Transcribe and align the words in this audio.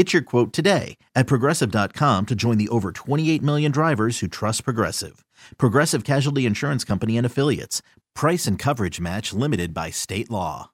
Get 0.00 0.14
your 0.14 0.22
quote 0.22 0.54
today 0.54 0.96
at 1.14 1.26
progressive.com 1.26 2.24
to 2.24 2.34
join 2.34 2.56
the 2.56 2.70
over 2.70 2.90
28 2.90 3.42
million 3.42 3.70
drivers 3.70 4.20
who 4.20 4.28
trust 4.28 4.64
Progressive. 4.64 5.26
Progressive 5.58 6.04
Casualty 6.04 6.46
Insurance 6.46 6.84
Company 6.84 7.18
and 7.18 7.26
Affiliates. 7.26 7.82
Price 8.14 8.46
and 8.46 8.58
coverage 8.58 8.98
match 8.98 9.34
limited 9.34 9.74
by 9.74 9.90
state 9.90 10.30
law. 10.30 10.70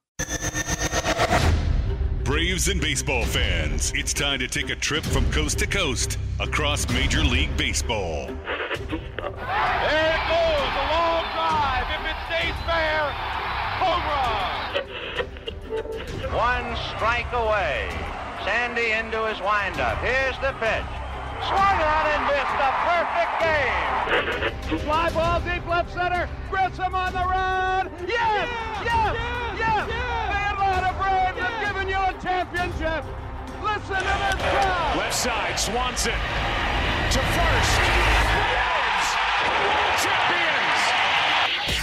Braves 2.23 2.69
and 2.69 2.79
baseball 2.79 3.25
fans, 3.25 3.91
it's 3.93 4.13
time 4.13 4.39
to 4.39 4.47
take 4.47 4.69
a 4.69 4.77
trip 4.77 5.03
from 5.03 5.29
coast 5.29 5.59
to 5.59 5.67
coast 5.67 6.17
across 6.39 6.87
Major 6.93 7.25
League 7.25 7.57
Baseball. 7.57 8.27
There 8.27 8.37
it 8.37 8.95
goes, 10.31 10.71
a 10.71 10.87
long 10.87 11.25
drive. 11.35 11.87
If 11.91 11.99
it 12.07 12.15
stays 12.29 12.55
fair, 12.65 13.11
home 13.83 14.03
run. 14.07 14.71
One 16.31 16.77
strike 16.95 17.33
away. 17.33 18.06
Sandy 18.47 18.91
into 18.91 19.27
his 19.27 19.41
windup. 19.41 19.99
Here's 19.99 20.39
the 20.39 20.55
pitch. 20.55 20.87
Swung 21.51 21.79
on 21.83 22.05
and 22.15 22.23
missed 22.31 22.59
a 22.63 22.71
perfect 22.87 23.33
game. 23.43 24.79
Fly 24.87 25.09
ball 25.11 25.41
deep 25.41 25.67
left 25.67 25.93
center. 25.93 26.29
Grissom 26.49 26.95
on 26.95 27.11
the 27.11 27.27
run. 27.27 27.91
Yes! 28.07 28.47
Yes! 28.85 29.15
Yes! 29.59 29.85
The 29.91 30.39
Atlanta 30.47 30.95
Braves 30.95 31.37
have 31.43 31.59
given 31.67 31.89
you 31.89 31.99
a 31.99 32.15
championship. 32.23 33.03
Listen 33.61 33.99
to 33.99 34.15
this 34.15 34.39
crowd. 34.39 34.95
Left 34.95 35.13
side, 35.13 35.59
Swanson 35.59 36.13
to 37.11 37.19
first. 37.19 37.73
Braves, 38.63 39.09
champions. 40.07 40.83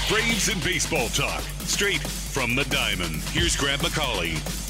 Braves 0.09 0.49
and 0.49 0.65
baseball 0.65 1.09
talk, 1.09 1.43
straight 1.67 2.01
from 2.01 2.55
the 2.55 2.65
diamond. 2.65 3.17
Here's 3.35 3.55
Grant 3.55 3.83
McAuley. 3.83 4.64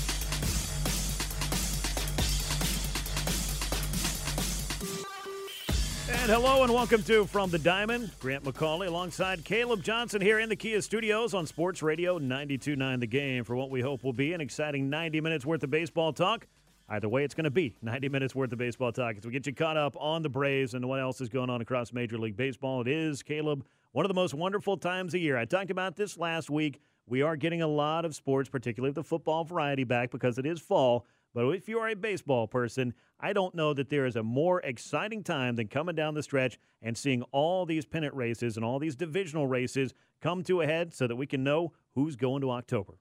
And 6.17 6.31
hello 6.31 6.63
and 6.63 6.73
welcome 6.73 7.03
to 7.03 7.27
From 7.27 7.51
the 7.51 7.59
Diamond. 7.59 8.11
Grant 8.19 8.45
McAuley 8.45 8.87
alongside 8.87 9.45
Caleb 9.45 9.83
Johnson 9.83 10.23
here 10.23 10.39
in 10.39 10.49
the 10.49 10.57
Kia 10.57 10.81
Studios 10.81 11.35
on 11.35 11.47
Sports 11.47 11.83
Radio 11.83 12.19
92.9 12.19 13.01
The 13.01 13.07
Game 13.07 13.45
for 13.45 13.55
what 13.57 13.69
we 13.69 13.83
hope 13.83 14.03
will 14.03 14.15
be 14.15 14.33
an 14.33 14.41
exciting 14.41 14.89
90 14.89 15.21
minutes 15.21 15.45
worth 15.45 15.63
of 15.63 15.71
baseball 15.71 16.13
talk. 16.15 16.47
Either 16.89 17.09
way, 17.09 17.25
it's 17.25 17.35
going 17.35 17.45
to 17.45 17.51
be 17.51 17.75
90 17.83 18.09
minutes 18.09 18.35
worth 18.35 18.53
of 18.53 18.59
baseball 18.59 18.93
talk 18.93 19.17
as 19.17 19.27
we 19.27 19.33
get 19.33 19.47
you 19.47 19.53
caught 19.53 19.77
up 19.77 19.97
on 19.99 20.23
the 20.23 20.29
Braves 20.29 20.73
and 20.73 20.87
what 20.89 21.01
else 21.01 21.21
is 21.21 21.29
going 21.29 21.51
on 21.51 21.61
across 21.61 21.93
Major 21.93 22.17
League 22.17 22.37
Baseball. 22.37 22.81
It 22.83 22.89
is, 22.89 23.23
Caleb, 23.23 23.65
one 23.93 24.05
of 24.05 24.09
the 24.09 24.15
most 24.15 24.35
wonderful 24.35 24.77
times 24.77 25.15
of 25.15 25.21
year. 25.21 25.37
I 25.37 25.45
talked 25.45 25.71
about 25.71 25.97
this 25.97 26.17
last 26.17 26.49
week. 26.49 26.81
We 27.07 27.23
are 27.23 27.37
getting 27.37 27.61
a 27.61 27.69
lot 27.69 28.05
of 28.05 28.15
sports, 28.15 28.49
particularly 28.49 28.93
the 28.93 29.05
football 29.05 29.45
variety, 29.45 29.85
back 29.85 30.11
because 30.11 30.39
it 30.39 30.47
is 30.47 30.61
fall. 30.61 31.05
But 31.35 31.49
if 31.51 31.69
you 31.69 31.81
are 31.81 31.89
a 31.89 31.97
baseball 31.97 32.47
person, 32.47 32.95
I 33.19 33.33
don't 33.33 33.55
know 33.55 33.75
that 33.75 33.91
there 33.91 34.07
is 34.07 34.15
a 34.17 34.23
more 34.23 34.61
exciting 34.61 35.25
time 35.25 35.57
than 35.57 35.67
coming 35.67 35.97
down 35.97 36.15
the 36.15 36.23
stretch 36.23 36.59
and 36.81 36.97
seeing 36.97 37.23
all 37.33 37.67
these 37.67 37.85
pennant 37.85 38.15
races 38.15 38.57
and 38.57 38.65
all 38.65 38.79
these 38.79 38.95
divisional 38.95 39.47
races 39.49 39.93
come 40.23 40.45
to 40.45 40.61
a 40.61 40.67
head 40.67 40.95
so 40.95 41.07
that 41.09 41.17
we 41.17 41.27
can 41.27 41.43
know 41.43 41.73
who's 41.97 42.15
going 42.17 42.41
to 42.43 42.51
October. 42.53 42.95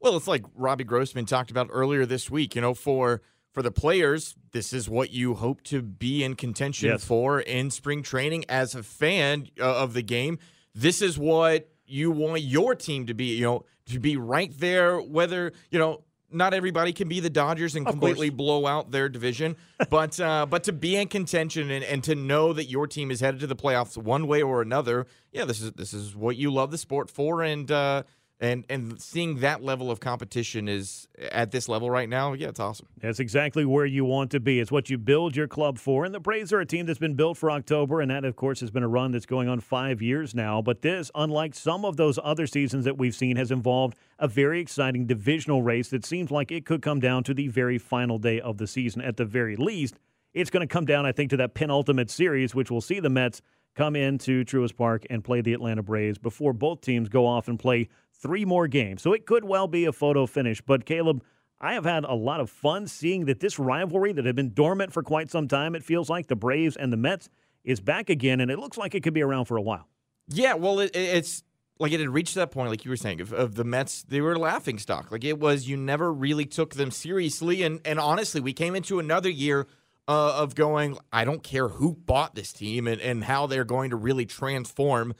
Well, 0.00 0.16
it's 0.16 0.26
like 0.26 0.44
Robbie 0.54 0.84
Grossman 0.84 1.26
talked 1.26 1.50
about 1.50 1.68
earlier 1.70 2.04
this 2.04 2.28
week. 2.30 2.54
You 2.54 2.60
know, 2.60 2.74
for 2.74 3.22
for 3.52 3.62
the 3.62 3.70
players, 3.70 4.34
this 4.52 4.72
is 4.72 4.88
what 4.88 5.10
you 5.12 5.34
hope 5.34 5.62
to 5.62 5.80
be 5.80 6.22
in 6.22 6.34
contention 6.34 6.90
Yes. 6.90 7.04
for 7.04 7.40
in 7.40 7.70
spring 7.70 8.02
training. 8.02 8.44
As 8.48 8.74
a 8.74 8.82
fan 8.82 9.48
uh, 9.58 9.76
of 9.82 9.94
the 9.94 10.02
game, 10.02 10.38
this 10.74 11.00
is 11.00 11.18
what 11.18 11.70
you 11.86 12.10
want 12.10 12.42
your 12.42 12.74
team 12.74 13.06
to 13.06 13.14
be. 13.14 13.36
You 13.36 13.44
know, 13.44 13.64
to 13.86 13.98
be 14.00 14.16
right 14.16 14.52
there. 14.58 14.98
Whether 14.98 15.52
you 15.70 15.78
know. 15.78 16.02
Not 16.30 16.54
everybody 16.54 16.92
can 16.92 17.08
be 17.08 17.20
the 17.20 17.30
Dodgers 17.30 17.76
and 17.76 17.86
completely 17.86 18.30
blow 18.30 18.66
out 18.66 18.90
their 18.90 19.08
division, 19.08 19.56
but 19.90 20.18
uh, 20.18 20.46
but 20.46 20.64
to 20.64 20.72
be 20.72 20.96
in 20.96 21.08
contention 21.08 21.70
and, 21.70 21.84
and 21.84 22.02
to 22.04 22.14
know 22.14 22.52
that 22.52 22.64
your 22.64 22.86
team 22.86 23.10
is 23.10 23.20
headed 23.20 23.40
to 23.40 23.46
the 23.46 23.56
playoffs 23.56 23.96
one 23.96 24.26
way 24.26 24.42
or 24.42 24.60
another, 24.60 25.06
yeah, 25.32 25.44
this 25.44 25.60
is 25.60 25.72
this 25.72 25.94
is 25.94 26.16
what 26.16 26.36
you 26.36 26.52
love 26.52 26.70
the 26.70 26.78
sport 26.78 27.10
for, 27.10 27.42
and 27.42 27.70
uh, 27.70 28.02
and 28.38 28.64
and 28.68 29.00
seeing 29.00 29.40
that 29.40 29.62
level 29.62 29.90
of 29.90 29.98
competition 29.98 30.68
is 30.68 31.08
at 31.32 31.50
this 31.52 31.68
level 31.68 31.90
right 31.90 32.08
now, 32.08 32.34
yeah, 32.34 32.48
it's 32.48 32.60
awesome. 32.60 32.86
That's 33.00 33.18
exactly 33.18 33.64
where 33.64 33.86
you 33.86 34.04
want 34.04 34.30
to 34.32 34.40
be. 34.40 34.60
It's 34.60 34.70
what 34.70 34.90
you 34.90 34.98
build 34.98 35.34
your 35.34 35.48
club 35.48 35.78
for. 35.78 36.04
And 36.04 36.14
the 36.14 36.20
Braves 36.20 36.52
are 36.52 36.60
a 36.60 36.66
team 36.66 36.84
that's 36.84 36.98
been 36.98 37.14
built 37.14 37.38
for 37.38 37.50
October, 37.50 38.00
and 38.00 38.10
that, 38.10 38.24
of 38.24 38.36
course, 38.36 38.60
has 38.60 38.70
been 38.70 38.82
a 38.82 38.88
run 38.88 39.12
that's 39.12 39.24
going 39.24 39.48
on 39.48 39.60
five 39.60 40.02
years 40.02 40.34
now. 40.34 40.60
But 40.60 40.82
this, 40.82 41.10
unlike 41.14 41.54
some 41.54 41.84
of 41.84 41.96
those 41.96 42.18
other 42.22 42.46
seasons 42.46 42.84
that 42.84 42.98
we've 42.98 43.14
seen, 43.14 43.36
has 43.36 43.50
involved 43.50 43.96
a 44.18 44.28
very 44.28 44.60
exciting 44.60 45.06
divisional 45.06 45.62
race 45.62 45.88
that 45.88 46.04
seems 46.04 46.30
like 46.30 46.52
it 46.52 46.66
could 46.66 46.82
come 46.82 47.00
down 47.00 47.24
to 47.24 47.34
the 47.34 47.48
very 47.48 47.78
final 47.78 48.18
day 48.18 48.40
of 48.40 48.58
the 48.58 48.66
season. 48.66 49.00
At 49.00 49.16
the 49.16 49.24
very 49.24 49.56
least, 49.56 49.94
it's 50.34 50.50
going 50.50 50.66
to 50.66 50.72
come 50.72 50.84
down, 50.84 51.06
I 51.06 51.12
think, 51.12 51.30
to 51.30 51.38
that 51.38 51.54
penultimate 51.54 52.10
series, 52.10 52.54
which 52.54 52.70
will 52.70 52.82
see 52.82 53.00
the 53.00 53.08
Mets 53.08 53.40
come 53.74 53.94
into 53.94 54.44
Truist 54.44 54.76
Park 54.76 55.04
and 55.10 55.22
play 55.22 55.40
the 55.40 55.52
Atlanta 55.52 55.82
Braves 55.82 56.18
before 56.18 56.52
both 56.52 56.80
teams 56.80 57.08
go 57.08 57.26
off 57.26 57.46
and 57.46 57.58
play 57.58 57.88
three 58.20 58.44
more 58.44 58.66
games. 58.68 59.02
So 59.02 59.12
it 59.12 59.26
could 59.26 59.44
well 59.44 59.66
be 59.66 59.84
a 59.84 59.92
photo 59.92 60.26
finish. 60.26 60.60
But 60.60 60.84
Caleb, 60.84 61.22
I 61.60 61.74
have 61.74 61.84
had 61.84 62.04
a 62.04 62.14
lot 62.14 62.40
of 62.40 62.50
fun 62.50 62.86
seeing 62.86 63.24
that 63.26 63.40
this 63.40 63.58
rivalry 63.58 64.12
that 64.12 64.24
had 64.24 64.36
been 64.36 64.52
dormant 64.52 64.92
for 64.92 65.02
quite 65.02 65.30
some 65.30 65.48
time, 65.48 65.74
it 65.74 65.84
feels 65.84 66.10
like 66.10 66.26
the 66.26 66.36
Braves 66.36 66.76
and 66.76 66.92
the 66.92 66.96
Mets, 66.96 67.28
is 67.64 67.80
back 67.80 68.08
again, 68.10 68.40
and 68.40 68.48
it 68.50 68.58
looks 68.60 68.76
like 68.78 68.94
it 68.94 69.02
could 69.02 69.14
be 69.14 69.22
around 69.22 69.46
for 69.46 69.56
a 69.56 69.62
while. 69.62 69.88
Yeah, 70.28 70.54
well, 70.54 70.78
it, 70.80 70.94
it- 70.94 71.16
it's 71.16 71.42
like 71.78 71.92
it 71.92 72.00
had 72.00 72.08
reached 72.10 72.34
that 72.36 72.50
point, 72.52 72.70
like 72.70 72.84
you 72.84 72.90
were 72.90 72.96
saying, 72.96 73.20
of, 73.20 73.32
of 73.32 73.54
the 73.54 73.64
Mets. 73.64 74.02
They 74.04 74.20
were 74.20 74.38
laughing 74.38 74.78
stock. 74.78 75.10
Like 75.10 75.24
it 75.24 75.38
was, 75.38 75.68
you 75.68 75.76
never 75.76 76.12
really 76.12 76.46
took 76.46 76.74
them 76.74 76.90
seriously. 76.90 77.62
And 77.64 77.80
and 77.84 77.98
honestly, 77.98 78.40
we 78.40 78.52
came 78.52 78.74
into 78.74 78.98
another 78.98 79.28
year 79.28 79.66
uh, 80.08 80.34
of 80.36 80.54
going. 80.54 80.96
I 81.12 81.24
don't 81.24 81.42
care 81.42 81.68
who 81.68 81.92
bought 81.94 82.34
this 82.34 82.52
team 82.52 82.86
and, 82.86 83.00
and 83.00 83.24
how 83.24 83.46
they're 83.46 83.64
going 83.64 83.90
to 83.90 83.96
really 83.96 84.24
transform. 84.26 85.12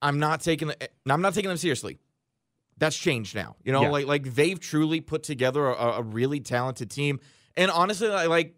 I'm 0.00 0.18
not 0.18 0.40
taking. 0.40 0.70
I'm 1.08 1.20
not 1.22 1.34
taking 1.34 1.48
them 1.48 1.56
seriously. 1.58 1.98
That's 2.78 2.96
changed 2.96 3.34
now. 3.34 3.56
You 3.64 3.72
know, 3.72 3.82
Yeah. 3.82 3.88
like 3.90 4.06
like 4.06 4.34
they've 4.34 4.58
truly 4.58 5.00
put 5.00 5.22
together 5.22 5.66
a, 5.66 5.72
a 5.74 6.02
really 6.02 6.40
talented 6.40 6.90
team. 6.90 7.20
And 7.56 7.70
honestly, 7.70 8.08
I 8.08 8.26
like 8.26 8.56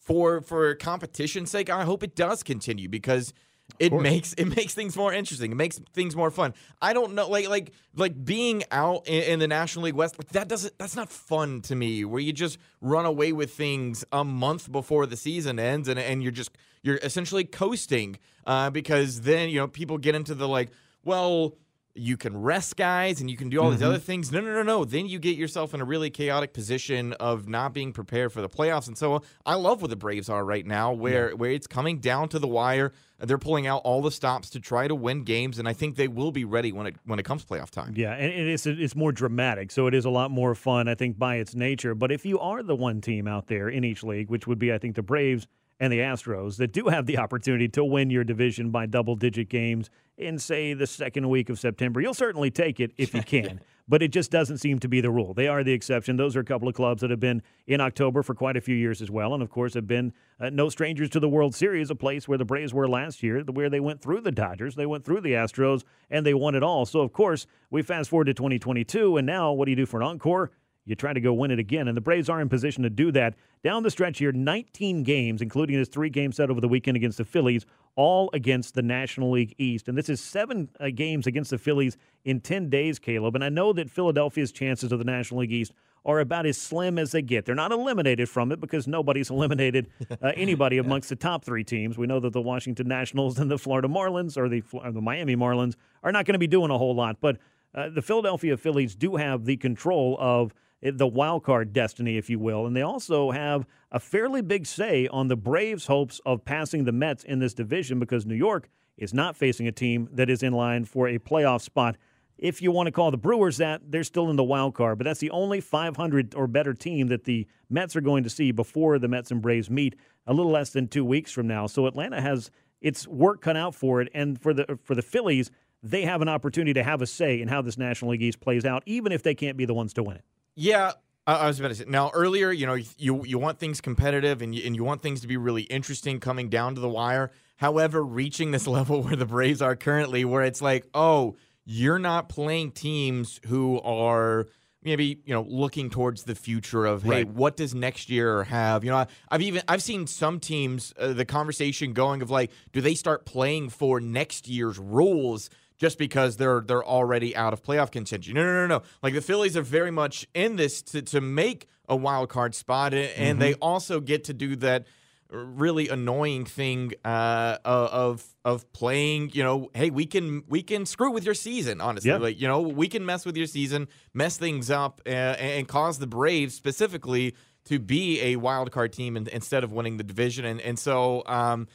for 0.00 0.40
for 0.40 0.74
competition's 0.74 1.50
sake, 1.50 1.70
I 1.70 1.84
hope 1.84 2.02
it 2.02 2.14
does 2.16 2.42
continue 2.42 2.88
because 2.88 3.32
it 3.78 3.92
makes 3.92 4.32
it 4.34 4.46
makes 4.56 4.74
things 4.74 4.96
more 4.96 5.12
interesting. 5.12 5.52
It 5.52 5.56
makes 5.56 5.78
things 5.92 6.16
more 6.16 6.30
fun. 6.30 6.54
I 6.80 6.92
don't 6.92 7.14
know, 7.14 7.28
like 7.28 7.48
like 7.48 7.72
like 7.94 8.24
being 8.24 8.64
out 8.70 9.06
in, 9.06 9.22
in 9.24 9.38
the 9.38 9.48
National 9.48 9.84
League 9.86 9.94
West, 9.94 10.18
like 10.18 10.28
that 10.30 10.48
doesn't 10.48 10.78
that's 10.78 10.96
not 10.96 11.10
fun 11.10 11.60
to 11.62 11.74
me. 11.74 12.04
Where 12.04 12.20
you 12.20 12.32
just 12.32 12.58
run 12.80 13.04
away 13.04 13.32
with 13.32 13.52
things 13.52 14.04
a 14.12 14.24
month 14.24 14.70
before 14.72 15.04
the 15.06 15.16
season 15.16 15.58
ends, 15.58 15.88
and 15.88 15.98
and 15.98 16.22
you're 16.22 16.32
just 16.32 16.50
you're 16.82 16.98
essentially 17.02 17.44
coasting 17.44 18.18
uh, 18.46 18.70
because 18.70 19.20
then 19.22 19.50
you 19.50 19.56
know 19.58 19.68
people 19.68 19.98
get 19.98 20.14
into 20.14 20.34
the 20.34 20.48
like, 20.48 20.70
well. 21.04 21.56
You 21.98 22.16
can 22.16 22.40
rest 22.40 22.76
guys 22.76 23.20
and 23.20 23.30
you 23.30 23.36
can 23.36 23.48
do 23.48 23.60
all 23.60 23.70
these 23.70 23.82
other 23.82 23.96
mm-hmm. 23.96 24.04
things. 24.04 24.32
No, 24.32 24.40
no, 24.40 24.52
no, 24.52 24.62
no. 24.62 24.84
Then 24.84 25.06
you 25.06 25.18
get 25.18 25.36
yourself 25.36 25.74
in 25.74 25.80
a 25.80 25.84
really 25.84 26.10
chaotic 26.10 26.52
position 26.52 27.12
of 27.14 27.48
not 27.48 27.74
being 27.74 27.92
prepared 27.92 28.32
for 28.32 28.40
the 28.40 28.48
playoffs. 28.48 28.86
And 28.86 28.96
so 28.96 29.22
I 29.44 29.54
love 29.54 29.82
where 29.82 29.88
the 29.88 29.96
Braves 29.96 30.28
are 30.28 30.44
right 30.44 30.66
now, 30.66 30.92
where 30.92 31.34
where 31.36 31.50
it's 31.50 31.66
coming 31.66 31.98
down 31.98 32.28
to 32.30 32.38
the 32.38 32.48
wire. 32.48 32.92
They're 33.20 33.36
pulling 33.36 33.66
out 33.66 33.82
all 33.84 34.00
the 34.00 34.12
stops 34.12 34.48
to 34.50 34.60
try 34.60 34.86
to 34.86 34.94
win 34.94 35.24
games, 35.24 35.58
and 35.58 35.68
I 35.68 35.72
think 35.72 35.96
they 35.96 36.06
will 36.06 36.30
be 36.30 36.44
ready 36.44 36.70
when 36.70 36.86
it 36.86 36.96
when 37.04 37.18
it 37.18 37.24
comes 37.24 37.44
playoff 37.44 37.70
time. 37.70 37.94
Yeah, 37.96 38.12
and 38.12 38.32
it 38.32 38.46
is 38.46 38.64
it's 38.64 38.94
more 38.94 39.10
dramatic, 39.10 39.72
so 39.72 39.88
it 39.88 39.94
is 39.94 40.04
a 40.04 40.10
lot 40.10 40.30
more 40.30 40.54
fun, 40.54 40.86
I 40.86 40.94
think, 40.94 41.18
by 41.18 41.36
its 41.36 41.54
nature. 41.54 41.96
But 41.96 42.12
if 42.12 42.24
you 42.24 42.38
are 42.38 42.62
the 42.62 42.76
one 42.76 43.00
team 43.00 43.26
out 43.26 43.48
there 43.48 43.68
in 43.68 43.82
each 43.82 44.04
league, 44.04 44.30
which 44.30 44.46
would 44.46 44.60
be, 44.60 44.72
I 44.72 44.78
think, 44.78 44.94
the 44.94 45.02
Braves 45.02 45.48
and 45.80 45.92
the 45.92 45.98
Astros 46.00 46.56
that 46.56 46.72
do 46.72 46.88
have 46.88 47.06
the 47.06 47.18
opportunity 47.18 47.68
to 47.68 47.84
win 47.84 48.10
your 48.10 48.24
division 48.24 48.70
by 48.70 48.86
double 48.86 49.16
digit 49.16 49.48
games 49.48 49.90
in, 50.16 50.38
say, 50.38 50.74
the 50.74 50.86
second 50.86 51.28
week 51.28 51.48
of 51.48 51.58
September. 51.58 52.00
You'll 52.00 52.14
certainly 52.14 52.50
take 52.50 52.80
it 52.80 52.92
if 52.96 53.14
you 53.14 53.22
can, 53.26 53.60
but 53.86 54.02
it 54.02 54.08
just 54.08 54.30
doesn't 54.30 54.58
seem 54.58 54.80
to 54.80 54.88
be 54.88 55.00
the 55.00 55.10
rule. 55.10 55.34
They 55.34 55.46
are 55.46 55.62
the 55.62 55.72
exception. 55.72 56.16
Those 56.16 56.34
are 56.34 56.40
a 56.40 56.44
couple 56.44 56.68
of 56.68 56.74
clubs 56.74 57.00
that 57.02 57.10
have 57.10 57.20
been 57.20 57.42
in 57.66 57.80
October 57.80 58.22
for 58.22 58.34
quite 58.34 58.56
a 58.56 58.60
few 58.60 58.74
years 58.74 59.00
as 59.00 59.10
well, 59.10 59.32
and 59.32 59.42
of 59.42 59.50
course 59.50 59.74
have 59.74 59.86
been 59.86 60.12
uh, 60.40 60.50
no 60.50 60.68
strangers 60.68 61.10
to 61.10 61.20
the 61.20 61.28
World 61.28 61.54
Series, 61.54 61.90
a 61.90 61.94
place 61.94 62.26
where 62.26 62.38
the 62.38 62.44
Braves 62.44 62.74
were 62.74 62.88
last 62.88 63.22
year, 63.22 63.42
where 63.42 63.70
they 63.70 63.80
went 63.80 64.00
through 64.00 64.20
the 64.22 64.32
Dodgers, 64.32 64.74
they 64.74 64.86
went 64.86 65.04
through 65.04 65.20
the 65.20 65.32
Astros, 65.32 65.84
and 66.10 66.26
they 66.26 66.34
won 66.34 66.54
it 66.56 66.62
all. 66.62 66.84
So, 66.86 67.00
of 67.00 67.12
course, 67.12 67.46
we 67.70 67.82
fast 67.82 68.10
forward 68.10 68.24
to 68.24 68.34
2022, 68.34 69.16
and 69.16 69.26
now 69.26 69.52
what 69.52 69.66
do 69.66 69.70
you 69.70 69.76
do 69.76 69.86
for 69.86 70.00
an 70.00 70.06
encore? 70.06 70.50
You 70.88 70.94
try 70.94 71.12
to 71.12 71.20
go 71.20 71.32
win 71.32 71.50
it 71.50 71.58
again. 71.58 71.88
And 71.88 71.96
the 71.96 72.00
Braves 72.00 72.28
are 72.28 72.40
in 72.40 72.48
position 72.48 72.82
to 72.82 72.90
do 72.90 73.12
that. 73.12 73.34
Down 73.62 73.82
the 73.82 73.90
stretch 73.90 74.18
here, 74.18 74.32
19 74.32 75.02
games, 75.02 75.42
including 75.42 75.76
this 75.76 75.88
three 75.88 76.10
game 76.10 76.32
set 76.32 76.50
over 76.50 76.60
the 76.60 76.68
weekend 76.68 76.96
against 76.96 77.18
the 77.18 77.24
Phillies, 77.24 77.66
all 77.96 78.30
against 78.32 78.74
the 78.74 78.82
National 78.82 79.30
League 79.32 79.54
East. 79.58 79.88
And 79.88 79.98
this 79.98 80.08
is 80.08 80.20
seven 80.20 80.68
uh, 80.80 80.88
games 80.94 81.26
against 81.26 81.50
the 81.50 81.58
Phillies 81.58 81.96
in 82.24 82.40
10 82.40 82.70
days, 82.70 82.98
Caleb. 82.98 83.34
And 83.34 83.44
I 83.44 83.48
know 83.48 83.72
that 83.72 83.90
Philadelphia's 83.90 84.52
chances 84.52 84.92
of 84.92 84.98
the 84.98 85.04
National 85.04 85.40
League 85.40 85.52
East 85.52 85.72
are 86.04 86.20
about 86.20 86.46
as 86.46 86.56
slim 86.56 86.98
as 86.98 87.12
they 87.12 87.20
get. 87.20 87.44
They're 87.44 87.54
not 87.54 87.72
eliminated 87.72 88.28
from 88.28 88.50
it 88.52 88.60
because 88.60 88.86
nobody's 88.86 89.30
eliminated 89.30 89.88
uh, 90.10 90.32
anybody 90.36 90.78
amongst 90.78 91.08
the 91.10 91.16
top 91.16 91.44
three 91.44 91.64
teams. 91.64 91.98
We 91.98 92.06
know 92.06 92.20
that 92.20 92.32
the 92.32 92.40
Washington 92.40 92.88
Nationals 92.88 93.38
and 93.38 93.50
the 93.50 93.58
Florida 93.58 93.88
Marlins 93.88 94.36
or 94.38 94.48
the, 94.48 94.62
or 94.72 94.90
the 94.90 95.02
Miami 95.02 95.36
Marlins 95.36 95.74
are 96.02 96.12
not 96.12 96.24
going 96.24 96.34
to 96.34 96.38
be 96.38 96.46
doing 96.46 96.70
a 96.70 96.78
whole 96.78 96.94
lot. 96.94 97.18
But 97.20 97.38
uh, 97.74 97.90
the 97.90 98.02
Philadelphia 98.02 98.56
Phillies 98.56 98.94
do 98.94 99.16
have 99.16 99.44
the 99.44 99.56
control 99.56 100.16
of 100.18 100.54
Eh, 100.82 100.92
the 100.94 101.06
wild 101.06 101.44
card 101.44 101.72
destiny, 101.72 102.16
if 102.16 102.30
you 102.30 102.38
will. 102.38 102.66
And 102.66 102.76
they 102.76 102.82
also 102.82 103.30
have 103.30 103.66
a 103.90 104.00
fairly 104.00 104.42
big 104.42 104.66
say 104.66 105.08
on 105.08 105.28
the 105.28 105.36
Braves' 105.36 105.86
hopes 105.86 106.20
of 106.24 106.44
passing 106.44 106.84
the 106.84 106.92
Mets 106.92 107.24
in 107.24 107.38
this 107.38 107.54
division 107.54 107.98
because 107.98 108.26
New 108.26 108.34
York 108.34 108.68
is 108.96 109.14
not 109.14 109.36
facing 109.36 109.66
a 109.66 109.72
team 109.72 110.08
that 110.12 110.28
is 110.28 110.42
in 110.42 110.52
line 110.52 110.84
for 110.84 111.08
a 111.08 111.18
playoff 111.18 111.62
spot. 111.62 111.96
If 112.36 112.62
you 112.62 112.70
want 112.70 112.86
to 112.86 112.92
call 112.92 113.10
the 113.10 113.16
Brewers 113.16 113.56
that, 113.56 113.90
they're 113.90 114.04
still 114.04 114.30
in 114.30 114.36
the 114.36 114.44
wild 114.44 114.74
card, 114.74 114.98
but 114.98 115.04
that's 115.04 115.18
the 115.18 115.30
only 115.30 115.60
500 115.60 116.34
or 116.36 116.46
better 116.46 116.72
team 116.72 117.08
that 117.08 117.24
the 117.24 117.46
Mets 117.68 117.96
are 117.96 118.00
going 118.00 118.22
to 118.22 118.30
see 118.30 118.52
before 118.52 118.98
the 118.98 119.08
Mets 119.08 119.32
and 119.32 119.42
Braves 119.42 119.68
meet 119.68 119.96
a 120.26 120.32
little 120.32 120.52
less 120.52 120.70
than 120.70 120.86
two 120.86 121.04
weeks 121.04 121.32
from 121.32 121.48
now. 121.48 121.66
So 121.66 121.86
Atlanta 121.86 122.20
has 122.20 122.50
its 122.80 123.08
work 123.08 123.40
cut 123.40 123.56
out 123.56 123.74
for 123.74 124.00
it, 124.00 124.08
and 124.14 124.40
for 124.40 124.54
the 124.54 124.78
for 124.84 124.94
the 124.94 125.02
Phillies, 125.02 125.50
they 125.82 126.02
have 126.02 126.22
an 126.22 126.28
opportunity 126.28 126.74
to 126.74 126.84
have 126.84 127.02
a 127.02 127.06
say 127.06 127.40
in 127.40 127.48
how 127.48 127.60
this 127.60 127.76
National 127.76 128.12
League 128.12 128.22
East 128.22 128.40
plays 128.40 128.64
out, 128.64 128.84
even 128.86 129.10
if 129.10 129.24
they 129.24 129.34
can't 129.34 129.56
be 129.56 129.64
the 129.64 129.74
ones 129.74 129.92
to 129.94 130.04
win 130.04 130.16
it. 130.16 130.24
Yeah, 130.58 130.92
I 131.24 131.46
was 131.46 131.60
about 131.60 131.68
to 131.68 131.74
say. 131.76 131.84
Now, 131.86 132.10
earlier, 132.12 132.50
you 132.50 132.66
know, 132.66 132.74
you 132.74 133.24
you 133.24 133.38
want 133.38 133.60
things 133.60 133.80
competitive 133.80 134.42
and 134.42 134.52
you, 134.52 134.62
and 134.66 134.74
you 134.74 134.82
want 134.82 135.02
things 135.02 135.20
to 135.20 135.28
be 135.28 135.36
really 135.36 135.62
interesting 135.62 136.18
coming 136.18 136.48
down 136.48 136.74
to 136.74 136.80
the 136.80 136.88
wire. 136.88 137.30
However, 137.58 138.02
reaching 138.02 138.50
this 138.50 138.66
level 138.78 139.02
where 139.02 139.14
the 139.14 139.24
Braves 139.24 139.62
are 139.62 139.76
currently, 139.76 140.24
where 140.24 140.42
it's 140.42 140.60
like, 140.60 140.88
oh, 140.94 141.36
you're 141.64 142.00
not 142.00 142.28
playing 142.28 142.72
teams 142.72 143.40
who 143.46 143.80
are 143.82 144.48
maybe 144.82 145.20
you 145.24 145.32
know 145.32 145.42
looking 145.48 145.90
towards 145.90 146.24
the 146.24 146.34
future 146.34 146.86
of 146.86 147.04
hey 147.04 147.10
right. 147.10 147.28
what 147.28 147.56
does 147.56 147.74
next 147.74 148.08
year 148.08 148.44
have 148.44 148.84
you 148.84 148.90
know 148.90 149.04
i've 149.28 149.42
even 149.42 149.60
i've 149.66 149.82
seen 149.82 150.06
some 150.06 150.38
teams 150.38 150.94
uh, 150.98 151.12
the 151.12 151.24
conversation 151.24 151.92
going 151.92 152.22
of 152.22 152.30
like 152.30 152.50
do 152.72 152.80
they 152.80 152.94
start 152.94 153.26
playing 153.26 153.68
for 153.68 154.00
next 154.00 154.48
year's 154.48 154.78
rules 154.78 155.50
just 155.78 155.96
because 155.96 156.36
they're 156.36 156.60
they're 156.60 156.84
already 156.84 157.34
out 157.34 157.52
of 157.52 157.62
playoff 157.62 157.90
contention. 157.90 158.34
No, 158.34 158.44
no, 158.44 158.66
no, 158.66 158.66
no. 158.66 158.82
Like 159.02 159.14
the 159.14 159.22
Phillies 159.22 159.56
are 159.56 159.62
very 159.62 159.90
much 159.90 160.26
in 160.34 160.56
this 160.56 160.82
to 160.82 161.02
to 161.02 161.20
make 161.20 161.68
a 161.88 161.96
wild 161.96 162.28
card 162.28 162.54
spot, 162.54 162.92
and 162.92 163.10
mm-hmm. 163.10 163.38
they 163.38 163.54
also 163.54 164.00
get 164.00 164.24
to 164.24 164.34
do 164.34 164.56
that 164.56 164.86
really 165.30 165.88
annoying 165.88 166.44
thing 166.44 166.92
uh, 167.04 167.58
of 167.64 168.26
of 168.44 168.70
playing. 168.72 169.30
You 169.32 169.44
know, 169.44 169.70
hey, 169.74 169.90
we 169.90 170.06
can 170.06 170.42
we 170.48 170.62
can 170.62 170.84
screw 170.84 171.10
with 171.10 171.24
your 171.24 171.34
season. 171.34 171.80
Honestly, 171.80 172.10
yep. 172.10 172.20
like 172.20 172.40
you 172.40 172.48
know, 172.48 172.60
we 172.60 172.88
can 172.88 173.06
mess 173.06 173.24
with 173.24 173.36
your 173.36 173.46
season, 173.46 173.88
mess 174.12 174.36
things 174.36 174.70
up, 174.70 175.00
uh, 175.06 175.10
and 175.10 175.68
cause 175.68 175.98
the 175.98 176.06
Braves 176.06 176.54
specifically 176.54 177.34
to 177.66 177.78
be 177.78 178.20
a 178.22 178.36
wild 178.36 178.70
card 178.72 178.92
team 178.92 179.16
instead 179.16 179.62
of 179.62 179.72
winning 179.72 179.96
the 179.96 180.04
division. 180.04 180.44
And 180.44 180.60
and 180.60 180.78
so. 180.78 181.22
Um, 181.26 181.68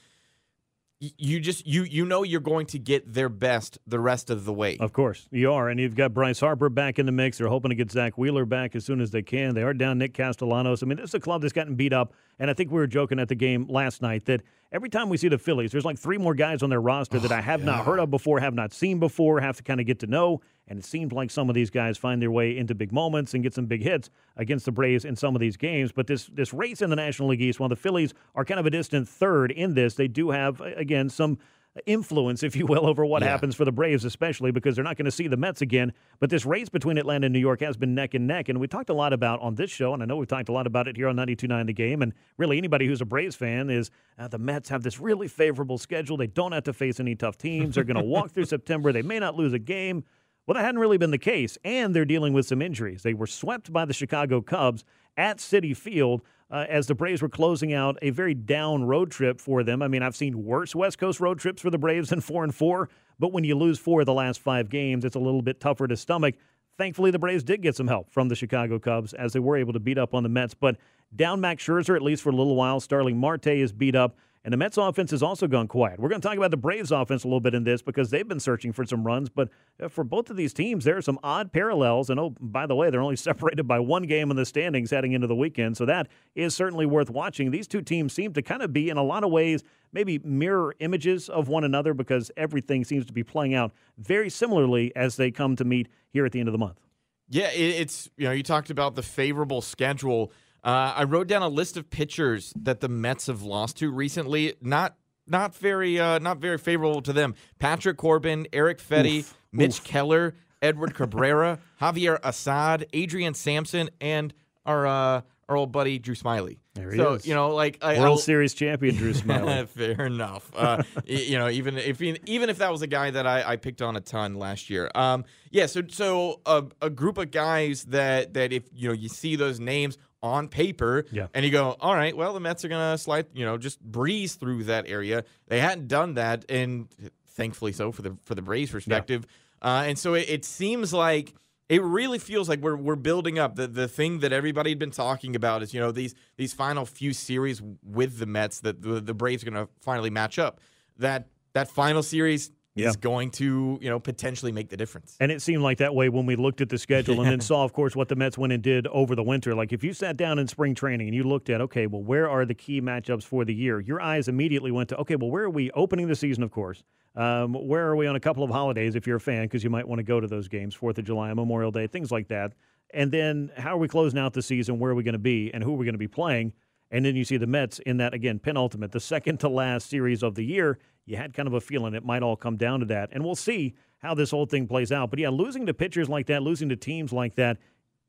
you 1.18 1.40
just 1.40 1.66
you 1.68 1.84
you 1.84 2.06
know 2.06 2.24
you're 2.24 2.40
going 2.40 2.66
to 2.68 2.80
get 2.80 3.14
their 3.14 3.30
best 3.30 3.78
the 3.86 4.00
rest 4.00 4.30
of 4.30 4.46
the 4.46 4.54
way. 4.54 4.78
Of 4.80 4.94
course, 4.94 5.28
you 5.32 5.52
are, 5.52 5.70
and 5.70 5.80
you've 5.80 5.96
got 5.96 6.14
Bryce 6.14 6.40
Harper 6.40 6.70
back 6.70 7.00
in 7.00 7.06
the 7.06 7.12
mix. 7.12 7.38
They're 7.38 7.48
hoping 7.48 7.70
to 7.70 7.76
get 7.76 7.92
Zack 7.92 8.18
Wheeler 8.18 8.46
back 8.46 8.76
as 8.76 8.86
soon 8.86 9.02
as 9.02 9.12
they 9.12 9.22
can. 9.22 9.56
They 9.56 9.64
are 9.64 9.74
down 9.74 9.98
Nick 9.98 10.14
Castellanos. 10.14 10.84
I 10.84 10.86
mean, 10.86 10.98
this 10.98 11.10
is 11.10 11.14
a 11.16 11.20
club 11.20 11.42
that's 11.42 11.54
gotten 11.54 11.76
beat 11.76 11.94
up, 11.94 12.14
and 12.40 12.50
I 12.50 12.54
think 12.54 12.72
we 12.72 12.78
were 12.78 12.88
joking 12.88 13.20
at 13.20 13.28
the 13.28 13.36
game 13.36 13.68
last 13.68 14.02
night 14.02 14.26
that 14.26 14.42
every 14.74 14.90
time 14.90 15.08
we 15.08 15.18
see 15.18 15.28
the 15.28 15.38
Phillies, 15.38 15.72
there's 15.72 15.86
like 15.86 16.00
three 16.00 16.18
more 16.18 16.34
guys 16.34 16.64
on 16.64 16.70
their 16.70 16.82
roster 16.82 17.20
that 17.20 17.32
I 17.32 17.40
have 17.40 17.60
yeah. 17.62 17.68
not 17.68 17.86
heard 17.86 18.00
of 18.00 18.10
before, 18.10 18.40
have 18.40 18.56
not 18.56 18.74
seen 18.74 19.00
before, 19.00 19.40
have 19.40 19.56
to 19.58 19.64
kind 19.64 19.80
of 19.80 19.86
get 19.86 20.00
to 20.00 20.08
know. 20.08 20.42
And 20.68 20.80
it 20.80 20.86
seems 20.86 21.14
like 21.14 21.30
some 21.30 21.50
of 21.50 21.56
these 21.56 21.70
guys 21.70 21.98
find 21.98 22.22
their 22.22 22.32
way 22.32 22.58
into 22.58 22.74
big 22.74 22.92
moments 22.92 23.34
and 23.34 23.44
get 23.44 23.54
some 23.54 23.66
big 23.66 23.84
hits 23.84 24.10
against 24.36 24.66
the 24.66 24.72
Braves 24.72 25.06
in 25.06 25.16
some 25.16 25.36
of 25.36 25.40
these 25.42 25.56
games. 25.56 25.92
But 25.92 26.08
this 26.08 26.26
this 26.28 26.54
race 26.54 26.82
in 26.82 26.90
the 26.90 26.96
National 26.96 27.30
League 27.30 27.42
East, 27.42 27.60
while 27.60 27.70
the 27.70 27.76
Phillies 27.76 28.14
are 28.34 28.44
kind 28.44 28.60
of 28.60 28.66
a 28.66 28.72
distant 28.72 29.08
third 29.08 29.52
in 29.52 29.76
this, 29.76 29.94
they 29.94 30.08
do 30.08 30.32
have 30.32 30.60
again 30.62 31.10
some 31.10 31.38
influence, 31.86 32.44
if 32.44 32.56
you 32.56 32.66
will, 32.66 32.86
over 32.86 33.06
what 33.06 33.24
yeah. 33.24 33.30
happens 33.30 33.56
for 33.56 33.66
the 33.66 33.72
Braves, 33.72 34.06
especially 34.06 34.52
because 34.52 34.76
they're 34.76 34.84
not 34.84 34.96
going 34.98 35.06
to 35.06 35.12
see 35.12 35.28
the 35.28 35.38
Mets 35.38 35.62
again. 35.62 35.94
But 36.20 36.30
this 36.30 36.46
race 36.46 36.70
between 36.70 36.98
Atlanta 36.98 37.26
and 37.26 37.34
New 37.34 37.40
York 37.40 37.62
has 37.62 37.78
been 37.78 37.96
neck 37.96 38.14
and 38.14 38.28
neck. 38.28 38.50
And 38.50 38.60
we 38.60 38.68
talked 38.68 38.90
a 38.90 38.94
lot 38.94 39.14
about 39.14 39.42
on 39.42 39.56
this 39.56 39.72
show, 39.72 39.94
and 39.94 40.04
I 40.04 40.06
know 40.06 40.18
we've 40.18 40.28
talked 40.28 40.50
a 40.50 40.52
lot 40.52 40.68
about 40.68 40.88
it 40.88 40.96
here 40.96 41.08
on 41.08 41.16
92.9 41.16 41.66
The 41.66 41.74
Game. 41.74 42.02
And 42.02 42.14
really, 42.38 42.58
anybody 42.58 42.86
who's 42.86 43.02
a 43.02 43.06
Braves 43.06 43.36
fan 43.36 43.70
is 43.70 43.90
uh, 44.20 44.28
the 44.28 44.38
Mets 44.38 44.70
have 44.70 44.84
this 44.84 45.00
really 45.00 45.28
favorable 45.28 45.78
schedule. 45.78 46.18
They 46.18 46.28
don't 46.28 46.52
have 46.52 46.64
to 46.64 46.74
face 46.74 47.00
any 47.00 47.16
tough 47.16 47.38
teams. 47.38 47.76
They're 47.76 47.84
going 47.84 47.98
to 48.02 48.04
walk 48.04 48.32
through 48.32 48.46
September. 48.46 48.92
They 48.92 49.02
may 49.02 49.20
not 49.20 49.36
lose 49.36 49.54
a 49.54 49.60
game. 49.60 50.04
Well, 50.46 50.56
that 50.56 50.66
hadn't 50.66 50.82
really 50.82 50.98
been 50.98 51.12
the 51.12 51.18
case, 51.18 51.58
and 51.64 51.96
they're 51.96 52.04
dealing 52.04 52.34
with 52.34 52.46
some 52.46 52.62
injuries. 52.62 53.04
They 53.04 53.14
were 53.14 53.28
swept 53.28 53.72
by 53.72 53.86
the 53.86 53.94
Chicago 53.94 54.42
Cubs 54.42 54.84
at 55.16 55.38
Citi 55.38 55.76
Field 55.76 56.22
uh, 56.54 56.68
as 56.70 56.86
the 56.86 56.94
Braves 56.94 57.22
were 57.22 57.30
closing 57.30 57.74
out 57.74 57.98
a 58.04 58.12
very 58.12 58.36
down 58.36 58.84
road 58.84 59.10
trip 59.10 59.42
for 59.42 59.64
them. 59.64 59.82
I 59.82 59.88
mean, 59.88 60.04
I've 60.04 60.16
seen 60.16 60.46
worse 60.46 60.76
West 60.76 61.00
Coast 61.00 61.20
road 61.20 61.40
trips 61.40 61.64
for 61.64 61.72
the 61.72 61.80
Braves 61.80 62.10
than 62.12 62.22
four 62.22 62.44
and 62.44 62.54
four, 62.54 62.90
but 63.20 63.34
when 63.34 63.44
you 63.44 63.56
lose 63.56 63.80
four 63.80 64.02
of 64.02 64.06
the 64.06 64.14
last 64.14 64.40
five 64.40 64.70
games, 64.70 65.04
it's 65.04 65.16
a 65.16 65.20
little 65.20 65.42
bit 65.42 65.60
tougher 65.60 65.88
to 65.88 65.98
stomach. 65.98 66.36
Thankfully, 66.78 67.10
the 67.12 67.20
Braves 67.20 67.44
did 67.44 67.62
get 67.62 67.76
some 67.76 67.88
help 67.88 68.12
from 68.12 68.30
the 68.30 68.36
Chicago 68.36 68.78
Cubs 68.80 69.14
as 69.14 69.34
they 69.34 69.40
were 69.40 69.58
able 69.58 69.74
to 69.74 69.80
beat 69.80 69.98
up 69.98 70.14
on 70.14 70.24
the 70.24 70.30
Mets. 70.30 70.54
But 70.54 70.78
down 71.16 71.42
Max 71.42 71.66
Scherzer, 71.66 71.96
at 71.96 72.02
least 72.04 72.22
for 72.22 72.30
a 72.30 72.36
little 72.36 72.56
while, 72.56 72.80
Starling 72.80 73.18
Marte 73.18 73.48
is 73.48 73.74
beat 73.74 73.96
up. 73.96 74.16
And 74.46 74.52
the 74.52 74.58
Mets 74.58 74.78
offense 74.78 75.12
has 75.12 75.24
also 75.24 75.48
gone 75.48 75.70
quiet. 75.70 76.00
We're 76.00 76.10
going 76.10 76.20
to 76.20 76.28
talk 76.28 76.36
about 76.36 76.52
the 76.52 76.58
Braves 76.58 76.92
offense 76.92 77.24
a 77.24 77.28
little 77.28 77.40
bit 77.40 77.54
in 77.54 77.64
this 77.64 77.82
because 77.82 78.10
they've 78.10 78.28
been 78.28 78.42
searching 78.42 78.74
for 78.74 78.86
some 78.86 79.06
runs. 79.06 79.30
But 79.30 79.50
uh, 79.82 79.88
for 79.88 80.04
both 80.04 80.30
of 80.30 80.36
these 80.36 80.54
teams, 80.54 80.84
there 80.84 80.98
are 80.98 81.02
some 81.02 81.18
odd 81.24 81.54
parallels. 81.54 82.10
And 82.10 82.20
oh, 82.20 82.36
by 82.42 82.66
the 82.66 82.76
way, 82.76 82.90
they're 82.90 83.02
only 83.02 83.16
separated 83.18 83.64
by 83.68 83.80
one 83.80 84.04
game 84.04 84.32
in 84.32 84.36
the 84.36 84.46
standings 84.46 84.92
heading 84.92 85.14
into 85.14 85.28
the 85.28 85.36
weekend. 85.36 85.78
So 85.78 85.86
that 85.86 86.10
is 86.36 86.54
certainly 86.54 86.86
worth 86.86 87.10
watching. 87.10 87.52
These 87.52 87.68
two 87.68 87.82
teams 87.82 88.12
seem 88.12 88.34
to 88.34 88.42
kind 88.42 88.62
of 88.62 88.74
be, 88.74 88.90
in 88.90 88.98
a 88.98 89.04
lot 89.04 89.24
of 89.24 89.32
ways, 89.32 89.64
maybe 89.94 90.20
mirror 90.20 90.76
images 90.80 91.30
of 91.30 91.48
one 91.48 91.64
another 91.64 91.94
because 91.94 92.30
everything 92.36 92.84
seems 92.84 93.06
to 93.06 93.14
be 93.14 93.24
playing 93.24 93.54
out 93.54 93.72
very 93.98 94.30
similarly 94.30 94.94
as 94.94 95.16
they 95.16 95.32
come 95.32 95.56
to 95.56 95.64
meet 95.64 95.88
here 96.10 96.26
at 96.26 96.34
the 96.34 96.40
end 96.40 96.50
of 96.50 96.54
the 96.54 96.58
month. 96.58 96.82
Yeah, 97.30 97.50
it's, 97.52 98.10
you 98.18 98.26
know, 98.26 98.34
you 98.34 98.44
talked 98.44 98.70
about 98.70 98.96
the 98.96 99.02
favorable 99.02 99.62
schedule. 99.62 100.34
Uh, 100.64 100.94
I 100.96 101.04
wrote 101.04 101.28
down 101.28 101.42
a 101.42 101.50
list 101.50 101.76
of 101.78 101.90
pitchers 101.90 102.54
that 102.56 102.80
the 102.80 102.88
Mets 102.88 103.28
have 103.28 103.42
lost 103.42 103.78
to 103.78 103.92
recently. 103.92 104.56
Not 104.62 104.96
not 105.28 105.56
very 105.56 106.00
uh, 106.00 106.20
not 106.20 106.38
very 106.38 106.58
favorable 106.58 107.02
to 107.02 107.14
them. 107.14 107.36
Patrick 107.60 107.98
Corbin, 107.98 108.48
Erick 108.54 108.80
Fedde, 108.80 109.20
Oof. 109.20 109.38
Mitch 109.52 109.80
Oof. 109.80 109.84
Keller, 109.84 110.36
Edward 110.62 110.96
Cabrera, 110.96 111.60
Javier 111.82 112.20
Assad, 112.24 112.86
Adrian 112.94 113.34
Sampson, 113.34 113.90
and 114.00 114.34
our 114.66 114.88
uh, 114.88 115.22
our 115.50 115.58
old 115.58 115.72
buddy 115.72 116.00
Drew 116.00 116.16
Smyly. 116.16 116.60
There 116.76 116.92
he 116.92 116.98
so, 116.98 117.14
is. 117.14 117.28
you 117.28 117.36
know, 117.36 117.54
like 117.54 117.78
World 117.84 118.00
I'll, 118.00 118.18
Series 118.18 118.54
champion 118.54 118.96
Drew 118.96 119.14
Smyly. 119.14 119.68
fair 119.70 120.06
enough. 120.06 120.50
Uh, 120.56 120.82
you 121.06 121.38
know, 121.38 121.50
even 121.50 121.78
if 121.78 122.02
even 122.02 122.50
if 122.50 122.58
that 122.58 122.72
was 122.72 122.82
a 122.82 122.88
guy 122.88 123.12
that 123.12 123.28
I, 123.28 123.44
I 123.44 123.56
picked 123.58 123.82
on 123.82 123.96
a 123.96 124.02
ton 124.02 124.36
last 124.36 124.70
year. 124.70 124.90
Um, 124.96 125.26
yeah. 125.52 125.68
So 125.68 125.84
so 125.88 126.42
a, 126.46 126.64
a 126.82 126.90
group 126.90 127.18
of 127.18 127.32
guys 127.32 127.84
that 127.86 128.34
that 128.34 128.54
if 128.54 128.64
you 128.74 128.88
know 128.88 128.94
you 128.94 129.10
see 129.10 129.36
those 129.36 129.60
names 129.60 129.98
on 130.24 130.48
paper. 130.48 131.06
Yeah. 131.12 131.28
And 131.34 131.46
you 131.46 131.52
go, 131.52 131.76
all 131.80 131.94
right, 131.94 132.16
well, 132.16 132.34
the 132.34 132.40
Mets 132.40 132.64
are 132.66 132.70
going 132.70 132.94
to 132.94 132.98
slide, 132.98 133.28
you 133.34 133.46
know, 133.46 133.58
just 133.58 133.80
breeze 133.82 134.36
through 134.36 134.64
that 134.64 134.88
area. 134.88 135.26
They 135.48 135.60
hadn't 135.60 135.90
done 135.90 136.16
that, 136.16 136.46
and 136.50 136.88
thankfully 137.28 137.74
so 137.74 137.92
for 137.92 138.02
the 138.02 138.18
for 138.24 138.34
the 138.34 138.42
Braves 138.42 138.72
perspective. 138.72 139.28
Yeah. 139.62 139.80
Uh, 139.80 139.84
and 139.84 140.00
so 140.00 140.14
it, 140.14 140.30
it, 140.30 140.46
seems 140.46 140.94
like 140.94 141.34
it 141.70 141.82
really 141.84 142.20
feels 142.20 142.50
like 142.50 142.62
we're 142.62 142.76
we're 142.76 142.96
building 142.96 143.38
up. 143.38 143.56
The 143.56 143.68
the 143.68 143.88
thing 143.88 144.20
that 144.20 144.32
everybody 144.32 144.72
had 144.72 144.80
been 144.80 144.92
talking 144.92 145.36
about 145.36 145.62
is, 145.62 145.74
you 145.74 145.80
know, 145.80 145.92
these 145.92 146.16
these 146.38 146.54
final 146.54 146.86
few 146.86 147.14
series 147.14 147.62
with 147.84 148.18
the 148.18 148.26
Mets 148.26 148.62
that 148.62 148.82
the, 148.82 149.02
the 149.02 149.14
Braves 149.14 149.44
are 149.44 149.52
going 149.52 149.68
to 149.68 149.72
finally 149.82 150.10
match 150.10 150.40
up. 150.40 150.62
That 150.98 151.28
that 151.54 151.70
final 151.70 152.02
series 152.02 152.52
Yeah. 152.76 152.90
is 152.90 152.96
going 152.96 153.30
to, 153.32 153.78
you 153.82 153.90
know, 153.90 154.00
potentially 154.00 154.52
make 154.52 154.70
the 154.70 154.78
difference. 154.78 155.16
And 155.20 155.32
it 155.32 155.42
seemed 155.42 155.62
like 155.62 155.78
that 155.78 155.94
way 155.94 156.10
when 156.10 156.26
we 156.26 156.36
looked 156.36 156.60
at 156.60 156.70
the 156.70 156.78
schedule 156.78 157.22
and 157.22 157.30
then 157.30 157.40
saw, 157.40 157.64
of 157.64 157.72
course, 157.72 157.96
what 157.96 158.10
the 158.10 158.16
Mets 158.16 158.38
went 158.38 158.52
and 158.52 158.64
did 158.64 158.88
over 158.88 159.16
the 159.16 159.22
winter. 159.22 159.54
Like 159.54 159.72
if 159.74 159.84
you 159.84 159.94
sat 159.94 160.18
down 160.18 160.40
in 160.40 160.48
spring 160.48 160.74
training 160.74 161.08
and 161.08 161.16
you 161.16 161.24
looked 161.24 161.50
at, 161.52 161.62
okay, 161.62 161.86
well, 161.86 162.02
where 162.02 162.28
are 162.28 162.46
the 162.46 162.56
key 162.56 162.82
matchups 162.82 163.24
for 163.24 163.46
the 163.46 163.54
year? 163.54 163.80
Your 163.80 164.02
eyes 164.02 164.28
immediately 164.28 164.72
went 164.72 164.90
to, 164.90 164.98
okay, 164.98 165.16
well, 165.16 165.30
where 165.30 165.44
are 165.44 165.50
we 165.50 165.70
opening 165.72 166.08
the 166.08 166.16
season, 166.16 166.42
of 166.42 166.52
course? 166.52 166.84
Um, 167.16 167.54
where 167.54 167.88
are 167.88 167.96
we 167.96 168.08
on 168.08 168.16
a 168.16 168.20
couple 168.20 168.44
of 168.44 168.50
holidays 168.50 168.96
if 168.96 169.06
you're 169.06 169.18
a 169.18 169.22
fan, 169.22 169.44
because 169.44 169.64
you 169.64 169.70
might 169.70 169.88
want 169.88 170.00
to 170.00 170.04
go 170.04 170.20
to 170.20 170.26
those 170.26 170.48
games, 170.48 170.76
4th 170.76 170.98
of 170.98 171.06
July, 171.06 171.32
Memorial 171.34 171.72
Day, 171.72 171.86
things 171.86 172.12
like 172.12 172.28
that. 172.30 172.54
And 172.92 173.12
then 173.12 173.52
how 173.56 173.76
are 173.76 173.78
we 173.78 173.88
closing 173.88 174.20
out 174.20 174.34
the 174.34 174.42
season? 174.42 174.80
Where 174.80 174.92
are 174.92 174.96
we 174.96 175.04
going 175.04 175.14
to 175.14 175.20
be? 175.20 175.52
And 175.54 175.64
who 175.64 175.74
are 175.74 175.78
we 175.78 175.86
going 175.86 175.94
to 175.94 176.00
be 176.00 176.08
playing? 176.08 176.54
And 176.94 177.04
then 177.04 177.16
you 177.16 177.26
see 177.26 177.38
the 177.38 177.48
Mets 177.48 177.80
in 177.80 177.98
that, 177.98 178.14
again, 178.14 178.38
penultimate, 178.38 178.92
the 178.92 179.00
second 179.00 179.40
to 179.40 179.50
last 179.50 179.90
series 179.90 180.22
of 180.22 180.36
the 180.36 180.46
year. 180.46 180.78
You 181.08 181.18
had 181.18 181.34
kind 181.34 181.48
of 181.48 181.56
a 181.56 181.60
feeling 181.60 181.96
it 181.96 182.06
might 182.06 182.22
all 182.22 182.36
come 182.36 182.56
down 182.56 182.82
to 182.82 182.86
that. 182.86 183.10
And 183.12 183.26
we'll 183.26 183.36
see 183.36 183.74
how 183.98 184.14
this 184.14 184.30
whole 184.30 184.46
thing 184.46 184.68
plays 184.68 184.92
out. 184.92 185.10
But 185.10 185.18
yeah, 185.18 185.30
losing 185.30 185.66
to 185.66 185.74
pitchers 185.74 186.08
like 186.08 186.28
that, 186.28 186.44
losing 186.44 186.70
to 186.70 186.76
teams 186.76 187.12
like 187.12 187.34
that, 187.36 187.58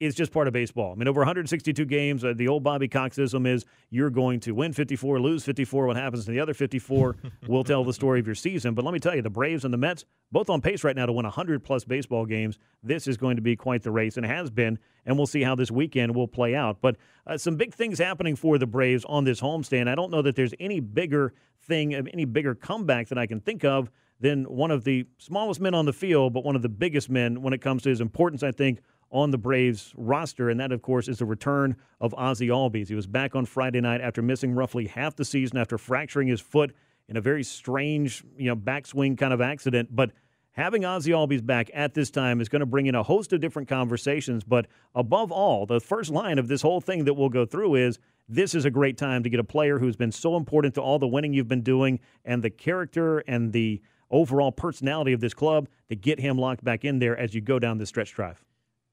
is 0.00 0.14
just 0.14 0.32
part 0.32 0.46
of 0.46 0.52
baseball. 0.52 0.92
I 0.92 0.96
mean, 0.96 1.08
over 1.08 1.20
162 1.20 1.84
games, 1.84 2.24
uh, 2.24 2.32
the 2.36 2.48
old 2.48 2.62
Bobby 2.62 2.88
Coxism 2.88 3.46
is 3.46 3.64
you're 3.90 4.10
going 4.10 4.40
to 4.40 4.52
win 4.52 4.72
54, 4.72 5.20
lose 5.20 5.44
54. 5.44 5.86
What 5.86 5.96
happens 5.96 6.24
to 6.24 6.32
the 6.32 6.40
other 6.40 6.54
54 6.54 7.16
will 7.48 7.64
tell 7.64 7.84
the 7.84 7.92
story 7.92 8.20
of 8.20 8.26
your 8.26 8.34
season. 8.34 8.74
But 8.74 8.84
let 8.84 8.92
me 8.92 8.98
tell 8.98 9.14
you, 9.14 9.22
the 9.22 9.30
Braves 9.30 9.64
and 9.64 9.72
the 9.72 9.78
Mets, 9.78 10.04
both 10.32 10.50
on 10.50 10.60
pace 10.60 10.82
right 10.82 10.96
now 10.96 11.06
to 11.06 11.12
win 11.12 11.24
100 11.24 11.62
plus 11.62 11.84
baseball 11.84 12.26
games. 12.26 12.58
This 12.82 13.06
is 13.06 13.16
going 13.16 13.36
to 13.36 13.42
be 13.42 13.54
quite 13.56 13.82
the 13.82 13.92
race, 13.92 14.16
and 14.16 14.26
has 14.26 14.50
been. 14.50 14.78
And 15.06 15.16
we'll 15.16 15.26
see 15.26 15.42
how 15.42 15.54
this 15.54 15.70
weekend 15.70 16.14
will 16.14 16.28
play 16.28 16.54
out. 16.54 16.78
But 16.80 16.96
uh, 17.26 17.38
some 17.38 17.56
big 17.56 17.74
things 17.74 17.98
happening 17.98 18.36
for 18.36 18.58
the 18.58 18.66
Braves 18.66 19.04
on 19.04 19.24
this 19.24 19.40
homestand. 19.40 19.88
I 19.88 19.94
don't 19.94 20.10
know 20.10 20.22
that 20.22 20.34
there's 20.34 20.54
any 20.58 20.80
bigger 20.80 21.34
thing, 21.66 21.94
any 21.94 22.24
bigger 22.24 22.54
comeback 22.54 23.08
that 23.08 23.18
I 23.18 23.26
can 23.26 23.40
think 23.40 23.64
of 23.64 23.90
than 24.20 24.44
one 24.44 24.70
of 24.70 24.84
the 24.84 25.06
smallest 25.18 25.60
men 25.60 25.74
on 25.74 25.84
the 25.84 25.92
field, 25.92 26.32
but 26.32 26.44
one 26.44 26.56
of 26.56 26.62
the 26.62 26.68
biggest 26.68 27.10
men 27.10 27.42
when 27.42 27.52
it 27.52 27.60
comes 27.60 27.82
to 27.82 27.88
his 27.88 28.00
importance, 28.00 28.42
I 28.42 28.52
think, 28.52 28.80
on 29.14 29.30
the 29.30 29.38
Braves 29.38 29.94
roster, 29.96 30.50
and 30.50 30.58
that, 30.58 30.72
of 30.72 30.82
course, 30.82 31.06
is 31.06 31.18
the 31.18 31.24
return 31.24 31.76
of 32.00 32.12
Ozzie 32.14 32.48
Albies. 32.48 32.88
He 32.88 32.96
was 32.96 33.06
back 33.06 33.36
on 33.36 33.46
Friday 33.46 33.80
night 33.80 34.00
after 34.00 34.20
missing 34.20 34.54
roughly 34.54 34.88
half 34.88 35.14
the 35.14 35.24
season 35.24 35.56
after 35.56 35.78
fracturing 35.78 36.26
his 36.26 36.40
foot 36.40 36.74
in 37.08 37.16
a 37.16 37.20
very 37.20 37.44
strange, 37.44 38.24
you 38.36 38.46
know, 38.46 38.56
backswing 38.56 39.16
kind 39.16 39.32
of 39.32 39.40
accident. 39.40 39.94
But 39.94 40.10
having 40.50 40.84
Ozzie 40.84 41.12
Albies 41.12 41.46
back 41.46 41.70
at 41.72 41.94
this 41.94 42.10
time 42.10 42.40
is 42.40 42.48
going 42.48 42.60
to 42.60 42.66
bring 42.66 42.86
in 42.86 42.96
a 42.96 43.04
host 43.04 43.32
of 43.32 43.40
different 43.40 43.68
conversations. 43.68 44.42
But 44.42 44.66
above 44.96 45.30
all, 45.30 45.64
the 45.64 45.80
first 45.80 46.10
line 46.10 46.40
of 46.40 46.48
this 46.48 46.62
whole 46.62 46.80
thing 46.80 47.04
that 47.04 47.14
we'll 47.14 47.28
go 47.28 47.46
through 47.46 47.76
is 47.76 48.00
this 48.28 48.52
is 48.52 48.64
a 48.64 48.70
great 48.70 48.98
time 48.98 49.22
to 49.22 49.30
get 49.30 49.38
a 49.38 49.44
player 49.44 49.78
who's 49.78 49.96
been 49.96 50.12
so 50.12 50.36
important 50.36 50.74
to 50.74 50.80
all 50.80 50.98
the 50.98 51.06
winning 51.06 51.32
you've 51.32 51.46
been 51.46 51.62
doing 51.62 52.00
and 52.24 52.42
the 52.42 52.50
character 52.50 53.20
and 53.28 53.52
the 53.52 53.80
overall 54.10 54.50
personality 54.50 55.12
of 55.12 55.20
this 55.20 55.34
club 55.34 55.68
to 55.88 55.94
get 55.94 56.18
him 56.18 56.36
locked 56.36 56.64
back 56.64 56.84
in 56.84 56.98
there 56.98 57.16
as 57.16 57.32
you 57.32 57.40
go 57.40 57.60
down 57.60 57.78
this 57.78 57.90
stretch 57.90 58.12
drive. 58.12 58.44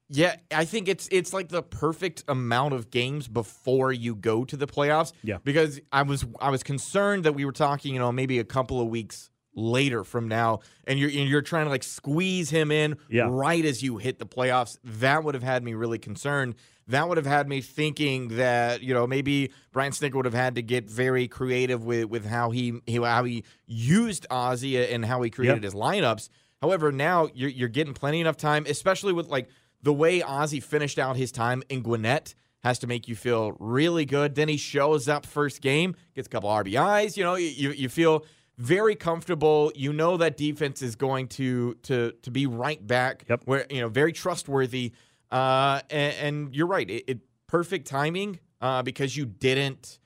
Yeah, 0.08 0.36
I 0.50 0.64
think 0.66 0.88
it's 0.88 1.08
it's 1.10 1.32
like 1.32 1.48
the 1.48 1.62
perfect 1.62 2.24
amount 2.28 2.74
of 2.74 2.90
games 2.90 3.28
before 3.28 3.92
you 3.92 4.14
go 4.14 4.44
to 4.44 4.56
the 4.56 4.66
playoffs. 4.66 5.12
Yeah. 5.22 5.38
Because 5.42 5.80
I 5.90 6.02
was 6.02 6.24
I 6.40 6.50
was 6.50 6.62
concerned 6.62 7.24
that 7.24 7.32
we 7.34 7.44
were 7.44 7.52
talking, 7.52 7.94
you 7.94 8.00
know, 8.00 8.12
maybe 8.12 8.38
a 8.38 8.44
couple 8.44 8.80
of 8.80 8.88
weeks 8.88 9.30
later 9.54 10.02
from 10.04 10.28
now, 10.28 10.60
and 10.86 10.98
you're 10.98 11.08
and 11.08 11.28
you're 11.28 11.40
trying 11.42 11.64
to 11.64 11.70
like 11.70 11.82
squeeze 11.82 12.50
him 12.50 12.70
in 12.70 12.96
Yeah. 13.08 13.28
right 13.30 13.64
as 13.64 13.82
you 13.82 13.96
hit 13.96 14.18
the 14.18 14.26
playoffs. 14.26 14.76
That 14.84 15.24
would 15.24 15.34
have 15.34 15.42
had 15.44 15.62
me 15.64 15.72
really 15.74 15.98
concerned. 15.98 16.56
That 16.88 17.08
would 17.08 17.16
have 17.16 17.26
had 17.26 17.48
me 17.48 17.60
thinking 17.62 18.28
that 18.36 18.82
you 18.82 18.92
know 18.92 19.06
maybe 19.06 19.50
Brian 19.72 19.92
Snitker 19.92 20.14
would 20.14 20.24
have 20.26 20.34
had 20.34 20.56
to 20.56 20.62
get 20.62 20.90
very 20.90 21.26
creative 21.28 21.84
with 21.84 22.06
with 22.06 22.26
how 22.26 22.50
he, 22.50 22.80
he 22.86 22.96
how 22.96 23.24
he 23.24 23.44
used 23.66 24.26
Ozzie 24.30 24.76
and 24.92 25.04
how 25.06 25.22
he 25.22 25.30
created 25.30 25.62
Yep. 25.62 25.72
his 25.72 25.74
lineups. 25.74 26.28
However, 26.60 26.92
now 26.92 27.28
you're 27.34 27.48
you're 27.50 27.68
getting 27.68 27.94
plenty 27.94 28.20
enough 28.20 28.36
time, 28.36 28.66
especially 28.68 29.12
with 29.12 29.28
like 29.28 29.48
the 29.82 29.92
way 29.92 30.22
Ozzie 30.22 30.60
finished 30.60 30.98
out 30.98 31.16
his 31.16 31.32
time 31.32 31.62
in 31.68 31.82
Gwinnett 31.82 32.34
has 32.62 32.78
to 32.80 32.86
make 32.86 33.08
you 33.08 33.16
feel 33.16 33.56
really 33.58 34.04
good. 34.04 34.34
Then 34.36 34.48
he 34.48 34.56
shows 34.56 35.08
up 35.08 35.26
first 35.26 35.60
game, 35.60 35.96
gets 36.14 36.26
a 36.28 36.30
couple 36.30 36.48
RBIs. 36.48 37.16
You 37.16 37.24
know, 37.24 37.34
you 37.34 37.70
you 37.72 37.88
feel 37.88 38.24
very 38.58 38.94
comfortable. 38.94 39.72
You 39.74 39.92
know 39.92 40.16
that 40.18 40.36
defense 40.36 40.82
is 40.82 40.94
going 40.94 41.28
to 41.28 41.74
to 41.84 42.12
to 42.22 42.30
be 42.30 42.46
right 42.46 42.84
back. 42.86 43.24
Yep. 43.28 43.42
Where 43.46 43.66
you 43.70 43.80
know 43.80 43.88
very 43.88 44.12
trustworthy. 44.12 44.92
Uh, 45.30 45.80
and, 45.90 46.14
and 46.20 46.54
you're 46.54 46.66
right. 46.66 46.88
It, 46.88 47.04
it 47.08 47.18
perfect 47.46 47.86
timing. 47.86 48.38
Uh, 48.60 48.80
because 48.82 49.16
you 49.16 49.26
didn't 49.26 49.98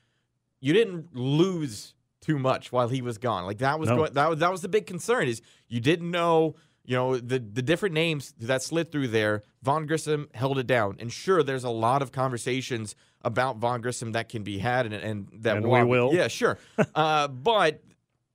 you 0.60 0.72
didn't 0.72 1.14
lose 1.14 1.94
too 2.22 2.38
much 2.38 2.72
while 2.72 2.88
he 2.88 3.02
was 3.02 3.18
gone. 3.18 3.44
Like 3.44 3.58
that 3.58 3.78
was 3.78 3.90
No. 3.90 3.96
going, 3.96 4.14
that 4.14 4.30
was 4.30 4.38
that 4.38 4.50
was 4.50 4.62
the 4.62 4.68
big 4.68 4.86
concern 4.86 5.28
is 5.28 5.42
you 5.68 5.78
didn't 5.78 6.10
know 6.10 6.54
you 6.86 6.96
know 6.96 7.16
the 7.16 7.38
the 7.38 7.62
different 7.62 7.94
names 7.94 8.32
that 8.40 8.62
slid 8.62 8.90
through 8.92 9.08
there. 9.08 9.42
Vaughn 9.62 9.86
Grissom 9.86 10.28
held 10.34 10.58
it 10.58 10.66
down, 10.66 10.96
and 11.00 11.12
sure, 11.12 11.42
there's 11.42 11.64
a 11.64 11.70
lot 11.70 12.00
of 12.02 12.12
conversations 12.12 12.94
about 13.22 13.56
Vaughn 13.58 13.80
Grissom 13.80 14.12
that 14.12 14.28
can 14.28 14.42
be 14.44 14.58
had, 14.58 14.86
and, 14.86 14.94
and 14.94 15.28
that 15.42 15.56
And 15.56 15.68
we 15.68 15.82
will. 15.84 16.14
Yeah, 16.14 16.28
sure. 16.28 16.58
uh, 16.94 17.26
but 17.28 17.82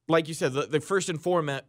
like 0.10 0.28
you 0.28 0.34
said, 0.34 0.52
the, 0.54 0.64
the 0.68 0.82
first 0.82 1.08
and 1.08 1.22
foremost, 1.22 1.64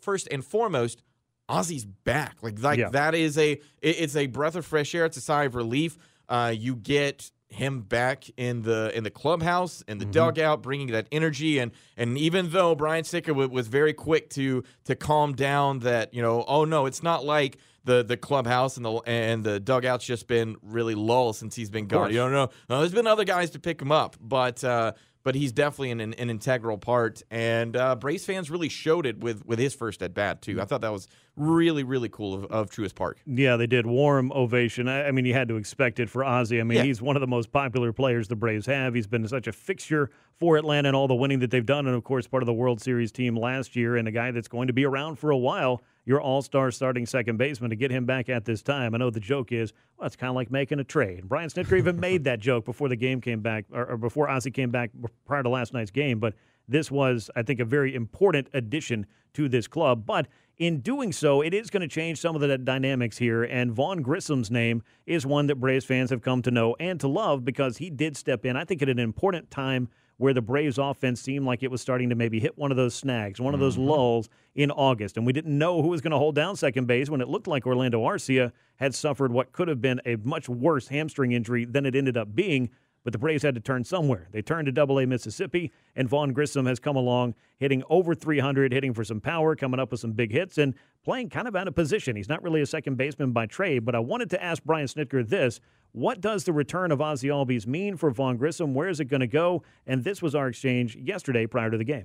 first 0.00 0.28
and 0.30 0.44
foremost, 0.44 1.02
Ozzie's 1.48 1.84
back. 1.84 2.36
Like 2.42 2.62
like 2.62 2.78
Yeah. 2.78 2.90
that 2.90 3.14
is 3.16 3.36
a 3.38 3.52
it- 3.52 3.60
it's 3.82 4.14
a 4.16 4.26
breath 4.28 4.54
of 4.54 4.64
fresh 4.64 4.94
air. 4.94 5.04
It's 5.06 5.16
a 5.16 5.20
sigh 5.20 5.44
of 5.44 5.54
relief. 5.56 5.98
Uh, 6.28 6.54
you 6.56 6.76
get 6.76 7.30
him 7.50 7.80
back 7.80 8.24
in 8.36 8.62
the 8.62 8.92
in 8.94 9.04
the 9.04 9.10
clubhouse 9.10 9.82
in 9.88 9.98
the 9.98 10.04
Mm-hmm. 10.04 10.12
dugout, 10.12 10.62
bringing 10.62 10.88
that 10.88 11.06
energy 11.10 11.58
and 11.58 11.72
and 11.96 12.18
even 12.18 12.50
though 12.50 12.74
Brian 12.74 13.04
Snitker 13.04 13.34
wa- 13.34 13.46
was 13.46 13.68
very 13.68 13.92
quick 13.94 14.28
to 14.30 14.62
to 14.84 14.94
calm 14.94 15.34
down 15.34 15.78
that 15.80 16.12
you 16.12 16.20
know 16.22 16.44
oh 16.46 16.64
no 16.64 16.84
it's 16.86 17.02
not 17.02 17.24
like 17.24 17.56
the 17.84 18.04
the 18.04 18.18
clubhouse 18.18 18.76
and 18.76 18.84
the 18.84 18.92
and 19.06 19.44
the 19.44 19.58
dugout's 19.60 20.04
just 20.04 20.26
been 20.26 20.56
really 20.62 20.94
lull 20.94 21.32
since 21.32 21.54
he's 21.56 21.70
been 21.70 21.86
gone. 21.86 22.10
You 22.10 22.18
don't 22.18 22.32
know. 22.32 22.50
No, 22.68 22.80
there's 22.80 22.92
been 22.92 23.06
other 23.06 23.24
guys 23.24 23.50
to 23.50 23.58
pick 23.58 23.80
him 23.80 23.92
up, 23.92 24.16
but. 24.20 24.62
uh 24.62 24.92
but 25.28 25.34
he's 25.34 25.52
definitely 25.52 25.90
an, 25.90 26.00
an, 26.00 26.14
an 26.14 26.30
integral 26.30 26.78
part, 26.78 27.22
and 27.30 27.76
uh, 27.76 27.94
Braves 27.96 28.24
fans 28.24 28.50
really 28.50 28.70
showed 28.70 29.04
it 29.04 29.20
with 29.20 29.44
with 29.44 29.58
his 29.58 29.74
first 29.74 30.02
at 30.02 30.14
bat 30.14 30.40
too. 30.40 30.58
I 30.58 30.64
thought 30.64 30.80
that 30.80 30.90
was 30.90 31.06
really 31.36 31.84
really 31.84 32.08
cool 32.08 32.32
of, 32.32 32.44
of 32.46 32.70
Truist 32.70 32.94
Park. 32.94 33.18
Yeah, 33.26 33.58
they 33.58 33.66
did. 33.66 33.84
Warm 33.84 34.32
ovation. 34.32 34.88
I, 34.88 35.08
I 35.08 35.10
mean, 35.10 35.26
you 35.26 35.34
had 35.34 35.48
to 35.48 35.56
expect 35.56 36.00
it 36.00 36.08
for 36.08 36.24
Ozzie. 36.24 36.60
I 36.60 36.62
mean, 36.62 36.78
Yeah. 36.78 36.84
he's 36.84 37.02
one 37.02 37.14
of 37.14 37.20
the 37.20 37.26
most 37.26 37.52
popular 37.52 37.92
players 37.92 38.28
the 38.28 38.36
Braves 38.36 38.64
have. 38.64 38.94
He's 38.94 39.06
been 39.06 39.28
such 39.28 39.46
a 39.46 39.52
fixture 39.52 40.08
for 40.40 40.56
Atlanta 40.56 40.88
and 40.88 40.96
all 40.96 41.08
the 41.08 41.14
winning 41.14 41.40
that 41.40 41.50
they've 41.50 41.66
done, 41.66 41.86
and 41.86 41.94
of 41.94 42.04
course, 42.04 42.26
part 42.26 42.42
of 42.42 42.46
the 42.46 42.54
World 42.54 42.80
Series 42.80 43.12
team 43.12 43.36
last 43.36 43.76
year, 43.76 43.96
and 43.96 44.08
a 44.08 44.10
guy 44.10 44.30
that's 44.30 44.48
going 44.48 44.68
to 44.68 44.72
be 44.72 44.86
around 44.86 45.16
for 45.18 45.30
a 45.30 45.36
while. 45.36 45.82
Your 46.08 46.22
all-star 46.22 46.70
starting 46.70 47.04
second 47.04 47.36
baseman 47.36 47.68
to 47.68 47.76
get 47.76 47.90
him 47.90 48.06
back 48.06 48.30
at 48.30 48.46
this 48.46 48.62
time. 48.62 48.94
I 48.94 48.98
know 48.98 49.10
the 49.10 49.20
joke 49.20 49.52
is, 49.52 49.74
well, 49.98 50.06
it's 50.06 50.16
kind 50.16 50.30
of 50.30 50.36
like 50.36 50.50
making 50.50 50.80
a 50.80 50.84
trade. 50.84 51.28
Brian 51.28 51.50
Snitker 51.50 51.76
even 51.76 52.00
made 52.00 52.24
that 52.24 52.40
joke 52.40 52.64
before 52.64 52.88
the 52.88 52.96
game 52.96 53.20
came 53.20 53.40
back, 53.40 53.66
or, 53.70 53.90
or 53.90 53.96
before 53.98 54.26
Ozzie 54.26 54.50
came 54.50 54.70
back 54.70 54.90
prior 55.26 55.42
to 55.42 55.50
last 55.50 55.74
night's 55.74 55.90
game. 55.90 56.18
But 56.18 56.32
this 56.66 56.90
was, 56.90 57.30
I 57.36 57.42
think, 57.42 57.60
a 57.60 57.64
very 57.66 57.94
important 57.94 58.48
addition 58.54 59.04
to 59.34 59.50
this 59.50 59.68
club. 59.68 60.06
But 60.06 60.28
in 60.56 60.80
doing 60.80 61.12
so, 61.12 61.42
it 61.42 61.52
is 61.52 61.68
going 61.68 61.82
to 61.82 61.88
change 61.88 62.18
some 62.22 62.34
of 62.34 62.40
the 62.40 62.56
dynamics 62.56 63.18
here. 63.18 63.44
And 63.44 63.70
Vaughn 63.70 64.02
Grissom's 64.02 64.50
name 64.50 64.82
is 65.04 65.26
one 65.26 65.46
that 65.48 65.56
Braves 65.56 65.84
fans 65.84 66.08
have 66.08 66.22
come 66.22 66.40
to 66.40 66.50
know 66.50 66.74
and 66.80 66.98
to 67.00 67.08
love 67.08 67.44
because 67.44 67.76
he 67.76 67.90
did 67.90 68.16
step 68.16 68.46
in, 68.46 68.56
I 68.56 68.64
think, 68.64 68.80
at 68.80 68.88
an 68.88 68.98
important 68.98 69.50
time 69.50 69.90
where 70.18 70.34
the 70.34 70.42
Braves 70.42 70.78
offense 70.78 71.20
seemed 71.20 71.46
like 71.46 71.62
it 71.62 71.70
was 71.70 71.80
starting 71.80 72.10
to 72.10 72.14
maybe 72.14 72.38
hit 72.40 72.58
one 72.58 72.70
of 72.70 72.76
those 72.76 72.94
snags, 72.94 73.40
one 73.40 73.54
of 73.54 73.60
those 73.60 73.76
mm-hmm. 73.76 73.88
lulls 73.88 74.28
in 74.54 74.70
August. 74.72 75.16
And 75.16 75.24
we 75.24 75.32
didn't 75.32 75.56
know 75.56 75.80
who 75.80 75.88
was 75.88 76.00
going 76.00 76.10
to 76.10 76.18
hold 76.18 76.34
down 76.34 76.56
second 76.56 76.86
base 76.86 77.08
when 77.08 77.20
it 77.20 77.28
looked 77.28 77.46
like 77.46 77.66
Orlando 77.66 78.02
Arcia 78.02 78.52
had 78.76 78.94
suffered 78.94 79.32
what 79.32 79.52
could 79.52 79.68
have 79.68 79.80
been 79.80 80.00
a 80.04 80.16
much 80.16 80.48
worse 80.48 80.88
hamstring 80.88 81.32
injury 81.32 81.64
than 81.64 81.86
it 81.86 81.94
ended 81.94 82.16
up 82.16 82.34
being. 82.34 82.70
But 83.08 83.12
the 83.12 83.18
Braves 83.18 83.42
had 83.42 83.54
to 83.54 83.60
turn 83.62 83.84
somewhere. 83.84 84.28
They 84.32 84.42
turned 84.42 84.66
to 84.66 84.72
Double 84.72 84.98
A 84.98 85.06
Mississippi, 85.06 85.72
and 85.96 86.06
Vaughn 86.06 86.34
Grissom 86.34 86.66
has 86.66 86.78
come 86.78 86.94
along, 86.94 87.36
hitting 87.56 87.82
over 87.88 88.14
300, 88.14 88.70
hitting 88.70 88.92
for 88.92 89.02
some 89.02 89.18
power, 89.18 89.56
coming 89.56 89.80
up 89.80 89.92
with 89.92 90.00
some 90.00 90.12
big 90.12 90.30
hits, 90.30 90.58
and 90.58 90.74
playing 91.02 91.30
kind 91.30 91.48
of 91.48 91.56
out 91.56 91.66
of 91.66 91.74
position. 91.74 92.16
He's 92.16 92.28
not 92.28 92.42
really 92.42 92.60
a 92.60 92.66
second 92.66 92.96
baseman 92.98 93.32
by 93.32 93.46
trade, 93.46 93.86
but 93.86 93.94
I 93.94 93.98
wanted 93.98 94.28
to 94.28 94.44
ask 94.44 94.62
Brian 94.62 94.86
Snitker 94.86 95.26
this. 95.26 95.58
What 95.92 96.20
does 96.20 96.44
the 96.44 96.52
return 96.52 96.92
of 96.92 97.00
Ozzie 97.00 97.28
Albies 97.28 97.66
mean 97.66 97.96
for 97.96 98.10
Vaughn 98.10 98.36
Grissom? 98.36 98.74
Where 98.74 98.90
is 98.90 99.00
it 99.00 99.06
going 99.06 99.20
to 99.20 99.26
go? 99.26 99.62
And 99.86 100.04
this 100.04 100.20
was 100.20 100.34
our 100.34 100.48
exchange 100.48 100.94
yesterday 100.94 101.46
prior 101.46 101.70
to 101.70 101.78
the 101.78 101.84
game. 101.84 102.04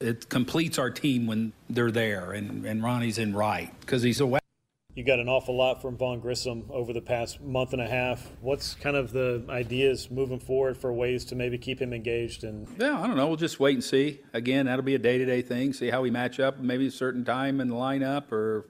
It 0.00 0.28
completes 0.28 0.76
our 0.76 0.90
team 0.90 1.28
when 1.28 1.52
they're 1.70 1.92
there, 1.92 2.32
and, 2.32 2.66
and 2.66 2.82
Ronnie's 2.82 3.18
in 3.18 3.32
right 3.32 3.72
because 3.82 4.02
he's 4.02 4.20
a 4.20 4.41
You 4.94 5.04
got 5.04 5.20
an 5.20 5.28
awful 5.28 5.56
lot 5.56 5.80
from 5.80 5.96
Vaughn 5.96 6.20
Grissom 6.20 6.66
over 6.68 6.92
the 6.92 7.00
past 7.00 7.40
month 7.40 7.72
and 7.72 7.80
a 7.80 7.88
half. 7.88 8.28
What's 8.42 8.74
kind 8.74 8.94
of 8.94 9.10
the 9.10 9.42
ideas 9.48 10.10
moving 10.10 10.38
forward 10.38 10.76
for 10.76 10.92
ways 10.92 11.24
to 11.26 11.34
maybe 11.34 11.56
keep 11.56 11.80
him 11.80 11.94
engaged? 11.94 12.44
And 12.44 12.68
Yeah, 12.78 13.00
I 13.00 13.06
don't 13.06 13.16
know. 13.16 13.26
We'll 13.26 13.38
just 13.38 13.58
wait 13.58 13.72
and 13.72 13.82
see. 13.82 14.20
Again, 14.34 14.66
that'll 14.66 14.84
be 14.84 14.94
a 14.94 14.98
day 14.98 15.16
to 15.16 15.24
day 15.24 15.40
thing. 15.40 15.72
See 15.72 15.88
how 15.88 16.02
we 16.02 16.10
match 16.10 16.40
up, 16.40 16.58
maybe 16.58 16.88
a 16.88 16.90
certain 16.90 17.24
time 17.24 17.58
in 17.62 17.68
the 17.68 17.74
lineup, 17.74 18.30
or 18.32 18.66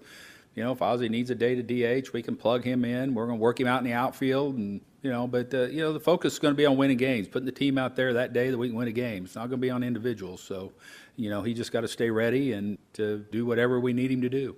you 0.54 0.62
know, 0.62 0.70
if 0.70 0.80
Ozzie 0.80 1.08
needs 1.08 1.30
a 1.30 1.34
day 1.34 1.60
to 1.60 1.62
DH, 1.62 2.12
we 2.12 2.22
can 2.22 2.36
plug 2.36 2.62
him 2.62 2.84
in. 2.84 3.14
We're 3.14 3.26
going 3.26 3.38
to 3.38 3.42
work 3.42 3.58
him 3.58 3.66
out 3.66 3.78
in 3.78 3.84
the 3.84 3.94
outfield, 3.94 4.56
and 4.56 4.80
you 5.02 5.10
know, 5.10 5.26
but 5.26 5.52
uh, 5.52 5.62
you 5.64 5.80
know, 5.80 5.92
the 5.92 5.98
focus 5.98 6.34
is 6.34 6.38
going 6.38 6.54
to 6.54 6.56
be 6.56 6.66
on 6.66 6.76
winning 6.76 6.98
games, 6.98 7.26
putting 7.26 7.46
the 7.46 7.52
team 7.52 7.78
out 7.78 7.96
there 7.96 8.12
that 8.12 8.32
day 8.32 8.48
that 8.48 8.58
we 8.58 8.68
can 8.68 8.76
win 8.76 8.86
a 8.86 8.92
game. 8.92 9.24
It's 9.24 9.34
not 9.34 9.48
going 9.48 9.58
to 9.58 9.66
be 9.66 9.70
on 9.70 9.82
individuals. 9.82 10.40
So, 10.40 10.70
you 11.16 11.30
know, 11.30 11.42
he 11.42 11.52
just 11.52 11.72
got 11.72 11.80
to 11.80 11.88
stay 11.88 12.10
ready 12.10 12.52
and 12.52 12.78
to 12.92 13.26
do 13.32 13.44
whatever 13.44 13.80
we 13.80 13.92
need 13.92 14.12
him 14.12 14.20
to 14.20 14.28
do. 14.28 14.54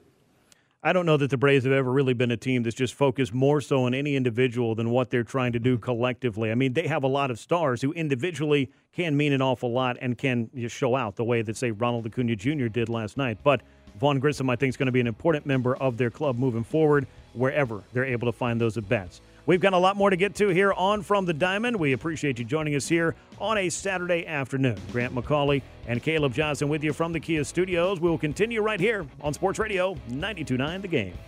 I 0.86 0.92
don't 0.92 1.06
know 1.06 1.16
that 1.16 1.30
the 1.30 1.38
Braves 1.38 1.64
have 1.64 1.72
ever 1.72 1.90
really 1.90 2.12
been 2.12 2.30
a 2.30 2.36
team 2.36 2.62
that's 2.62 2.76
just 2.76 2.92
focused 2.92 3.32
more 3.32 3.62
so 3.62 3.84
on 3.84 3.94
any 3.94 4.16
individual 4.16 4.74
than 4.74 4.90
what 4.90 5.08
they're 5.08 5.24
trying 5.24 5.52
to 5.52 5.58
do 5.58 5.76
mm-hmm. 5.76 5.82
collectively. 5.82 6.50
I 6.50 6.54
mean, 6.54 6.74
they 6.74 6.86
have 6.86 7.04
a 7.04 7.08
lot 7.08 7.30
of 7.30 7.38
stars 7.38 7.80
who 7.80 7.92
individually 7.92 8.70
can 8.92 9.16
mean 9.16 9.32
an 9.32 9.40
awful 9.40 9.72
lot 9.72 9.96
and 10.02 10.18
can 10.18 10.50
just 10.54 10.76
show 10.76 10.94
out 10.94 11.16
the 11.16 11.24
way 11.24 11.40
that, 11.40 11.56
say, 11.56 11.70
Ronald 11.70 12.04
Acuna 12.04 12.36
Jr. 12.36 12.66
did 12.66 12.90
last 12.90 13.16
night. 13.16 13.38
But 13.42 13.62
Vaughn 13.98 14.18
Grissom, 14.18 14.50
I 14.50 14.56
think, 14.56 14.68
is 14.68 14.76
going 14.76 14.84
to 14.84 14.92
be 14.92 15.00
an 15.00 15.06
important 15.06 15.46
member 15.46 15.74
of 15.74 15.96
their 15.96 16.10
club 16.10 16.36
moving 16.36 16.64
forward 16.64 17.06
wherever 17.32 17.82
they're 17.94 18.04
able 18.04 18.30
to 18.30 18.36
find 18.36 18.60
those 18.60 18.76
at 18.76 18.86
bats. 18.86 19.22
We've 19.46 19.60
got 19.60 19.74
a 19.74 19.78
lot 19.78 19.96
more 19.96 20.08
to 20.08 20.16
get 20.16 20.34
to 20.36 20.48
here 20.48 20.72
on 20.72 21.02
From 21.02 21.26
the 21.26 21.34
Diamond. 21.34 21.76
We 21.76 21.92
appreciate 21.92 22.38
you 22.38 22.46
joining 22.46 22.74
us 22.76 22.88
here 22.88 23.14
on 23.38 23.58
a 23.58 23.68
Saturday 23.68 24.26
afternoon. 24.26 24.80
Grant 24.90 25.14
McAuley 25.14 25.60
and 25.86 26.02
Caleb 26.02 26.32
Johnson 26.32 26.70
with 26.70 26.82
you 26.82 26.94
from 26.94 27.12
the 27.12 27.20
Kia 27.20 27.44
studios. 27.44 28.00
We 28.00 28.08
will 28.08 28.16
continue 28.16 28.62
right 28.62 28.80
here 28.80 29.06
on 29.20 29.34
Sports 29.34 29.58
Radio 29.58 29.98
929 30.08 30.80
The 30.80 30.88
Game. 30.88 31.18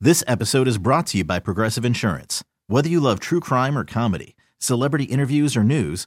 This 0.00 0.24
episode 0.26 0.66
is 0.66 0.78
brought 0.78 1.06
to 1.08 1.18
you 1.18 1.24
by 1.24 1.38
Progressive 1.38 1.84
Insurance. 1.84 2.42
Whether 2.66 2.88
you 2.88 3.00
love 3.00 3.20
true 3.20 3.38
crime 3.38 3.76
or 3.76 3.84
comedy, 3.84 4.34
celebrity 4.58 5.04
interviews 5.04 5.56
or 5.56 5.62
news, 5.62 6.06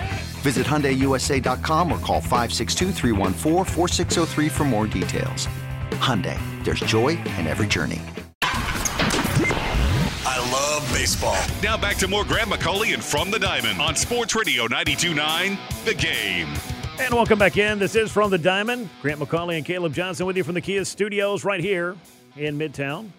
Visit 0.41 0.65
HyundaiUSA.com 0.65 1.91
or 1.91 1.99
call 1.99 2.19
562 2.19 2.91
for 4.49 4.63
more 4.63 4.87
details. 4.87 5.47
Hyundai, 5.91 6.39
there's 6.63 6.79
joy 6.79 7.09
in 7.09 7.45
every 7.45 7.67
journey. 7.67 8.01
I 10.23 10.37
love 10.51 10.89
baseball. 10.93 11.37
Now 11.61 11.77
back 11.77 11.97
to 11.97 12.07
more 12.07 12.25
Grant 12.25 12.49
McAuley 12.49 12.93
and 12.95 13.03
From 13.03 13.29
the 13.29 13.37
Diamond 13.37 13.79
on 13.81 13.95
Sports 13.95 14.35
Radio 14.35 14.67
92.9 14.67 15.85
The 15.85 15.93
Game. 15.93 16.47
And 16.99 17.13
welcome 17.13 17.37
back 17.37 17.57
in. 17.57 17.77
This 17.79 17.95
is 17.95 18.11
From 18.11 18.31
the 18.31 18.37
Diamond. 18.37 18.89
Grant 19.01 19.19
McAuley 19.19 19.57
and 19.57 19.65
Caleb 19.65 19.93
Johnson 19.93 20.25
with 20.25 20.37
you 20.37 20.43
from 20.43 20.55
the 20.55 20.61
Kia 20.61 20.85
studios 20.85 21.43
right 21.43 21.61
here 21.61 21.95
in 22.35 22.57
Midtown. 22.57 23.09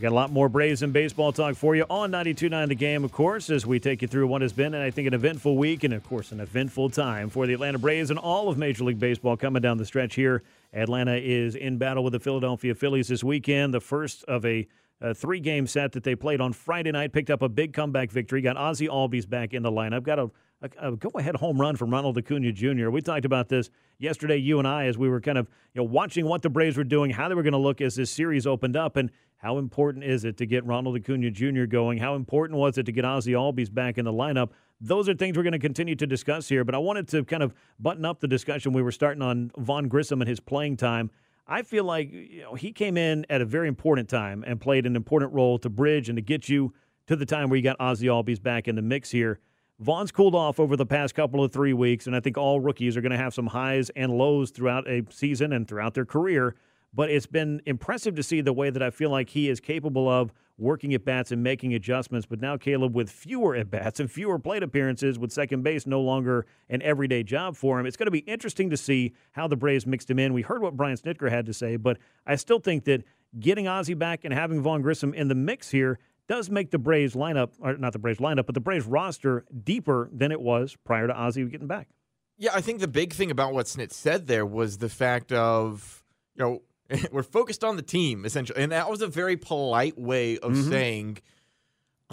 We 0.00 0.04
got 0.04 0.12
a 0.12 0.14
lot 0.14 0.32
more 0.32 0.48
Braves 0.48 0.82
and 0.82 0.94
baseball 0.94 1.30
talk 1.30 1.56
for 1.56 1.76
you 1.76 1.84
on 1.90 2.10
92.9 2.10 2.68
The 2.68 2.74
Game, 2.74 3.04
of 3.04 3.12
course, 3.12 3.50
as 3.50 3.66
we 3.66 3.78
take 3.78 4.00
you 4.00 4.08
through 4.08 4.28
what 4.28 4.40
has 4.40 4.50
been, 4.50 4.72
and 4.72 4.82
I 4.82 4.90
think, 4.90 5.06
an 5.06 5.12
eventful 5.12 5.58
week 5.58 5.84
and, 5.84 5.92
of 5.92 6.02
course, 6.04 6.32
an 6.32 6.40
eventful 6.40 6.88
time 6.88 7.28
for 7.28 7.46
the 7.46 7.52
Atlanta 7.52 7.78
Braves 7.78 8.08
and 8.08 8.18
all 8.18 8.48
of 8.48 8.56
Major 8.56 8.84
League 8.84 8.98
Baseball 8.98 9.36
coming 9.36 9.60
down 9.60 9.76
the 9.76 9.84
stretch 9.84 10.14
here. 10.14 10.42
Atlanta 10.72 11.16
is 11.16 11.54
in 11.54 11.76
battle 11.76 12.02
with 12.02 12.14
the 12.14 12.18
Philadelphia 12.18 12.74
Phillies 12.74 13.08
this 13.08 13.22
weekend, 13.22 13.74
the 13.74 13.80
first 13.80 14.24
of 14.24 14.46
a 14.46 14.66
a 15.02 15.14
three 15.14 15.40
game 15.40 15.66
set 15.66 15.92
that 15.92 16.04
they 16.04 16.14
played 16.14 16.40
on 16.40 16.52
Friday 16.52 16.92
night. 16.92 17.12
Picked 17.12 17.30
up 17.30 17.42
a 17.42 17.48
big 17.48 17.72
comeback 17.72 18.10
victory. 18.10 18.42
Got 18.42 18.56
Ozzie 18.58 18.88
Albies 18.88 19.28
back 19.28 19.54
in 19.54 19.62
the 19.62 19.72
lineup. 19.72 20.02
Got 20.02 20.18
a, 20.18 20.30
a, 20.60 20.92
a 20.92 20.96
go 20.96 21.10
ahead 21.14 21.36
home 21.36 21.58
run 21.58 21.76
from 21.76 21.90
Ronald 21.90 22.18
Acuna 22.18 22.52
Jr. 22.52 22.90
We 22.90 23.00
talked 23.00 23.24
about 23.24 23.48
this 23.48 23.70
yesterday, 23.98 24.36
you 24.36 24.58
and 24.58 24.68
I, 24.68 24.86
as 24.86 24.98
we 24.98 25.08
were 25.08 25.20
kind 25.20 25.38
of 25.38 25.48
you 25.74 25.80
know 25.80 25.88
watching 25.88 26.26
what 26.26 26.42
the 26.42 26.50
Braves 26.50 26.76
were 26.76 26.84
doing, 26.84 27.10
how 27.10 27.28
they 27.28 27.34
were 27.34 27.42
going 27.42 27.52
to 27.52 27.58
look 27.58 27.80
as 27.80 27.94
this 27.94 28.10
series 28.10 28.46
opened 28.46 28.76
up, 28.76 28.96
and 28.96 29.10
how 29.40 29.56
important 29.56 30.04
is 30.04 30.26
it 30.26 30.36
to 30.36 30.44
get 30.44 30.66
Ronald 30.66 30.96
Acuna 30.96 31.30
Jr. 31.30 31.64
going? 31.64 31.96
How 31.96 32.14
important 32.14 32.58
was 32.58 32.76
it 32.76 32.84
to 32.84 32.92
get 32.92 33.06
Ozzie 33.06 33.32
Albies 33.32 33.72
back 33.72 33.96
in 33.96 34.04
the 34.04 34.12
lineup? 34.12 34.50
Those 34.82 35.08
are 35.08 35.14
things 35.14 35.34
we're 35.34 35.42
going 35.42 35.54
to 35.54 35.58
continue 35.58 35.96
to 35.96 36.06
discuss 36.06 36.46
here, 36.46 36.62
but 36.62 36.74
I 36.74 36.78
wanted 36.78 37.08
to 37.08 37.24
kind 37.24 37.42
of 37.42 37.54
button 37.78 38.04
up 38.04 38.20
the 38.20 38.28
discussion 38.28 38.74
we 38.74 38.82
were 38.82 38.92
starting 38.92 39.22
on 39.22 39.50
Vaughn 39.56 39.88
Grissom 39.88 40.20
and 40.20 40.28
his 40.28 40.40
playing 40.40 40.76
time. 40.76 41.10
I 41.46 41.62
feel 41.62 41.84
like 41.84 42.12
you 42.12 42.42
know 42.42 42.54
he 42.54 42.70
came 42.70 42.98
in 42.98 43.24
at 43.30 43.40
a 43.40 43.46
very 43.46 43.66
important 43.66 44.10
time 44.10 44.44
and 44.46 44.60
played 44.60 44.84
an 44.84 44.94
important 44.94 45.32
role 45.32 45.58
to 45.60 45.70
bridge 45.70 46.10
and 46.10 46.16
to 46.16 46.22
get 46.22 46.50
you 46.50 46.74
to 47.06 47.16
the 47.16 47.24
time 47.24 47.48
where 47.48 47.56
you 47.56 47.62
got 47.62 47.76
Ozzie 47.80 48.08
Albies 48.08 48.42
back 48.42 48.68
in 48.68 48.76
the 48.76 48.82
mix 48.82 49.10
here. 49.10 49.40
Vaughn's 49.78 50.12
cooled 50.12 50.34
off 50.34 50.60
over 50.60 50.76
the 50.76 50.84
past 50.84 51.14
couple 51.14 51.42
of 51.42 51.50
three 51.50 51.72
weeks, 51.72 52.06
and 52.06 52.14
I 52.14 52.20
think 52.20 52.36
all 52.36 52.60
rookies 52.60 52.94
are 52.94 53.00
going 53.00 53.12
to 53.12 53.18
have 53.18 53.32
some 53.32 53.46
highs 53.46 53.88
and 53.96 54.12
lows 54.12 54.50
throughout 54.50 54.86
a 54.86 55.02
season 55.08 55.54
and 55.54 55.66
throughout 55.66 55.94
their 55.94 56.04
career. 56.04 56.56
But 56.92 57.10
it's 57.10 57.26
been 57.26 57.62
impressive 57.66 58.14
to 58.16 58.22
see 58.22 58.40
the 58.40 58.52
way 58.52 58.70
that 58.70 58.82
I 58.82 58.90
feel 58.90 59.10
like 59.10 59.30
he 59.30 59.48
is 59.48 59.60
capable 59.60 60.08
of 60.08 60.32
working 60.58 60.92
at 60.92 61.04
bats 61.04 61.32
and 61.32 61.42
making 61.42 61.72
adjustments. 61.72 62.26
But 62.26 62.40
now, 62.40 62.56
Caleb, 62.56 62.94
with 62.94 63.10
fewer 63.10 63.54
at 63.54 63.70
bats 63.70 64.00
and 64.00 64.10
fewer 64.10 64.38
plate 64.38 64.62
appearances, 64.62 65.18
with 65.18 65.32
second 65.32 65.62
base 65.62 65.86
no 65.86 66.00
longer 66.00 66.46
an 66.68 66.82
everyday 66.82 67.22
job 67.22 67.56
for 67.56 67.80
him, 67.80 67.86
it's 67.86 67.96
going 67.96 68.08
to 68.08 68.10
be 68.10 68.18
interesting 68.20 68.70
to 68.70 68.76
see 68.76 69.14
how 69.32 69.48
the 69.48 69.56
Braves 69.56 69.86
mixed 69.86 70.10
him 70.10 70.18
in. 70.18 70.32
We 70.32 70.42
heard 70.42 70.62
what 70.62 70.76
Brian 70.76 70.96
Snitker 70.96 71.30
had 71.30 71.46
to 71.46 71.54
say, 71.54 71.76
but 71.76 71.98
I 72.26 72.36
still 72.36 72.58
think 72.58 72.84
that 72.84 73.04
getting 73.38 73.68
Ozzie 73.68 73.94
back 73.94 74.24
and 74.24 74.34
having 74.34 74.60
Vaughn 74.60 74.82
Grissom 74.82 75.14
in 75.14 75.28
the 75.28 75.34
mix 75.34 75.70
here 75.70 75.98
does 76.28 76.50
make 76.50 76.70
the 76.70 76.78
Braves 76.78 77.14
lineup, 77.14 77.50
or 77.58 77.76
not 77.76 77.92
the 77.92 77.98
Braves 77.98 78.18
lineup, 78.18 78.46
but 78.46 78.54
the 78.54 78.60
Braves 78.60 78.86
roster 78.86 79.44
deeper 79.64 80.10
than 80.12 80.30
it 80.30 80.40
was 80.40 80.76
prior 80.84 81.06
to 81.06 81.14
Ozzie 81.14 81.44
getting 81.46 81.66
back. 81.66 81.88
Yeah, 82.36 82.50
I 82.54 82.60
think 82.60 82.80
the 82.80 82.88
big 82.88 83.12
thing 83.12 83.30
about 83.30 83.52
what 83.52 83.66
Snit 83.66 83.92
said 83.92 84.26
there 84.26 84.46
was 84.46 84.78
the 84.78 84.88
fact 84.88 85.32
of, 85.32 86.04
you 86.34 86.44
know, 86.44 86.62
we're 87.12 87.22
focused 87.22 87.64
on 87.64 87.76
the 87.76 87.82
team 87.82 88.24
essentially, 88.24 88.62
and 88.62 88.72
that 88.72 88.90
was 88.90 89.02
a 89.02 89.08
very 89.08 89.36
polite 89.36 89.98
way 89.98 90.38
of 90.38 90.52
mm-hmm. 90.52 90.70
saying. 90.70 91.18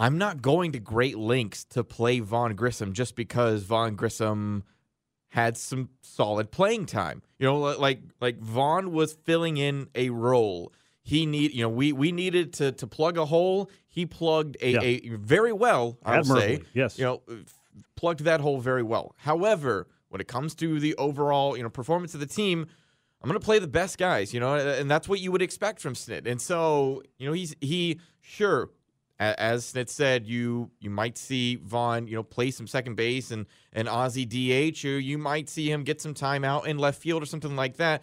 I'm 0.00 0.16
not 0.16 0.40
going 0.40 0.70
to 0.72 0.78
great 0.78 1.18
lengths 1.18 1.64
to 1.70 1.82
play 1.82 2.20
Vaughn 2.20 2.54
Grissom 2.54 2.92
just 2.92 3.16
because 3.16 3.64
Vaughn 3.64 3.96
Grissom 3.96 4.62
had 5.28 5.56
some 5.56 5.90
solid 6.02 6.50
playing 6.50 6.86
time. 6.86 7.22
You 7.38 7.46
know, 7.46 7.58
like 7.58 8.00
like 8.20 8.38
Vaughn 8.38 8.92
was 8.92 9.14
filling 9.24 9.56
in 9.56 9.88
a 9.94 10.10
role. 10.10 10.72
He 11.02 11.26
need 11.26 11.52
you 11.54 11.62
know 11.62 11.68
we 11.68 11.92
we 11.92 12.12
needed 12.12 12.52
to 12.54 12.72
to 12.72 12.86
plug 12.86 13.18
a 13.18 13.26
hole. 13.26 13.70
He 13.88 14.06
plugged 14.06 14.56
a, 14.60 14.72
yeah. 14.72 14.80
a 14.82 15.16
very 15.16 15.52
well. 15.52 15.98
I 16.04 16.18
would 16.18 16.26
say 16.26 16.62
yes. 16.74 16.98
You 16.98 17.04
know, 17.04 17.22
plugged 17.96 18.24
that 18.24 18.40
hole 18.40 18.60
very 18.60 18.82
well. 18.82 19.14
However, 19.18 19.86
when 20.08 20.20
it 20.20 20.28
comes 20.28 20.54
to 20.56 20.80
the 20.80 20.94
overall 20.96 21.56
you 21.56 21.62
know 21.62 21.70
performance 21.70 22.14
of 22.14 22.20
the 22.20 22.26
team, 22.26 22.66
I'm 23.20 23.28
going 23.28 23.38
to 23.38 23.44
play 23.44 23.58
the 23.58 23.66
best 23.66 23.98
guys, 23.98 24.32
you 24.32 24.40
know, 24.40 24.54
and 24.54 24.90
that's 24.90 25.08
what 25.08 25.20
you 25.20 25.32
would 25.32 25.42
expect 25.42 25.80
from 25.80 25.94
Snit. 25.94 26.26
And 26.26 26.40
so, 26.40 27.02
you 27.18 27.26
know, 27.26 27.32
he's 27.32 27.54
he 27.60 28.00
sure 28.20 28.70
as 29.18 29.72
Snit 29.72 29.88
said, 29.88 30.26
you 30.26 30.70
you 30.80 30.90
might 30.90 31.18
see 31.18 31.56
Vaughn, 31.56 32.06
you 32.06 32.14
know, 32.14 32.22
play 32.22 32.50
some 32.50 32.66
second 32.66 32.94
base 32.94 33.30
and 33.30 33.46
and 33.72 33.88
Ozzie 33.88 34.26
DH, 34.26 34.84
or 34.84 34.98
you 34.98 35.18
might 35.18 35.48
see 35.48 35.70
him 35.70 35.82
get 35.82 36.00
some 36.00 36.14
time 36.14 36.44
out 36.44 36.68
in 36.68 36.78
left 36.78 37.02
field 37.02 37.22
or 37.22 37.26
something 37.26 37.56
like 37.56 37.78
that. 37.78 38.02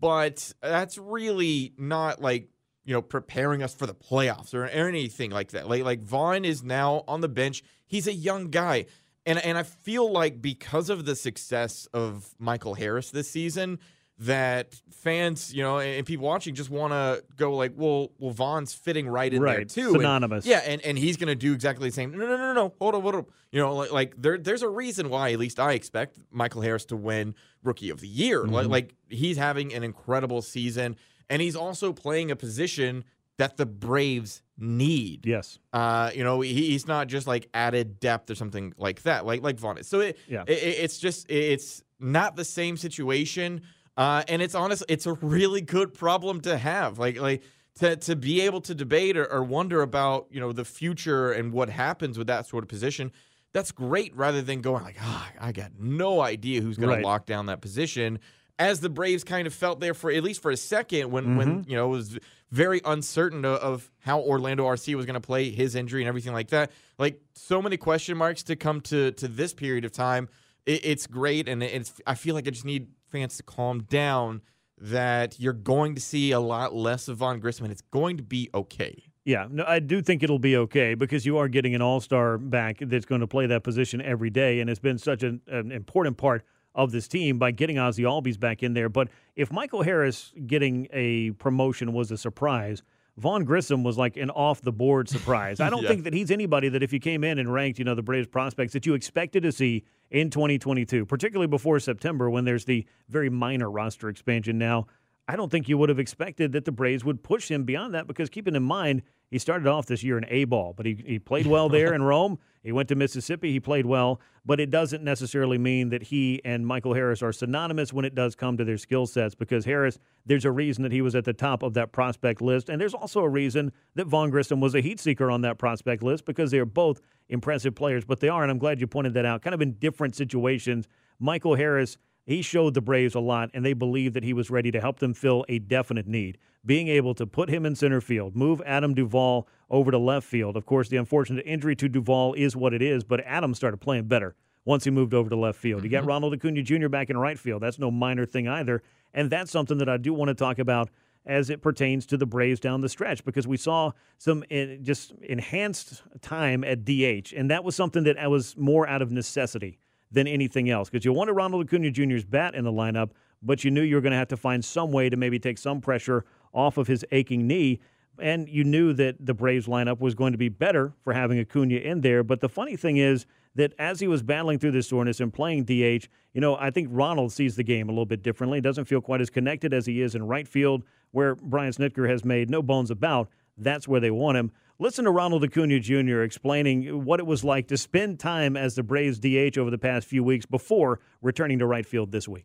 But 0.00 0.52
that's 0.60 0.98
really 0.98 1.72
not 1.78 2.20
like 2.20 2.48
you 2.84 2.92
know, 2.94 3.02
preparing 3.02 3.64
us 3.64 3.74
for 3.74 3.86
the 3.86 3.94
playoffs 3.94 4.54
or, 4.54 4.64
or 4.64 4.68
anything 4.68 5.30
like 5.30 5.50
that. 5.50 5.68
Like 5.68 5.84
like 5.84 6.02
Vaughn 6.02 6.44
is 6.44 6.62
now 6.62 7.04
on 7.06 7.20
the 7.20 7.28
bench. 7.28 7.62
He's 7.86 8.06
a 8.06 8.12
young 8.12 8.50
guy. 8.50 8.86
And 9.24 9.38
and 9.44 9.56
I 9.56 9.62
feel 9.62 10.10
like 10.10 10.42
because 10.42 10.90
of 10.90 11.04
the 11.04 11.14
success 11.14 11.86
of 11.92 12.34
Michael 12.38 12.74
Harris 12.74 13.10
this 13.10 13.30
season, 13.30 13.78
that 14.18 14.74
fans, 14.90 15.52
you 15.52 15.62
know, 15.62 15.78
and 15.78 16.06
people 16.06 16.24
watching 16.26 16.54
just 16.54 16.70
want 16.70 16.92
to 16.92 17.22
go 17.36 17.54
like, 17.54 17.72
well, 17.76 18.12
well, 18.18 18.30
Vaughn's 18.32 18.72
fitting 18.72 19.06
right 19.06 19.32
in 19.32 19.42
there 19.42 19.58
Right, 19.58 19.68
too, 19.68 19.94
And- 20.00 20.44
yeah, 20.44 20.58
and, 20.66 20.80
and 20.82 20.96
he's 20.98 21.16
going 21.18 21.28
to 21.28 21.34
do 21.34 21.52
exactly 21.52 21.88
the 21.90 21.94
same. 21.94 22.12
No, 22.12 22.18
no, 22.18 22.26
no, 22.28 22.36
no, 22.36 22.52
no. 22.54 22.74
Hold 22.80 22.94
on, 22.94 23.02
hold 23.02 23.14
on. 23.14 23.26
You 23.52 23.60
know, 23.60 23.74
like, 23.74 23.92
like 23.92 24.14
there, 24.20 24.38
there's 24.38 24.62
a 24.62 24.68
reason 24.68 25.10
why, 25.10 25.32
at 25.32 25.38
least 25.38 25.60
I 25.60 25.72
expect 25.72 26.18
Michael 26.30 26.62
Harris 26.62 26.86
to 26.86 26.96
win 26.96 27.34
Rookie 27.62 27.90
of 27.90 28.00
the 28.00 28.08
Year. 28.08 28.44
Like, 28.46 28.66
Mhm. 28.66 28.70
like 28.70 28.94
he's 29.08 29.36
having 29.36 29.74
an 29.74 29.84
incredible 29.84 30.40
season, 30.40 30.96
and 31.28 31.42
he's 31.42 31.56
also 31.56 31.92
playing 31.92 32.30
a 32.30 32.36
position 32.36 33.04
that 33.38 33.58
the 33.58 33.66
Braves 33.66 34.40
need. 34.56 35.26
Yes. 35.26 35.58
Uh, 35.74 36.10
you 36.14 36.24
know, 36.24 36.40
he, 36.40 36.54
he's 36.54 36.86
not 36.86 37.06
just 37.06 37.26
like 37.26 37.50
added 37.52 38.00
depth 38.00 38.30
or 38.30 38.34
something 38.34 38.72
like 38.78 39.02
that, 39.02 39.26
like 39.26 39.42
like 39.42 39.58
Vaughn 39.58 39.76
is. 39.76 39.86
So 39.86 40.00
it, 40.00 40.18
Yeah. 40.26 40.44
it- 40.46 40.52
it's 40.52 40.98
just 40.98 41.30
it's 41.30 41.82
not 42.00 42.36
the 42.36 42.44
same 42.46 42.78
situation. 42.78 43.60
Uh, 43.96 44.22
and 44.28 44.42
it's 44.42 44.54
honest, 44.54 44.84
it's 44.88 45.06
a 45.06 45.14
really 45.14 45.60
good 45.60 45.94
problem 45.94 46.40
to 46.42 46.56
have. 46.58 46.98
Like 46.98 47.18
like 47.20 47.42
to 47.80 47.96
to 47.96 48.16
be 48.16 48.40
able 48.42 48.60
to 48.62 48.74
debate 48.74 49.16
or, 49.16 49.26
or 49.30 49.42
wonder 49.42 49.82
about 49.82 50.26
you 50.30 50.40
know 50.40 50.52
the 50.52 50.64
future 50.64 51.32
and 51.32 51.52
what 51.52 51.68
happens 51.70 52.18
with 52.18 52.26
that 52.26 52.46
sort 52.46 52.64
of 52.64 52.68
position. 52.68 53.12
That's 53.52 53.72
great 53.72 54.14
rather 54.14 54.42
than 54.42 54.60
going 54.60 54.82
like, 54.84 54.96
ah, 55.00 55.30
I 55.40 55.52
got 55.52 55.72
no 55.78 56.20
idea 56.20 56.60
who's 56.60 56.76
going 56.76 56.90
Right. 56.90 57.00
to 57.00 57.06
lock 57.06 57.24
down 57.24 57.46
that 57.46 57.62
position. 57.62 58.18
As 58.58 58.80
the 58.80 58.88
Braves 58.90 59.24
kind 59.24 59.46
of 59.46 59.54
felt 59.54 59.80
there 59.80 59.94
for 59.94 60.10
at 60.10 60.22
least 60.22 60.42
for 60.42 60.50
a 60.50 60.56
second 60.56 61.10
when 61.10 61.36
when 61.36 61.64
Mhm. 61.64 61.70
you 61.70 61.76
know 61.76 61.86
it 61.86 61.96
was 61.96 62.18
very 62.50 62.80
uncertain 62.84 63.44
of, 63.44 63.58
of 63.58 63.90
how 64.00 64.20
Orlando 64.20 64.66
Arcia 64.66 64.94
was 64.94 65.04
going 65.06 65.14
to 65.14 65.20
play, 65.26 65.50
his 65.50 65.74
injury 65.74 66.02
and 66.02 66.08
everything 66.08 66.32
like 66.34 66.48
that. 66.48 66.70
Like 66.98 67.20
so 67.34 67.60
many 67.62 67.76
question 67.78 68.16
marks 68.18 68.42
to 68.44 68.56
come 68.56 68.80
to 68.82 69.12
to 69.12 69.26
this 69.28 69.54
period 69.54 69.84
of 69.86 69.92
time. 69.92 70.28
It, 70.66 70.84
it's 70.84 71.06
great, 71.06 71.48
and 71.48 71.62
it's. 71.62 71.92
I 72.06 72.14
feel 72.14 72.34
like 72.34 72.46
I 72.46 72.50
just 72.50 72.64
need 72.64 72.88
fans 73.10 73.36
to 73.38 73.42
calm 73.42 73.82
down. 73.84 74.42
That 74.78 75.40
you're 75.40 75.54
going 75.54 75.94
to 75.94 76.02
see 76.02 76.32
a 76.32 76.40
lot 76.40 76.74
less 76.74 77.08
of 77.08 77.16
Vaughn 77.16 77.40
Grissom, 77.40 77.64
and 77.64 77.72
it's 77.72 77.80
going 77.80 78.18
to 78.18 78.22
be 78.22 78.50
okay. 78.52 79.04
Yeah, 79.24 79.48
no, 79.50 79.64
I 79.66 79.80
do 79.80 80.02
think 80.02 80.22
it'll 80.22 80.38
be 80.38 80.56
okay 80.56 80.94
because 80.94 81.24
you 81.24 81.38
are 81.38 81.48
getting 81.48 81.74
an 81.74 81.80
all 81.80 82.00
star 82.00 82.36
back 82.36 82.76
that's 82.80 83.06
going 83.06 83.22
to 83.22 83.26
play 83.26 83.46
that 83.46 83.64
position 83.64 84.02
every 84.02 84.30
day, 84.30 84.60
and 84.60 84.68
it's 84.68 84.78
been 84.78 84.98
such 84.98 85.22
an, 85.22 85.40
an 85.48 85.72
important 85.72 86.18
part 86.18 86.44
of 86.76 86.92
this 86.92 87.08
team 87.08 87.38
by 87.38 87.50
getting 87.50 87.78
Ozzie 87.78 88.04
Albies 88.04 88.38
back 88.38 88.62
in 88.62 88.74
there. 88.74 88.88
But 88.88 89.08
if 89.34 89.50
Michael 89.50 89.82
Harris 89.82 90.32
getting 90.46 90.86
a 90.92 91.30
promotion 91.32 91.92
was 91.92 92.12
a 92.12 92.18
surprise, 92.18 92.82
Vaughn 93.18 93.44
Grissom 93.44 93.82
was 93.82 93.96
like 93.96 94.16
an 94.16 94.30
off 94.30 94.60
the 94.60 94.72
board 94.72 95.08
surprise. 95.08 95.58
I 95.60 95.70
don't 95.70 95.82
Yeah. 95.82 95.88
think 95.88 96.04
that 96.04 96.12
he's 96.12 96.30
anybody 96.30 96.68
that 96.68 96.82
if 96.82 96.92
you 96.92 97.00
came 97.00 97.24
in 97.24 97.38
and 97.38 97.52
ranked, 97.52 97.78
you 97.78 97.84
know, 97.84 97.94
the 97.94 98.02
Braves 98.02 98.28
prospects 98.28 98.72
that 98.74 98.84
you 98.86 98.94
expected 98.94 99.42
to 99.44 99.52
see 99.52 99.84
in 100.10 100.30
2022, 100.30 101.06
particularly 101.06 101.46
before 101.48 101.80
September 101.80 102.28
when 102.30 102.44
there's 102.44 102.64
the 102.66 102.84
very 103.08 103.30
minor 103.30 103.70
roster 103.70 104.08
expansion 104.08 104.58
now. 104.58 104.86
I 105.28 105.34
don't 105.34 105.50
think 105.50 105.68
you 105.68 105.76
would 105.78 105.88
have 105.88 105.98
expected 105.98 106.52
that 106.52 106.64
the 106.66 106.72
Braves 106.72 107.04
would 107.04 107.22
push 107.22 107.50
him 107.50 107.64
beyond 107.64 107.94
that 107.94 108.06
because 108.06 108.28
keeping 108.28 108.54
in 108.54 108.62
mind, 108.62 109.02
he 109.30 109.38
started 109.38 109.66
off 109.66 109.86
this 109.86 110.04
year 110.04 110.18
in 110.18 110.24
A 110.28 110.44
ball, 110.44 110.72
but 110.76 110.86
he, 110.86 111.02
he 111.04 111.18
played 111.18 111.46
well 111.46 111.68
there 111.68 111.92
in 111.94 112.02
Rome. 112.04 112.38
He 112.62 112.72
went 112.72 112.88
to 112.88 112.96
Mississippi, 112.96 113.52
he 113.52 113.60
played 113.60 113.86
well, 113.86 114.20
but 114.44 114.58
it 114.58 114.70
doesn't 114.70 115.04
necessarily 115.04 115.56
mean 115.56 115.90
that 115.90 116.04
he 116.04 116.40
and 116.44 116.66
Michael 116.66 116.94
Harris 116.94 117.22
are 117.22 117.32
synonymous 117.32 117.92
when 117.92 118.04
it 118.04 118.14
does 118.14 118.34
come 118.34 118.56
to 118.56 118.64
their 118.64 118.76
skill 118.76 119.06
sets 119.06 119.36
because 119.36 119.64
Harris, 119.64 119.98
there's 120.24 120.44
a 120.44 120.50
reason 120.50 120.82
that 120.82 120.90
he 120.90 121.00
was 121.00 121.14
at 121.14 121.24
the 121.24 121.32
top 121.32 121.62
of 121.62 121.74
that 121.74 121.92
prospect 121.92 122.40
list. 122.40 122.68
And 122.68 122.80
there's 122.80 122.94
also 122.94 123.20
a 123.20 123.28
reason 123.28 123.72
that 123.94 124.06
Vaughn 124.06 124.30
Grissom 124.30 124.60
was 124.60 124.74
a 124.74 124.80
heat 124.80 124.98
seeker 124.98 125.30
on 125.30 125.42
that 125.42 125.58
prospect 125.58 126.02
list 126.02 126.24
because 126.24 126.50
they 126.50 126.58
are 126.58 126.64
both 126.64 127.00
impressive 127.28 127.74
players, 127.74 128.04
but 128.04 128.18
they 128.18 128.28
are, 128.28 128.42
and 128.42 128.50
I'm 128.50 128.58
glad 128.58 128.80
you 128.80 128.88
pointed 128.88 129.14
that 129.14 129.24
out, 129.24 129.42
kind 129.42 129.54
of 129.54 129.62
in 129.62 129.74
different 129.74 130.16
situations. 130.16 130.88
Michael 131.20 131.54
Harris 131.54 131.98
he 132.26 132.42
showed 132.42 132.74
the 132.74 132.80
Braves 132.80 133.14
a 133.14 133.20
lot, 133.20 133.50
and 133.54 133.64
they 133.64 133.72
believed 133.72 134.14
that 134.14 134.24
he 134.24 134.32
was 134.32 134.50
ready 134.50 134.72
to 134.72 134.80
help 134.80 134.98
them 134.98 135.14
fill 135.14 135.44
a 135.48 135.60
definite 135.60 136.08
need. 136.08 136.38
Being 136.64 136.88
able 136.88 137.14
to 137.14 137.26
put 137.26 137.48
him 137.48 137.64
in 137.64 137.76
center 137.76 138.00
field, 138.00 138.34
move 138.34 138.60
Adam 138.66 138.94
Duvall 138.94 139.46
over 139.70 139.92
to 139.92 139.98
left 139.98 140.26
field. 140.26 140.56
Of 140.56 140.66
course, 140.66 140.88
the 140.88 140.96
unfortunate 140.96 141.46
injury 141.46 141.76
to 141.76 141.88
Duvall 141.88 142.34
is 142.34 142.56
what 142.56 142.74
it 142.74 142.82
is, 142.82 143.04
but 143.04 143.20
Adam 143.24 143.54
started 143.54 143.76
playing 143.76 144.08
better 144.08 144.34
once 144.64 144.82
he 144.82 144.90
moved 144.90 145.14
over 145.14 145.30
to 145.30 145.36
left 145.36 145.60
field. 145.60 145.84
You 145.84 145.88
got 145.88 146.04
Ronald 146.04 146.34
Acuna 146.34 146.62
Jr. 146.62 146.88
back 146.88 147.10
in 147.10 147.16
right 147.16 147.38
field. 147.38 147.62
That's 147.62 147.78
no 147.78 147.92
minor 147.92 148.26
thing 148.26 148.48
either. 148.48 148.82
And 149.14 149.30
that's 149.30 149.52
something 149.52 149.78
that 149.78 149.88
I 149.88 149.96
do 149.96 150.12
want 150.12 150.28
to 150.28 150.34
talk 150.34 150.58
about 150.58 150.90
as 151.24 151.48
it 151.48 151.62
pertains 151.62 152.06
to 152.06 152.16
the 152.16 152.26
Braves 152.26 152.58
down 152.58 152.80
the 152.80 152.88
stretch 152.88 153.24
because 153.24 153.46
we 153.46 153.56
saw 153.56 153.92
some 154.18 154.42
eh, 154.50 154.76
just 154.82 155.12
enhanced 155.22 156.02
time 156.22 156.64
at 156.64 156.84
DH, 156.84 157.32
and 157.36 157.50
that 157.50 157.62
was 157.62 157.76
something 157.76 158.04
that 158.04 158.18
I 158.18 158.26
was 158.26 158.56
more 158.56 158.88
out 158.88 159.02
of 159.02 159.12
necessity 159.12 159.78
than 160.16 160.26
anything 160.26 160.70
else 160.70 160.88
because 160.88 161.04
you 161.04 161.12
wanted 161.12 161.34
Ronald 161.34 161.66
Acuna 161.66 161.90
Jr.'s 161.90 162.24
bat 162.24 162.54
in 162.54 162.64
the 162.64 162.72
lineup, 162.72 163.10
but 163.42 163.62
you 163.62 163.70
knew 163.70 163.82
you 163.82 163.96
were 163.96 164.00
going 164.00 164.12
to 164.12 164.16
have 164.16 164.28
to 164.28 164.36
find 164.36 164.64
some 164.64 164.90
way 164.90 165.10
to 165.10 165.16
maybe 165.16 165.38
take 165.38 165.58
some 165.58 165.82
pressure 165.82 166.24
off 166.54 166.78
of 166.78 166.86
his 166.86 167.04
aching 167.12 167.46
knee. 167.46 167.80
And 168.18 168.48
you 168.48 168.64
knew 168.64 168.94
that 168.94 169.16
the 169.20 169.34
Braves 169.34 169.66
lineup 169.66 170.00
was 170.00 170.14
going 170.14 170.32
to 170.32 170.38
be 170.38 170.48
better 170.48 170.94
for 171.04 171.12
having 171.12 171.38
Acuna 171.38 171.74
in 171.76 172.00
there. 172.00 172.24
But 172.24 172.40
the 172.40 172.48
funny 172.48 172.76
thing 172.76 172.96
is 172.96 173.26
that 173.56 173.74
as 173.78 174.00
he 174.00 174.08
was 174.08 174.22
battling 174.22 174.58
through 174.58 174.70
this 174.70 174.88
soreness 174.88 175.20
and 175.20 175.30
playing 175.30 175.64
DH, 175.64 176.08
you 176.32 176.40
know, 176.40 176.56
I 176.56 176.70
think 176.70 176.88
Ronald 176.90 177.30
sees 177.30 177.54
the 177.54 177.62
game 177.62 177.90
a 177.90 177.92
little 177.92 178.06
bit 178.06 178.22
differently. 178.22 178.56
He 178.56 178.62
doesn't 178.62 178.86
feel 178.86 179.02
quite 179.02 179.20
as 179.20 179.28
connected 179.28 179.74
as 179.74 179.84
he 179.84 180.00
is 180.00 180.14
in 180.14 180.26
right 180.26 180.48
field, 180.48 180.82
where 181.10 181.34
Brian 181.34 181.72
Snitker 181.72 182.08
has 182.08 182.24
made 182.24 182.48
no 182.48 182.62
bones 182.62 182.90
about. 182.90 183.28
That's 183.58 183.86
where 183.86 184.00
they 184.00 184.10
want 184.10 184.38
him. 184.38 184.52
Listen 184.78 185.06
to 185.06 185.10
Ronald 185.10 185.42
Acuna 185.42 185.80
Jr. 185.80 186.20
explaining 186.20 187.04
what 187.06 187.18
it 187.18 187.24
was 187.26 187.42
like 187.42 187.68
to 187.68 187.78
spend 187.78 188.20
time 188.20 188.58
as 188.58 188.74
the 188.74 188.82
Braves 188.82 189.18
DH 189.18 189.56
over 189.58 189.70
the 189.70 189.78
past 189.78 190.06
few 190.06 190.22
weeks 190.22 190.44
before 190.44 191.00
returning 191.22 191.58
to 191.60 191.66
right 191.66 191.86
field 191.86 192.12
this 192.12 192.28
week. 192.28 192.44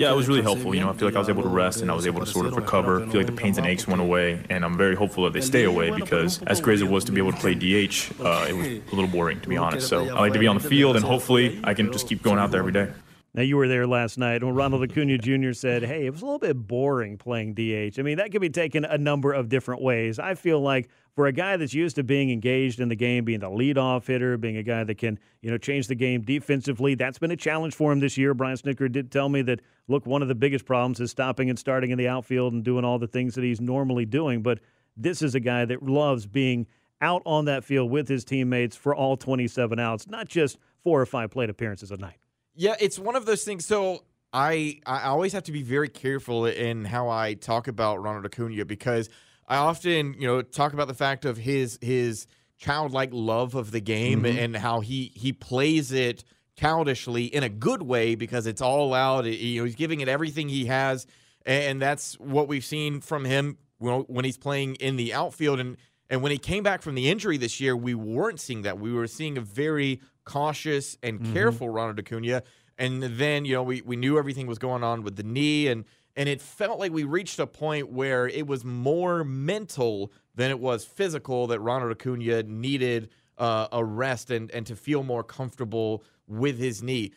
Yeah, 0.00 0.10
it 0.10 0.16
was 0.16 0.26
really 0.26 0.42
helpful. 0.42 0.74
You 0.74 0.80
know, 0.80 0.90
I 0.90 0.94
feel 0.94 1.06
like 1.06 1.14
I 1.14 1.20
was 1.20 1.28
able 1.28 1.44
to 1.44 1.48
rest 1.48 1.80
and 1.80 1.92
I 1.92 1.94
was 1.94 2.08
able 2.08 2.18
to 2.18 2.26
sort 2.26 2.46
of 2.46 2.56
recover. 2.56 3.04
I 3.04 3.06
feel 3.06 3.20
like 3.20 3.28
the 3.28 3.36
pains 3.36 3.56
and 3.56 3.64
aches 3.68 3.86
went 3.86 4.02
away, 4.02 4.44
and 4.50 4.64
I'm 4.64 4.76
very 4.76 4.96
hopeful 4.96 5.22
that 5.22 5.32
they 5.32 5.40
stay 5.40 5.62
away 5.62 5.92
because, 5.92 6.42
as 6.48 6.60
great 6.60 6.74
as 6.74 6.80
it 6.82 6.88
was 6.88 7.04
to 7.04 7.12
be 7.12 7.20
able 7.20 7.30
to 7.30 7.38
play 7.38 7.54
DH, 7.54 8.10
uh, 8.20 8.46
it 8.48 8.52
was 8.52 8.66
a 8.66 8.80
little 8.96 9.06
boring 9.06 9.40
to 9.42 9.48
be 9.48 9.56
honest. 9.56 9.86
So 9.86 10.08
I 10.08 10.18
like 10.22 10.32
to 10.32 10.40
be 10.40 10.48
on 10.48 10.58
the 10.58 10.68
field, 10.68 10.96
and 10.96 11.04
hopefully 11.04 11.60
I 11.62 11.72
can 11.72 11.92
just 11.92 12.08
keep 12.08 12.20
going 12.24 12.40
out 12.40 12.50
there 12.50 12.58
every 12.58 12.72
day. 12.72 12.90
Now, 13.34 13.40
you 13.40 13.56
were 13.56 13.66
there 13.66 13.86
last 13.86 14.18
night 14.18 14.44
when 14.44 14.54
Ronald 14.54 14.82
Acuna 14.82 15.16
Jr. 15.16 15.52
said, 15.52 15.82
Hey, 15.82 16.04
it 16.04 16.10
was 16.10 16.20
a 16.20 16.26
little 16.26 16.38
bit 16.38 16.66
boring 16.66 17.16
playing 17.16 17.54
DH. 17.54 17.98
I 17.98 18.02
mean, 18.02 18.18
that 18.18 18.30
could 18.30 18.42
be 18.42 18.50
taken 18.50 18.84
a 18.84 18.98
number 18.98 19.32
of 19.32 19.48
different 19.48 19.80
ways. 19.80 20.18
I 20.18 20.34
feel 20.34 20.60
like 20.60 20.90
for 21.14 21.26
a 21.26 21.32
guy 21.32 21.56
that's 21.56 21.72
used 21.72 21.96
to 21.96 22.02
being 22.02 22.30
engaged 22.30 22.78
in 22.78 22.90
the 22.90 22.94
game, 22.94 23.24
being 23.24 23.40
the 23.40 23.48
leadoff 23.48 24.06
hitter, 24.06 24.36
being 24.36 24.58
a 24.58 24.62
guy 24.62 24.84
that 24.84 24.98
can, 24.98 25.18
you 25.40 25.50
know, 25.50 25.56
change 25.56 25.86
the 25.86 25.94
game 25.94 26.20
defensively, 26.20 26.94
that's 26.94 27.18
been 27.18 27.30
a 27.30 27.36
challenge 27.36 27.74
for 27.74 27.90
him 27.90 28.00
this 28.00 28.18
year. 28.18 28.34
Brian 28.34 28.56
Snitker 28.58 28.92
did 28.92 29.10
tell 29.10 29.30
me 29.30 29.40
that, 29.40 29.60
look, 29.88 30.04
one 30.04 30.20
of 30.20 30.28
the 30.28 30.34
biggest 30.34 30.66
problems 30.66 31.00
is 31.00 31.10
stopping 31.10 31.48
and 31.48 31.58
starting 31.58 31.90
in 31.90 31.96
the 31.96 32.08
outfield 32.08 32.52
and 32.52 32.62
doing 32.62 32.84
all 32.84 32.98
the 32.98 33.06
things 33.06 33.34
that 33.34 33.44
he's 33.44 33.62
normally 33.62 34.04
doing. 34.04 34.42
But 34.42 34.60
this 34.94 35.22
is 35.22 35.34
a 35.34 35.40
guy 35.40 35.64
that 35.64 35.82
loves 35.82 36.26
being 36.26 36.66
out 37.00 37.22
on 37.24 37.46
that 37.46 37.64
field 37.64 37.90
with 37.90 38.08
his 38.08 38.26
teammates 38.26 38.76
for 38.76 38.94
all 38.94 39.16
27 39.16 39.78
outs, 39.78 40.06
not 40.06 40.28
just 40.28 40.58
four 40.84 41.00
or 41.00 41.06
five 41.06 41.30
plate 41.30 41.48
appearances 41.48 41.90
a 41.90 41.96
night. 41.96 42.21
Yeah, 42.54 42.74
it's 42.80 42.98
one 42.98 43.16
of 43.16 43.26
those 43.26 43.44
things. 43.44 43.64
So 43.64 44.04
I 44.32 44.80
I 44.86 45.02
always 45.04 45.32
have 45.32 45.44
to 45.44 45.52
be 45.52 45.62
very 45.62 45.88
careful 45.88 46.46
in 46.46 46.84
how 46.84 47.08
I 47.08 47.34
talk 47.34 47.68
about 47.68 48.02
Ronald 48.02 48.26
Acuna 48.26 48.64
because 48.64 49.08
I 49.48 49.56
often 49.56 50.14
you 50.18 50.26
know 50.26 50.42
talk 50.42 50.72
about 50.72 50.88
the 50.88 50.94
fact 50.94 51.24
of 51.24 51.36
his 51.38 51.78
his 51.80 52.26
childlike 52.58 53.10
love 53.12 53.54
of 53.54 53.70
the 53.70 53.80
game 53.80 54.22
Mhm. 54.22 54.38
and 54.38 54.56
how 54.56 54.80
he 54.80 55.12
he 55.14 55.32
plays 55.32 55.92
it 55.92 56.24
childishly 56.56 57.24
in 57.24 57.42
a 57.42 57.48
good 57.48 57.82
way 57.82 58.14
because 58.14 58.46
it's 58.46 58.60
all 58.62 58.94
out. 58.94 59.24
You 59.24 59.60
know, 59.60 59.64
he's 59.64 59.74
giving 59.74 60.00
it 60.00 60.08
everything 60.08 60.48
he 60.48 60.66
has, 60.66 61.06
and 61.46 61.80
that's 61.80 62.14
what 62.20 62.48
we've 62.48 62.64
seen 62.64 63.00
from 63.00 63.24
him 63.24 63.56
when 63.78 64.00
when 64.02 64.24
he's 64.24 64.38
playing 64.38 64.74
in 64.76 64.96
the 64.96 65.14
outfield 65.14 65.60
and. 65.60 65.76
And 66.10 66.20
when 66.22 66.30
he 66.30 66.36
came 66.36 66.62
back 66.62 66.82
from 66.82 66.94
the 66.94 67.08
injury 67.08 67.38
this 67.38 67.58
year, 67.58 67.74
we 67.74 67.94
weren't 67.94 68.38
seeing 68.38 68.62
that. 68.62 68.78
We 68.78 68.92
were 68.92 69.06
seeing 69.06 69.38
a 69.38 69.40
very 69.40 70.02
cautious 70.24 70.96
and 71.02 71.20
Mhm. 71.20 71.32
careful 71.32 71.68
Ronald 71.68 71.98
Acuna. 71.98 72.42
And 72.78 73.02
then, 73.02 73.44
you 73.44 73.54
know, 73.54 73.62
we, 73.62 73.82
we 73.82 73.96
knew 73.96 74.18
everything 74.18 74.46
was 74.46 74.58
going 74.58 74.82
on 74.82 75.02
with 75.02 75.16
the 75.16 75.22
knee 75.22 75.68
and 75.68 75.84
and 76.14 76.28
it 76.28 76.42
felt 76.42 76.78
like 76.78 76.92
we 76.92 77.04
reached 77.04 77.38
a 77.38 77.46
point 77.46 77.90
where 77.90 78.28
it 78.28 78.46
was 78.46 78.66
more 78.66 79.24
mental 79.24 80.12
than 80.34 80.50
it 80.50 80.60
was 80.60 80.84
physical 80.84 81.46
that 81.46 81.58
Ronald 81.60 81.90
Acuna 81.90 82.42
needed 82.42 83.08
uh, 83.38 83.68
a 83.72 83.82
rest 83.82 84.30
and, 84.30 84.50
and 84.50 84.66
to 84.66 84.76
feel 84.76 85.02
more 85.04 85.24
comfortable 85.24 86.04
with 86.26 86.58
his 86.58 86.82
knee. 86.82 87.12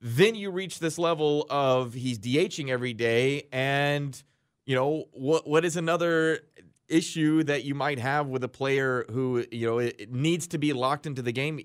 Then 0.00 0.34
you 0.34 0.50
reach 0.50 0.78
this 0.78 0.96
level 0.98 1.46
of 1.50 1.92
he's 1.92 2.18
DHing 2.18 2.70
every 2.70 2.94
day 2.94 3.48
and 3.52 4.20
you 4.64 4.74
know 4.74 5.04
what 5.12 5.46
what 5.46 5.64
is 5.66 5.76
another 5.76 6.40
issue 6.88 7.42
that 7.44 7.64
you 7.64 7.74
might 7.74 7.98
have 7.98 8.28
with 8.28 8.42
a 8.44 8.48
player 8.48 9.04
who 9.10 9.44
you 9.52 9.66
know 9.66 9.78
it, 9.78 9.96
it 9.98 10.12
needs 10.12 10.46
to 10.48 10.58
be 10.58 10.72
locked 10.72 11.06
into 11.06 11.20
the 11.20 11.32
game 11.32 11.60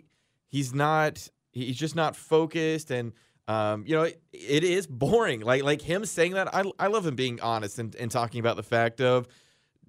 he's 0.53 0.73
not 0.73 1.27
he's 1.51 1.75
just 1.77 1.95
not 1.95 2.15
focused 2.15 2.91
and 2.91 3.11
um, 3.47 3.83
you 3.85 3.95
know 3.95 4.03
it, 4.03 4.21
it 4.31 4.63
is 4.63 4.87
boring 4.87 5.41
like 5.41 5.63
like 5.63 5.81
him 5.81 6.05
saying 6.05 6.33
that 6.33 6.53
I, 6.55 6.63
I 6.79 6.87
love 6.87 7.05
him 7.05 7.15
being 7.15 7.41
honest 7.41 7.79
and, 7.79 7.93
and 7.95 8.09
talking 8.09 8.39
about 8.39 8.55
the 8.55 8.63
fact 8.63 9.01
of 9.01 9.27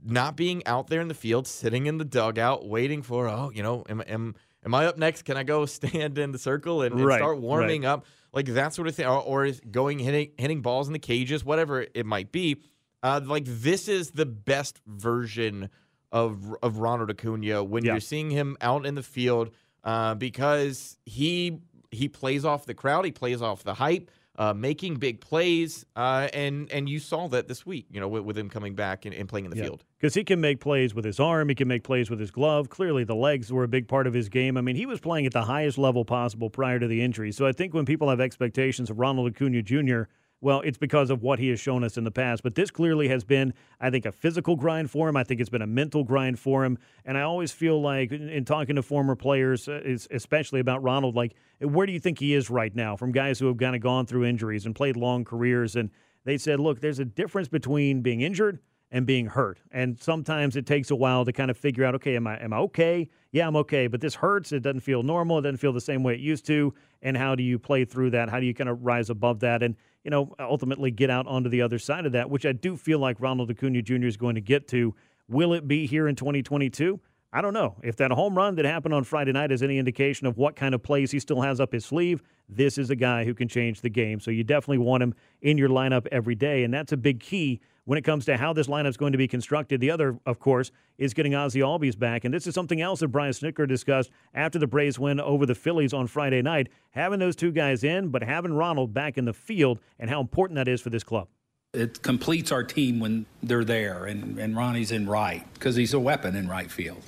not 0.06 0.36
being 0.36 0.66
out 0.66 0.88
there 0.88 1.00
in 1.00 1.08
the 1.08 1.14
field, 1.14 1.46
sitting 1.46 1.86
in 1.86 1.96
the 1.98 2.04
dugout, 2.04 2.66
waiting 2.66 3.02
for 3.02 3.28
oh, 3.28 3.50
you 3.54 3.62
know, 3.62 3.84
am 3.88 4.02
am 4.06 4.34
am 4.64 4.74
I 4.74 4.86
up 4.86 4.98
next? 4.98 5.22
Can 5.22 5.36
I 5.36 5.44
go 5.44 5.64
stand 5.78 6.18
in 6.18 6.32
the 6.32 6.38
circle 6.38 6.82
and, 6.82 6.94
and 6.94 7.04
Right, 7.06 7.18
start 7.18 7.38
warming 7.40 7.82
right. 7.82 7.88
up? 7.90 8.06
Like 8.32 8.46
that 8.46 8.74
sort 8.74 8.88
of 8.88 8.94
thing, 8.96 9.06
or, 9.06 9.20
or 9.22 9.44
is 9.46 9.60
going 9.70 9.98
hitting 10.00 10.32
hitting 10.36 10.60
balls 10.62 10.86
in 10.88 10.92
the 10.92 10.98
cages, 10.98 11.44
whatever 11.44 11.86
it 11.94 12.04
might 12.06 12.32
be. 12.32 12.56
Uh, 13.02 13.20
like 13.24 13.44
this 13.46 13.86
is 13.88 14.10
the 14.10 14.26
best 14.26 14.80
version 14.86 15.70
of 16.10 16.54
of 16.62 16.78
Ronald 16.78 17.10
Acuna 17.10 17.62
when 17.62 17.84
Yeah. 17.84 17.92
you're 17.92 18.00
seeing 18.00 18.30
him 18.30 18.56
out 18.60 18.84
in 18.86 18.94
the 18.96 19.02
field 19.02 19.50
uh, 19.84 20.14
because 20.14 20.98
he 21.04 21.60
he 21.90 22.08
plays 22.08 22.44
off 22.44 22.66
the 22.66 22.74
crowd, 22.74 23.04
he 23.04 23.12
plays 23.12 23.40
off 23.40 23.62
the 23.62 23.74
hype, 23.74 24.10
uh, 24.36 24.52
making 24.52 24.96
big 24.96 25.20
plays, 25.20 25.86
uh, 25.94 26.28
and 26.32 26.70
and 26.72 26.88
you 26.88 26.98
saw 26.98 27.28
that 27.28 27.46
this 27.46 27.64
week, 27.64 27.86
you 27.90 28.00
know, 28.00 28.08
with, 28.08 28.24
with 28.24 28.36
him 28.36 28.48
coming 28.48 28.74
back 28.74 29.04
and, 29.04 29.14
and 29.14 29.28
playing 29.28 29.44
in 29.44 29.50
the 29.50 29.56
field. 29.56 29.84
Because 29.98 30.14
he 30.14 30.24
can 30.24 30.40
make 30.40 30.60
plays 30.60 30.94
with 30.94 31.04
his 31.04 31.20
arm, 31.20 31.48
he 31.48 31.54
can 31.54 31.68
make 31.68 31.84
plays 31.84 32.10
with 32.10 32.18
his 32.18 32.30
glove. 32.30 32.68
Clearly, 32.68 33.04
the 33.04 33.14
legs 33.14 33.52
were 33.52 33.64
a 33.64 33.68
big 33.68 33.86
part 33.86 34.06
of 34.06 34.14
his 34.14 34.28
game. 34.28 34.56
I 34.56 34.60
mean, 34.60 34.76
he 34.76 34.86
was 34.86 35.00
playing 35.00 35.26
at 35.26 35.32
the 35.32 35.42
highest 35.42 35.78
level 35.78 36.04
possible 36.04 36.50
prior 36.50 36.78
to 36.78 36.88
the 36.88 37.02
injury. 37.02 37.30
So 37.30 37.46
I 37.46 37.52
think 37.52 37.74
when 37.74 37.84
people 37.84 38.08
have 38.08 38.20
expectations 38.20 38.90
of 38.90 38.98
Ronald 38.98 39.30
Acuna 39.30 39.62
Jr., 39.62 40.02
well, 40.44 40.60
it's 40.60 40.76
because 40.76 41.08
of 41.08 41.22
what 41.22 41.38
he 41.38 41.48
has 41.48 41.58
shown 41.58 41.82
us 41.82 41.96
in 41.96 42.04
the 42.04 42.10
past. 42.10 42.42
But 42.42 42.54
this 42.54 42.70
clearly 42.70 43.08
has 43.08 43.24
been, 43.24 43.54
I 43.80 43.88
think, 43.88 44.04
a 44.04 44.12
physical 44.12 44.56
grind 44.56 44.90
for 44.90 45.08
him. 45.08 45.16
I 45.16 45.24
think 45.24 45.40
it's 45.40 45.48
been 45.48 45.62
a 45.62 45.66
mental 45.66 46.04
grind 46.04 46.38
for 46.38 46.66
him. 46.66 46.76
And 47.06 47.16
I 47.16 47.22
always 47.22 47.50
feel 47.50 47.80
like, 47.80 48.12
in, 48.12 48.28
in 48.28 48.44
talking 48.44 48.76
to 48.76 48.82
former 48.82 49.16
players, 49.16 49.68
uh, 49.68 49.80
especially 50.10 50.60
about 50.60 50.82
Ronald, 50.82 51.16
like, 51.16 51.34
where 51.60 51.86
do 51.86 51.94
you 51.94 51.98
think 51.98 52.18
he 52.18 52.34
is 52.34 52.50
right 52.50 52.76
now 52.76 52.94
from 52.94 53.10
guys 53.10 53.38
who 53.38 53.46
have 53.46 53.56
kind 53.56 53.74
of 53.74 53.80
gone 53.80 54.04
through 54.04 54.26
injuries 54.26 54.66
and 54.66 54.74
played 54.74 54.96
long 54.98 55.24
careers? 55.24 55.76
And 55.76 55.88
they 56.24 56.36
said, 56.36 56.60
look, 56.60 56.80
there's 56.80 56.98
a 56.98 57.06
difference 57.06 57.48
between 57.48 58.02
being 58.02 58.20
injured 58.20 58.58
and 58.90 59.06
being 59.06 59.26
hurt. 59.26 59.58
And 59.72 59.98
sometimes 59.98 60.56
it 60.56 60.66
takes 60.66 60.90
a 60.90 60.94
while 60.94 61.24
to 61.24 61.32
kind 61.32 61.50
of 61.50 61.56
figure 61.56 61.86
out, 61.86 61.94
okay, 61.94 62.16
am 62.16 62.26
I 62.26 62.36
am 62.36 62.52
I 62.52 62.58
okay? 62.58 63.08
Yeah, 63.32 63.46
I'm 63.46 63.56
okay, 63.56 63.86
but 63.86 64.02
this 64.02 64.14
hurts. 64.14 64.52
It 64.52 64.60
doesn't 64.60 64.80
feel 64.80 65.02
normal. 65.02 65.38
It 65.38 65.42
doesn't 65.42 65.56
feel 65.56 65.72
the 65.72 65.80
same 65.80 66.02
way 66.02 66.14
it 66.14 66.20
used 66.20 66.46
to. 66.46 66.74
And 67.02 67.16
how 67.16 67.34
do 67.34 67.42
you 67.42 67.58
play 67.58 67.84
through 67.86 68.10
that? 68.10 68.28
How 68.28 68.38
do 68.38 68.46
you 68.46 68.54
kind 68.54 68.68
of 68.68 68.84
rise 68.84 69.08
above 69.10 69.40
that 69.40 69.62
and, 69.62 69.74
you 70.04 70.10
know, 70.10 70.34
ultimately 70.38 70.90
get 70.90 71.10
out 71.10 71.26
onto 71.26 71.48
the 71.48 71.62
other 71.62 71.78
side 71.78 72.06
of 72.06 72.12
that, 72.12 72.30
which 72.30 72.44
I 72.46 72.52
do 72.52 72.76
feel 72.76 72.98
like 72.98 73.20
Ronald 73.20 73.50
Acuna 73.50 73.82
Jr. 73.82 74.04
is 74.04 74.16
going 74.16 74.34
to 74.34 74.40
get 74.40 74.68
to. 74.68 74.94
Will 75.28 75.54
it 75.54 75.66
be 75.66 75.86
here 75.86 76.06
in 76.06 76.14
2022? 76.14 77.00
I 77.32 77.40
don't 77.40 77.54
know. 77.54 77.74
If 77.82 77.96
that 77.96 78.12
home 78.12 78.36
run 78.36 78.54
that 78.56 78.64
happened 78.64 78.94
on 78.94 79.02
Friday 79.02 79.32
night 79.32 79.50
is 79.50 79.62
any 79.62 79.78
indication 79.78 80.26
of 80.26 80.36
what 80.36 80.54
kind 80.54 80.72
of 80.74 80.82
plays 80.84 81.10
he 81.10 81.18
still 81.18 81.40
has 81.40 81.58
up 81.58 81.72
his 81.72 81.84
sleeve, 81.84 82.22
this 82.48 82.78
is 82.78 82.90
a 82.90 82.96
guy 82.96 83.24
who 83.24 83.34
can 83.34 83.48
change 83.48 83.80
the 83.80 83.88
game. 83.88 84.20
So 84.20 84.30
you 84.30 84.44
definitely 84.44 84.78
want 84.78 85.02
him 85.02 85.14
in 85.42 85.58
your 85.58 85.68
lineup 85.68 86.06
every 86.12 86.36
day. 86.36 86.62
And 86.62 86.72
that's 86.72 86.92
a 86.92 86.96
big 86.96 87.18
key 87.18 87.60
when 87.84 87.98
it 87.98 88.02
comes 88.02 88.24
to 88.26 88.36
how 88.36 88.52
this 88.52 88.66
lineup 88.66 88.88
is 88.88 88.96
going 88.96 89.12
to 89.12 89.18
be 89.18 89.28
constructed. 89.28 89.80
The 89.80 89.90
other, 89.90 90.18
of 90.26 90.38
course, 90.38 90.70
is 90.98 91.14
getting 91.14 91.34
Ozzie 91.34 91.60
Albies 91.60 91.98
back. 91.98 92.24
And 92.24 92.32
this 92.32 92.46
is 92.46 92.54
something 92.54 92.80
else 92.80 93.00
that 93.00 93.08
Brian 93.08 93.32
Snitker 93.32 93.68
discussed 93.68 94.10
after 94.34 94.58
the 94.58 94.66
Braves 94.66 94.98
win 94.98 95.20
over 95.20 95.46
the 95.46 95.54
Phillies 95.54 95.92
on 95.92 96.06
Friday 96.06 96.42
night. 96.42 96.68
Having 96.90 97.20
those 97.20 97.36
two 97.36 97.52
guys 97.52 97.84
in, 97.84 98.08
but 98.08 98.22
having 98.22 98.54
Ronald 98.54 98.94
back 98.94 99.18
in 99.18 99.24
the 99.24 99.32
field 99.32 99.80
and 99.98 100.08
how 100.08 100.20
important 100.20 100.56
that 100.56 100.68
is 100.68 100.80
for 100.80 100.90
this 100.90 101.04
club. 101.04 101.28
It 101.72 102.02
completes 102.02 102.52
our 102.52 102.62
team 102.62 103.00
when 103.00 103.26
they're 103.42 103.64
there, 103.64 104.04
and, 104.04 104.38
and 104.38 104.56
Ronnie's 104.56 104.92
in 104.92 105.08
right 105.08 105.44
because 105.54 105.74
he's 105.74 105.92
a 105.92 105.98
weapon 105.98 106.36
in 106.36 106.48
right 106.48 106.70
field. 106.70 107.02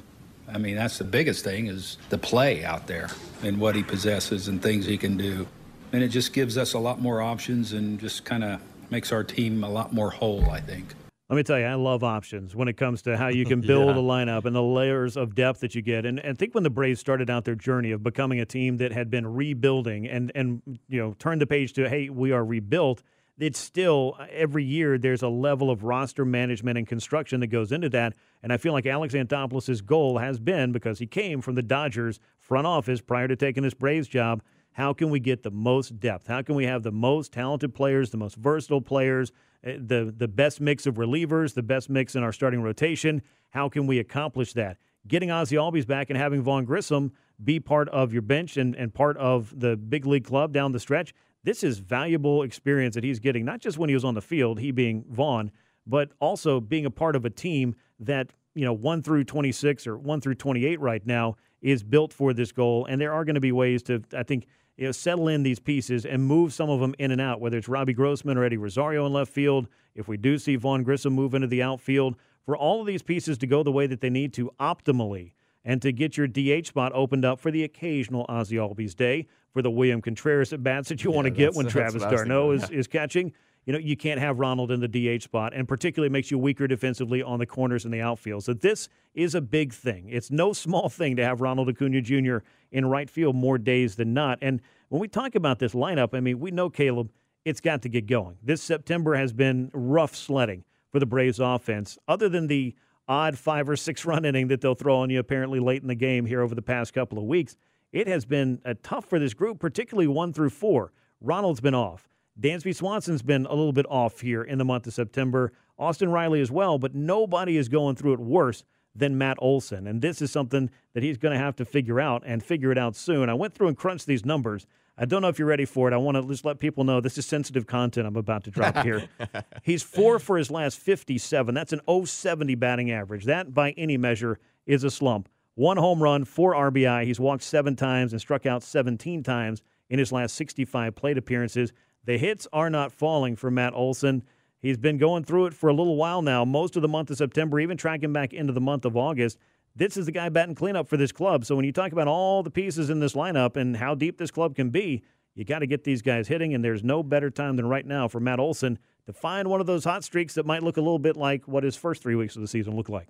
I 0.48 0.58
mean, 0.58 0.74
that's 0.74 0.98
the 0.98 1.04
biggest 1.04 1.44
thing 1.44 1.66
is 1.68 1.98
the 2.08 2.18
play 2.18 2.64
out 2.64 2.86
there 2.86 3.08
and 3.42 3.60
what 3.60 3.76
he 3.76 3.82
possesses 3.82 4.48
and 4.48 4.60
things 4.60 4.86
he 4.86 4.98
can 4.98 5.16
do. 5.16 5.46
And 5.92 6.02
it 6.02 6.08
just 6.08 6.32
gives 6.32 6.58
us 6.58 6.72
a 6.72 6.78
lot 6.78 7.00
more 7.00 7.22
options 7.22 7.72
and 7.72 7.98
just 8.00 8.24
kind 8.24 8.42
of 8.42 8.60
makes 8.90 9.12
our 9.12 9.24
team 9.24 9.64
a 9.64 9.68
lot 9.68 9.92
more 9.92 10.10
whole, 10.10 10.48
I 10.50 10.60
think. 10.60 10.94
Let 11.28 11.36
me 11.36 11.42
tell 11.42 11.58
you, 11.58 11.64
I 11.64 11.74
love 11.74 12.04
options 12.04 12.54
when 12.54 12.68
it 12.68 12.76
comes 12.76 13.02
to 13.02 13.16
how 13.16 13.28
you 13.28 13.44
can 13.44 13.60
build 13.66 13.96
Yeah. 13.96 14.00
a 14.00 14.04
lineup 14.04 14.44
and 14.44 14.54
the 14.54 14.62
layers 14.62 15.16
of 15.16 15.34
depth 15.34 15.58
that 15.60 15.74
you 15.74 15.82
get. 15.82 16.06
And, 16.06 16.20
and 16.20 16.38
think 16.38 16.54
when 16.54 16.62
the 16.62 16.70
Braves 16.70 17.00
started 17.00 17.28
out 17.28 17.44
their 17.44 17.56
journey 17.56 17.90
of 17.90 18.02
becoming 18.04 18.38
a 18.38 18.44
team 18.46 18.76
that 18.76 18.92
had 18.92 19.10
been 19.10 19.26
rebuilding 19.26 20.06
and, 20.06 20.30
and 20.36 20.62
you 20.88 21.00
know, 21.00 21.14
turned 21.18 21.40
the 21.40 21.46
page 21.46 21.72
to, 21.74 21.88
hey, 21.88 22.10
we 22.10 22.30
are 22.30 22.44
rebuilt, 22.44 23.02
it's 23.38 23.58
still 23.58 24.14
uh, 24.20 24.26
every 24.30 24.62
year 24.64 24.98
there's 24.98 25.22
a 25.22 25.28
level 25.28 25.68
of 25.68 25.82
roster 25.82 26.24
management 26.24 26.78
and 26.78 26.86
construction 26.86 27.40
that 27.40 27.48
goes 27.48 27.72
into 27.72 27.88
that. 27.88 28.14
And 28.44 28.52
I 28.52 28.56
feel 28.56 28.72
like 28.72 28.86
Alex 28.86 29.12
Anthopoulos' 29.12 29.84
goal 29.84 30.18
has 30.18 30.38
been, 30.38 30.70
because 30.70 31.00
he 31.00 31.06
came 31.08 31.40
from 31.40 31.56
the 31.56 31.62
Dodgers 31.62 32.20
front 32.38 32.68
office 32.68 33.00
prior 33.00 33.26
to 33.26 33.34
taking 33.34 33.64
this 33.64 33.74
Braves 33.74 34.06
job, 34.06 34.42
how 34.76 34.92
can 34.92 35.08
we 35.08 35.18
get 35.18 35.42
the 35.42 35.50
most 35.50 35.98
depth? 36.00 36.26
How 36.26 36.42
can 36.42 36.54
we 36.54 36.66
have 36.66 36.82
the 36.82 36.92
most 36.92 37.32
talented 37.32 37.74
players, 37.74 38.10
the 38.10 38.18
most 38.18 38.36
versatile 38.36 38.82
players, 38.82 39.32
eh, 39.64 39.78
the 39.80 40.12
the 40.14 40.28
best 40.28 40.60
mix 40.60 40.84
of 40.84 40.96
relievers, 40.96 41.54
the 41.54 41.62
best 41.62 41.88
mix 41.88 42.14
in 42.14 42.22
our 42.22 42.30
starting 42.30 42.60
rotation? 42.60 43.22
How 43.50 43.70
can 43.70 43.86
we 43.86 43.98
accomplish 43.98 44.52
that? 44.52 44.76
Getting 45.08 45.30
Ozzie 45.30 45.56
Albies 45.56 45.86
back 45.86 46.10
and 46.10 46.18
having 46.18 46.42
Vaughn 46.42 46.66
Grissom 46.66 47.12
be 47.42 47.58
part 47.58 47.88
of 47.88 48.12
your 48.12 48.20
bench 48.20 48.58
and, 48.58 48.74
and 48.76 48.92
part 48.92 49.16
of 49.16 49.58
the 49.58 49.78
big 49.78 50.04
league 50.04 50.24
club 50.24 50.52
down 50.52 50.72
the 50.72 50.80
stretch. 50.80 51.14
This 51.42 51.64
is 51.64 51.78
valuable 51.78 52.42
experience 52.42 52.96
that 52.96 53.04
he's 53.04 53.18
getting, 53.18 53.46
not 53.46 53.60
just 53.60 53.78
when 53.78 53.88
he 53.88 53.94
was 53.94 54.04
on 54.04 54.12
the 54.12 54.20
field, 54.20 54.60
he 54.60 54.72
being 54.72 55.06
Vaughn, 55.08 55.52
but 55.86 56.10
also 56.20 56.60
being 56.60 56.84
a 56.84 56.90
part 56.90 57.16
of 57.16 57.24
a 57.24 57.30
team 57.30 57.74
that, 58.00 58.30
you 58.54 58.66
know, 58.66 58.74
1 58.74 59.02
through 59.02 59.24
26 59.24 59.86
or 59.86 59.96
1 59.96 60.20
through 60.20 60.34
28 60.34 60.80
right 60.80 61.06
now 61.06 61.36
is 61.62 61.82
built 61.82 62.12
for 62.12 62.34
this 62.34 62.52
goal. 62.52 62.84
And 62.86 63.00
there 63.00 63.12
are 63.12 63.24
going 63.24 63.36
to 63.36 63.40
be 63.40 63.52
ways 63.52 63.82
to, 63.84 64.02
I 64.14 64.22
think, 64.22 64.46
you 64.76 64.84
know, 64.84 64.92
settle 64.92 65.28
in 65.28 65.42
these 65.42 65.58
pieces 65.58 66.04
and 66.04 66.24
move 66.24 66.52
some 66.52 66.68
of 66.68 66.80
them 66.80 66.94
in 66.98 67.10
and 67.10 67.20
out, 67.20 67.40
whether 67.40 67.56
it's 67.56 67.68
Robbie 67.68 67.94
Grossman 67.94 68.36
or 68.36 68.44
Eddie 68.44 68.58
Rosario 68.58 69.06
in 69.06 69.12
left 69.12 69.32
field. 69.32 69.68
If 69.94 70.08
we 70.08 70.16
do 70.16 70.38
see 70.38 70.56
Vaughn 70.56 70.82
Grissom 70.82 71.14
move 71.14 71.34
into 71.34 71.46
the 71.46 71.62
outfield, 71.62 72.16
for 72.44 72.56
all 72.56 72.80
of 72.80 72.86
these 72.86 73.02
pieces 73.02 73.38
to 73.38 73.46
go 73.46 73.62
the 73.62 73.72
way 73.72 73.86
that 73.86 74.00
they 74.00 74.10
need 74.10 74.32
to 74.34 74.52
optimally 74.60 75.32
and 75.64 75.82
to 75.82 75.92
get 75.92 76.16
your 76.16 76.28
DH 76.28 76.66
spot 76.66 76.92
opened 76.94 77.24
up 77.24 77.40
for 77.40 77.50
the 77.50 77.64
occasional 77.64 78.24
Ozzie 78.28 78.56
Albies 78.56 78.94
day, 78.94 79.26
for 79.50 79.62
the 79.62 79.70
William 79.70 80.00
Contreras 80.00 80.52
at 80.52 80.62
bats 80.62 80.88
that 80.90 81.02
you 81.02 81.10
want 81.10 81.24
to 81.24 81.30
get 81.30 81.54
when 81.54 81.66
Travis 81.66 82.02
d'Arnaud 82.02 82.52
is, 82.52 82.60
thinking. 82.60 82.78
is 82.78 82.86
catching. 82.86 83.32
You 83.66 83.72
know, 83.72 83.80
you 83.80 83.96
can't 83.96 84.20
have 84.20 84.38
Ronald 84.38 84.70
in 84.70 84.80
the 84.80 84.88
DH 84.88 85.24
spot, 85.24 85.52
and 85.52 85.66
particularly 85.66 86.08
makes 86.08 86.30
you 86.30 86.38
weaker 86.38 86.68
defensively 86.68 87.20
on 87.20 87.40
the 87.40 87.46
corners 87.46 87.84
and 87.84 87.92
the 87.92 88.00
outfield. 88.00 88.44
So 88.44 88.54
this 88.54 88.88
is 89.12 89.34
a 89.34 89.40
big 89.40 89.72
thing. 89.72 90.08
It's 90.08 90.30
no 90.30 90.52
small 90.54 90.88
thing 90.88 91.16
to 91.16 91.24
have 91.24 91.40
Ronald 91.40 91.68
Acuna 91.68 92.00
Jr. 92.00 92.38
in 92.70 92.86
right 92.86 93.10
field 93.10 93.34
more 93.34 93.58
days 93.58 93.96
than 93.96 94.14
not. 94.14 94.38
And 94.40 94.60
when 94.88 95.00
we 95.00 95.08
talk 95.08 95.34
about 95.34 95.58
this 95.58 95.74
lineup, 95.74 96.14
I 96.14 96.20
mean, 96.20 96.38
we 96.38 96.52
know 96.52 96.70
Caleb, 96.70 97.10
it's 97.44 97.60
got 97.60 97.82
to 97.82 97.88
get 97.88 98.06
going. 98.06 98.36
This 98.42 98.62
September 98.62 99.16
has 99.16 99.32
been 99.32 99.70
rough 99.74 100.14
sledding 100.14 100.64
for 100.92 101.00
the 101.00 101.06
Braves 101.06 101.40
offense, 101.40 101.98
other 102.06 102.28
than 102.28 102.46
the 102.46 102.74
odd 103.08 103.36
five 103.36 103.68
or 103.68 103.76
six 103.76 104.04
run 104.04 104.24
inning 104.24 104.48
that 104.48 104.60
they'll 104.60 104.74
throw 104.74 104.98
on 104.98 105.10
you 105.10 105.18
apparently 105.18 105.60
late 105.60 105.82
in 105.82 105.88
the 105.88 105.94
game 105.94 106.24
here 106.26 106.40
over 106.40 106.54
the 106.54 106.62
past 106.62 106.94
couple 106.94 107.18
of 107.18 107.24
weeks. 107.24 107.56
It 107.92 108.06
has 108.08 108.24
been 108.24 108.60
uh, 108.64 108.74
tough 108.82 109.06
for 109.06 109.18
this 109.18 109.34
group, 109.34 109.58
particularly 109.58 110.06
one 110.06 110.32
through 110.32 110.50
four. 110.50 110.92
Ronald's 111.20 111.60
been 111.60 111.74
off. 111.74 112.08
Dansby 112.40 112.74
Swanson's 112.74 113.22
been 113.22 113.46
a 113.46 113.54
little 113.54 113.72
bit 113.72 113.86
off 113.88 114.20
here 114.20 114.42
in 114.42 114.58
the 114.58 114.64
month 114.64 114.86
of 114.86 114.92
September. 114.92 115.52
Austin 115.78 116.10
Riley 116.10 116.40
as 116.40 116.50
well, 116.50 116.78
but 116.78 116.94
nobody 116.94 117.56
is 117.56 117.68
going 117.68 117.96
through 117.96 118.14
it 118.14 118.20
worse 118.20 118.64
than 118.94 119.18
Matt 119.18 119.36
Olson. 119.40 119.86
And 119.86 120.00
this 120.00 120.22
is 120.22 120.30
something 120.30 120.70
that 120.94 121.02
he's 121.02 121.18
going 121.18 121.32
to 121.32 121.38
have 121.38 121.56
to 121.56 121.64
figure 121.64 122.00
out 122.00 122.22
and 122.26 122.42
figure 122.42 122.72
it 122.72 122.78
out 122.78 122.96
soon. 122.96 123.28
I 123.28 123.34
went 123.34 123.54
through 123.54 123.68
and 123.68 123.76
crunched 123.76 124.06
these 124.06 124.24
numbers. 124.24 124.66
I 124.98 125.04
don't 125.04 125.20
know 125.20 125.28
if 125.28 125.38
you're 125.38 125.48
ready 125.48 125.66
for 125.66 125.88
it. 125.88 125.94
I 125.94 125.98
want 125.98 126.16
to 126.16 126.26
just 126.26 126.44
let 126.44 126.58
people 126.58 126.84
know 126.84 127.00
this 127.00 127.18
is 127.18 127.26
sensitive 127.26 127.66
content 127.66 128.06
I'm 128.06 128.16
about 128.16 128.44
to 128.44 128.50
drop 128.50 128.78
here. 128.78 129.06
He's 129.62 129.82
four 129.82 130.18
for 130.18 130.38
his 130.38 130.50
last 130.50 130.78
57. 130.78 131.54
That's 131.54 131.74
an 131.74 131.80
070 132.06 132.54
batting 132.54 132.90
average. 132.90 133.24
That, 133.26 133.52
by 133.52 133.72
any 133.72 133.98
measure, 133.98 134.38
is 134.64 134.84
a 134.84 134.90
slump. 134.90 135.28
One 135.54 135.76
home 135.76 136.02
run, 136.02 136.24
four 136.24 136.54
RBI. 136.54 137.04
He's 137.04 137.20
walked 137.20 137.42
seven 137.42 137.76
times 137.76 138.12
and 138.12 138.20
struck 138.20 138.46
out 138.46 138.62
17 138.62 139.22
times 139.22 139.62
in 139.90 139.98
his 139.98 140.12
last 140.12 140.34
65 140.34 140.94
plate 140.94 141.18
appearances. 141.18 141.72
The 142.06 142.18
hits 142.18 142.48
are 142.52 142.70
not 142.70 142.92
falling 142.92 143.36
for 143.36 143.50
Matt 143.50 143.74
Olson. 143.74 144.22
He's 144.58 144.78
been 144.78 144.96
going 144.96 145.24
through 145.24 145.46
it 145.46 145.54
for 145.54 145.68
a 145.68 145.74
little 145.74 145.96
while 145.96 146.22
now, 146.22 146.44
most 146.44 146.76
of 146.76 146.82
the 146.82 146.88
month 146.88 147.10
of 147.10 147.18
September, 147.18 147.60
even 147.60 147.76
tracking 147.76 148.12
back 148.12 148.32
into 148.32 148.52
the 148.52 148.60
month 148.60 148.84
of 148.84 148.96
August. 148.96 149.38
This 149.74 149.96
is 149.96 150.06
the 150.06 150.12
guy 150.12 150.28
batting 150.30 150.54
cleanup 150.54 150.88
for 150.88 150.96
this 150.96 151.12
club. 151.12 151.44
So 151.44 151.54
when 151.54 151.64
you 151.64 151.72
talk 151.72 151.92
about 151.92 152.08
all 152.08 152.42
the 152.42 152.50
pieces 152.50 152.88
in 152.88 153.00
this 153.00 153.12
lineup 153.12 153.56
and 153.56 153.76
how 153.76 153.94
deep 153.94 154.16
this 154.16 154.30
club 154.30 154.54
can 154.56 154.70
be, 154.70 155.02
you 155.34 155.44
got 155.44 155.58
to 155.58 155.66
get 155.66 155.84
these 155.84 156.00
guys 156.00 156.28
hitting, 156.28 156.54
and 156.54 156.64
there's 156.64 156.82
no 156.82 157.02
better 157.02 157.28
time 157.28 157.56
than 157.56 157.68
right 157.68 157.84
now 157.84 158.08
for 158.08 158.20
Matt 158.20 158.40
Olson 158.40 158.78
to 159.04 159.12
find 159.12 159.48
one 159.48 159.60
of 159.60 159.66
those 159.66 159.84
hot 159.84 160.02
streaks 160.02 160.34
that 160.34 160.46
might 160.46 160.62
look 160.62 160.78
a 160.78 160.80
little 160.80 160.98
bit 160.98 161.16
like 161.16 161.46
what 161.46 161.62
his 161.62 161.76
first 161.76 162.02
three 162.02 162.14
weeks 162.14 162.36
of 162.36 162.42
the 162.42 162.48
season 162.48 162.74
look 162.74 162.88
like. 162.88 163.08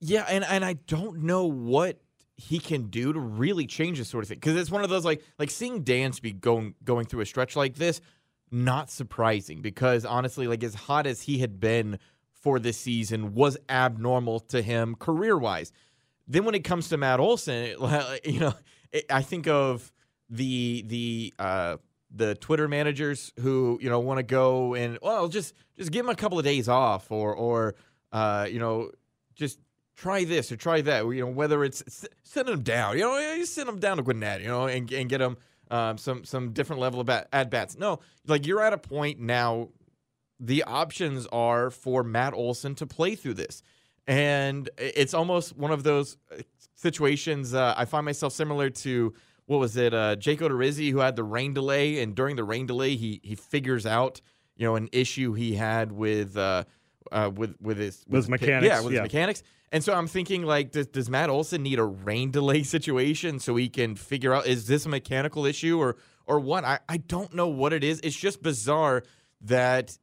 Yeah, 0.00 0.24
and 0.28 0.44
and 0.44 0.64
I 0.64 0.74
don't 0.74 1.22
know 1.22 1.46
what 1.46 2.00
he 2.36 2.58
can 2.58 2.88
do 2.88 3.12
to 3.12 3.20
really 3.20 3.66
change 3.66 3.98
this 3.98 4.08
sort 4.08 4.24
of 4.24 4.28
thing 4.28 4.38
because 4.38 4.56
it's 4.56 4.70
one 4.70 4.84
of 4.84 4.90
those 4.90 5.04
like 5.04 5.22
like 5.38 5.50
seeing 5.50 5.84
Dansby 5.84 6.40
going 6.40 6.74
going 6.84 7.06
through 7.06 7.20
a 7.20 7.26
stretch 7.26 7.56
like 7.56 7.76
this, 7.76 8.00
not 8.50 8.90
surprising 8.90 9.60
because 9.62 10.04
honestly, 10.04 10.46
like 10.46 10.62
as 10.64 10.74
hot 10.74 11.06
as 11.06 11.22
he 11.22 11.38
had 11.38 11.58
been 11.60 11.98
for 12.32 12.58
this 12.58 12.78
season 12.78 13.34
was 13.34 13.56
abnormal 13.68 14.40
to 14.40 14.62
him 14.62 14.94
career 14.94 15.36
wise. 15.36 15.72
Then 16.28 16.44
when 16.44 16.54
it 16.54 16.64
comes 16.64 16.88
to 16.90 16.96
Matt 16.96 17.20
Olson, 17.20 17.54
it- 17.80 18.20
you 18.26 18.40
know, 18.40 18.54
it, 18.92 19.04
I 19.10 19.22
think 19.22 19.46
of 19.48 19.92
the 20.30 20.84
the 20.86 21.34
uh, 21.38 21.76
the 22.14 22.34
Twitter 22.36 22.68
managers 22.68 23.32
who 23.40 23.78
you 23.82 23.90
know 23.90 24.00
want 24.00 24.18
to 24.18 24.22
go 24.22 24.74
and 24.74 24.98
well 25.02 25.28
just 25.28 25.54
just 25.76 25.90
give 25.90 26.04
him 26.04 26.10
a 26.10 26.14
couple 26.16 26.38
of 26.38 26.44
days 26.44 26.68
off 26.68 27.10
or 27.10 27.34
or 27.34 27.74
uh, 28.12 28.46
you 28.48 28.58
know 28.58 28.90
just 29.34 29.58
try 29.96 30.24
this 30.24 30.52
or 30.52 30.56
try 30.56 30.80
that. 30.82 31.04
You 31.06 31.22
know, 31.24 31.30
whether 31.30 31.64
it's 31.64 32.06
send 32.22 32.48
him 32.48 32.62
down, 32.62 32.96
you 32.96 33.02
know, 33.04 33.18
you 33.18 33.44
send 33.46 33.68
him 33.68 33.78
down 33.78 33.96
to 33.96 34.02
Gwinnett, 34.02 34.40
you 34.40 34.48
know, 34.48 34.66
and, 34.66 34.90
and 34.92 35.08
get 35.08 35.18
them 35.18 35.36
um, 35.70 35.98
some 35.98 36.24
some 36.24 36.52
different 36.52 36.80
level 36.80 37.00
of 37.00 37.08
at, 37.10 37.28
at 37.32 37.50
bats. 37.50 37.76
No, 37.76 38.00
like 38.26 38.46
you're 38.46 38.62
at 38.62 38.72
a 38.72 38.78
point 38.78 39.20
now. 39.20 39.68
The 40.38 40.64
options 40.64 41.26
are 41.32 41.70
for 41.70 42.02
Matt 42.02 42.34
Olson 42.34 42.74
to 42.76 42.86
play 42.86 43.14
through 43.14 43.34
this, 43.34 43.62
and 44.06 44.68
it's 44.76 45.14
almost 45.14 45.56
one 45.56 45.70
of 45.70 45.82
those 45.82 46.18
uh, 46.30 46.42
situations. 46.74 47.54
Uh, 47.54 47.74
I 47.76 47.86
find 47.86 48.04
myself 48.04 48.34
similar 48.34 48.68
to 48.68 49.14
what 49.46 49.60
was 49.60 49.76
it, 49.76 49.94
uh, 49.94 50.16
Jake 50.16 50.40
Odorizzi, 50.40 50.90
who 50.90 50.98
had 50.98 51.16
the 51.16 51.24
rain 51.24 51.54
delay, 51.54 52.02
and 52.02 52.14
during 52.14 52.36
the 52.36 52.44
rain 52.44 52.66
delay, 52.66 52.96
he 52.96 53.20
he 53.22 53.34
figures 53.34 53.86
out 53.86 54.20
you 54.56 54.66
know 54.66 54.76
an 54.76 54.88
issue 54.92 55.32
he 55.32 55.54
had 55.54 55.92
with. 55.92 56.36
Uh, 56.36 56.64
uh, 57.12 57.30
with 57.34 57.56
with 57.60 57.78
his 57.78 58.04
With 58.08 58.22
his 58.24 58.28
mechanics, 58.28 58.66
yeah, 58.66 58.80
with 58.80 58.92
yeah. 58.92 59.00
his 59.00 59.12
mechanics. 59.12 59.42
And 59.72 59.82
so 59.82 59.92
I'm 59.92 60.06
thinking, 60.06 60.44
like, 60.44 60.70
does, 60.70 60.86
does 60.86 61.10
Matt 61.10 61.28
Olson 61.28 61.62
need 61.64 61.78
a 61.80 61.84
rain 61.84 62.30
delay 62.30 62.62
situation 62.76 63.40
so 63.40 63.56
he 63.56 63.68
can 63.68 63.96
figure 63.96 64.32
out 64.32 64.46
is 64.46 64.66
this 64.66 64.86
a 64.86 64.88
mechanical 64.88 65.44
issue 65.46 65.78
or 65.78 65.96
or 66.26 66.40
what? 66.40 66.64
I, 66.64 66.78
I 66.88 66.96
don't 66.98 67.34
know 67.34 67.48
what 67.48 67.72
it 67.72 67.82
is. 67.84 68.00
It's 68.00 68.16
just 68.16 68.42
bizarre 68.42 69.02
that 69.42 69.98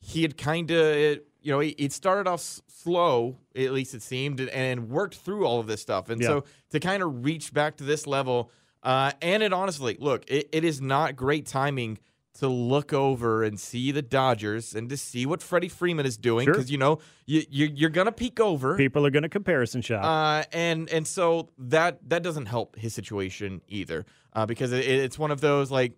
he 0.00 0.22
had 0.22 0.36
kind 0.36 0.70
of 0.70 0.96
you 1.40 1.52
know 1.52 1.60
it 1.60 1.92
started 1.92 2.28
off 2.28 2.60
slow 2.68 3.38
at 3.56 3.72
least 3.72 3.94
it 3.94 4.02
seemed 4.02 4.40
and, 4.40 4.48
and 4.50 4.88
worked 4.88 5.14
through 5.16 5.44
all 5.46 5.60
of 5.60 5.66
this 5.66 5.80
stuff 5.80 6.08
and 6.10 6.20
Yeah. 6.20 6.28
so 6.28 6.44
to 6.70 6.80
kind 6.80 7.02
of 7.02 7.24
reach 7.24 7.52
back 7.52 7.76
to 7.76 7.84
this 7.84 8.06
level 8.06 8.50
uh, 8.82 9.12
and 9.20 9.42
it 9.42 9.52
honestly 9.52 9.96
look 10.00 10.24
it, 10.28 10.48
it 10.52 10.64
is 10.64 10.80
not 10.80 11.14
great 11.16 11.46
timing 11.46 11.98
to 12.38 12.48
look 12.48 12.92
over 12.92 13.42
and 13.42 13.60
see 13.60 13.92
the 13.92 14.00
Dodgers 14.02 14.74
and 14.74 14.88
to 14.88 14.96
see 14.96 15.26
what 15.26 15.42
Freddie 15.42 15.68
Freeman 15.68 16.06
is 16.06 16.16
doing 16.16 16.46
Sure. 16.46 16.54
because 16.54 16.70
you 16.70 16.78
know 16.78 16.98
you, 17.26 17.42
you 17.50 17.66
you're 17.74 17.90
gonna 17.90 18.12
peek 18.12 18.40
over 18.40 18.76
People 18.76 19.04
are 19.06 19.10
to 19.10 19.28
comparison 19.28 19.82
shop. 19.82 20.02
uh, 20.04 20.44
and 20.52 20.88
and 20.90 21.06
so 21.06 21.50
that 21.58 21.98
that 22.08 22.22
doesn't 22.22 22.46
help 22.46 22.76
his 22.76 22.94
situation 22.94 23.60
either, 23.68 24.06
uh, 24.32 24.46
because 24.46 24.72
it, 24.72 24.84
it's 24.86 25.18
one 25.18 25.30
of 25.30 25.40
those 25.40 25.70
like, 25.70 25.92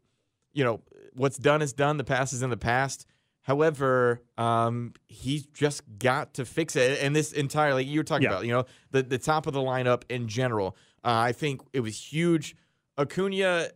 you 0.53 0.65
know, 0.65 0.81
what's 1.15 1.37
done 1.39 1.63
is 1.63 1.73
done. 1.73 1.97
The 1.99 2.05
past 2.05 2.33
is 2.33 2.43
in 2.43 2.51
the 2.51 2.57
past. 2.57 3.07
However, 3.43 4.23
um, 4.39 4.95
he's 5.07 5.45
just 5.47 5.83
got 5.99 6.33
to 6.35 6.45
fix 6.47 6.77
it. 6.77 6.99
And 7.03 7.15
this 7.15 7.31
entirely, 7.33 7.85
like 7.85 7.93
you 7.93 8.01
were 8.01 8.05
talking 8.05 8.23
Yeah. 8.25 8.31
about, 8.31 8.47
you 8.47 8.53
know, 8.53 8.65
the 8.91 9.03
the 9.03 9.19
top 9.19 9.47
of 9.47 9.53
the 9.53 9.61
lineup 9.61 10.03
in 10.09 10.29
general. 10.29 10.77
Uh, 11.05 11.29
I 11.29 11.33
think 11.33 11.61
it 11.75 11.81
was 11.81 11.97
huge. 12.13 12.57
Acuna 12.99 13.69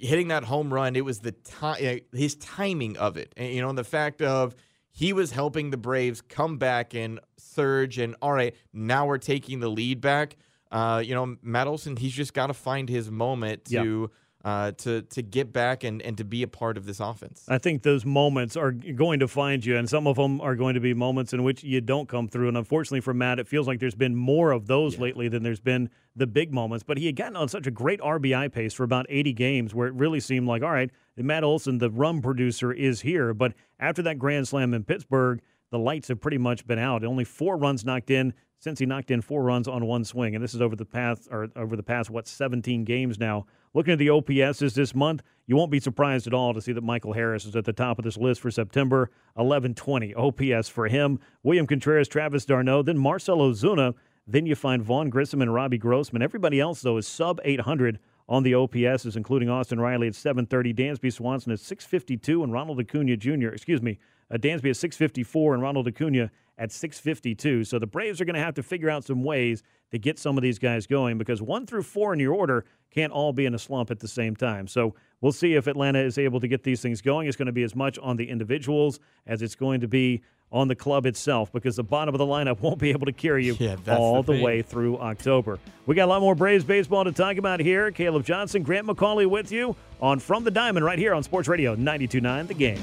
hitting 0.00 0.28
that 0.28 0.44
home 0.44 0.72
run. 0.72 0.96
It 0.96 1.04
was 1.04 1.20
the 1.20 1.32
time, 1.32 2.00
his 2.12 2.36
timing 2.36 2.96
of 2.96 3.16
it, 3.16 3.32
and 3.36 3.52
you 3.52 3.60
know, 3.60 3.68
and 3.68 3.78
the 3.78 3.84
fact 3.84 4.22
of 4.22 4.54
he 4.90 5.12
was 5.12 5.32
helping 5.32 5.70
the 5.70 5.76
Braves 5.76 6.20
come 6.20 6.56
back 6.56 6.94
and 6.94 7.20
surge. 7.36 7.98
And 7.98 8.14
all 8.22 8.32
right, 8.32 8.54
now 8.72 9.06
we're 9.06 9.18
taking 9.18 9.60
the 9.60 9.68
lead 9.68 10.00
back. 10.00 10.36
Uh, 10.70 11.02
you 11.04 11.14
know, 11.14 11.36
Matt 11.42 11.66
Olson, 11.66 11.96
he's 11.96 12.12
just 12.12 12.34
got 12.34 12.48
to 12.48 12.54
find 12.54 12.88
his 12.88 13.10
moment 13.10 13.66
to 13.66 14.10
uh, 14.44 14.72
to 14.72 15.02
to 15.02 15.22
get 15.22 15.52
back 15.52 15.84
and 15.84 16.02
and 16.02 16.18
to 16.18 16.24
be 16.24 16.42
a 16.42 16.48
part 16.48 16.76
of 16.76 16.84
this 16.84 17.00
offense. 17.00 17.44
I 17.48 17.58
think 17.58 17.82
those 17.82 18.04
moments 18.04 18.56
are 18.56 18.72
going 18.72 19.20
to 19.20 19.28
find 19.28 19.64
you, 19.64 19.76
and 19.76 19.88
some 19.88 20.06
of 20.06 20.16
them 20.16 20.40
are 20.40 20.54
going 20.54 20.74
to 20.74 20.80
be 20.80 20.92
moments 20.92 21.32
in 21.32 21.42
which 21.42 21.64
you 21.64 21.80
don't 21.80 22.08
come 22.08 22.28
through. 22.28 22.48
And 22.48 22.56
unfortunately 22.56 23.00
for 23.00 23.14
Matt, 23.14 23.38
it 23.38 23.48
feels 23.48 23.66
like 23.66 23.80
there's 23.80 23.94
been 23.94 24.14
more 24.14 24.52
of 24.52 24.66
those 24.66 24.98
lately 24.98 25.28
than 25.28 25.42
there's 25.42 25.60
been 25.60 25.88
the 26.14 26.26
big 26.26 26.52
moments. 26.52 26.84
But 26.84 26.98
he 26.98 27.06
had 27.06 27.16
gotten 27.16 27.36
on 27.36 27.48
such 27.48 27.66
a 27.66 27.70
great 27.70 28.00
RBI 28.00 28.52
pace 28.52 28.74
for 28.74 28.84
about 28.84 29.06
80 29.08 29.32
games 29.32 29.74
where 29.74 29.88
it 29.88 29.94
really 29.94 30.20
seemed 30.20 30.46
like, 30.46 30.62
all 30.62 30.70
right, 30.70 30.90
Matt 31.16 31.42
Olson, 31.42 31.78
the 31.78 31.90
rum 31.90 32.20
producer, 32.20 32.70
is 32.72 33.00
here. 33.00 33.32
But 33.32 33.54
after 33.80 34.02
that 34.02 34.18
grand 34.18 34.46
slam 34.46 34.74
in 34.74 34.84
Pittsburgh, 34.84 35.40
the 35.70 35.78
lights 35.78 36.08
have 36.08 36.20
pretty 36.20 36.38
much 36.38 36.66
been 36.66 36.78
out. 36.78 37.02
Only 37.02 37.24
four 37.24 37.56
runs 37.56 37.84
knocked 37.84 38.10
in 38.10 38.34
since 38.58 38.78
he 38.78 38.86
knocked 38.86 39.10
in 39.10 39.20
four 39.20 39.42
runs 39.42 39.68
on 39.68 39.84
one 39.86 40.04
swing, 40.04 40.34
and 40.34 40.42
this 40.42 40.54
is 40.54 40.62
over 40.62 40.76
the 40.76 40.84
past 40.84 41.28
or 41.30 41.48
over 41.56 41.76
the 41.76 41.82
past 41.82 42.10
what 42.10 42.26
17 42.26 42.84
games 42.84 43.18
now. 43.18 43.46
Looking 43.74 43.94
at 43.94 43.98
the 43.98 44.06
OPSs 44.06 44.74
this 44.74 44.94
month, 44.94 45.22
you 45.46 45.56
won't 45.56 45.72
be 45.72 45.80
surprised 45.80 46.28
at 46.28 46.32
all 46.32 46.54
to 46.54 46.60
see 46.60 46.72
that 46.72 46.84
Michael 46.84 47.12
Harris 47.12 47.44
is 47.44 47.56
at 47.56 47.64
the 47.64 47.72
top 47.72 47.98
of 47.98 48.04
this 48.04 48.16
list 48.16 48.40
for 48.40 48.50
September. 48.50 49.10
1120 49.34 50.14
OPS 50.14 50.68
for 50.68 50.86
him. 50.86 51.18
William 51.42 51.66
Contreras, 51.66 52.06
Travis 52.06 52.44
d'Arnaud, 52.44 52.84
then 52.84 52.96
Marcell 52.96 53.38
Ozuna. 53.38 53.94
Then 54.28 54.46
you 54.46 54.54
find 54.54 54.82
Vaughn 54.82 55.10
Grissom 55.10 55.42
and 55.42 55.52
Robbie 55.52 55.76
Grossman. 55.76 56.22
Everybody 56.22 56.60
else 56.60 56.82
though 56.82 56.96
is 56.96 57.08
sub 57.08 57.40
800 57.44 57.98
on 58.28 58.42
the 58.42 58.52
OPSs, 58.52 59.16
including 59.16 59.50
Austin 59.50 59.80
Riley 59.80 60.06
at 60.06 60.14
730, 60.14 60.72
Dansby 60.72 61.12
Swanson 61.12 61.52
at 61.52 61.60
652, 61.60 62.42
and 62.42 62.52
Ronald 62.52 62.80
Acuna 62.80 63.16
Jr. 63.16 63.48
Excuse 63.48 63.82
me, 63.82 63.98
uh, 64.30 64.36
Dansby 64.36 64.70
at 64.70 64.76
654 64.76 65.54
and 65.54 65.62
Ronald 65.62 65.88
Acuna 65.88 66.30
at 66.58 66.70
652. 66.72 67.64
So 67.64 67.78
the 67.78 67.86
Braves 67.86 68.20
are 68.20 68.24
going 68.24 68.34
to 68.34 68.40
have 68.40 68.54
to 68.54 68.62
figure 68.62 68.90
out 68.90 69.04
some 69.04 69.24
ways 69.24 69.62
to 69.90 69.98
get 69.98 70.18
some 70.18 70.36
of 70.36 70.42
these 70.42 70.58
guys 70.58 70.86
going 70.86 71.18
because 71.18 71.42
one 71.42 71.66
through 71.66 71.82
four 71.82 72.12
in 72.12 72.20
your 72.20 72.34
order 72.34 72.64
can't 72.90 73.12
all 73.12 73.32
be 73.32 73.44
in 73.46 73.54
a 73.54 73.58
slump 73.58 73.90
at 73.90 73.98
the 74.00 74.08
same 74.08 74.36
time. 74.36 74.66
So 74.68 74.94
we'll 75.20 75.32
see 75.32 75.54
if 75.54 75.66
Atlanta 75.66 76.00
is 76.00 76.16
able 76.18 76.40
to 76.40 76.48
get 76.48 76.62
these 76.62 76.80
things 76.80 77.00
going. 77.00 77.26
It's 77.26 77.36
going 77.36 77.46
to 77.46 77.52
be 77.52 77.64
as 77.64 77.74
much 77.74 77.98
on 77.98 78.16
the 78.16 78.28
individuals 78.28 79.00
as 79.26 79.42
it's 79.42 79.54
going 79.54 79.80
to 79.80 79.88
be 79.88 80.22
on 80.52 80.68
the 80.68 80.76
club 80.76 81.04
itself 81.04 81.50
because 81.52 81.74
the 81.74 81.82
bottom 81.82 82.14
of 82.14 82.18
the 82.20 82.26
lineup 82.26 82.60
won't 82.60 82.78
be 82.78 82.90
able 82.90 83.06
to 83.06 83.12
carry 83.12 83.44
you 83.44 83.56
Yeah, 83.58 83.76
all 83.88 84.22
the 84.22 84.34
the, 84.34 84.42
way 84.42 84.62
through 84.62 84.98
October. 84.98 85.58
We 85.86 85.96
got 85.96 86.04
a 86.04 86.06
lot 86.06 86.20
more 86.20 86.36
Braves 86.36 86.64
baseball 86.64 87.04
to 87.04 87.12
talk 87.12 87.38
about 87.38 87.58
here. 87.58 87.90
Caleb 87.90 88.24
Johnson, 88.24 88.62
Grant 88.62 88.86
McAuley 88.86 89.26
with 89.26 89.50
you 89.50 89.74
on 90.00 90.20
From 90.20 90.44
the 90.44 90.52
Diamond 90.52 90.84
right 90.84 90.98
here 90.98 91.14
on 91.14 91.24
Sports 91.24 91.48
Radio 91.48 91.74
92.9 91.74 92.46
The 92.46 92.54
Game. 92.54 92.82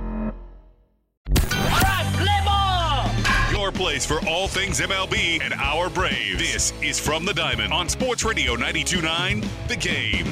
Your 3.51 3.71
place 3.71 4.05
for 4.05 4.19
all 4.27 4.47
things 4.47 4.79
MLB 4.79 5.39
and 5.41 5.53
our 5.53 5.89
Braves. 5.89 6.39
This 6.39 6.73
is 6.81 6.99
From 6.99 7.25
the 7.25 7.33
Diamond 7.33 7.71
on 7.71 7.87
Sports 7.87 8.23
Radio 8.23 8.55
92.9 8.55 9.45
The 9.67 9.75
Game. 9.75 10.25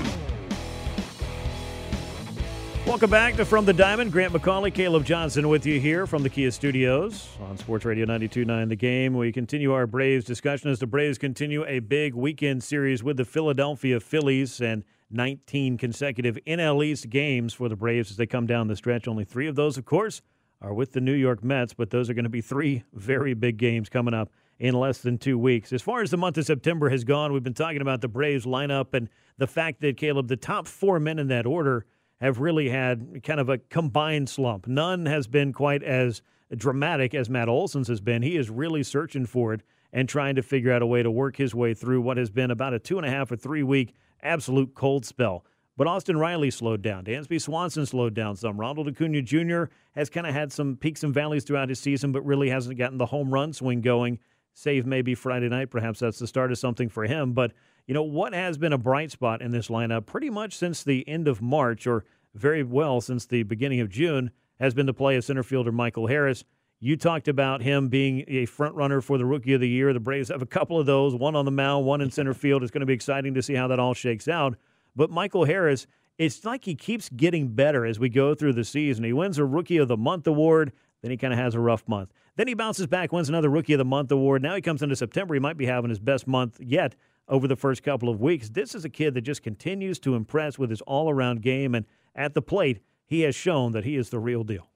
Welcome 2.88 3.12
back 3.12 3.36
to 3.36 3.46
From 3.46 3.66
the 3.66 3.74
Diamond. 3.74 4.12
Grant 4.12 4.34
McAuley, 4.34 4.74
Caleb 4.74 5.06
Johnson 5.06 5.48
with 5.48 5.66
you 5.66 5.80
here 5.80 6.08
from 6.08 6.24
the 6.24 6.30
Kia 6.30 6.50
Studios 6.50 7.30
on 7.42 7.56
Sports 7.56 7.86
Radio 7.86 8.06
92.9 8.08 8.68
The 8.68 8.76
Game. 8.76 9.14
We 9.14 9.32
continue 9.32 9.74
our 9.74 9.86
Braves 9.86 10.26
discussion 10.26 10.72
as 10.72 10.80
the 10.80 10.88
Braves 10.88 11.20
continue 11.20 11.64
a 11.66 11.80
big 11.80 12.16
weekend 12.16 12.64
series 12.64 13.04
with 13.04 13.18
the 13.18 13.26
Philadelphia 13.26 14.00
Phillies 14.00 14.60
and 14.60 14.84
19 15.12 15.78
consecutive 15.78 16.40
NL 16.48 16.84
East 16.84 17.12
games 17.12 17.54
for 17.54 17.70
the 17.70 17.76
Braves 17.76 18.10
as 18.10 18.18
they 18.18 18.26
come 18.26 18.48
down 18.48 18.68
the 18.68 18.76
stretch. 18.76 19.08
Only 19.08 19.24
three 19.24 19.48
of 19.48 19.56
those, 19.56 19.78
of 19.78 19.86
course, 19.86 20.24
are 20.62 20.74
with 20.74 20.92
the 20.92 21.02
New 21.02 21.14
York 21.14 21.44
Mets, 21.44 21.74
but 21.74 21.90
those 21.90 22.10
are 22.10 22.14
going 22.14 22.24
to 22.24 22.30
be 22.30 22.42
three 22.42 22.84
very 22.94 23.34
big 23.34 23.58
games 23.58 23.90
coming 23.90 24.14
up 24.14 24.32
in 24.60 24.74
less 24.74 25.00
than 25.00 25.18
two 25.18 25.38
weeks. 25.38 25.72
As 25.72 25.82
far 25.82 26.02
as 26.02 26.12
the 26.12 26.18
month 26.18 26.38
of 26.38 26.46
September 26.46 26.90
has 26.90 27.04
gone, 27.04 27.32
we've 27.32 27.44
been 27.44 27.54
talking 27.54 27.82
about 27.82 28.02
the 28.02 28.10
Braves 28.10 28.46
lineup 28.46 28.94
and 28.94 29.08
the 29.38 29.48
fact 29.48 29.80
that, 29.82 29.96
Caleb, 29.96 30.28
the 30.28 30.36
top 30.36 30.68
four 30.68 31.00
men 31.00 31.18
in 31.18 31.28
that 31.28 31.46
order 31.46 31.86
have 32.20 32.40
really 32.40 32.70
had 32.70 33.22
kind 33.24 33.40
of 33.40 33.48
a 33.48 33.58
combined 33.58 34.28
slump. 34.28 34.68
None 34.68 35.06
has 35.06 35.28
been 35.28 35.54
quite 35.54 35.82
as 35.82 36.22
dramatic 36.56 37.14
as 37.14 37.30
Matt 37.30 37.48
Olson's 37.48 37.88
has 37.88 38.02
been. 38.02 38.22
He 38.22 38.36
is 38.36 38.50
really 38.50 38.84
searching 38.84 39.26
for 39.26 39.54
it 39.54 39.62
and 39.94 40.10
trying 40.10 40.36
to 40.36 40.42
figure 40.42 40.74
out 40.74 40.82
a 40.82 40.86
way 40.86 41.02
to 41.02 41.10
work 41.10 41.38
his 41.38 41.56
way 41.56 41.74
through 41.74 42.02
what 42.02 42.18
has 42.18 42.30
been 42.30 42.52
about 42.52 42.74
a 42.74 42.80
two 42.80 42.98
and 42.98 43.06
a 43.06 43.10
half 43.10 43.32
or 43.32 43.38
three 43.38 43.64
week 43.64 43.94
absolute 44.22 44.76
cold 44.76 45.06
spell. 45.06 45.46
But 45.80 45.88
Austin 45.88 46.18
Riley 46.18 46.52
slowed 46.52 46.82
down. 46.82 47.06
Dansby 47.06 47.40
Swanson 47.40 47.86
slowed 47.86 48.14
down 48.14 48.36
some. 48.36 48.60
Ronald 48.60 48.90
Acuna 48.90 49.22
Jr. 49.22 49.64
has 49.96 50.10
kind 50.10 50.28
of 50.28 50.34
had 50.34 50.52
some 50.52 50.76
peaks 50.76 51.06
and 51.06 51.14
valleys 51.14 51.46
throughout 51.46 51.70
his 51.70 51.80
season, 51.80 52.12
but 52.12 52.26
really 52.26 52.50
hasn't 52.50 52.78
gotten 52.78 52.98
the 52.98 53.06
home 53.06 53.34
run 53.34 53.54
swing 53.54 53.80
going, 53.80 54.20
save 54.54 54.86
maybe 54.86 55.16
Friday 55.16 55.48
night. 55.48 55.70
Perhaps 55.72 56.00
that's 56.00 56.20
the 56.20 56.28
start 56.28 56.52
of 56.52 56.58
something 56.58 56.90
for 56.90 57.06
him. 57.06 57.32
But, 57.32 57.54
you 57.88 57.94
know, 57.94 58.04
what 58.04 58.34
has 58.34 58.58
been 58.58 58.74
a 58.74 58.78
bright 58.78 59.10
spot 59.12 59.42
in 59.42 59.52
this 59.52 59.70
lineup 59.70 60.06
pretty 60.06 60.30
much 60.30 60.58
since 60.58 60.84
the 60.84 61.08
end 61.08 61.30
of 61.30 61.42
March, 61.42 61.88
or 61.88 62.04
very 62.36 62.62
well 62.62 63.00
since 63.00 63.26
the 63.26 63.44
beginning 63.44 63.80
of 63.80 63.88
June, 63.88 64.32
has 64.60 64.74
been 64.74 64.86
the 64.86 64.94
play 64.94 65.16
of 65.16 65.24
center 65.24 65.44
fielder 65.44 65.72
Michael 65.72 66.08
Harris. 66.08 66.44
You 66.82 66.98
talked 66.98 67.30
about 67.30 67.62
him 67.62 67.88
being 67.88 68.26
a 68.28 68.48
front 68.48 68.76
runner 68.76 69.00
for 69.00 69.18
the 69.18 69.26
rookie 69.26 69.54
of 69.54 69.62
the 69.62 69.70
year. 69.70 69.94
The 69.94 70.02
Braves 70.02 70.28
have 70.28 70.42
a 70.42 70.46
couple 70.46 70.78
of 70.78 70.88
those, 70.88 71.16
one 71.16 71.38
on 71.38 71.46
the 71.46 71.52
mound, 71.52 71.86
one 71.86 72.02
in 72.02 72.12
center 72.12 72.34
field. 72.34 72.64
It's 72.64 72.72
going 72.72 72.82
to 72.82 72.86
be 72.86 72.92
exciting 72.92 73.34
to 73.36 73.42
see 73.42 73.54
how 73.54 73.70
that 73.70 73.80
all 73.80 73.94
shakes 73.94 74.28
out. 74.28 74.58
But 74.96 75.10
Michael 75.10 75.46
Harris, 75.46 75.88
it's 76.18 76.44
like 76.44 76.66
he 76.66 76.76
keeps 76.76 77.10
getting 77.10 77.50
better 77.50 77.86
as 77.86 78.00
we 78.00 78.10
go 78.10 78.36
through 78.36 78.54
the 78.54 78.64
season. 78.64 79.04
He 79.04 79.14
wins 79.14 79.38
a 79.38 79.46
Rookie 79.46 79.78
of 79.78 79.88
the 79.88 79.98
Month 79.98 80.28
award, 80.28 80.74
then 81.02 81.12
he 81.12 81.18
kind 81.18 81.32
of 81.34 81.40
has 81.40 81.56
a 81.56 81.60
rough 81.60 81.88
month. 81.88 82.12
Then 82.36 82.48
he 82.48 82.54
bounces 82.54 82.88
back, 82.88 83.12
wins 83.12 83.30
another 83.30 83.50
Rookie 83.50 83.74
of 83.74 83.78
the 83.78 83.86
Month 83.86 84.12
award. 84.12 84.42
Now 84.42 84.56
he 84.56 84.62
comes 84.62 84.82
into 84.82 84.96
September, 84.96 85.34
he 85.34 85.40
might 85.40 85.58
be 85.58 85.66
having 85.66 85.90
his 85.90 86.00
best 86.00 86.28
month 86.28 86.60
yet 86.60 86.96
over 87.28 87.48
the 87.48 87.56
first 87.56 87.84
couple 87.84 88.10
of 88.10 88.20
weeks. 88.20 88.50
This 88.50 88.76
is 88.76 88.84
a 88.84 88.90
kid 88.90 89.14
that 89.14 89.22
just 89.22 89.44
continues 89.44 90.00
to 90.00 90.16
impress 90.16 90.58
with 90.58 90.70
his 90.70 90.82
all 90.82 91.10
around 91.10 91.42
game, 91.42 91.76
and 91.76 91.86
at 92.16 92.34
the 92.34 92.42
plate, 92.42 92.80
he 93.06 93.22
has 93.22 93.36
shown 93.36 93.72
that 93.72 93.86
he 93.86 93.96
is 93.96 94.10
the 94.10 94.20
real 94.20 94.44
deal. 94.44 94.68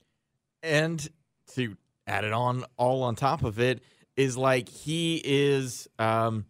And 0.61 1.05
to 1.55 1.75
add 2.07 2.23
it 2.23 2.33
on 2.33 2.63
all 2.77 3.03
on 3.03 3.15
top 3.15 3.43
of 3.43 3.59
it 3.59 3.81
is 4.15 4.37
like 4.37 4.69
he 4.69 5.21
is 5.23 5.87
um 5.99 6.45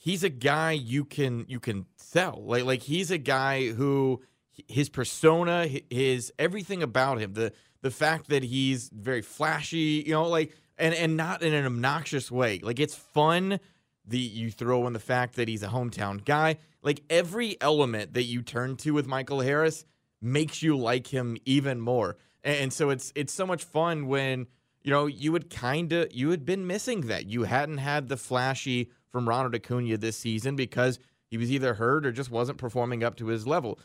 he's 0.00 0.24
a 0.24 0.30
guy 0.30 0.72
you 0.72 1.04
can 1.04 1.44
you 1.46 1.60
can 1.60 1.86
sell. 1.96 2.42
Like 2.44 2.64
like 2.64 2.82
he's 2.82 3.12
a 3.12 3.18
guy 3.18 3.68
who 3.68 4.22
his 4.66 4.88
persona 4.88 5.68
his 5.90 6.32
everything 6.38 6.82
about 6.82 7.20
him 7.20 7.34
the 7.34 7.52
the 7.82 7.90
fact 7.90 8.28
that 8.28 8.42
he's 8.42 8.90
very 8.92 9.22
flashy 9.22 10.02
you 10.06 10.12
know 10.12 10.28
like 10.28 10.56
and 10.76 10.94
and 10.94 11.16
not 11.16 11.42
in 11.42 11.54
an 11.54 11.66
obnoxious 11.66 12.30
way. 12.30 12.58
Like 12.62 12.80
it's 12.80 12.94
fun 12.94 13.60
the 14.04 14.18
you 14.18 14.50
throw 14.50 14.86
in 14.86 14.94
the 14.94 14.98
fact 14.98 15.36
that 15.36 15.46
he's 15.46 15.62
a 15.62 15.68
hometown 15.68 16.24
guy. 16.24 16.56
Like 16.82 17.02
every 17.10 17.60
element 17.60 18.14
that 18.14 18.24
you 18.24 18.42
turn 18.42 18.76
to 18.78 18.92
with 18.92 19.06
Michael 19.06 19.40
Harris 19.40 19.84
makes 20.22 20.62
you 20.62 20.76
like 20.76 21.06
him 21.06 21.36
even 21.44 21.78
more. 21.78 22.16
And 22.42 22.72
so 22.72 22.88
it's 22.88 23.12
it's 23.14 23.34
so 23.34 23.46
much 23.46 23.62
fun 23.62 24.06
when 24.06 24.46
you 24.82 24.90
know, 24.90 25.06
you 25.06 25.32
would 25.32 25.50
kind 25.50 25.92
of 25.92 26.10
you 26.12 26.30
had 26.30 26.46
been 26.46 26.66
missing 26.66 27.02
that. 27.02 27.26
You 27.26 27.42
hadn't 27.42 27.78
had 27.78 28.08
the 28.08 28.16
flashy 28.16 28.90
from 29.10 29.28
Ronald 29.28 29.54
Acuna 29.54 29.96
this 29.96 30.16
season 30.16 30.56
because 30.56 30.98
he 31.30 31.36
was 31.36 31.50
either 31.50 31.74
hurt 31.74 32.06
or 32.06 32.12
just 32.12 32.30
wasn't 32.30 32.58
performing 32.58 33.04
up 33.04 33.16
to 33.16 33.26
his 33.26 33.46
level. 33.46 33.78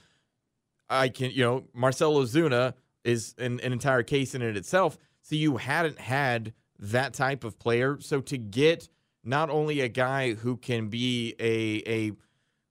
I 0.89 1.09
can, 1.09 1.31
you 1.31 1.43
know, 1.43 1.63
Marcell 1.73 2.15
Ozuna 2.15 2.73
is 3.03 3.35
an, 3.37 3.59
an 3.61 3.73
entire 3.73 4.03
case 4.03 4.35
in 4.35 4.41
it 4.41 4.57
itself. 4.57 4.97
So 5.21 5.35
you 5.35 5.57
hadn't 5.57 5.99
had 5.99 6.53
that 6.79 7.13
type 7.13 7.43
of 7.43 7.57
player. 7.57 7.97
So 7.99 8.21
to 8.21 8.37
get 8.37 8.89
not 9.23 9.49
only 9.49 9.81
a 9.81 9.87
guy 9.87 10.33
who 10.33 10.57
can 10.57 10.89
be 10.89 11.35
a 11.39 11.81
a 11.91 12.11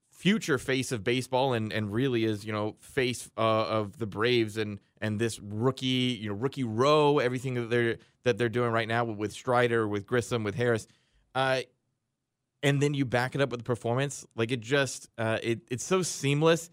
future 0.09 0.57
face 0.57 0.91
of 0.91 1.03
baseball 1.03 1.53
and 1.53 1.71
and 1.73 1.91
really 1.91 2.23
is 2.23 2.45
you 2.45 2.53
know 2.53 2.75
face 2.79 3.29
uh, 3.37 3.41
of 3.41 3.97
the 3.97 4.07
Braves 4.07 4.57
and 4.57 4.79
and 5.01 5.19
this 5.19 5.39
rookie 5.39 6.17
you 6.19 6.29
know 6.29 6.35
rookie 6.35 6.63
row 6.63 7.19
everything 7.19 7.55
that 7.55 7.69
they're 7.69 7.97
that 8.23 8.37
they're 8.37 8.49
doing 8.49 8.71
right 8.71 8.87
now 8.87 9.03
with 9.03 9.33
Strider 9.33 9.87
with 9.87 10.07
Grissom 10.07 10.43
with 10.43 10.55
Harris 10.55 10.87
uh, 11.35 11.61
and 12.63 12.81
then 12.81 12.93
you 12.93 13.05
back 13.05 13.35
it 13.35 13.41
up 13.41 13.49
with 13.49 13.59
the 13.59 13.65
performance 13.65 14.25
like 14.35 14.51
it 14.51 14.61
just 14.61 15.09
uh, 15.17 15.37
it 15.43 15.61
it's 15.69 15.83
so 15.83 16.01
seamless 16.01 16.69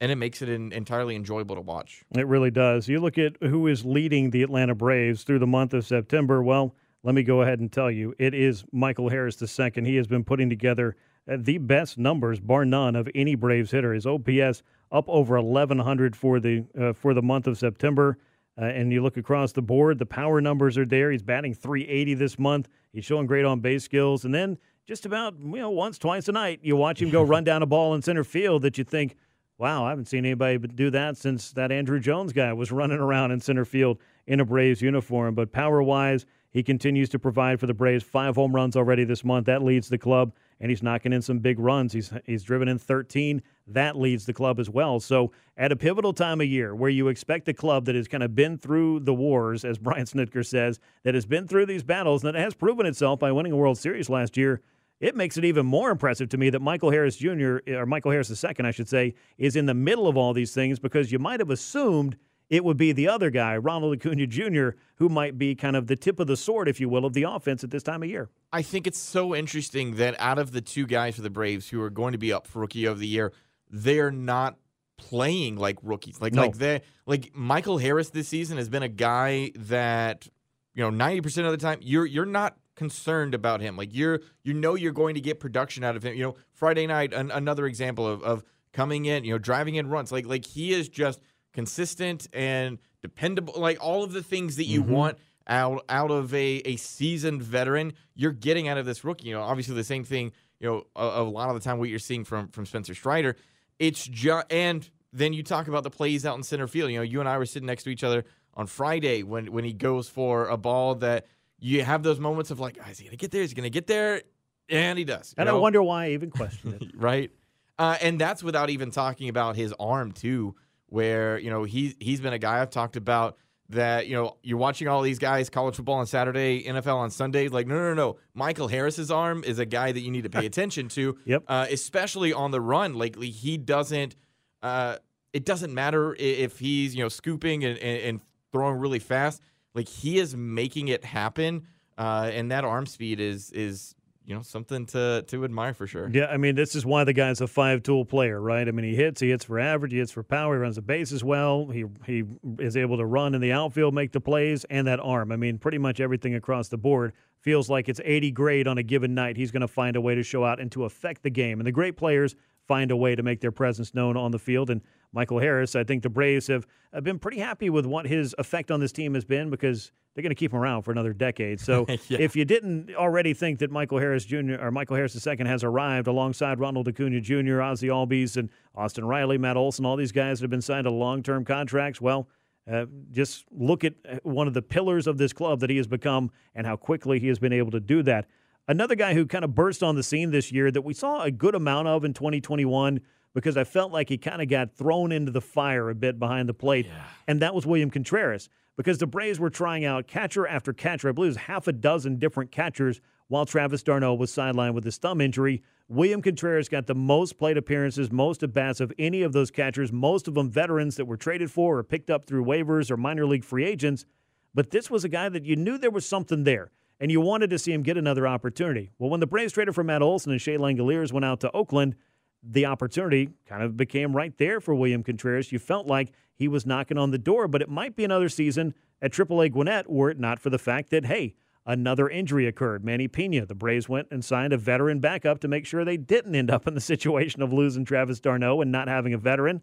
and 0.00 0.12
it 0.12 0.16
makes 0.16 0.42
it 0.42 0.48
entirely 0.48 1.16
enjoyable 1.16 1.56
to 1.56 1.60
watch. 1.60 2.04
It 2.14 2.26
really 2.26 2.50
does. 2.50 2.88
You 2.88 3.00
look 3.00 3.18
at 3.18 3.36
who 3.40 3.66
is 3.66 3.84
leading 3.84 4.30
the 4.30 4.42
Atlanta 4.42 4.74
Braves 4.74 5.24
through 5.24 5.40
the 5.40 5.46
month 5.46 5.74
of 5.74 5.84
September. 5.84 6.42
Well, 6.42 6.74
let 7.02 7.14
me 7.14 7.22
go 7.22 7.42
ahead 7.42 7.60
and 7.60 7.70
tell 7.70 7.90
you, 7.90 8.14
it 8.18 8.34
is 8.34 8.64
Michael 8.72 9.08
Harris 9.08 9.40
II. 9.40 9.84
He 9.84 9.96
has 9.96 10.06
been 10.06 10.24
putting 10.24 10.48
together 10.48 10.96
uh, 11.30 11.36
the 11.40 11.58
best 11.58 11.98
numbers, 11.98 12.40
bar 12.40 12.64
none, 12.64 12.96
of 12.96 13.08
any 13.14 13.34
Braves 13.34 13.70
hitter. 13.70 13.92
His 13.92 14.06
OPS 14.06 14.62
up 14.90 15.08
over 15.08 15.40
1,100 15.40 16.16
for 16.16 16.40
the 16.40 16.64
uh, 16.78 16.92
for 16.92 17.14
the 17.14 17.22
month 17.22 17.46
of 17.46 17.58
September. 17.58 18.18
Uh, 18.60 18.64
and 18.64 18.92
you 18.92 19.02
look 19.02 19.16
across 19.16 19.52
the 19.52 19.62
board, 19.62 19.98
the 19.98 20.06
power 20.06 20.40
numbers 20.40 20.76
are 20.76 20.86
there. 20.86 21.12
He's 21.12 21.22
batting 21.22 21.54
380 21.54 22.14
this 22.14 22.38
month. 22.38 22.68
He's 22.92 23.04
showing 23.04 23.26
great 23.26 23.44
on 23.44 23.60
base 23.60 23.84
skills. 23.84 24.24
And 24.24 24.34
then 24.34 24.58
just 24.88 25.04
about 25.04 25.34
you 25.38 25.58
know 25.58 25.70
once, 25.70 25.98
twice 25.98 26.28
a 26.28 26.32
night, 26.32 26.60
you 26.62 26.74
watch 26.74 27.00
him 27.00 27.10
go 27.10 27.22
run 27.22 27.44
down 27.44 27.62
a 27.62 27.66
ball 27.66 27.94
in 27.94 28.00
center 28.00 28.24
field 28.24 28.62
that 28.62 28.78
you 28.78 28.84
think, 28.84 29.16
wow, 29.58 29.84
I 29.84 29.90
haven't 29.90 30.06
seen 30.06 30.24
anybody 30.24 30.56
do 30.58 30.88
that 30.90 31.18
since 31.18 31.52
that 31.52 31.70
Andruw 31.70 32.00
Jones 32.00 32.32
guy 32.32 32.54
was 32.54 32.72
running 32.72 32.98
around 32.98 33.30
in 33.30 33.40
center 33.40 33.66
field 33.66 33.98
in 34.26 34.40
a 34.40 34.46
Braves 34.46 34.80
uniform. 34.80 35.34
But 35.34 35.52
power 35.52 35.82
wise, 35.82 36.24
he 36.50 36.62
continues 36.62 37.10
to 37.10 37.18
provide 37.18 37.60
for 37.60 37.66
the 37.66 37.74
Braves. 37.74 38.02
Five 38.02 38.36
home 38.36 38.54
runs 38.54 38.76
already 38.76 39.04
this 39.04 39.24
month. 39.24 39.44
That 39.44 39.62
leads 39.62 39.90
the 39.90 39.98
club 39.98 40.32
and 40.60 40.70
he's 40.70 40.82
knocking 40.82 41.12
in 41.12 41.22
some 41.22 41.38
big 41.38 41.58
runs. 41.58 41.92
He's 41.92 42.12
he's 42.24 42.42
driven 42.42 42.68
in 42.68 42.78
13. 42.78 43.42
That 43.66 43.98
leads 43.98 44.26
the 44.26 44.32
club 44.32 44.58
as 44.58 44.70
well. 44.70 45.00
So 45.00 45.32
at 45.56 45.70
a 45.70 45.76
pivotal 45.76 46.12
time 46.12 46.40
of 46.40 46.46
year 46.46 46.74
where 46.74 46.90
you 46.90 47.08
expect 47.08 47.48
a 47.48 47.54
club 47.54 47.84
that 47.84 47.94
has 47.94 48.08
kind 48.08 48.22
of 48.22 48.34
been 48.34 48.56
through 48.56 49.00
the 49.00 49.14
wars, 49.14 49.64
as 49.64 49.76
Brian 49.78 50.06
Snitker 50.06 50.44
says, 50.44 50.80
that 51.02 51.14
has 51.14 51.26
been 51.26 51.46
through 51.46 51.66
these 51.66 51.82
battles 51.82 52.24
and 52.24 52.34
that 52.34 52.40
has 52.40 52.54
proven 52.54 52.86
itself 52.86 53.18
by 53.18 53.30
winning 53.30 53.52
a 53.52 53.56
World 53.56 53.78
Series 53.78 54.08
last 54.08 54.36
year. 54.36 54.62
It 55.00 55.14
makes 55.14 55.36
it 55.36 55.44
even 55.44 55.64
more 55.64 55.90
impressive 55.90 56.28
to 56.30 56.38
me 56.38 56.50
that 56.50 56.60
Michael 56.60 56.90
Harris 56.90 57.16
Jr. 57.16 57.58
or 57.68 57.86
Michael 57.86 58.10
Harris 58.10 58.44
II, 58.44 58.54
I 58.64 58.70
should 58.72 58.88
say, 58.88 59.14
is 59.36 59.54
in 59.54 59.66
the 59.66 59.74
middle 59.74 60.08
of 60.08 60.16
all 60.16 60.32
these 60.32 60.52
things 60.52 60.78
because 60.78 61.12
you 61.12 61.18
might 61.18 61.40
have 61.40 61.50
assumed 61.50 62.16
it 62.50 62.64
would 62.64 62.76
be 62.76 62.92
the 62.92 63.08
other 63.08 63.30
guy, 63.30 63.56
Ronald 63.56 63.94
Acuna 63.94 64.26
Jr., 64.26 64.70
who 64.96 65.08
might 65.08 65.38
be 65.38 65.54
kind 65.54 65.76
of 65.76 65.86
the 65.86 65.96
tip 65.96 66.18
of 66.18 66.26
the 66.26 66.36
sword, 66.36 66.68
if 66.68 66.80
you 66.80 66.88
will, 66.88 67.04
of 67.04 67.12
the 67.12 67.24
offense 67.24 67.62
at 67.62 67.70
this 67.70 67.82
time 67.82 68.02
of 68.02 68.08
year. 68.08 68.30
I 68.52 68.62
think 68.62 68.86
it's 68.86 68.98
so 68.98 69.34
interesting 69.34 69.96
that 69.96 70.16
out 70.18 70.38
of 70.38 70.52
the 70.52 70.60
two 70.60 70.86
guys 70.86 71.16
for 71.16 71.22
the 71.22 71.30
Braves 71.30 71.68
who 71.68 71.80
are 71.82 71.90
going 71.90 72.12
to 72.12 72.18
be 72.18 72.32
up 72.32 72.46
for 72.46 72.60
Rookie 72.60 72.86
of 72.86 72.98
the 72.98 73.06
Year, 73.06 73.32
they're 73.70 74.10
not 74.10 74.56
playing 74.96 75.56
like 75.56 75.78
rookies. 75.82 76.20
Like 76.20 76.32
no. 76.32 76.42
like 76.42 76.56
they 76.56 76.82
like 77.06 77.30
Michael 77.34 77.78
Harris 77.78 78.10
this 78.10 78.28
season 78.28 78.56
has 78.56 78.68
been 78.68 78.82
a 78.82 78.88
guy 78.88 79.52
that 79.54 80.26
you 80.74 80.82
know 80.82 80.90
ninety 80.90 81.20
percent 81.20 81.46
of 81.46 81.52
the 81.52 81.58
time 81.58 81.78
you're 81.82 82.06
you're 82.06 82.26
not 82.26 82.56
concerned 82.78 83.34
about 83.34 83.60
him. 83.60 83.76
Like 83.76 83.90
you're 83.92 84.20
you 84.44 84.54
know 84.54 84.74
you're 84.74 84.92
going 84.92 85.16
to 85.16 85.20
get 85.20 85.40
production 85.40 85.84
out 85.84 85.96
of 85.96 86.04
him. 86.04 86.14
You 86.14 86.22
know 86.22 86.36
Friday 86.52 86.86
night 86.86 87.12
an, 87.12 87.30
another 87.30 87.66
example 87.66 88.06
of 88.06 88.22
of 88.22 88.44
coming 88.72 89.04
in 89.04 89.24
you 89.24 89.32
know 89.32 89.38
driving 89.38 89.74
in 89.74 89.88
runs 89.88 90.12
like 90.12 90.26
like 90.26 90.46
he 90.46 90.72
is 90.72 90.88
just 90.88 91.20
consistent 91.52 92.28
and 92.32 92.78
dependable, 93.02 93.54
like 93.56 93.78
all 93.84 94.04
of 94.04 94.12
the 94.12 94.22
things 94.22 94.56
that 94.56 94.64
you 94.64 94.82
mm-hmm. 94.82 94.92
want 94.92 95.18
out 95.46 95.84
out 95.88 96.10
of 96.10 96.32
a, 96.34 96.62
a 96.64 96.76
seasoned 96.76 97.42
veteran, 97.42 97.94
you're 98.14 98.32
getting 98.32 98.68
out 98.68 98.78
of 98.78 98.86
this 98.86 99.02
rookie. 99.04 99.28
You 99.28 99.34
know, 99.34 99.42
obviously 99.42 99.74
the 99.74 99.84
same 99.84 100.04
thing, 100.04 100.32
you 100.60 100.68
know, 100.68 100.84
a, 100.94 101.22
a 101.22 101.24
lot 101.24 101.48
of 101.48 101.54
the 101.54 101.60
time 101.60 101.78
what 101.78 101.88
you're 101.88 101.98
seeing 101.98 102.24
from 102.24 102.48
from 102.48 102.64
Spencer 102.64 102.94
Strider. 102.94 103.36
It's 103.78 104.06
just 104.06 104.52
and 104.52 104.88
then 105.12 105.32
you 105.32 105.42
talk 105.42 105.68
about 105.68 105.84
the 105.84 105.90
plays 105.90 106.26
out 106.26 106.36
in 106.36 106.42
center 106.42 106.66
field. 106.66 106.90
You 106.90 106.98
know, 106.98 107.02
you 107.02 107.20
and 107.20 107.28
I 107.28 107.38
were 107.38 107.46
sitting 107.46 107.66
next 107.66 107.84
to 107.84 107.90
each 107.90 108.04
other 108.04 108.24
on 108.54 108.66
Friday 108.66 109.22
when 109.22 109.50
when 109.52 109.64
he 109.64 109.72
goes 109.72 110.08
for 110.08 110.48
a 110.48 110.56
ball 110.56 110.96
that 110.96 111.26
you 111.58 111.82
have 111.82 112.02
those 112.02 112.20
moments 112.20 112.50
of 112.50 112.60
like, 112.60 112.78
oh, 112.84 112.90
is 112.90 112.98
he 112.98 113.04
gonna 113.04 113.16
get 113.16 113.30
there? 113.30 113.42
Is 113.42 113.50
he 113.50 113.54
gonna 113.54 113.70
get 113.70 113.86
there? 113.86 114.22
And 114.68 114.98
he 114.98 115.04
does. 115.04 115.34
And 115.36 115.46
know? 115.46 115.56
I 115.56 115.60
wonder 115.60 115.82
why 115.82 116.06
I 116.06 116.10
even 116.10 116.30
question 116.30 116.74
it. 116.80 116.90
right. 116.94 117.30
Uh, 117.78 117.96
and 118.02 118.20
that's 118.20 118.42
without 118.42 118.70
even 118.70 118.90
talking 118.90 119.28
about 119.28 119.56
his 119.56 119.72
arm 119.78 120.12
too 120.12 120.54
where 120.88 121.38
you 121.38 121.50
know 121.50 121.64
he 121.64 121.94
he's 122.00 122.20
been 122.20 122.32
a 122.32 122.38
guy 122.38 122.60
I've 122.60 122.70
talked 122.70 122.96
about 122.96 123.36
that 123.70 124.06
you 124.06 124.14
know 124.14 124.36
you're 124.42 124.58
watching 124.58 124.88
all 124.88 125.02
these 125.02 125.18
guys 125.18 125.50
college 125.50 125.76
football 125.76 125.96
on 125.96 126.06
Saturday, 126.06 126.64
NFL 126.64 126.96
on 126.96 127.10
Sunday. 127.10 127.48
Like 127.48 127.66
no 127.66 127.76
no 127.76 127.94
no, 127.94 128.16
Michael 128.34 128.68
Harris's 128.68 129.10
arm 129.10 129.44
is 129.44 129.58
a 129.58 129.66
guy 129.66 129.92
that 129.92 130.00
you 130.00 130.10
need 130.10 130.24
to 130.24 130.30
pay 130.30 130.46
attention 130.46 130.88
to. 130.88 131.18
yep. 131.24 131.44
Uh, 131.46 131.66
especially 131.70 132.32
on 132.32 132.50
the 132.50 132.60
run. 132.60 132.94
Like 132.94 133.20
he 133.22 133.58
doesn't. 133.58 134.16
Uh, 134.62 134.96
it 135.32 135.44
doesn't 135.44 135.72
matter 135.72 136.16
if 136.18 136.58
he's 136.58 136.94
you 136.94 137.02
know 137.02 137.08
scooping 137.08 137.64
and, 137.64 137.78
and, 137.78 138.02
and, 138.02 138.20
throwing 138.50 138.78
really 138.78 138.98
fast. 138.98 139.42
Like 139.78 139.88
he 139.88 140.18
is 140.18 140.34
making 140.34 140.88
it 140.88 141.04
happen, 141.04 141.68
uh, 141.96 142.32
and 142.34 142.50
that 142.50 142.64
arm 142.64 142.84
speed 142.84 143.20
is 143.20 143.52
is 143.52 143.94
you 144.24 144.34
know 144.34 144.42
something 144.42 144.86
to 144.86 145.24
to 145.28 145.44
admire 145.44 145.72
for 145.72 145.86
sure. 145.86 146.10
Yeah, 146.12 146.26
I 146.26 146.36
mean, 146.36 146.56
this 146.56 146.74
is 146.74 146.84
why 146.84 147.04
the 147.04 147.12
guy's 147.12 147.40
a 147.40 147.46
five 147.46 147.84
tool 147.84 148.04
player, 148.04 148.40
right? 148.40 148.66
I 148.66 148.72
mean, 148.72 148.84
he 148.84 148.96
hits, 148.96 149.20
he 149.20 149.30
hits 149.30 149.44
for 149.44 149.60
average, 149.60 149.92
he 149.92 149.98
hits 149.98 150.10
for 150.10 150.24
power, 150.24 150.56
he 150.56 150.60
runs 150.60 150.74
the 150.74 150.82
bases 150.82 151.22
well, 151.22 151.68
he 151.68 151.84
he 152.04 152.24
is 152.58 152.76
able 152.76 152.96
to 152.96 153.06
run 153.06 153.36
in 153.36 153.40
the 153.40 153.52
outfield, 153.52 153.94
make 153.94 154.10
the 154.10 154.20
plays, 154.20 154.64
and 154.64 154.84
that 154.88 154.98
arm. 154.98 155.30
I 155.30 155.36
mean, 155.36 155.58
pretty 155.58 155.78
much 155.78 156.00
everything 156.00 156.34
across 156.34 156.66
the 156.66 156.76
board 156.76 157.12
feels 157.40 157.70
like 157.70 157.88
it's 157.88 158.00
80 158.04 158.32
grade 158.32 158.66
on 158.66 158.78
a 158.78 158.82
given 158.82 159.14
night. 159.14 159.36
He's 159.36 159.52
going 159.52 159.60
to 159.60 159.68
find 159.68 159.94
a 159.94 160.00
way 160.00 160.16
to 160.16 160.24
show 160.24 160.44
out 160.44 160.58
and 160.58 160.72
to 160.72 160.86
affect 160.86 161.22
the 161.22 161.30
game. 161.30 161.60
And 161.60 161.66
the 161.68 161.72
great 161.72 161.96
players 161.96 162.34
find 162.66 162.90
a 162.90 162.96
way 162.96 163.14
to 163.14 163.22
make 163.22 163.40
their 163.40 163.52
presence 163.52 163.94
known 163.94 164.16
on 164.16 164.32
the 164.32 164.40
field. 164.40 164.70
And 164.70 164.82
Michael 165.12 165.38
Harris, 165.38 165.74
I 165.74 165.84
think 165.84 166.02
the 166.02 166.10
Braves 166.10 166.46
have, 166.48 166.66
have 166.92 167.04
been 167.04 167.18
pretty 167.18 167.38
happy 167.38 167.70
with 167.70 167.86
what 167.86 168.06
his 168.06 168.34
effect 168.38 168.70
on 168.70 168.80
this 168.80 168.92
team 168.92 169.14
has 169.14 169.24
been 169.24 169.48
because 169.50 169.90
they're 170.14 170.22
going 170.22 170.30
to 170.30 170.34
keep 170.34 170.52
him 170.52 170.58
around 170.58 170.82
for 170.82 170.90
another 170.90 171.12
decade. 171.12 171.60
So 171.60 171.86
Yeah. 172.08 172.18
if 172.20 172.36
you 172.36 172.44
didn't 172.44 172.94
already 172.94 173.32
think 173.34 173.60
that 173.60 173.70
Michael 173.70 173.98
Harris 173.98 174.24
Jr. 174.24 174.56
or 174.60 174.70
Michael 174.70 174.96
Harris 174.96 175.14
II 175.26 175.36
has 175.46 175.64
arrived 175.64 176.08
alongside 176.08 176.58
Ronald 176.60 176.88
Acuna 176.88 177.20
Jr., 177.20 177.62
Ozzie 177.62 177.88
Albies, 177.88 178.36
and 178.36 178.50
Austin 178.74 179.04
Riley, 179.04 179.38
Matt 179.38 179.56
Olson, 179.56 179.86
all 179.86 179.96
these 179.96 180.12
guys 180.12 180.40
that 180.40 180.44
have 180.44 180.50
been 180.50 180.60
signed 180.62 180.84
to 180.84 180.90
long-term 180.90 181.44
contracts, 181.44 182.00
well, 182.00 182.28
uh, 182.70 182.84
just 183.12 183.46
look 183.50 183.82
at 183.84 183.94
uh, 184.06 184.16
one 184.24 184.46
of 184.46 184.52
the 184.52 184.60
pillars 184.60 185.06
of 185.06 185.16
this 185.16 185.32
club 185.32 185.60
that 185.60 185.70
he 185.70 185.78
has 185.78 185.86
become 185.86 186.30
and 186.54 186.66
how 186.66 186.76
quickly 186.76 187.18
he 187.18 187.28
has 187.28 187.38
been 187.38 187.52
able 187.52 187.70
to 187.70 187.80
do 187.80 188.02
that. 188.02 188.26
Another 188.66 188.94
guy 188.94 189.14
who 189.14 189.24
kind 189.24 189.42
of 189.44 189.54
burst 189.54 189.82
on 189.82 189.94
the 189.96 190.02
scene 190.02 190.30
this 190.32 190.52
year 190.52 190.70
that 190.70 190.82
we 190.82 190.92
saw 190.92 191.22
a 191.22 191.30
good 191.30 191.54
amount 191.54 191.88
of 191.88 192.04
in 192.04 192.12
2021 192.12 193.00
because 193.38 193.56
I 193.56 193.62
felt 193.62 193.92
like 193.92 194.08
he 194.08 194.18
kind 194.18 194.42
of 194.42 194.48
got 194.48 194.74
thrown 194.74 195.12
into 195.12 195.30
the 195.30 195.40
fire 195.40 195.90
a 195.90 195.94
bit 195.94 196.18
behind 196.18 196.48
the 196.48 196.54
plate, 196.54 196.88
and 197.28 197.40
that 197.40 197.54
was 197.54 197.64
William 197.64 197.88
Contreras 197.88 198.48
because 198.76 198.98
the 198.98 199.06
Braves 199.06 199.38
were 199.38 199.48
trying 199.48 199.84
out 199.84 200.08
catcher 200.08 200.44
after 200.44 200.72
catcher. 200.72 201.08
I 201.08 201.12
believe 201.12 201.28
it 201.28 201.36
was 201.36 201.44
half 201.44 201.68
a 201.68 201.72
dozen 201.72 202.18
different 202.18 202.50
catchers 202.50 203.00
while 203.28 203.46
Travis 203.46 203.84
d'Arnaud 203.84 204.14
was 204.14 204.32
sidelined 204.32 204.74
with 204.74 204.82
his 204.82 204.98
thumb 204.98 205.20
injury. 205.20 205.62
William 205.86 206.20
Contreras 206.20 206.68
got 206.68 206.88
the 206.88 206.96
most 206.96 207.38
plate 207.38 207.56
appearances, 207.56 208.10
most 208.10 208.42
at 208.42 208.52
bats 208.52 208.80
of 208.80 208.92
any 208.98 209.22
of 209.22 209.32
those 209.32 209.52
catchers, 209.52 209.92
most 209.92 210.26
of 210.26 210.34
them 210.34 210.50
veterans 210.50 210.96
that 210.96 211.04
were 211.04 211.16
traded 211.16 211.48
for 211.48 211.78
or 211.78 211.84
picked 211.84 212.10
up 212.10 212.24
through 212.24 212.44
waivers 212.44 212.90
or 212.90 212.96
minor 212.96 213.24
league 213.24 213.44
free 213.44 213.64
agents. 213.64 214.04
But 214.52 214.70
this 214.70 214.90
was 214.90 215.04
a 215.04 215.08
guy 215.08 215.28
that 215.28 215.44
you 215.44 215.54
knew 215.54 215.78
there 215.78 215.92
was 215.92 216.08
something 216.08 216.42
there, 216.42 216.72
and 216.98 217.12
you 217.12 217.20
wanted 217.20 217.50
to 217.50 217.58
see 217.60 217.72
him 217.72 217.84
get 217.84 217.96
another 217.96 218.26
opportunity. 218.26 218.90
Well, 218.98 219.10
when 219.10 219.20
the 219.20 219.26
Braves 219.28 219.52
traded 219.52 219.76
for 219.76 219.84
Matt 219.84 220.02
Olson 220.02 220.32
and 220.32 220.40
Shea 220.40 220.56
Langeliers 220.56 221.12
went 221.12 221.24
out 221.24 221.38
to 221.40 221.52
Oakland, 221.52 221.94
the 222.42 222.66
opportunity 222.66 223.30
kind 223.46 223.62
of 223.62 223.76
became 223.76 224.14
right 224.14 224.36
there 224.38 224.60
for 224.60 224.74
William 224.74 225.02
Contreras. 225.02 225.52
You 225.52 225.58
felt 225.58 225.86
like 225.86 226.12
he 226.34 226.48
was 226.48 226.64
knocking 226.64 226.98
on 226.98 227.10
the 227.10 227.18
door, 227.18 227.48
but 227.48 227.62
it 227.62 227.68
might 227.68 227.96
be 227.96 228.04
another 228.04 228.28
season 228.28 228.74
at 229.02 229.12
AAA 229.12 229.52
Gwinnett 229.52 229.90
were 229.90 230.10
it 230.10 230.18
not 230.18 230.40
for 230.40 230.50
the 230.50 230.58
fact 230.58 230.90
that, 230.90 231.06
hey, 231.06 231.34
another 231.66 232.08
injury 232.08 232.46
occurred. 232.46 232.84
Manny 232.84 233.08
Piña, 233.08 233.46
the 233.46 233.54
Braves 233.54 233.88
went 233.88 234.08
and 234.10 234.24
signed 234.24 234.52
a 234.52 234.56
veteran 234.56 235.00
backup 235.00 235.40
to 235.40 235.48
make 235.48 235.66
sure 235.66 235.84
they 235.84 235.96
didn't 235.96 236.34
end 236.34 236.50
up 236.50 236.66
in 236.66 236.74
the 236.74 236.80
situation 236.92 237.42
of 237.42 237.52
losing 237.52 237.84
Travis 237.84 238.20
d'Arnaud 238.20 238.60
and 238.60 238.72
not 238.72 238.88
having 238.88 239.14
a 239.14 239.18
veteran. 239.18 239.62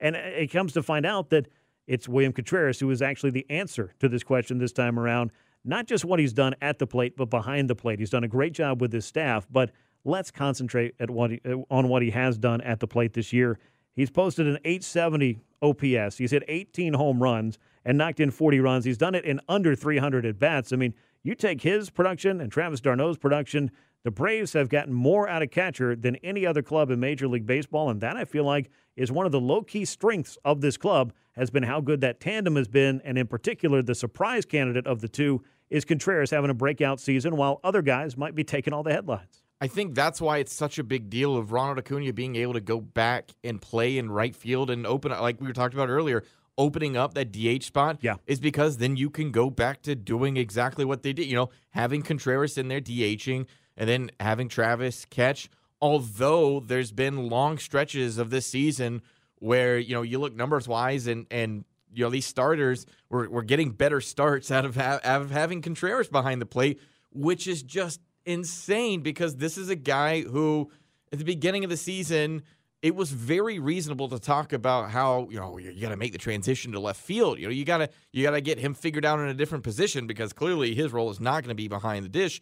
And 0.00 0.16
it 0.16 0.50
comes 0.50 0.72
to 0.72 0.82
find 0.82 1.06
out 1.06 1.30
that 1.30 1.48
it's 1.86 2.08
William 2.08 2.32
Contreras 2.32 2.80
who 2.80 2.90
is 2.90 3.02
actually 3.02 3.30
the 3.30 3.46
answer 3.50 3.92
to 4.00 4.08
this 4.08 4.22
question 4.22 4.58
this 4.58 4.72
time 4.72 4.98
around. 4.98 5.30
Not 5.64 5.86
just 5.86 6.04
what 6.04 6.18
he's 6.18 6.32
done 6.32 6.56
at 6.60 6.78
the 6.78 6.86
plate, 6.86 7.16
but 7.16 7.30
behind 7.30 7.70
the 7.70 7.76
plate. 7.76 8.00
He's 8.00 8.10
done 8.10 8.24
a 8.24 8.28
great 8.28 8.52
job 8.52 8.80
with 8.80 8.92
his 8.92 9.04
staff, 9.04 9.46
but 9.50 9.70
let's 10.04 10.30
concentrate 10.30 10.94
at 11.00 11.10
what 11.10 11.30
he, 11.30 11.40
uh, 11.44 11.56
on 11.70 11.88
what 11.88 12.02
he 12.02 12.10
has 12.10 12.38
done 12.38 12.60
at 12.62 12.80
the 12.80 12.86
plate 12.86 13.12
this 13.12 13.32
year. 13.32 13.58
He's 13.94 14.10
posted 14.10 14.46
an 14.46 14.58
870 14.64 15.40
OPS. 15.60 16.18
He's 16.18 16.30
hit 16.30 16.44
18 16.48 16.94
home 16.94 17.22
runs 17.22 17.58
and 17.84 17.98
knocked 17.98 18.20
in 18.20 18.30
40 18.30 18.60
runs. 18.60 18.84
He's 18.84 18.98
done 18.98 19.14
it 19.14 19.24
in 19.24 19.40
under 19.48 19.74
300 19.74 20.24
at 20.24 20.38
bats. 20.38 20.72
I 20.72 20.76
mean, 20.76 20.94
you 21.22 21.34
take 21.34 21.62
his 21.62 21.90
production 21.90 22.40
and 22.40 22.50
Travis 22.50 22.80
d'Arnaud's 22.80 23.18
production, 23.18 23.70
the 24.04 24.10
Braves 24.10 24.52
have 24.54 24.68
gotten 24.68 24.92
more 24.92 25.28
out 25.28 25.42
of 25.42 25.50
catcher 25.50 25.94
than 25.94 26.16
any 26.16 26.44
other 26.44 26.62
club 26.62 26.90
in 26.90 26.98
Major 26.98 27.28
League 27.28 27.46
Baseball, 27.46 27.88
and 27.88 28.00
that 28.00 28.16
I 28.16 28.24
feel 28.24 28.44
like 28.44 28.70
is 28.96 29.12
one 29.12 29.26
of 29.26 29.32
the 29.32 29.40
low-key 29.40 29.84
strengths 29.84 30.36
of 30.44 30.60
this 30.60 30.76
club 30.76 31.12
has 31.32 31.50
been 31.50 31.62
how 31.62 31.80
good 31.80 32.00
that 32.00 32.18
tandem 32.18 32.56
has 32.56 32.66
been, 32.66 33.00
and 33.04 33.16
in 33.16 33.28
particular, 33.28 33.80
the 33.80 33.94
surprise 33.94 34.44
candidate 34.44 34.86
of 34.86 35.00
the 35.00 35.08
two 35.08 35.42
is 35.70 35.84
Contreras 35.84 36.30
having 36.30 36.50
a 36.50 36.54
breakout 36.54 37.00
season 37.00 37.36
while 37.36 37.60
other 37.62 37.80
guys 37.80 38.16
might 38.16 38.34
be 38.34 38.44
taking 38.44 38.72
all 38.72 38.82
the 38.82 38.92
headlines. 38.92 39.41
I 39.62 39.68
think 39.68 39.94
that's 39.94 40.20
why 40.20 40.38
it's 40.38 40.52
such 40.52 40.80
a 40.80 40.82
big 40.82 41.08
deal 41.08 41.36
of 41.36 41.52
Ronald 41.52 41.78
Acuna 41.78 42.12
being 42.12 42.34
able 42.34 42.54
to 42.54 42.60
go 42.60 42.80
back 42.80 43.30
and 43.44 43.62
play 43.62 43.96
in 43.96 44.10
right 44.10 44.34
field 44.34 44.70
and 44.70 44.84
open, 44.84 45.12
like 45.12 45.40
we 45.40 45.46
were 45.46 45.52
talking 45.52 45.78
about 45.78 45.88
earlier, 45.88 46.24
opening 46.58 46.96
up 46.96 47.14
that 47.14 47.30
DH 47.30 47.62
spot. 47.62 47.98
Yeah. 48.00 48.16
Is 48.26 48.40
because 48.40 48.78
then 48.78 48.96
you 48.96 49.08
can 49.08 49.30
go 49.30 49.50
back 49.50 49.82
to 49.82 49.94
doing 49.94 50.36
exactly 50.36 50.84
what 50.84 51.04
they 51.04 51.12
did. 51.12 51.26
You 51.26 51.36
know, 51.36 51.50
having 51.70 52.02
Contreras 52.02 52.58
in 52.58 52.66
there 52.66 52.80
DHing 52.80 53.46
and 53.76 53.88
then 53.88 54.10
having 54.18 54.48
Travis 54.48 55.04
catch. 55.04 55.48
Although 55.80 56.58
there's 56.58 56.90
been 56.90 57.28
long 57.28 57.56
stretches 57.58 58.18
of 58.18 58.30
this 58.30 58.48
season 58.48 59.00
where, 59.36 59.78
you 59.78 59.94
know, 59.94 60.02
you 60.02 60.18
look 60.18 60.34
numbers 60.34 60.66
wise 60.66 61.06
and, 61.06 61.24
and, 61.30 61.64
you 61.94 62.02
know, 62.02 62.10
these 62.10 62.26
starters 62.26 62.84
were, 63.10 63.30
were 63.30 63.44
getting 63.44 63.70
better 63.70 64.00
starts 64.00 64.50
out 64.50 64.64
of, 64.64 64.74
ha- 64.74 64.98
out 65.04 65.22
of 65.22 65.30
having 65.30 65.62
Contreras 65.62 66.08
behind 66.08 66.40
the 66.40 66.46
plate, 66.46 66.80
which 67.12 67.46
is 67.46 67.62
just 67.62 68.00
insane 68.26 69.02
because 69.02 69.36
this 69.36 69.56
is 69.58 69.68
a 69.68 69.76
guy 69.76 70.22
who, 70.22 70.70
at 71.12 71.18
the 71.18 71.24
beginning 71.24 71.64
of 71.64 71.70
the 71.70 71.76
season, 71.76 72.42
it 72.82 72.96
was 72.96 73.12
very 73.12 73.58
reasonable 73.60 74.08
to 74.08 74.18
talk 74.18 74.52
about 74.52 74.90
how 74.90 75.28
you 75.30 75.38
know 75.38 75.56
you 75.56 75.80
got 75.80 75.90
to 75.90 75.96
make 75.96 76.12
the 76.12 76.18
transition 76.18 76.72
to 76.72 76.80
left 76.80 77.00
field. 77.00 77.38
You 77.38 77.46
know, 77.46 77.52
you 77.52 77.64
gotta 77.64 77.88
you 78.12 78.24
gotta 78.24 78.40
get 78.40 78.58
him 78.58 78.74
figured 78.74 79.04
out 79.04 79.20
in 79.20 79.28
a 79.28 79.34
different 79.34 79.64
position 79.64 80.06
because 80.06 80.32
clearly 80.32 80.74
his 80.74 80.92
role 80.92 81.10
is 81.10 81.20
not 81.20 81.44
going 81.44 81.50
to 81.50 81.54
be 81.54 81.68
behind 81.68 82.04
the 82.04 82.08
dish. 82.08 82.40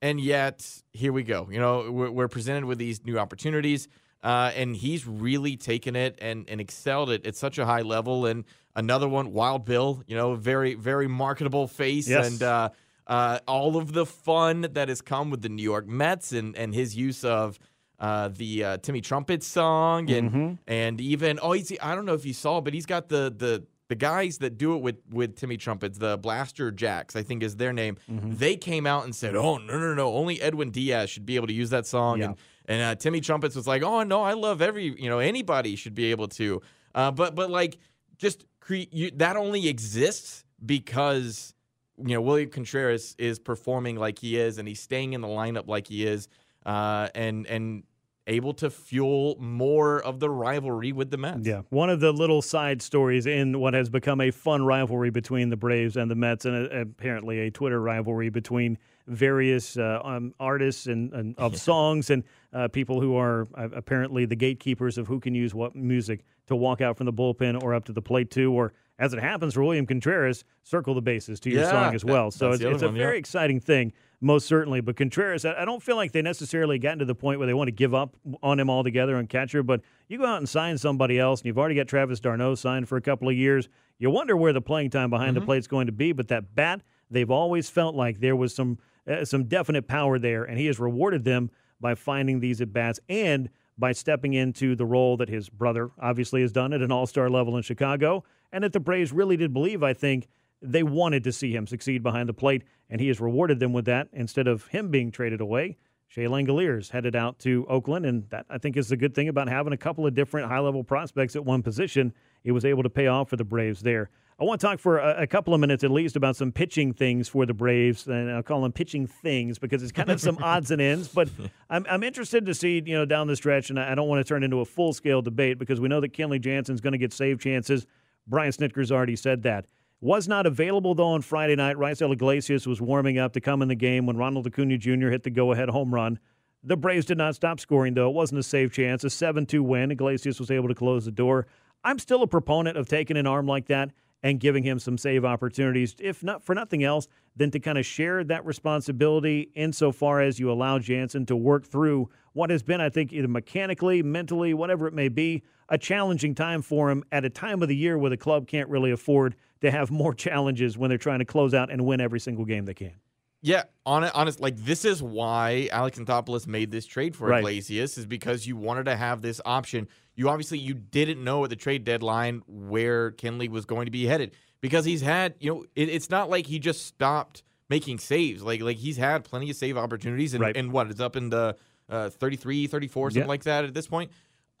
And 0.00 0.20
yet, 0.20 0.82
here 0.92 1.12
we 1.12 1.22
go. 1.22 1.48
You 1.50 1.58
know, 1.58 1.90
we're, 1.90 2.10
we're 2.10 2.28
presented 2.28 2.66
with 2.66 2.76
these 2.76 3.04
new 3.06 3.18
opportunities, 3.18 3.88
uh, 4.22 4.52
and 4.54 4.76
he's 4.76 5.06
really 5.06 5.56
taken 5.56 5.96
it 5.96 6.18
and, 6.20 6.48
and 6.48 6.60
excelled 6.60 7.10
it 7.10 7.26
at 7.26 7.36
such 7.36 7.58
a 7.58 7.64
high 7.64 7.80
level. 7.80 8.26
And 8.26 8.44
another 8.76 9.08
one, 9.08 9.32
Wild 9.32 9.64
Bill, 9.64 10.02
you 10.06 10.14
know, 10.14 10.34
very, 10.34 10.74
very 10.74 11.08
marketable 11.08 11.66
face. 11.66 12.06
Yes. 12.06 12.26
And 12.28 12.42
uh, 12.42 12.68
uh, 13.06 13.38
all 13.46 13.76
of 13.76 13.92
the 13.92 14.06
fun 14.06 14.66
that 14.72 14.88
has 14.88 15.00
come 15.02 15.30
with 15.30 15.42
the 15.42 15.48
New 15.48 15.62
York 15.62 15.86
Mets 15.86 16.32
and, 16.32 16.56
and 16.56 16.74
his 16.74 16.96
use 16.96 17.24
of 17.24 17.58
uh, 18.00 18.28
the 18.28 18.64
uh, 18.64 18.76
Timmy 18.78 19.00
Trumpet 19.00 19.42
song. 19.42 20.10
And, 20.10 20.30
Mhm. 20.32 20.58
and 20.66 21.00
even, 21.00 21.38
oh, 21.42 21.52
he's, 21.52 21.72
I 21.82 21.94
don't 21.94 22.04
know 22.06 22.14
if 22.14 22.26
you 22.26 22.32
saw, 22.32 22.60
but 22.60 22.74
he's 22.74 22.86
got 22.86 23.08
the, 23.08 23.32
the, 23.36 23.64
the 23.88 23.94
guys 23.94 24.38
that 24.38 24.56
do 24.58 24.74
it 24.74 24.78
with 24.82 24.96
with 25.10 25.36
Timmy 25.36 25.56
Trumpets, 25.58 25.98
the 25.98 26.18
Blasterjaxx, 26.18 27.14
I 27.16 27.22
think 27.22 27.42
is 27.42 27.56
their 27.56 27.72
name. 27.72 27.98
They 28.08 28.56
came 28.56 28.86
out 28.86 29.04
and 29.04 29.14
said, 29.14 29.36
"Oh 29.36 29.58
no, 29.58 29.78
no, 29.78 29.92
no! 29.92 30.14
Only 30.14 30.40
Edwin 30.40 30.70
Diaz 30.70 31.10
should 31.10 31.26
be 31.26 31.36
able 31.36 31.46
to 31.48 31.52
use 31.52 31.68
that 31.70 31.86
song." 31.86 32.18
Yeah. 32.18 32.24
And 32.28 32.36
and 32.66 32.82
uh, 32.82 32.94
Timmy 32.94 33.20
Trumpets 33.20 33.54
was 33.54 33.66
like, 33.66 33.82
"Oh 33.82 34.02
no, 34.02 34.22
I 34.22 34.32
love 34.32 34.62
every 34.62 34.98
you 35.00 35.10
know 35.10 35.18
anybody 35.18 35.76
should 35.76 35.94
be 35.94 36.10
able 36.10 36.28
to." 36.28 36.62
Uh, 36.94 37.10
but 37.10 37.34
but 37.34 37.50
like 37.50 37.76
just 38.16 38.46
cre- 38.60 38.88
you, 38.90 39.10
that 39.16 39.36
only 39.36 39.68
exists 39.68 40.44
because 40.64 41.53
you 41.98 42.14
know 42.14 42.20
William 42.20 42.50
Contreras 42.50 43.14
is 43.18 43.38
performing 43.38 43.96
like 43.96 44.18
he 44.18 44.38
is, 44.38 44.58
and 44.58 44.66
he's 44.66 44.80
staying 44.80 45.12
in 45.12 45.20
the 45.20 45.28
lineup 45.28 45.68
like 45.68 45.86
he 45.86 46.06
is, 46.06 46.28
uh, 46.66 47.08
and 47.14 47.46
and 47.46 47.84
able 48.26 48.54
to 48.54 48.70
fuel 48.70 49.36
more 49.38 50.02
of 50.02 50.18
the 50.18 50.30
rivalry 50.30 50.92
with 50.92 51.10
the 51.10 51.18
Mets. 51.18 51.46
Yeah, 51.46 51.62
one 51.68 51.90
of 51.90 52.00
the 52.00 52.12
little 52.12 52.42
side 52.42 52.80
stories 52.80 53.26
in 53.26 53.60
what 53.60 53.74
has 53.74 53.88
become 53.88 54.20
a 54.20 54.30
fun 54.30 54.64
rivalry 54.64 55.10
between 55.10 55.50
the 55.50 55.56
Braves 55.56 55.96
and 55.96 56.10
the 56.10 56.14
Mets, 56.14 56.44
and 56.44 56.72
uh 56.72 56.76
apparently 56.80 57.40
a 57.40 57.50
Twitter 57.50 57.80
rivalry 57.80 58.30
between 58.30 58.78
various 59.06 59.76
uh, 59.76 60.00
um, 60.02 60.34
artists 60.40 60.86
and, 60.86 61.12
and 61.12 61.38
of 61.38 61.58
songs 61.58 62.08
and 62.08 62.24
uh, 62.54 62.68
people 62.68 63.00
who 63.00 63.16
are 63.16 63.46
uh, 63.54 63.68
apparently 63.74 64.24
the 64.24 64.36
gatekeepers 64.36 64.96
of 64.96 65.06
who 65.06 65.20
can 65.20 65.34
use 65.34 65.54
what 65.54 65.76
music 65.76 66.24
to 66.46 66.56
walk 66.56 66.80
out 66.80 66.96
from 66.96 67.04
the 67.04 67.12
bullpen 67.12 67.62
or 67.62 67.74
up 67.74 67.84
to 67.84 67.92
the 67.92 68.02
plate 68.02 68.30
too, 68.30 68.52
or 68.52 68.72
as 68.98 69.12
it 69.12 69.20
happens 69.20 69.54
for 69.54 69.62
William 69.64 69.86
Contreras, 69.86 70.44
circle 70.62 70.94
the 70.94 71.02
bases 71.02 71.40
to 71.40 71.50
your 71.50 71.62
Yeah, 71.62 71.70
song 71.70 71.94
as 71.94 72.04
well. 72.04 72.30
So 72.30 72.50
it's, 72.50 72.60
the 72.62 72.70
it's 72.70 72.82
a 72.82 72.86
one, 72.86 72.96
yeah. 72.96 73.02
very 73.06 73.18
exciting 73.18 73.58
thing, 73.60 73.92
most 74.20 74.46
certainly. 74.46 74.80
But 74.80 74.96
Contreras, 74.96 75.44
I 75.44 75.62
I 75.62 75.64
don't 75.64 75.82
feel 75.82 75.96
like 75.96 76.12
they 76.12 76.22
necessarily 76.22 76.78
gotten 76.78 77.00
to 77.00 77.04
the 77.04 77.14
point 77.14 77.38
where 77.38 77.46
they 77.46 77.54
want 77.54 77.68
to 77.68 77.72
give 77.72 77.92
up 77.94 78.16
on 78.42 78.60
him 78.60 78.70
altogether 78.70 79.16
on 79.16 79.26
catcher. 79.26 79.62
But 79.62 79.80
you 80.08 80.18
go 80.18 80.26
out 80.26 80.38
and 80.38 80.48
sign 80.48 80.78
somebody 80.78 81.18
else, 81.18 81.40
and 81.40 81.46
you've 81.46 81.58
already 81.58 81.74
got 81.74 81.88
Travis 81.88 82.20
d'Arnaud 82.20 82.54
signed 82.56 82.88
for 82.88 82.96
a 82.96 83.00
couple 83.02 83.28
of 83.28 83.34
years. 83.34 83.68
You 83.98 84.10
wonder 84.10 84.36
where 84.36 84.52
the 84.52 84.60
playing 84.62 84.90
time 84.90 85.10
behind 85.10 85.34
the 85.36 85.40
Mm-hmm. 85.40 85.46
plate's 85.46 85.66
going 85.66 85.86
to 85.86 85.92
be. 85.92 86.12
But 86.12 86.28
that 86.28 86.54
bat, 86.54 86.82
they've 87.10 87.30
always 87.30 87.68
felt 87.68 87.94
like 87.96 88.20
there 88.20 88.36
was 88.36 88.54
some 88.54 88.78
uh, 89.10 89.24
some 89.24 89.44
definite 89.44 89.86
power 89.88 90.18
there, 90.18 90.44
and 90.44 90.58
he 90.58 90.66
has 90.66 90.78
rewarded 90.78 91.24
them 91.24 91.50
by 91.80 91.94
finding 91.96 92.40
these 92.40 92.60
at 92.60 92.72
bats 92.72 93.00
and 93.08 93.50
by 93.76 93.90
stepping 93.90 94.34
into 94.34 94.76
the 94.76 94.86
role 94.86 95.16
that 95.16 95.28
his 95.28 95.48
brother 95.50 95.90
obviously 96.00 96.40
has 96.42 96.52
done 96.52 96.72
at 96.72 96.80
an 96.80 96.92
all 96.92 97.06
star 97.06 97.28
level 97.28 97.56
in 97.56 97.62
Chicago, 97.64 98.22
and 98.54 98.62
that 98.62 98.72
the 98.72 98.80
Braves 98.80 99.12
really 99.12 99.36
did 99.36 99.52
believe, 99.52 99.82
I 99.82 99.92
think, 99.92 100.28
they 100.62 100.84
wanted 100.84 101.24
to 101.24 101.32
see 101.32 101.54
him 101.54 101.66
succeed 101.66 102.02
behind 102.02 102.28
the 102.28 102.32
plate, 102.32 102.62
and 102.88 103.00
he 103.00 103.08
has 103.08 103.20
rewarded 103.20 103.58
them 103.58 103.72
with 103.72 103.84
that 103.86 104.08
instead 104.12 104.46
of 104.46 104.68
him 104.68 104.90
being 104.90 105.10
traded 105.10 105.40
away. 105.40 105.76
Shea 106.06 106.26
Langeliers 106.26 106.90
headed 106.90 107.16
out 107.16 107.40
to 107.40 107.66
Oakland, 107.68 108.06
and 108.06 108.30
that 108.30 108.46
I 108.48 108.58
think 108.58 108.76
is 108.76 108.88
the 108.88 108.96
good 108.96 109.12
thing 109.12 109.28
about 109.28 109.48
having 109.48 109.72
a 109.72 109.76
couple 109.76 110.06
of 110.06 110.14
different 110.14 110.48
high 110.48 110.60
level 110.60 110.84
prospects 110.84 111.34
at 111.34 111.44
one 111.44 111.62
position. 111.62 112.14
It 112.44 112.52
was 112.52 112.64
able 112.64 112.84
to 112.84 112.90
pay 112.90 113.08
off 113.08 113.28
for 113.28 113.36
the 113.36 113.44
Braves 113.44 113.80
there. 113.80 114.08
I 114.38 114.44
want 114.44 114.60
to 114.60 114.66
talk 114.66 114.78
for 114.78 114.98
a, 114.98 115.22
a, 115.22 115.26
couple 115.26 115.54
of 115.54 115.60
minutes 115.60 115.84
at 115.84 115.90
least 115.90 116.16
about 116.16 116.36
some 116.36 116.50
pitching 116.50 116.92
things 116.92 117.28
for 117.28 117.46
the 117.46 117.54
Braves, 117.54 118.06
and 118.06 118.30
I'll 118.30 118.42
call 118.42 118.62
them 118.62 118.72
pitching 118.72 119.06
things 119.06 119.58
because 119.58 119.82
it's 119.82 119.92
kind 119.92 120.10
of 120.10 120.20
some 120.20 120.38
odds 120.42 120.70
and 120.70 120.80
ends. 120.80 121.08
But 121.08 121.28
I'm, 121.68 121.84
I'm 121.90 122.02
interested 122.04 122.46
to 122.46 122.54
see 122.54 122.82
you 122.86 122.94
know 122.94 123.04
down 123.04 123.26
the 123.26 123.36
stretch, 123.36 123.70
and 123.70 123.80
I 123.80 123.96
don't 123.96 124.08
want 124.08 124.24
to 124.24 124.28
turn 124.28 124.44
into 124.44 124.60
a 124.60 124.64
full 124.64 124.92
scale 124.92 125.22
debate 125.22 125.58
because 125.58 125.80
we 125.80 125.88
know 125.88 126.00
that 126.00 126.12
Kenley 126.12 126.40
Jansen's 126.40 126.80
going 126.80 126.92
to 126.92 126.98
get 126.98 127.12
save 127.12 127.40
chances. 127.40 127.86
Brian 128.26 128.52
Snitker's 128.52 128.92
already 128.92 129.16
said 129.16 129.42
that. 129.42 129.66
Was 130.00 130.28
not 130.28 130.46
available 130.46 130.94
though 130.94 131.08
on 131.08 131.22
Friday 131.22 131.56
night. 131.56 131.76
Raisel 131.76 132.12
Iglesias 132.12 132.66
was 132.66 132.80
warming 132.80 133.18
up 133.18 133.32
to 133.32 133.40
come 133.40 133.62
in 133.62 133.68
the 133.68 133.74
game 133.74 134.06
when 134.06 134.16
Ronald 134.16 134.46
Acuna 134.46 134.76
Jr. 134.76 135.08
hit 135.08 135.22
the 135.22 135.30
go-ahead 135.30 135.70
home 135.70 135.94
run. 135.94 136.18
The 136.62 136.76
Braves 136.76 137.06
did 137.06 137.18
not 137.18 137.34
stop 137.34 137.60
scoring 137.60 137.94
though. 137.94 138.08
It 138.08 138.14
wasn't 138.14 138.40
a 138.40 138.42
save 138.42 138.72
chance. 138.72 139.04
A 139.04 139.08
7-2 139.08 139.60
win. 139.60 139.90
Iglesias 139.90 140.40
was 140.40 140.50
able 140.50 140.68
to 140.68 140.74
close 140.74 141.04
the 141.04 141.10
door. 141.10 141.46
I'm 141.84 141.98
still 141.98 142.22
a 142.22 142.26
proponent 142.26 142.76
of 142.76 142.88
taking 142.88 143.16
an 143.16 143.26
arm 143.26 143.46
like 143.46 143.66
that 143.68 143.90
and 144.22 144.40
giving 144.40 144.62
him 144.62 144.78
some 144.78 144.96
save 144.96 145.24
opportunities, 145.24 145.94
if 145.98 146.22
not 146.22 146.42
for 146.42 146.54
nothing 146.54 146.82
else, 146.82 147.08
than 147.36 147.50
to 147.50 147.60
kind 147.60 147.76
of 147.76 147.84
share 147.84 148.24
that 148.24 148.44
responsibility 148.46 149.50
insofar 149.54 150.22
as 150.22 150.40
you 150.40 150.50
allow 150.50 150.78
Jansen 150.78 151.26
to 151.26 151.36
work 151.36 151.66
through 151.66 152.08
what 152.34 152.50
has 152.50 152.62
been, 152.62 152.80
I 152.80 152.90
think, 152.90 153.12
either 153.12 153.28
mechanically, 153.28 154.02
mentally, 154.02 154.52
whatever 154.52 154.86
it 154.86 154.92
may 154.92 155.08
be, 155.08 155.42
a 155.68 155.78
challenging 155.78 156.34
time 156.34 156.60
for 156.60 156.90
him 156.90 157.02
at 157.10 157.24
a 157.24 157.30
time 157.30 157.62
of 157.62 157.68
the 157.68 157.76
year 157.76 157.96
where 157.96 158.10
the 158.10 158.16
club 158.16 158.46
can't 158.46 158.68
really 158.68 158.90
afford 158.90 159.34
to 159.62 159.70
have 159.70 159.90
more 159.90 160.12
challenges 160.14 160.76
when 160.76 160.90
they're 160.90 160.98
trying 160.98 161.20
to 161.20 161.24
close 161.24 161.54
out 161.54 161.70
and 161.70 161.84
win 161.86 162.00
every 162.00 162.20
single 162.20 162.44
game 162.44 162.66
they 162.66 162.74
can. 162.74 162.92
Yeah, 163.40 163.64
on 163.84 164.04
honest, 164.04 164.40
like 164.40 164.56
this 164.56 164.86
is 164.86 165.02
why 165.02 165.68
Alex 165.70 165.98
Anthopoulos 165.98 166.46
made 166.46 166.70
this 166.70 166.86
trade 166.86 167.14
for 167.14 167.28
right. 167.28 167.40
Iglesias 167.40 167.98
is 167.98 168.06
because 168.06 168.46
you 168.46 168.56
wanted 168.56 168.84
to 168.84 168.96
have 168.96 169.20
this 169.20 169.38
option. 169.44 169.86
You 170.14 170.30
obviously 170.30 170.58
you 170.58 170.72
didn't 170.72 171.22
know 171.22 171.44
at 171.44 171.50
the 171.50 171.56
trade 171.56 171.84
deadline 171.84 172.42
where 172.46 173.12
Kenley 173.12 173.50
was 173.50 173.66
going 173.66 173.84
to 173.84 173.90
be 173.90 174.06
headed 174.06 174.32
because 174.62 174.86
he's 174.86 175.02
had 175.02 175.34
you 175.40 175.52
know 175.52 175.64
it, 175.74 175.90
it's 175.90 176.08
not 176.08 176.30
like 176.30 176.46
he 176.46 176.58
just 176.58 176.86
stopped 176.86 177.42
making 177.68 177.98
saves 177.98 178.42
like 178.42 178.62
like 178.62 178.78
he's 178.78 178.96
had 178.96 179.24
plenty 179.24 179.50
of 179.50 179.56
save 179.56 179.76
opportunities 179.76 180.32
and, 180.32 180.42
right. 180.42 180.56
and 180.56 180.72
what 180.72 180.90
it's 180.90 181.00
up 181.00 181.14
in 181.14 181.28
the 181.28 181.54
uh, 181.88 182.08
33 182.10 182.66
34 182.66 183.10
something 183.10 183.28
like 183.28 183.44
that 183.44 183.64
at 183.64 183.74
this 183.74 183.86
point 183.86 184.10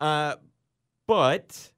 uh, 0.00 0.34
but 1.06 1.72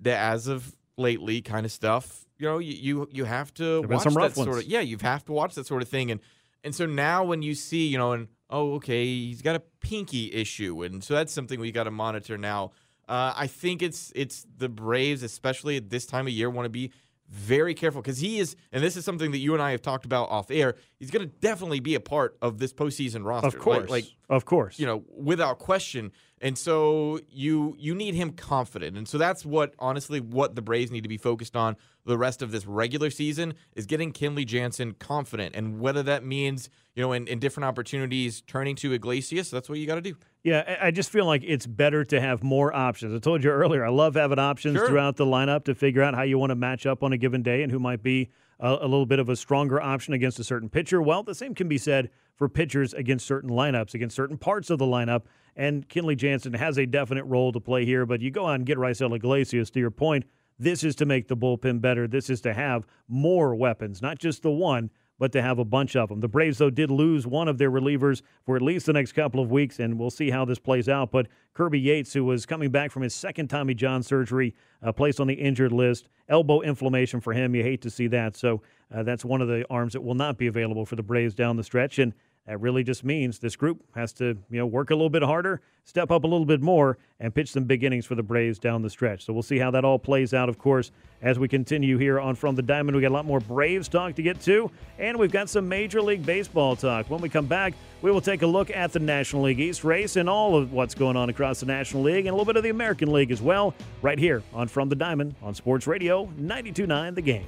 the 0.00 0.16
as 0.16 0.46
of 0.46 0.74
lately 0.96 1.42
kind 1.42 1.64
of 1.66 1.72
stuff 1.72 2.26
you 2.40 2.46
know, 2.46 2.58
you 2.58 2.72
you, 2.72 3.08
you 3.12 3.24
have 3.26 3.52
to 3.54 3.82
watch 3.82 4.04
that 4.04 4.14
ones. 4.14 4.34
sort 4.34 4.58
of 4.58 4.64
yeah, 4.64 4.80
you 4.80 4.96
have 5.02 5.24
to 5.26 5.32
watch 5.32 5.54
that 5.56 5.66
sort 5.66 5.82
of 5.82 5.88
thing, 5.88 6.10
and 6.10 6.20
and 6.64 6.74
so 6.74 6.86
now 6.86 7.22
when 7.22 7.42
you 7.42 7.54
see 7.54 7.86
you 7.86 7.98
know, 7.98 8.12
and 8.12 8.28
oh 8.48 8.74
okay, 8.76 9.04
he's 9.04 9.42
got 9.42 9.56
a 9.56 9.60
pinky 9.80 10.32
issue, 10.32 10.82
and 10.82 11.04
so 11.04 11.14
that's 11.14 11.34
something 11.34 11.60
we 11.60 11.70
got 11.70 11.84
to 11.84 11.90
monitor 11.90 12.38
now. 12.38 12.72
Uh, 13.06 13.34
I 13.36 13.46
think 13.46 13.82
it's 13.82 14.10
it's 14.14 14.46
the 14.56 14.70
Braves, 14.70 15.22
especially 15.22 15.76
at 15.76 15.90
this 15.90 16.06
time 16.06 16.26
of 16.26 16.32
year, 16.32 16.48
want 16.48 16.64
to 16.64 16.70
be 16.70 16.92
very 17.30 17.74
careful 17.74 18.02
because 18.02 18.18
he 18.18 18.40
is, 18.40 18.56
and 18.72 18.82
this 18.82 18.96
is 18.96 19.04
something 19.04 19.30
that 19.30 19.38
you 19.38 19.54
and 19.54 19.62
I 19.62 19.70
have 19.70 19.82
talked 19.82 20.04
about 20.04 20.28
off 20.30 20.50
air. 20.50 20.74
He's 20.98 21.10
going 21.10 21.26
to 21.26 21.32
definitely 21.40 21.80
be 21.80 21.94
a 21.94 22.00
part 22.00 22.36
of 22.42 22.58
this 22.58 22.72
postseason 22.72 23.24
roster, 23.24 23.48
of 23.48 23.58
course, 23.58 23.88
like, 23.88 24.04
like 24.04 24.04
of 24.28 24.44
course, 24.44 24.78
you 24.78 24.86
know, 24.86 25.04
without 25.16 25.58
question. 25.58 26.12
And 26.42 26.56
so 26.56 27.20
you 27.30 27.76
you 27.78 27.94
need 27.94 28.14
him 28.14 28.32
confident, 28.32 28.96
and 28.96 29.06
so 29.06 29.18
that's 29.18 29.44
what 29.44 29.74
honestly 29.78 30.20
what 30.20 30.54
the 30.54 30.62
Braves 30.62 30.90
need 30.90 31.02
to 31.02 31.08
be 31.08 31.18
focused 31.18 31.54
on 31.54 31.76
the 32.06 32.16
rest 32.16 32.40
of 32.40 32.50
this 32.50 32.64
regular 32.64 33.10
season 33.10 33.52
is 33.74 33.84
getting 33.84 34.10
Kenley 34.10 34.46
Jansen 34.46 34.94
confident, 34.94 35.54
and 35.54 35.80
whether 35.80 36.02
that 36.02 36.24
means 36.24 36.70
you 36.94 37.02
know 37.02 37.12
in, 37.12 37.28
in 37.28 37.40
different 37.40 37.66
opportunities 37.66 38.40
turning 38.40 38.74
to 38.76 38.92
Iglesias, 38.94 39.50
that's 39.50 39.68
what 39.68 39.78
you 39.78 39.86
got 39.86 39.96
to 39.96 40.00
do. 40.00 40.16
Yeah, 40.42 40.78
I 40.80 40.90
just 40.90 41.10
feel 41.10 41.26
like 41.26 41.42
it's 41.44 41.66
better 41.66 42.04
to 42.06 42.18
have 42.18 42.42
more 42.42 42.74
options. 42.74 43.14
I 43.14 43.18
told 43.18 43.44
you 43.44 43.50
earlier, 43.50 43.84
I 43.84 43.90
love 43.90 44.14
having 44.14 44.38
options 44.38 44.76
sure. 44.76 44.88
throughout 44.88 45.16
the 45.16 45.26
lineup 45.26 45.64
to 45.64 45.74
figure 45.74 46.02
out 46.02 46.14
how 46.14 46.22
you 46.22 46.38
want 46.38 46.50
to 46.50 46.56
match 46.56 46.86
up 46.86 47.02
on 47.02 47.12
a 47.12 47.18
given 47.18 47.42
day 47.42 47.62
and 47.62 47.70
who 47.70 47.78
might 47.78 48.02
be 48.02 48.30
a, 48.58 48.78
a, 48.80 48.88
little 48.88 49.04
bit 49.04 49.18
of 49.18 49.28
a 49.28 49.36
stronger 49.36 49.80
option 49.80 50.14
against 50.14 50.38
a 50.38 50.44
certain 50.44 50.70
pitcher. 50.70 51.02
Well, 51.02 51.22
the 51.22 51.34
same 51.34 51.54
can 51.54 51.68
be 51.68 51.76
said 51.76 52.08
for 52.40 52.48
pitchers 52.48 52.94
against 52.94 53.26
certain 53.26 53.50
lineups, 53.50 53.92
against 53.92 54.16
certain 54.16 54.38
parts 54.38 54.70
of 54.70 54.78
the 54.78 54.86
lineup. 54.86 55.24
And 55.54 55.86
Kenley 55.90 56.16
Jansen 56.16 56.54
has 56.54 56.78
a 56.78 56.86
definite 56.86 57.24
role 57.24 57.52
to 57.52 57.60
play 57.60 57.84
here, 57.84 58.06
but 58.06 58.22
you 58.22 58.30
go 58.30 58.46
on 58.46 58.54
and 58.54 58.66
get 58.66 58.78
Raisel 58.78 59.14
Iglesias, 59.14 59.68
to 59.72 59.78
your 59.78 59.90
point, 59.90 60.24
this 60.58 60.82
is 60.82 60.96
to 60.96 61.04
make 61.04 61.28
the 61.28 61.36
bullpen 61.36 61.82
better. 61.82 62.08
This 62.08 62.30
is 62.30 62.40
to 62.40 62.54
have 62.54 62.86
more 63.08 63.54
weapons, 63.54 64.00
not 64.00 64.18
just 64.18 64.42
the 64.42 64.50
one, 64.50 64.88
but 65.18 65.32
to 65.32 65.42
have 65.42 65.58
a 65.58 65.66
bunch 65.66 65.96
of 65.96 66.08
them. 66.08 66.20
The 66.20 66.28
Braves, 66.28 66.56
though, 66.56 66.70
did 66.70 66.90
lose 66.90 67.26
one 67.26 67.46
of 67.46 67.58
their 67.58 67.70
relievers 67.70 68.22
for 68.46 68.56
at 68.56 68.62
least 68.62 68.86
the 68.86 68.94
next 68.94 69.12
couple 69.12 69.42
of 69.42 69.50
weeks, 69.50 69.78
and 69.78 69.98
we'll 69.98 70.08
see 70.08 70.30
how 70.30 70.46
this 70.46 70.58
plays 70.58 70.88
out. 70.88 71.10
But 71.10 71.28
Kirby 71.52 71.78
Yates, 71.78 72.14
who 72.14 72.24
was 72.24 72.46
coming 72.46 72.70
back 72.70 72.90
from 72.90 73.02
his 73.02 73.14
second 73.14 73.48
Tommy 73.48 73.74
John 73.74 74.02
surgery, 74.02 74.54
uh, 74.82 74.92
placed 74.92 75.20
on 75.20 75.26
the 75.26 75.34
injured 75.34 75.72
list. 75.72 76.08
Elbow 76.30 76.62
inflammation 76.62 77.20
for 77.20 77.34
him. 77.34 77.54
You 77.54 77.62
hate 77.62 77.82
to 77.82 77.90
see 77.90 78.06
that. 78.06 78.34
So 78.34 78.62
uh, 78.94 79.02
that's 79.02 79.22
one 79.22 79.42
of 79.42 79.48
the 79.48 79.66
arms 79.68 79.92
that 79.92 80.00
will 80.00 80.14
not 80.14 80.38
be 80.38 80.46
available 80.46 80.86
for 80.86 80.96
the 80.96 81.02
Braves 81.02 81.34
down 81.34 81.56
the 81.56 81.64
stretch. 81.64 81.98
And 81.98 82.14
that 82.46 82.60
really 82.60 82.82
just 82.82 83.04
means 83.04 83.38
this 83.38 83.54
group 83.54 83.82
has 83.94 84.12
to, 84.14 84.36
you 84.50 84.58
know, 84.58 84.66
work 84.66 84.90
a 84.90 84.94
little 84.94 85.10
bit 85.10 85.22
harder, 85.22 85.60
step 85.84 86.10
up 86.10 86.24
a 86.24 86.26
little 86.26 86.46
bit 86.46 86.60
more, 86.60 86.98
and 87.20 87.34
pitch 87.34 87.52
some 87.52 87.64
big 87.64 87.84
innings 87.84 88.06
for 88.06 88.14
the 88.14 88.22
Braves 88.22 88.58
down 88.58 88.82
the 88.82 88.90
stretch. 88.90 89.24
So 89.24 89.32
we'll 89.32 89.42
see 89.42 89.58
how 89.58 89.70
that 89.72 89.84
all 89.84 89.98
plays 89.98 90.34
out, 90.34 90.48
of 90.48 90.58
course, 90.58 90.90
as 91.22 91.38
we 91.38 91.48
continue 91.48 91.98
here 91.98 92.18
on 92.18 92.34
From 92.34 92.56
the 92.56 92.62
Diamond. 92.62 92.96
We 92.96 93.02
got 93.02 93.10
a 93.10 93.14
lot 93.14 93.26
more 93.26 93.40
Braves 93.40 93.88
talk 93.88 94.14
to 94.14 94.22
get 94.22 94.40
to, 94.42 94.70
and 94.98 95.18
we've 95.18 95.30
got 95.30 95.48
some 95.48 95.68
Major 95.68 96.00
League 96.00 96.24
Baseball 96.24 96.76
talk. 96.76 97.10
When 97.10 97.20
we 97.20 97.28
come 97.28 97.46
back, 97.46 97.74
we 98.02 98.10
will 98.10 98.22
take 98.22 98.42
a 98.42 98.46
look 98.46 98.70
at 98.70 98.92
the 98.92 99.00
National 99.00 99.42
League 99.42 99.60
East 99.60 99.84
race 99.84 100.16
and 100.16 100.28
all 100.28 100.56
of 100.56 100.72
what's 100.72 100.94
going 100.94 101.16
on 101.16 101.28
across 101.28 101.60
the 101.60 101.66
National 101.66 102.02
League 102.02 102.26
and 102.26 102.28
a 102.28 102.32
little 102.32 102.46
bit 102.46 102.56
of 102.56 102.62
the 102.62 102.70
American 102.70 103.12
League 103.12 103.30
as 103.30 103.42
well, 103.42 103.74
right 104.02 104.18
here 104.18 104.42
on 104.54 104.66
From 104.66 104.88
the 104.88 104.96
Diamond 104.96 105.34
on 105.42 105.54
Sports 105.54 105.86
Radio 105.86 106.26
92.9 106.40 107.14
The 107.14 107.22
Game. 107.22 107.46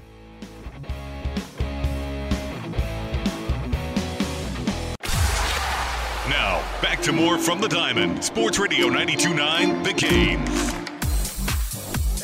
Back 6.82 7.00
to 7.00 7.12
more 7.12 7.38
from 7.38 7.60
the 7.60 7.68
Diamond. 7.68 8.24
Sports 8.24 8.58
Radio 8.58 8.88
92.9, 8.88 9.84
The 9.84 9.92
Game. 9.92 10.40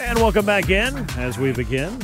And 0.01 0.19
welcome 0.19 0.45
back 0.45 0.69
in 0.69 0.97
as 1.17 1.39
we 1.39 1.53
begin 1.53 1.97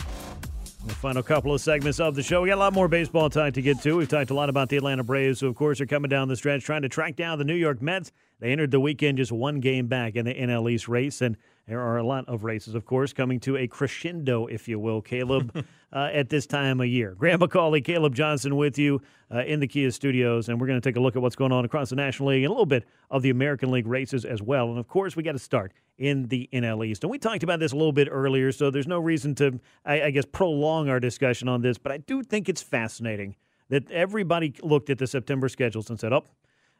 the 0.86 0.94
final 0.94 1.22
couple 1.22 1.52
of 1.52 1.60
segments 1.60 1.98
of 1.98 2.14
the 2.14 2.22
show. 2.22 2.42
We 2.42 2.50
got 2.50 2.56
a 2.56 2.60
lot 2.60 2.72
more 2.72 2.88
baseball 2.88 3.30
talk 3.30 3.54
to 3.54 3.62
get 3.62 3.80
to. 3.82 3.96
We've 3.96 4.08
talked 4.08 4.30
a 4.30 4.34
lot 4.34 4.50
about 4.50 4.68
the 4.68 4.76
Atlanta 4.76 5.02
Braves, 5.02 5.40
who, 5.40 5.48
of 5.48 5.56
course, 5.56 5.80
are 5.80 5.86
coming 5.86 6.10
down 6.10 6.28
the 6.28 6.36
stretch 6.36 6.62
trying 6.62 6.82
to 6.82 6.88
track 6.88 7.16
down 7.16 7.38
the 7.38 7.44
New 7.44 7.54
York 7.54 7.82
Mets. 7.82 8.12
They 8.38 8.52
entered 8.52 8.70
the 8.70 8.80
weekend 8.80 9.18
just 9.18 9.32
one 9.32 9.60
game 9.60 9.86
back 9.86 10.14
in 10.14 10.24
the 10.24 10.34
NL 10.34 10.70
East 10.70 10.86
race, 10.86 11.22
and 11.22 11.36
there 11.66 11.80
are 11.80 11.96
a 11.96 12.02
lot 12.02 12.28
of 12.28 12.44
races, 12.44 12.74
of 12.74 12.84
course, 12.84 13.12
coming 13.12 13.40
to 13.40 13.56
a 13.56 13.66
crescendo, 13.66 14.46
if 14.46 14.68
you 14.68 14.78
will, 14.78 15.00
Caleb, 15.00 15.64
uh, 15.94 16.10
at 16.12 16.28
this 16.28 16.44
time 16.46 16.80
of 16.80 16.86
year. 16.86 17.14
Grant 17.14 17.40
McAuley, 17.40 17.82
Caleb 17.82 18.14
Johnson 18.14 18.56
with 18.56 18.78
you 18.78 19.00
uh, 19.32 19.44
in 19.44 19.60
the 19.60 19.68
Kia 19.68 19.90
studios, 19.92 20.48
and 20.48 20.60
we're 20.60 20.66
going 20.66 20.80
to 20.80 20.86
take 20.86 20.96
a 20.96 21.00
look 21.00 21.14
at 21.14 21.22
what's 21.22 21.36
going 21.36 21.52
on 21.52 21.64
across 21.64 21.90
the 21.90 21.96
National 21.96 22.30
League 22.30 22.42
and 22.42 22.50
a 22.50 22.52
little 22.52 22.66
bit 22.66 22.84
of 23.10 23.22
the 23.22 23.30
American 23.30 23.70
League 23.70 23.86
races 23.86 24.24
as 24.24 24.42
well. 24.42 24.68
And 24.70 24.78
of 24.78 24.88
course, 24.88 25.14
we 25.14 25.22
got 25.22 25.32
to 25.32 25.38
start 25.38 25.72
in 25.96 26.26
the 26.26 26.48
NL 26.52 26.84
East. 26.84 27.04
And 27.04 27.10
we 27.10 27.18
talked 27.18 27.44
about 27.44 27.60
this 27.60 27.72
a 27.72 27.76
little 27.76 27.92
bit 27.92 28.08
earlier, 28.10 28.50
so 28.50 28.70
there's 28.70 28.88
no 28.88 28.98
reason 28.98 29.36
to, 29.36 29.60
I, 29.84 30.02
I 30.02 30.10
guess, 30.10 30.24
prolong 30.24 30.88
our 30.88 30.98
discussion 30.98 31.48
on 31.48 31.62
this, 31.62 31.78
but 31.78 31.92
I 31.92 31.98
do 31.98 32.22
think 32.22 32.48
it's 32.48 32.62
fascinating 32.62 33.36
that 33.68 33.90
everybody 33.90 34.52
looked 34.62 34.90
at 34.90 34.98
the 34.98 35.06
September 35.06 35.48
schedules 35.48 35.88
and 35.90 35.98
said, 35.98 36.12
oh, 36.12 36.24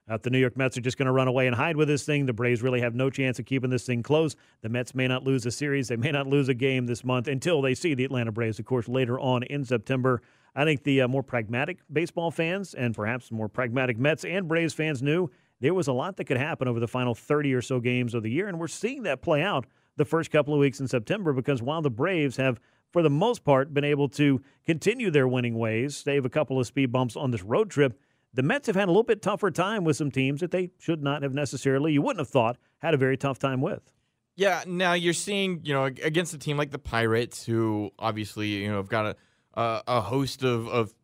the 0.06 0.30
New 0.30 0.38
York 0.38 0.56
Mets 0.56 0.76
are 0.76 0.82
just 0.82 0.98
going 0.98 1.06
to 1.06 1.12
run 1.12 1.28
away 1.28 1.46
and 1.46 1.56
hide 1.56 1.76
with 1.76 1.88
this 1.88 2.04
thing. 2.04 2.26
The 2.26 2.32
Braves 2.32 2.62
really 2.62 2.80
have 2.80 2.94
no 2.94 3.10
chance 3.10 3.38
of 3.38 3.46
keeping 3.46 3.70
this 3.70 3.86
thing 3.86 4.02
close. 4.02 4.36
The 4.62 4.68
Mets 4.68 4.94
may 4.94 5.08
not 5.08 5.24
lose 5.24 5.46
a 5.46 5.50
series. 5.50 5.88
They 5.88 5.96
may 5.96 6.10
not 6.10 6.26
lose 6.26 6.48
a 6.48 6.54
game 6.54 6.86
this 6.86 7.04
month 7.04 7.26
until 7.26 7.62
they 7.62 7.74
see 7.74 7.94
the 7.94 8.04
Atlanta 8.04 8.32
Braves, 8.32 8.58
of 8.58 8.66
course, 8.66 8.88
later 8.88 9.18
on 9.18 9.42
in 9.44 9.64
September. 9.64 10.20
I 10.54 10.64
think 10.64 10.84
the 10.84 11.02
uh, 11.02 11.08
more 11.08 11.22
pragmatic 11.22 11.78
baseball 11.92 12.30
fans 12.30 12.74
and 12.74 12.94
perhaps 12.94 13.32
more 13.32 13.48
pragmatic 13.48 13.98
Mets 13.98 14.24
and 14.24 14.46
Braves 14.46 14.74
fans 14.74 15.02
knew 15.02 15.30
there 15.60 15.74
was 15.74 15.88
a 15.88 15.92
lot 15.92 16.16
that 16.18 16.26
could 16.26 16.36
happen 16.36 16.68
over 16.68 16.80
the 16.80 16.88
final 16.88 17.14
30 17.14 17.54
or 17.54 17.62
so 17.62 17.80
games 17.80 18.14
of 18.14 18.22
the 18.22 18.30
year. 18.30 18.48
And 18.48 18.60
we're 18.60 18.68
seeing 18.68 19.04
that 19.04 19.22
play 19.22 19.42
out 19.42 19.66
the 19.96 20.04
first 20.04 20.30
couple 20.30 20.52
of 20.52 20.60
weeks 20.60 20.80
in 20.80 20.88
September 20.88 21.32
because 21.32 21.62
while 21.62 21.82
the 21.82 21.90
Braves 21.90 22.36
have, 22.36 22.60
for 22.92 23.02
the 23.02 23.10
most 23.10 23.44
part, 23.44 23.72
been 23.72 23.84
able 23.84 24.08
to 24.10 24.42
continue 24.66 25.10
their 25.10 25.26
winning 25.26 25.58
ways, 25.58 25.96
save 25.96 26.24
a 26.24 26.30
couple 26.30 26.60
of 26.60 26.66
speed 26.66 26.92
bumps 26.92 27.16
on 27.16 27.30
this 27.30 27.42
road 27.42 27.70
trip, 27.70 27.98
the 28.34 28.42
Mets 28.42 28.66
have 28.66 28.76
had 28.76 28.88
a 28.88 28.90
little 28.90 29.02
bit 29.02 29.22
tougher 29.22 29.50
time 29.50 29.84
with 29.84 29.96
some 29.96 30.10
teams 30.10 30.40
that 30.40 30.50
they 30.50 30.70
should 30.78 31.02
not 31.02 31.22
have 31.22 31.32
necessarily, 31.32 31.92
you 31.92 32.02
wouldn't 32.02 32.20
have 32.20 32.28
thought, 32.28 32.58
had 32.78 32.92
a 32.92 32.96
very 32.96 33.16
tough 33.16 33.38
time 33.38 33.60
with. 33.60 33.92
Yeah, 34.36 34.64
now 34.66 34.94
you're 34.94 35.12
seeing, 35.12 35.60
you 35.62 35.72
know, 35.72 35.84
against 35.84 36.34
a 36.34 36.38
team 36.38 36.56
like 36.56 36.72
the 36.72 36.78
Pirates, 36.78 37.46
who 37.46 37.92
obviously, 37.98 38.48
you 38.48 38.68
know, 38.68 38.76
have 38.76 38.88
got 38.88 39.06
a 39.06 39.16
a, 39.54 39.82
a 39.86 40.00
host 40.00 40.42
of, 40.42 40.68
of 40.68 40.94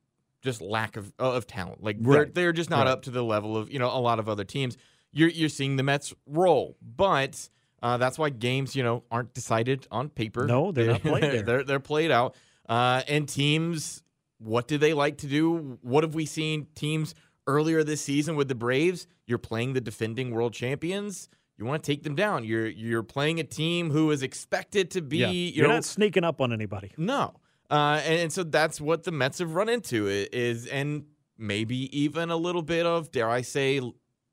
just 0.43 0.61
lack 0.61 0.97
of 0.97 1.13
of 1.19 1.47
talent. 1.47 1.83
Like 1.83 2.01
they're 2.01 2.23
right. 2.23 2.35
they're 2.35 2.53
just 2.53 2.71
not 2.71 2.81
right. 2.81 2.89
up 2.89 3.03
to 3.03 3.11
the 3.11 3.23
level 3.23 3.57
of 3.57 3.71
you 3.71 3.79
know 3.79 3.89
a 3.89 3.99
lot 4.01 4.19
of 4.19 4.29
other 4.29 4.45
teams. 4.45 4.77
You're 5.13 5.29
you're 5.29 5.49
seeing 5.49 5.77
the 5.77 5.83
Mets 5.83 6.15
roll, 6.27 6.77
but 6.83 7.49
uh, 7.83 7.97
that's 7.97 8.19
why 8.19 8.31
games 8.31 8.77
you 8.77 8.83
know 8.83 9.05
aren't 9.11 9.35
decided 9.35 9.87
on 9.91 10.09
paper. 10.09 10.47
No, 10.47 10.73
they're 10.73 10.87
not 10.87 11.03
played. 11.03 11.23
they're, 11.23 11.43
they're, 11.43 11.65
they're 11.65 11.81
played 11.81 12.11
out, 12.11 12.37
uh, 12.69 13.03
and 13.09 13.29
teams 13.29 14.03
what 14.41 14.67
do 14.67 14.79
they 14.79 14.95
like 14.95 15.19
to 15.19 15.27
do? 15.27 15.79
What 15.83 16.03
have 16.03 16.15
we 16.15 16.27
seen 16.27 16.67
teams 16.75 17.15
earlier 17.47 17.85
this 17.85 18.01
season 18.01 18.35
with 18.37 18.49
the 18.49 18.55
Braves? 18.55 19.07
You're 19.27 19.39
playing 19.39 19.75
the 19.75 19.81
defending 19.81 20.31
world 20.33 20.53
champions. 20.55 21.29
you 21.57 21.67
want 21.67 21.85
to 21.85 21.93
take 21.93 22.03
them 22.03 22.15
down. 22.15 22.45
You're 22.45 22.67
you're 22.67 23.03
playing 23.03 23.39
a 23.39 23.45
team 23.45 23.91
who 23.91 24.11
is 24.11 24.23
expected 24.23 24.91
to 24.93 25.03
be. 25.03 25.19
Yeah. 25.19 25.29
You 25.31 25.53
You're 25.53 25.69
know, 25.69 25.75
not 25.75 25.85
sneaking 25.85 26.25
up 26.25 26.41
on 26.41 26.53
anybody. 26.53 26.93
no, 26.97 27.35
uh, 27.71 28.01
and, 28.05 28.21
and 28.23 28.33
so 28.33 28.43
that's 28.43 28.81
what 28.81 29.05
the 29.05 29.13
Mets 29.13 29.39
have 29.39 29.55
run 29.55 29.69
into 29.69 30.09
is, 30.09 30.67
and 30.67 31.05
maybe 31.39 31.77
even 31.97 32.31
a 32.31 32.37
little 32.37 32.63
bit 32.63 32.85
of, 32.87 33.11
dare 33.13 33.29
I 33.31 33.43
say, 33.43 33.81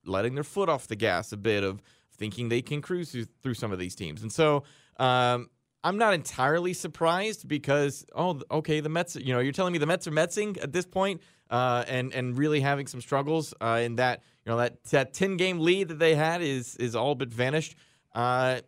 letting 0.05 0.36
their 0.36 0.43
foot 0.43 0.70
off 0.70 0.88
the 0.88 0.95
gas 0.95 1.32
a 1.34 1.38
bit 1.38 1.64
of 1.64 1.82
thinking 2.18 2.49
they 2.49 2.62
can 2.62 2.82
cruise 2.82 3.12
through, 3.12 3.26
through 3.43 3.53
some 3.53 3.72
of 3.72 3.78
these 3.80 3.93
teams. 3.93 4.22
And 4.24 4.32
so 4.32 4.64
um, 4.97 5.49
I'm 5.84 5.98
not 5.98 6.14
entirely 6.14 6.74
surprised 6.74 7.48
because, 7.48 8.06
oh, 8.16 8.42
okay, 8.52 8.80
the 8.80 8.90
Mets, 8.90 9.16
you 9.16 9.34
know, 9.34 9.40
you're 9.40 9.54
telling 9.54 9.74
me 9.74 9.80
the 9.80 9.86
Mets 9.86 10.08
are 10.08 10.12
Metsing 10.12 10.62
at 10.62 10.74
this 10.74 10.86
point, 10.86 11.22
uh, 11.50 11.86
and 11.88 12.14
and 12.14 12.38
really 12.38 12.60
having 12.60 12.88
some 12.88 13.00
struggles 13.00 13.54
uh, 13.62 13.80
in 13.82 13.96
that, 13.98 14.24
you 14.46 14.52
know, 14.52 14.58
that 14.58 14.84
that 14.86 15.14
10 15.14 15.38
game 15.38 15.60
lead 15.60 15.90
that 15.90 16.00
they 16.00 16.16
had 16.16 16.42
is 16.42 16.76
is 16.78 16.96
all 16.96 17.16
but 17.16 17.30
vanished. 17.30 17.76
Uh, 18.14 18.62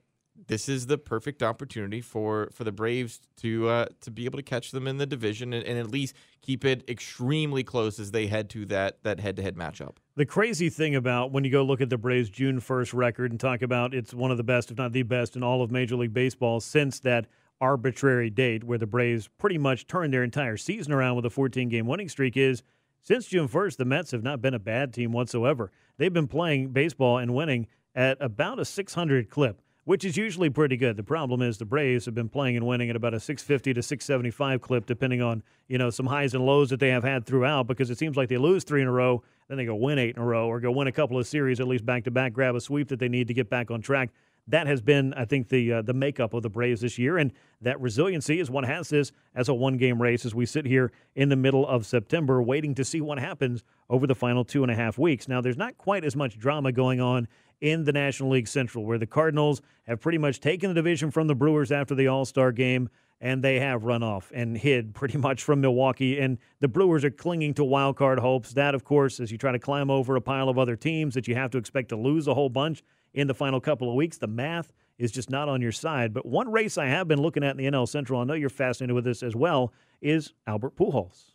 this 0.48 0.70
is 0.70 0.88
the 0.88 0.98
perfect 0.98 1.44
opportunity 1.44 2.02
for 2.02 2.50
for 2.54 2.64
the 2.64 2.72
Braves 2.72 3.22
to 3.38 3.68
uh, 3.68 3.86
to 4.02 4.12
be 4.12 4.26
able 4.26 4.38
to 4.38 4.44
catch 4.44 4.72
them 4.72 4.88
in 4.88 4.98
the 4.98 5.06
division 5.06 5.54
and, 5.54 5.66
and 5.66 5.78
at 5.78 5.90
least 5.90 6.16
keep 6.42 6.66
it 6.66 6.84
extremely 6.90 7.64
close 7.64 8.00
as 8.00 8.12
they 8.12 8.28
head 8.28 8.50
to 8.52 8.66
that 8.68 9.04
that 9.04 9.20
head 9.20 9.36
to 9.36 9.42
head 9.42 9.56
matchup. 9.56 9.98
The 10.16 10.26
crazy 10.26 10.70
thing 10.70 10.96
about 10.96 11.32
when 11.32 11.44
you 11.44 11.52
go 11.52 11.64
look 11.64 11.82
at 11.82 11.90
the 11.90 11.98
Braves' 11.98 12.30
June 12.30 12.60
1st 12.60 12.94
record 12.94 13.32
and 13.32 13.40
talk 13.40 13.62
about 13.62 13.94
it's 13.94 14.14
one 14.14 14.32
of 14.32 14.38
the 14.38 14.44
best, 14.44 14.72
if 14.72 14.78
not 14.78 14.92
the 14.92 15.04
best, 15.04 15.36
in 15.36 15.44
all 15.44 15.62
of 15.62 15.72
Major 15.72 15.96
League 15.96 16.14
Baseball 16.14 16.60
since 16.60 17.00
that 17.02 17.28
arbitrary 17.62 18.30
date 18.30 18.64
where 18.64 18.78
the 18.78 18.88
Braves 18.88 19.28
pretty 19.38 19.58
much 19.58 19.88
turned 19.88 20.14
their 20.14 20.24
entire 20.24 20.58
season 20.58 20.94
around 20.94 21.16
with 21.16 21.26
a 21.26 21.30
14 21.30 21.70
game 21.70 21.88
winning 21.88 22.10
streak 22.10 22.38
is 22.38 22.64
since 23.02 23.28
June 23.28 23.48
1st, 23.48 23.78
the 23.78 23.86
Mets 23.86 24.12
have 24.12 24.24
not 24.24 24.42
been 24.42 24.54
a 24.54 24.60
bad 24.60 24.94
team 24.94 25.12
whatsoever. 25.12 25.72
They've 25.98 26.14
been 26.14 26.28
playing 26.28 26.70
baseball 26.70 27.18
and 27.18 27.34
winning 27.34 27.68
at 27.96 28.18
about 28.22 28.60
a 28.60 28.66
600 28.66 29.30
clip, 29.30 29.62
which 29.90 30.06
is 30.06 30.16
usually 30.16 30.52
pretty 30.52 30.78
good. 30.78 30.96
The 30.98 31.04
problem 31.04 31.42
is 31.42 31.58
the 31.58 31.66
Braves 31.66 32.06
have 32.06 32.14
been 32.14 32.30
playing 32.30 32.56
and 32.56 32.68
winning 32.68 32.92
at 32.92 32.96
about 32.96 33.16
a 33.16 33.20
650 33.20 33.74
to 33.74 33.82
675 33.82 34.62
clip, 34.62 34.86
depending 34.86 35.20
on 35.20 35.42
you 35.68 35.80
know 35.80 35.90
some 35.90 36.06
highs 36.06 36.36
and 36.36 36.46
lows 36.46 36.70
that 36.70 36.80
they 36.80 36.90
have 36.90 37.04
had 37.04 37.26
throughout. 37.26 37.66
Because 37.66 37.90
it 37.90 37.98
seems 37.98 38.16
like 38.16 38.30
they 38.30 38.38
lose 38.38 38.64
three 38.64 38.84
in 38.84 38.88
a 38.88 38.92
row, 38.92 39.24
then 39.48 39.58
they 39.58 39.66
go 39.66 39.74
win 39.74 39.98
eight 39.98 40.16
in 40.16 40.22
a 40.22 40.26
row, 40.26 40.48
or 40.48 40.60
go 40.60 40.70
win 40.70 40.86
a 40.86 40.92
couple 40.92 41.18
of 41.18 41.26
series 41.26 41.60
at 41.60 41.68
least 41.68 41.88
back 41.88 42.04
to 42.04 42.12
back, 42.12 42.34
grab 42.34 42.54
a 42.54 42.62
sweep 42.62 42.88
that 42.90 43.00
they 43.00 43.10
need 43.10 43.28
to 43.30 43.34
get 43.34 43.50
back 43.50 43.72
on 43.72 43.82
track. 43.82 44.12
That 44.48 44.68
has 44.68 44.80
been, 44.80 45.12
I 45.16 45.26
think, 45.26 45.50
the 45.50 45.74
uh, 45.74 45.82
the 45.82 45.96
makeup 45.96 46.36
of 46.36 46.44
the 46.44 46.52
Braves 46.52 46.82
this 46.82 47.00
year, 47.00 47.18
and 47.18 47.32
that 47.62 47.82
resiliency 47.82 48.40
is 48.40 48.52
what 48.52 48.66
has 48.66 48.90
this 48.90 49.12
as 49.34 49.50
a 49.50 49.56
one 49.56 49.78
game 49.78 50.00
race 50.00 50.24
as 50.24 50.36
we 50.36 50.46
sit 50.46 50.68
here 50.68 50.92
in 51.16 51.30
the 51.30 51.36
middle 51.36 51.68
of 51.68 51.88
September, 51.88 52.44
waiting 52.44 52.76
to 52.76 52.86
see 52.86 53.02
what 53.02 53.18
happens 53.18 53.64
over 53.90 54.06
the 54.06 54.14
final 54.14 54.46
two 54.46 54.62
and 54.62 54.72
a 54.72 54.76
half 54.76 55.00
weeks. 55.00 55.28
Now, 55.28 55.42
there's 55.42 55.58
not 55.58 55.80
quite 55.80 56.06
as 56.06 56.16
much 56.16 56.38
drama 56.38 56.72
going 56.72 57.02
on 57.02 57.28
in 57.62 57.84
the 57.84 57.92
National 57.92 58.30
League 58.30 58.48
Central, 58.48 58.86
where 58.86 58.98
the 58.98 59.08
Cardinals 59.08 59.62
have 59.88 60.00
pretty 60.00 60.18
much 60.18 60.40
taken 60.40 60.70
the 60.70 60.74
division 60.74 61.12
from 61.12 61.28
the 61.28 61.36
Brewers 61.36 61.72
after 61.72 61.96
the 61.96 62.08
All 62.08 62.26
Star 62.26 62.52
game, 62.52 62.90
and 63.22 63.44
they 63.44 63.60
have 63.60 63.84
run 63.84 64.04
off 64.04 64.32
and 64.34 64.58
hid 64.58 64.94
pretty 64.94 65.18
much 65.18 65.44
from 65.44 65.62
Milwaukee. 65.62 66.20
And 66.20 66.38
the 66.60 66.68
Brewers 66.68 67.04
are 67.04 67.12
clinging 67.12 67.54
to 67.56 67.64
wild 67.64 67.98
card 67.98 68.20
hopes. 68.20 68.54
That, 68.54 68.76
of 68.76 68.84
course, 68.84 69.20
as 69.20 69.32
you 69.32 69.38
try 69.38 69.52
to 69.52 69.60
climb 69.60 69.90
over 69.90 70.16
a 70.16 70.22
pile 70.22 70.50
of 70.50 70.58
other 70.58 70.76
teams 70.76 71.14
that 71.16 71.28
you 71.28 71.36
have 71.36 71.52
to 71.52 71.58
expect 71.58 71.90
to 71.90 71.98
lose 71.98 72.28
a 72.28 72.34
whole 72.34 72.50
bunch 72.50 72.84
in 73.14 73.28
the 73.28 73.34
final 73.34 73.60
couple 73.60 73.90
of 73.90 73.96
weeks, 73.96 74.18
the 74.18 74.28
math 74.28 74.72
is 74.98 75.12
just 75.12 75.30
not 75.30 75.50
on 75.50 75.62
your 75.62 75.72
side. 75.72 76.14
But 76.14 76.26
one 76.26 76.52
race 76.52 76.78
I 76.78 76.88
have 76.88 77.08
been 77.08 77.22
looking 77.22 77.44
at 77.44 77.52
in 77.52 77.58
the 77.58 77.66
NL 77.66 77.88
Central, 77.88 78.22
I 78.22 78.26
know 78.26 78.34
you're 78.34 78.50
fascinated 78.50 78.94
with 78.94 79.06
this 79.06 79.24
as 79.24 79.36
well, 79.36 79.74
is 80.02 80.34
Albert 80.46 80.76
Pujols. 80.76 81.32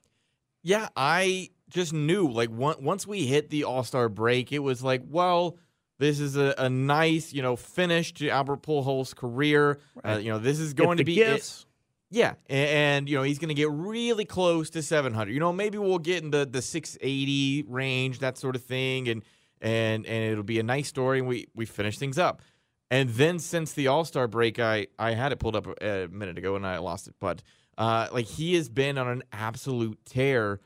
Yeah, 0.63 0.89
I 0.97 1.51
just 1.69 1.93
knew 1.93 2.29
like 2.29 2.51
once 2.51 3.07
we 3.07 3.27
hit 3.27 3.51
the 3.51 3.65
All 3.65 3.83
Star 3.83 4.09
break, 4.09 4.53
it 4.53 4.61
was 4.61 4.83
like, 4.83 5.03
well, 5.09 5.59
this 5.99 6.21
is 6.21 6.37
a, 6.37 6.55
a 6.59 6.69
nice, 6.69 7.33
you 7.33 7.43
know, 7.43 7.57
finish 7.57 8.13
to 8.15 8.29
Albert 8.29 8.63
Pujols' 8.63 9.15
career. 9.15 9.79
Uh, 10.05 10.19
you 10.21 10.31
know, 10.31 10.39
this 10.39 10.59
is 10.59 10.75
going 10.75 10.99
to 10.99 11.05
be 11.05 11.21
it. 11.21 11.65
Yeah, 12.11 12.35
a- 12.49 12.53
and, 12.53 13.09
you 13.09 13.17
know 13.17 13.23
he's 13.23 13.39
going 13.39 13.49
to 13.49 13.55
get 13.55 13.71
really 13.71 14.25
close 14.25 14.71
to 14.71 14.83
700. 14.83 15.33
You 15.33 15.41
know, 15.41 15.53
maybe 15.53 15.79
we'll 15.79 15.99
get 15.99 16.23
in 16.23 16.31
the 16.31 16.47
the 16.47 16.63
680 16.63 17.65
range, 17.69 18.21
that 18.21 18.39
sort 18.39 18.57
of 18.57 18.63
thing, 18.63 19.09
and 19.09 19.23
and 19.61 20.07
and 20.07 20.33
it'll 20.33 20.45
be 20.45 20.59
a 20.59 20.63
nice 20.63 20.89
story. 20.89 21.19
And 21.19 21.29
we 21.29 21.47
we 21.55 21.67
finish 21.67 21.99
things 21.99 22.19
up. 22.19 22.43
And 22.91 23.09
then 23.11 23.39
since 23.39 23.73
the 23.73 23.89
All 23.89 24.05
Star 24.05 24.29
break, 24.29 24.59
I 24.61 24.87
I 24.99 25.13
had 25.13 25.33
it 25.33 25.39
pulled 25.41 25.57
up 25.57 25.67
a, 25.81 26.05
a 26.05 26.09
minute 26.09 26.39
ago 26.39 26.55
and 26.55 26.67
I 26.67 26.79
lost 26.79 27.09
it, 27.09 27.15
but 27.19 27.43
uh, 27.79 28.09
like 28.13 28.27
he 28.27 28.55
has 28.55 28.69
been 28.69 28.99
on 28.99 29.09
an 29.09 29.23
absolute 29.33 29.99
tear 30.05 30.61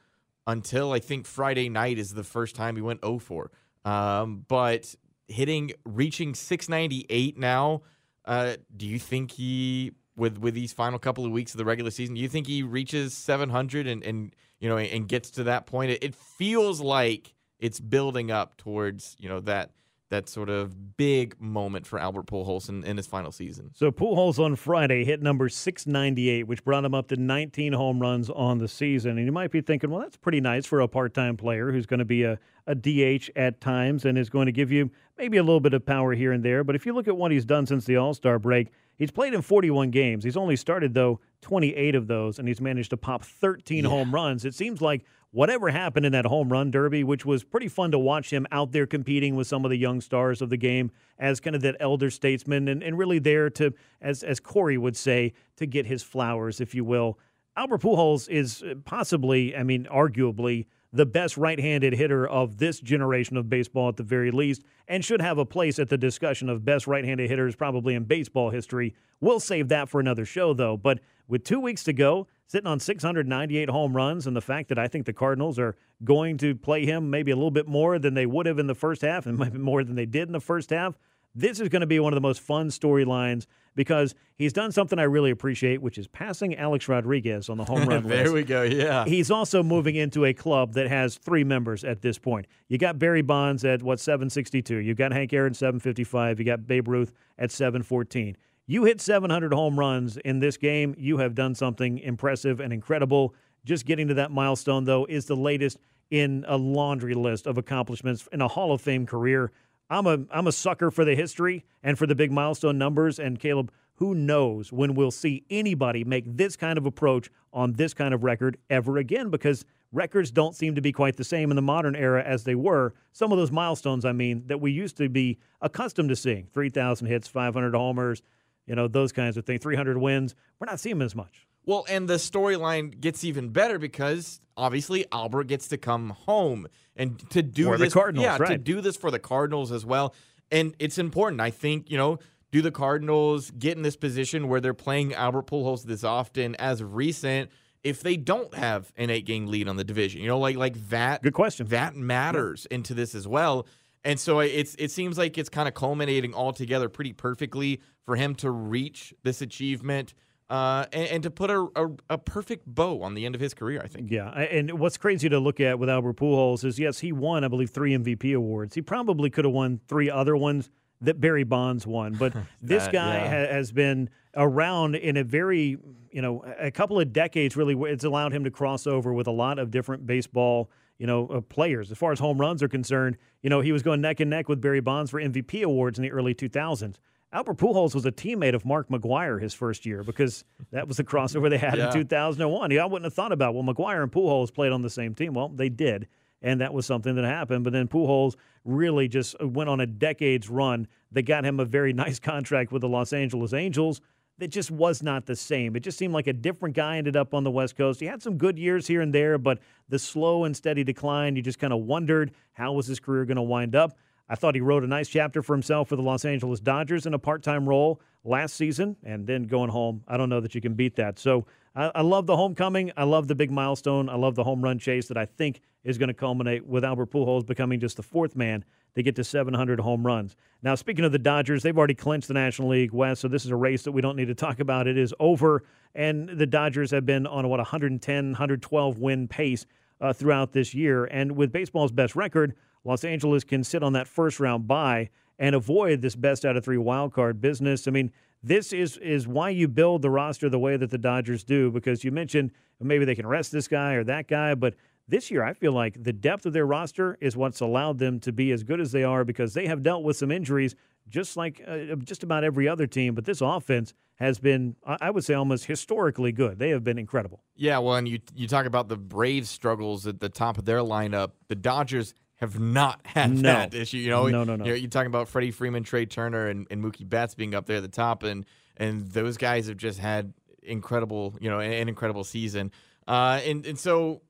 until 0.47 0.93
I 0.93 0.99
think 0.99 1.27
Friday 1.27 1.69
night 1.69 1.99
is 1.99 2.13
the 2.13 2.25
first 2.25 2.57
time 2.57 2.77
he 2.77 2.83
went 2.83 3.01
0 3.03 3.19
for. 3.19 3.51
Um, 3.85 4.45
but 4.49 4.95
hitting 5.29 5.73
reaching 5.85 6.35
698 6.35 7.39
now. 7.39 7.83
Uh, 8.25 8.57
do 8.77 8.87
you 8.87 8.99
think 8.99 9.33
he 9.33 9.93
with 10.17 10.39
with 10.39 10.55
these 10.55 10.73
final 10.73 10.99
couple 10.99 11.25
of 11.25 11.31
weeks 11.31 11.55
of 11.55 11.59
the 11.59 11.65
regular 11.65 11.91
season, 11.91 12.15
do 12.15 12.21
you 12.21 12.29
think 12.29 12.47
he 12.47 12.63
reaches 12.63 13.15
700 13.15 13.87
and 13.87 14.03
and 14.03 14.35
you 14.59 14.69
know 14.69 14.77
and 14.77 15.09
gets 15.09 15.31
to 15.33 15.45
that 15.45 15.67
point? 15.67 15.93
It, 15.93 16.05
it 16.05 16.15
feels 16.15 16.81
like 16.81 17.35
it's 17.59 17.81
building 17.81 18.31
up 18.31 18.57
towards 18.57 19.17
you 19.19 19.29
know 19.29 19.41
that 19.41 19.71
that 20.11 20.29
sort 20.29 20.49
of 20.49 20.97
big 20.97 21.39
moment 21.41 21.87
for 21.87 21.99
Albert 21.99 22.27
Pujols 22.27 22.69
in, 22.69 22.83
in 22.85 22.97
his 22.97 23.07
final 23.07 23.31
season. 23.31 23.71
So 23.75 23.91
Pujols 23.91 24.39
on 24.39 24.57
Friday 24.57 25.05
hit 25.05 25.21
number 25.21 25.49
698, 25.49 26.45
which 26.45 26.65
brought 26.65 26.85
him 26.85 26.95
up 26.95 27.09
to 27.09 27.17
19 27.17 27.75
home 27.75 28.01
runs 28.01 28.31
on 28.31 28.59
the 28.59 28.69
season. 28.69 29.19
And 29.19 29.27
you 29.27 29.33
might 29.33 29.51
be 29.51 29.61
thinking, 29.61 29.91
well, 29.91 30.01
that's 30.01 30.17
pretty 30.17 30.41
nice 30.41 30.67
for 30.67 30.81
a 30.81 30.89
part-time 30.89 31.37
player 31.37 31.73
who's 31.73 31.87
going 31.87 31.99
to 31.99 32.07
be 32.07 32.25
a, 32.25 32.39
a 32.67 32.75
DH 32.75 33.31
at 33.37 33.61
times 33.61 34.05
and 34.05 34.17
is 34.17 34.31
going 34.31 34.47
to 34.47 34.53
give 34.53 34.73
you 34.73 34.91
maybe 35.19 35.37
a 35.37 35.43
little 35.43 35.61
bit 35.61 35.75
of 35.75 35.85
power 35.85 36.15
here 36.15 36.33
and 36.33 36.45
there. 36.45 36.65
But 36.65 36.75
if 36.75 36.87
you 36.87 36.95
look 36.95 37.09
at 37.09 37.17
what 37.17 37.31
he's 37.31 37.45
done 37.45 37.67
since 37.67 37.85
the 37.85 37.97
All-Star 37.97 38.39
break, 38.39 38.69
he's 38.97 39.11
played 39.11 39.35
in 39.35 39.43
41 39.43 39.91
games. 39.91 40.25
He's 40.25 40.37
only 40.37 40.57
started, 40.57 40.95
though, 40.95 41.21
28 41.43 41.95
of 41.95 42.07
those, 42.07 42.39
and 42.39 42.49
he's 42.49 42.61
managed 42.61 42.91
to 42.91 42.97
pop 42.97 43.25
13 43.25 43.85
home 43.85 44.15
runs. 44.15 44.45
It 44.45 44.55
seems 44.55 44.81
like 44.81 45.05
whatever 45.39 45.71
happened 45.71 46.05
in 46.05 46.11
that 46.11 46.27
home 46.27 46.49
run 46.49 46.69
derby, 46.69 47.05
which 47.05 47.25
was 47.25 47.45
pretty 47.45 47.69
fun 47.69 47.93
to 47.93 47.99
watch 47.99 48.33
him 48.33 48.45
out 48.51 48.73
there 48.73 48.89
competing 48.89 49.37
with 49.37 49.47
some 49.47 49.65
of 49.65 49.71
the 49.71 49.77
young 49.77 50.01
stars 50.01 50.43
of 50.43 50.51
the 50.51 50.57
game 50.57 50.91
as 51.17 51.39
kind 51.39 51.55
of 51.55 51.63
that 51.63 51.77
elder 51.79 52.11
statesman 52.11 52.67
and, 52.67 52.83
and 52.83 52.99
really 52.99 53.21
there 53.21 53.49
to, 53.49 53.73
as, 54.03 54.25
as 54.25 54.41
Corey 54.41 54.77
would 54.77 54.97
say, 54.97 55.33
to 55.55 55.65
get 55.65 55.87
his 55.87 56.03
flowers, 56.03 56.61
if 56.61 56.75
you 56.75 56.83
will. 56.83 57.21
Albert 57.57 57.83
Pujols 57.83 58.29
is 58.29 58.65
uh, 58.65 58.75
possibly, 58.85 59.55
I 59.55 59.63
mean, 59.63 59.87
arguably, 59.89 60.67
the 60.93 61.07
best 61.07 61.37
right 61.37 61.61
handed 61.61 61.93
hitter 61.93 62.27
of 62.27 62.59
this 62.59 62.81
generation 62.81 63.37
of 63.37 63.49
baseball 63.49 63.89
at 63.89 63.97
the 63.97 64.03
very 64.03 64.31
least, 64.31 64.63
and 64.87 65.05
should 65.05 65.21
have 65.21 65.39
a 65.39 65.45
place 65.45 65.79
at 65.79 65.89
the 65.89 65.99
discussion 65.99 66.49
of 66.49 66.65
best 66.65 66.87
right 66.87 67.05
handed 67.05 67.29
hitters 67.29 67.55
probably 67.55 67.95
in 67.95 68.05
baseball 68.05 68.51
history. 68.51 68.95
We'll 69.21 69.41
save 69.41 69.69
that 69.69 69.89
for 69.89 70.01
another 70.01 70.25
show, 70.25 70.55
though. 70.55 70.77
But 70.77 71.01
with 71.27 71.45
two 71.45 71.61
weeks 71.61 71.85
to 71.85 71.93
go, 71.93 72.27
sitting 72.47 72.67
on 72.67 72.81
698 72.81 73.69
home 73.69 73.95
runs, 73.95 74.27
and 74.27 74.35
the 74.35 74.41
fact 74.41 74.69
that 74.71 74.79
I 74.79 74.89
think 74.89 75.05
the 75.05 75.13
Cardinals 75.13 75.59
are 75.59 75.77
going 76.05 76.39
to 76.39 76.55
play 76.55 76.87
him 76.87 77.11
maybe 77.11 77.31
a 77.31 77.37
little 77.37 77.51
bit 77.51 77.69
more 77.69 77.99
than 77.99 78.15
they 78.15 78.27
would 78.27 78.47
have 78.47 78.59
in 78.59 78.67
the 78.67 78.75
first 78.75 79.03
half, 79.03 79.27
and 79.27 79.39
maybe 79.39 79.59
more 79.59 79.85
than 79.85 79.95
they 79.95 80.07
did 80.07 80.29
in 80.29 80.33
the 80.33 80.41
first 80.41 80.71
half, 80.71 80.97
this 81.39 81.61
is 81.61 81.69
going 81.69 81.81
to 81.81 81.87
be 81.87 82.01
one 82.01 82.13
of 82.13 82.17
the 82.17 82.21
most 82.21 82.41
fun 82.41 82.69
storylines 82.69 83.47
because 83.77 84.15
he's 84.35 84.53
done 84.53 84.73
something 84.73 84.99
I 84.99 85.05
really 85.05 85.31
appreciate, 85.31 85.81
which 85.81 85.99
is 85.99 86.09
passing 86.09 86.57
Alex 86.57 86.89
Rodriguez 86.89 87.49
on 87.49 87.59
the 87.59 87.65
home 87.65 87.89
run 87.89 88.03
there 88.09 88.25
list. 88.25 88.35
we 88.35 88.43
go. 88.43 88.63
Yeah. 88.63 89.05
He's 89.05 89.31
also 89.31 89.63
moving 89.63 89.95
into 89.95 90.25
a 90.25 90.35
club 90.35 90.75
that 90.75 90.89
has 90.89 91.17
three 91.17 91.45
members 91.45 91.85
at 91.85 92.03
this 92.03 92.19
point. 92.19 92.47
You 92.69 92.77
got 92.77 92.99
Barry 92.99 93.23
Bonds 93.23 93.65
at 93.65 93.83
what 93.83 94.01
762. 94.01 94.79
You 94.79 94.95
got 94.95 95.13
Hank 95.13 95.33
Aaron 95.33 95.55
755. 95.55 96.41
You 96.41 96.45
got 96.45 96.67
Babe 96.67 96.89
Ruth 96.89 97.13
at 97.39 97.53
714. 97.53 98.37
You 98.67 98.85
hit 98.85 99.01
700 99.01 99.55
home 99.55 99.79
runs 99.79 100.17
in 100.19 100.41
this 100.41 100.57
game. 100.57 100.95
You 100.99 101.19
have 101.19 101.35
done 101.35 101.55
something 101.55 101.99
impressive 101.99 102.61
and 102.61 102.73
incredible. 102.73 103.35
Just 103.65 103.87
getting 103.87 104.09
to 104.09 104.15
that 104.15 104.31
milestone, 104.33 104.85
though, 104.85 105.07
is 105.07 105.27
the 105.27 105.37
latest 105.37 105.79
in 106.11 106.45
a 106.49 106.57
laundry 106.57 107.15
list 107.15 107.47
of 107.47 107.59
accomplishments 107.59 108.29
in 108.33 108.41
a 108.41 108.49
Hall 108.49 108.73
of 108.73 108.81
Fame 108.81 109.07
career. 109.07 109.53
I'm 109.91 110.07
a 110.07 110.21
I'm 110.31 110.47
a 110.47 110.53
sucker 110.53 110.91
for 110.91 111.05
the 111.05 111.15
history 111.15 111.65
and 111.83 111.99
for 111.99 112.07
the 112.07 112.15
big 112.15 112.31
milestone 112.31 112.79
numbers. 112.79 113.19
And 113.19 113.39
Caleb, 113.39 113.73
who 113.97 114.15
knows 114.15 114.73
when 114.73 114.95
we'll 114.95 115.11
see 115.11 115.45
anybody 115.51 116.05
make 116.05 116.25
this 116.37 116.57
kind 116.57 116.79
of 116.79 116.87
approach 116.87 117.31
on 117.53 117.73
this 117.73 117.95
kind 117.95 118.15
of 118.15 118.23
record 118.23 118.59
ever 118.71 118.99
again? 118.99 119.31
Because 119.31 119.65
records 119.93 120.31
don't 120.31 120.55
seem 120.55 120.75
to 120.75 120.81
be 120.81 120.93
quite 120.93 121.17
the 121.17 121.25
same 121.25 121.51
in 121.51 121.57
the 121.57 121.63
modern 121.63 121.97
era 121.97 122.23
as 122.23 122.45
they 122.45 122.55
were. 122.55 122.95
Some 123.13 123.33
of 123.33 123.39
those 123.39 123.51
milestones, 123.51 124.05
I 124.05 124.13
mean, 124.13 124.45
that 124.47 124.61
we 124.61 124.71
used 124.71 124.97
to 124.99 125.09
be 125.09 125.39
accustomed 125.61 126.11
to 126.11 126.17
seeing: 126.17 126.49
3,000 126.53 127.07
hits, 127.07 127.27
500 127.27 127.75
homers, 127.75 128.23
you 128.67 128.75
know, 128.75 128.89
those 128.89 129.13
kinds 129.13 129.37
of 129.37 129.47
things, 129.47 129.63
300 129.63 129.97
wins. 129.97 130.35
We're 130.61 130.67
not 130.67 130.81
seeing 130.81 130.99
them 130.99 131.07
as 131.07 131.15
much. 131.15 131.47
Well, 131.69 131.85
and 131.87 132.09
the 132.09 132.15
storyline 132.15 132.99
gets 132.99 133.25
even 133.25 133.51
better 133.51 133.79
because 133.79 134.41
obviously 134.57 135.05
Albert 135.13 135.49
gets 135.49 135.69
to 135.69 135.77
come 135.77 136.09
home 136.11 136.67
and 136.97 137.19
to 137.29 137.43
do 137.43 137.65
For 137.65 137.77
the 137.77 137.85
this. 137.85 137.93
Cardinals, 137.93 138.25
yeah, 138.25 138.39
to 138.39 138.57
do 138.57 138.81
this 138.81 138.97
for 138.97 139.11
the 139.11 139.19
Cardinals 139.19 139.71
as 139.71 139.85
well. 139.85 140.15
And 140.51 140.75
it's 140.79 140.97
important. 140.97 141.43
I 141.43 141.51
think, 141.51 141.91
you 141.91 141.99
know, 141.99 142.21
do 142.53 142.63
the 142.63 142.71
Cardinals 142.71 143.51
get 143.51 143.77
in 143.77 143.83
this 143.83 143.97
position 143.97 144.49
where 144.49 144.63
they're 144.63 144.73
playing 144.73 145.13
Albert 145.13 145.47
Pujols 145.47 145.83
this 145.85 146.05
often 146.05 146.55
as 146.55 146.83
recent 146.83 147.51
if 147.85 148.01
they 148.01 148.17
don't 148.17 148.55
have 148.55 148.91
an 148.97 149.11
eight 149.11 149.27
game 149.27 149.47
lead 149.49 149.69
on 149.69 149.77
the 149.77 149.85
division? 149.85 150.23
You 150.23 150.29
know, 150.29 150.39
like 150.39 150.57
like 150.57 150.89
that 150.89 151.21
Good 151.23 151.35
question. 151.35 151.67
That 151.67 151.95
matters 151.95 152.65
into 152.71 152.95
this 152.95 153.15
as 153.15 153.29
well. 153.29 153.67
and 154.05 154.19
so 154.19 154.41
it's 154.41 154.75
it 154.79 154.91
seems 154.91 155.19
like 155.19 155.37
it's 155.37 155.51
kind 155.51 155.69
of 155.69 155.75
culminating 155.75 156.33
all 156.33 156.55
together 156.55 156.89
pretty 156.89 157.13
perfectly 157.13 157.83
for 158.07 158.17
him 158.17 158.35
to 158.37 158.51
reach 158.51 159.13
this 159.23 159.43
achievement. 159.43 160.15
Uh, 160.51 160.87
and, 160.93 161.09
and, 161.09 161.23
to 161.23 161.31
put 161.31 161.51
a, 161.51 161.69
a, 161.77 161.89
a, 162.09 162.17
perfect 162.17 162.65
bow 162.67 163.03
on 163.03 163.13
the 163.13 163.27
end 163.27 163.35
of 163.35 163.41
his 163.41 163.53
career, 163.53 163.83
I 163.85 163.87
think. 163.87 164.11
Yeah, 164.11 164.31
and 164.31 164.79
what's 164.79 164.97
crazy 164.97 165.29
to 165.29 165.39
look 165.39 165.61
at 165.61 165.79
with 165.79 165.91
Albert 165.91 166.17
Pujols 166.17 166.65
is 166.65 166.79
yes, 166.79 167.01
he 167.01 167.13
won, 167.13 167.45
I 167.45 167.49
believe, 167.49 167.69
three 167.69 167.95
MVP 167.95 168.35
awards. 168.35 168.75
He 168.75 168.81
probably 168.81 169.29
could 169.29 169.45
have 169.45 169.53
won 169.53 169.79
three 169.89 170.09
other 170.09 170.39
ones 170.39 170.71
that 171.03 171.21
Barry 171.21 171.45
Bonds 171.45 171.87
won, 171.87 172.15
but 172.15 172.33
this 172.63 172.89
guy 172.89 173.17
yeah. 173.17 173.29
ha- 173.29 173.53
has 173.53 173.73
been 173.73 174.09
around 174.35 174.95
in 174.95 175.19
a 175.19 175.23
very, 175.25 175.77
you 176.11 176.23
know, 176.23 176.43
a 176.59 176.71
couple 176.71 176.99
of 176.99 177.13
decades. 177.13 177.55
Really, 177.55 177.75
it's 177.91 178.05
allowed 178.05 178.33
him 178.33 178.45
to 178.45 178.51
cross 178.51 178.87
over 178.87 179.13
with 179.13 179.27
a 179.27 179.33
lot 179.33 179.59
of 179.59 179.71
different 179.71 180.07
baseball 180.07 180.71
you 180.99 181.07
know, 181.07 181.29
uh, 181.29 181.41
players. 181.41 181.91
As 181.91 181.99
far 181.99 182.13
as 182.13 182.19
home 182.19 182.39
runs 182.39 182.63
are 182.63 182.69
concerned, 182.69 183.17
you 183.43 183.51
know, 183.51 183.61
he 183.61 183.73
was 183.73 183.83
going 183.83 184.01
neck 184.01 184.21
and 184.21 184.29
neck 184.29 184.49
with 184.49 184.61
Barry 184.61 184.81
Bonds 184.81 185.11
for 185.11 185.21
MVP 185.21 185.63
awards 185.63 185.99
in 185.99 186.03
the 186.03 186.11
early 186.11 186.35
2000s. 186.35 186.97
Albert 187.33 187.59
Pujols 187.59 187.95
was 187.95 188.07
a 188.07 188.13
teammate 188.13 188.55
of 188.55 188.65
Mark 188.65 188.89
McGwire 188.89 189.41
his 189.41 189.53
first 189.53 189.85
year 189.85 190.03
because 190.03 190.45
that 190.71 190.89
was 190.89 190.97
the 190.97 191.05
crossover 191.05 191.51
they 191.51 191.59
had 191.59 191.77
Yeah. 191.77 191.89
in 191.89 191.93
2001. 191.93 192.71
Yeah, 192.71 192.83
I 192.83 192.87
wouldn't 192.87 193.05
have 193.05 193.13
thought 193.15 193.33
about 193.33 193.55
well, 193.55 193.63
McGwire 193.65 194.03
and 194.03 194.11
Pujols 194.11 194.53
played 194.53 194.73
on 194.73 194.81
the 194.81 194.89
same 194.91 195.15
team. 195.15 195.35
Well, 195.35 195.51
they 195.51 195.69
did, 195.69 196.09
and 196.41 196.61
that 196.63 196.73
was 196.73 196.87
something 196.87 197.15
that 197.17 197.25
happened. 197.27 197.65
But 197.65 197.75
then 197.75 197.87
Pujols 197.87 198.37
really 198.65 199.09
just 199.09 199.37
uh, 199.43 199.47
went 199.47 199.69
on 199.69 199.81
a 199.81 199.87
decades 199.87 200.49
run 200.49 200.89
that 201.13 201.23
got 201.23 201.45
him 201.45 201.61
a 201.61 201.67
very 201.67 201.93
nice 202.05 202.19
contract 202.19 202.73
with 202.73 202.81
the 202.81 202.89
Los 202.89 203.13
Angeles 203.13 203.53
Angels. 203.53 204.01
That 204.39 204.49
just 204.49 204.71
was 204.71 205.03
not 205.03 205.27
the 205.27 205.35
same. 205.35 205.75
It 205.75 205.81
just 205.81 205.99
seemed 205.99 206.15
like 206.15 206.29
a 206.29 206.33
different 206.33 206.77
guy 206.77 206.97
ended 206.97 207.17
up 207.17 207.35
on 207.35 207.43
the 207.43 207.51
West 207.51 207.77
Coast. 207.77 207.99
He 207.99 208.07
had 208.07 208.23
some 208.23 208.39
good 208.39 208.57
years 208.57 208.87
here 208.87 209.01
and 209.01 209.13
there, 209.13 209.37
but 209.37 209.59
the 209.89 209.99
slow 209.99 210.45
and 210.45 210.57
steady 210.57 210.85
decline, 210.85 211.35
you 211.35 211.43
just 211.43 211.59
kind 211.59 211.73
of 211.73 211.81
wondered 211.81 212.31
how 212.53 212.73
was 212.73 212.87
his 212.87 213.01
career 213.01 213.25
going 213.25 213.35
to 213.37 213.43
wind 213.43 213.75
up. 213.75 213.99
I 214.29 214.35
thought 214.35 214.55
he 214.55 214.61
wrote 214.61 214.85
a 214.85 214.87
nice 214.87 215.09
chapter 215.09 215.43
for 215.43 215.55
himself 215.55 215.89
for 215.89 215.97
the 215.97 216.03
Los 216.03 216.25
Angeles 216.25 216.61
Dodgers 216.61 217.07
in 217.07 217.15
a 217.15 217.19
part 217.19 217.43
time 217.43 217.69
role 217.69 218.01
last 218.25 218.57
season, 218.57 218.97
and 219.05 219.27
then 219.27 219.45
going 219.45 219.71
home. 219.71 220.03
I 220.07 220.17
don't 220.17 220.29
know 220.29 220.41
that 220.41 220.55
you 220.55 220.61
can 220.61 220.75
beat 220.75 220.97
that. 220.97 221.19
So 221.19 221.47
I, 221.75 221.91
I 221.95 222.03
love 222.03 222.27
the 222.27 222.37
homecoming. 222.37 222.93
I 222.97 223.05
love 223.05 223.29
the 223.29 223.35
big 223.35 223.51
milestone. 223.51 224.09
I 224.09 224.17
love 224.17 224.35
the 224.35 224.45
home 224.45 224.63
run 224.63 224.79
chase 224.79 225.09
that 225.09 225.17
I 225.17 225.25
think 225.25 225.61
is 225.85 225.97
going 225.97 226.09
to 226.09 226.15
culminate 226.15 226.67
with 226.67 226.85
Albert 226.85 227.11
Pujols 227.11 227.47
becoming 227.47 227.81
just 227.81 227.97
the 227.97 228.03
fourth 228.03 228.37
man 228.37 228.65
to 228.95 229.03
get 229.03 229.17
to 229.17 229.25
700 229.25 229.81
home 229.81 230.05
runs. 230.05 230.37
Now, 230.63 230.75
speaking 230.75 231.05
of 231.05 231.13
the 231.13 231.19
Dodgers, 231.19 231.63
they've 231.63 231.77
already 231.77 231.95
clinched 231.95 232.29
the 232.29 232.35
National 232.35 232.69
League 232.69 232.93
West, 232.93 233.21
so 233.21 233.29
this 233.29 233.45
is 233.45 233.51
a 233.51 233.57
race 233.57 233.85
that 233.85 233.93
we 233.93 234.03
don't 234.03 234.17
need 234.17 234.27
to 234.27 234.35
talk 234.35 234.61
about. 234.61 234.87
It 234.87 234.99
is 234.99 235.15
over, 235.21 235.63
and 235.95 236.29
the 236.29 236.47
Dodgers 236.47 236.91
have 236.91 237.07
been 237.07 237.27
on 237.27 237.49
what 237.49 237.59
110, 237.59 238.25
112 238.25 238.99
win 238.99 239.29
pace 239.29 239.67
uh, 240.01 240.13
throughout 240.13 240.53
this 240.53 240.75
year, 240.75 241.05
and 241.07 241.33
with 241.33 241.53
baseball's 241.53 241.93
best 241.93 242.17
record. 242.17 242.55
Los 242.89 243.05
Angeles 243.05 243.45
can 243.45 243.63
sit 243.63 243.83
on 243.83 243.93
that 243.93 244.09
first 244.09 244.41
round 244.41 244.67
bye 244.67 245.11
and 245.39 245.55
avoid 245.55 246.01
this 246.01 246.17
best 246.17 246.47
out 246.47 246.57
of 246.57 246.65
three 246.65 246.79
wild 246.79 247.13
card 247.13 247.39
business. 247.39 247.87
I 247.87 247.91
mean, 247.91 248.11
this 248.43 248.73
is 248.73 248.97
is 248.97 249.29
why 249.29 249.51
you 249.51 249.69
build 249.69 250.01
the 250.01 250.09
roster 250.09 250.49
the 250.49 250.59
way 250.59 250.79
that 250.79 250.91
the 250.91 250.97
Dodgers 250.97 251.45
do 251.45 251.71
because 251.71 252.03
you 252.03 252.11
mentioned 252.11 252.51
maybe 252.81 253.05
they 253.05 253.15
can 253.15 253.27
rest 253.27 253.53
this 253.53 253.69
guy 253.69 253.93
or 253.93 254.05
that 254.05 254.27
guy, 254.27 254.55
but 254.55 254.75
this 255.07 255.31
year 255.31 255.45
I 255.45 255.53
feel 255.53 255.73
like 255.73 256.03
the 256.03 256.15
depth 256.15 256.47
of 256.47 256.55
their 256.55 256.67
roster 256.67 257.19
is 257.21 257.37
what's 257.37 257.61
allowed 257.61 257.99
them 257.99 258.21
to 258.21 258.33
be 258.33 258.53
as 258.53 258.63
good 258.63 258.81
as 258.81 258.91
they 258.91 259.05
are 259.05 259.23
because 259.23 259.53
they 259.53 259.67
have 259.67 259.83
dealt 259.83 260.03
with 260.03 260.17
some 260.17 260.31
injuries 260.31 260.75
just 261.09 261.37
like 261.37 261.63
uh, 261.67 261.95
just 261.97 262.23
about 262.23 262.43
every 262.43 262.69
other 262.69 262.87
team, 262.87 263.15
but 263.15 263.27
this 263.27 263.43
offense 263.43 263.93
has 264.15 264.39
been 264.39 264.77
I 264.87 265.11
would 265.11 265.25
say 265.25 265.35
almost 265.35 265.67
historically 265.67 266.33
good. 266.33 266.59
They 266.59 266.71
have 266.71 266.85
been 266.85 266.99
incredible. 266.99 267.43
Yeah, 267.55 267.79
well, 267.81 267.97
and 267.97 268.09
you 268.09 268.21
you 268.35 268.49
talk 268.49 268.65
about 268.65 268.89
the 268.89 268.97
Braves 268.97 269.51
struggles 269.51 270.07
at 270.07 270.21
the 270.21 270.31
top 270.31 270.57
of 270.57 270.65
their 270.65 270.79
lineup. 270.79 271.33
The 271.49 271.55
Dodgers 271.55 272.15
have 272.39 272.59
not 272.59 273.01
had 273.05 273.31
No. 273.33 273.43
that 273.43 273.75
issue. 273.75 273.99
You 273.99 274.11
know, 274.11 274.27
No, 274.29 274.45
no, 274.45 274.57
no. 274.57 274.65
You're, 274.65 274.77
you're 274.77 274.91
talking 274.91 275.07
about 275.09 275.29
Freddie 275.29 275.51
Freeman, 275.51 275.83
Trea 275.85 276.07
Turner, 276.07 276.49
and, 276.49 276.67
and 276.71 276.83
Mookie 276.83 277.09
Betts 277.09 277.35
being 277.35 277.55
up 277.55 277.67
there 277.67 277.77
at 277.77 277.83
the 277.83 277.89
top, 277.89 278.23
and 278.23 278.45
and 278.77 279.11
those 279.11 279.37
guys 279.37 279.67
have 279.67 279.77
just 279.77 279.99
had 279.99 280.33
incredible, 280.63 281.35
you 281.41 281.51
know, 281.51 281.59
an, 281.61 281.73
an 281.73 281.89
incredible 281.89 282.25
season. 282.25 282.71
Uh, 283.07 283.41
and 283.45 283.67
and 283.67 283.79
so 283.79 284.23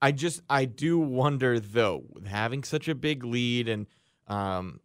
I 0.00 0.12
just 0.12 0.42
I 0.48 0.64
do 0.64 0.98
wonder 0.98 1.60
though, 1.60 2.04
having 2.26 2.64
such 2.64 2.88
a 2.88 2.94
big 2.94 3.24
lead, 3.24 3.68
and 3.68 3.86
um, 4.28 4.80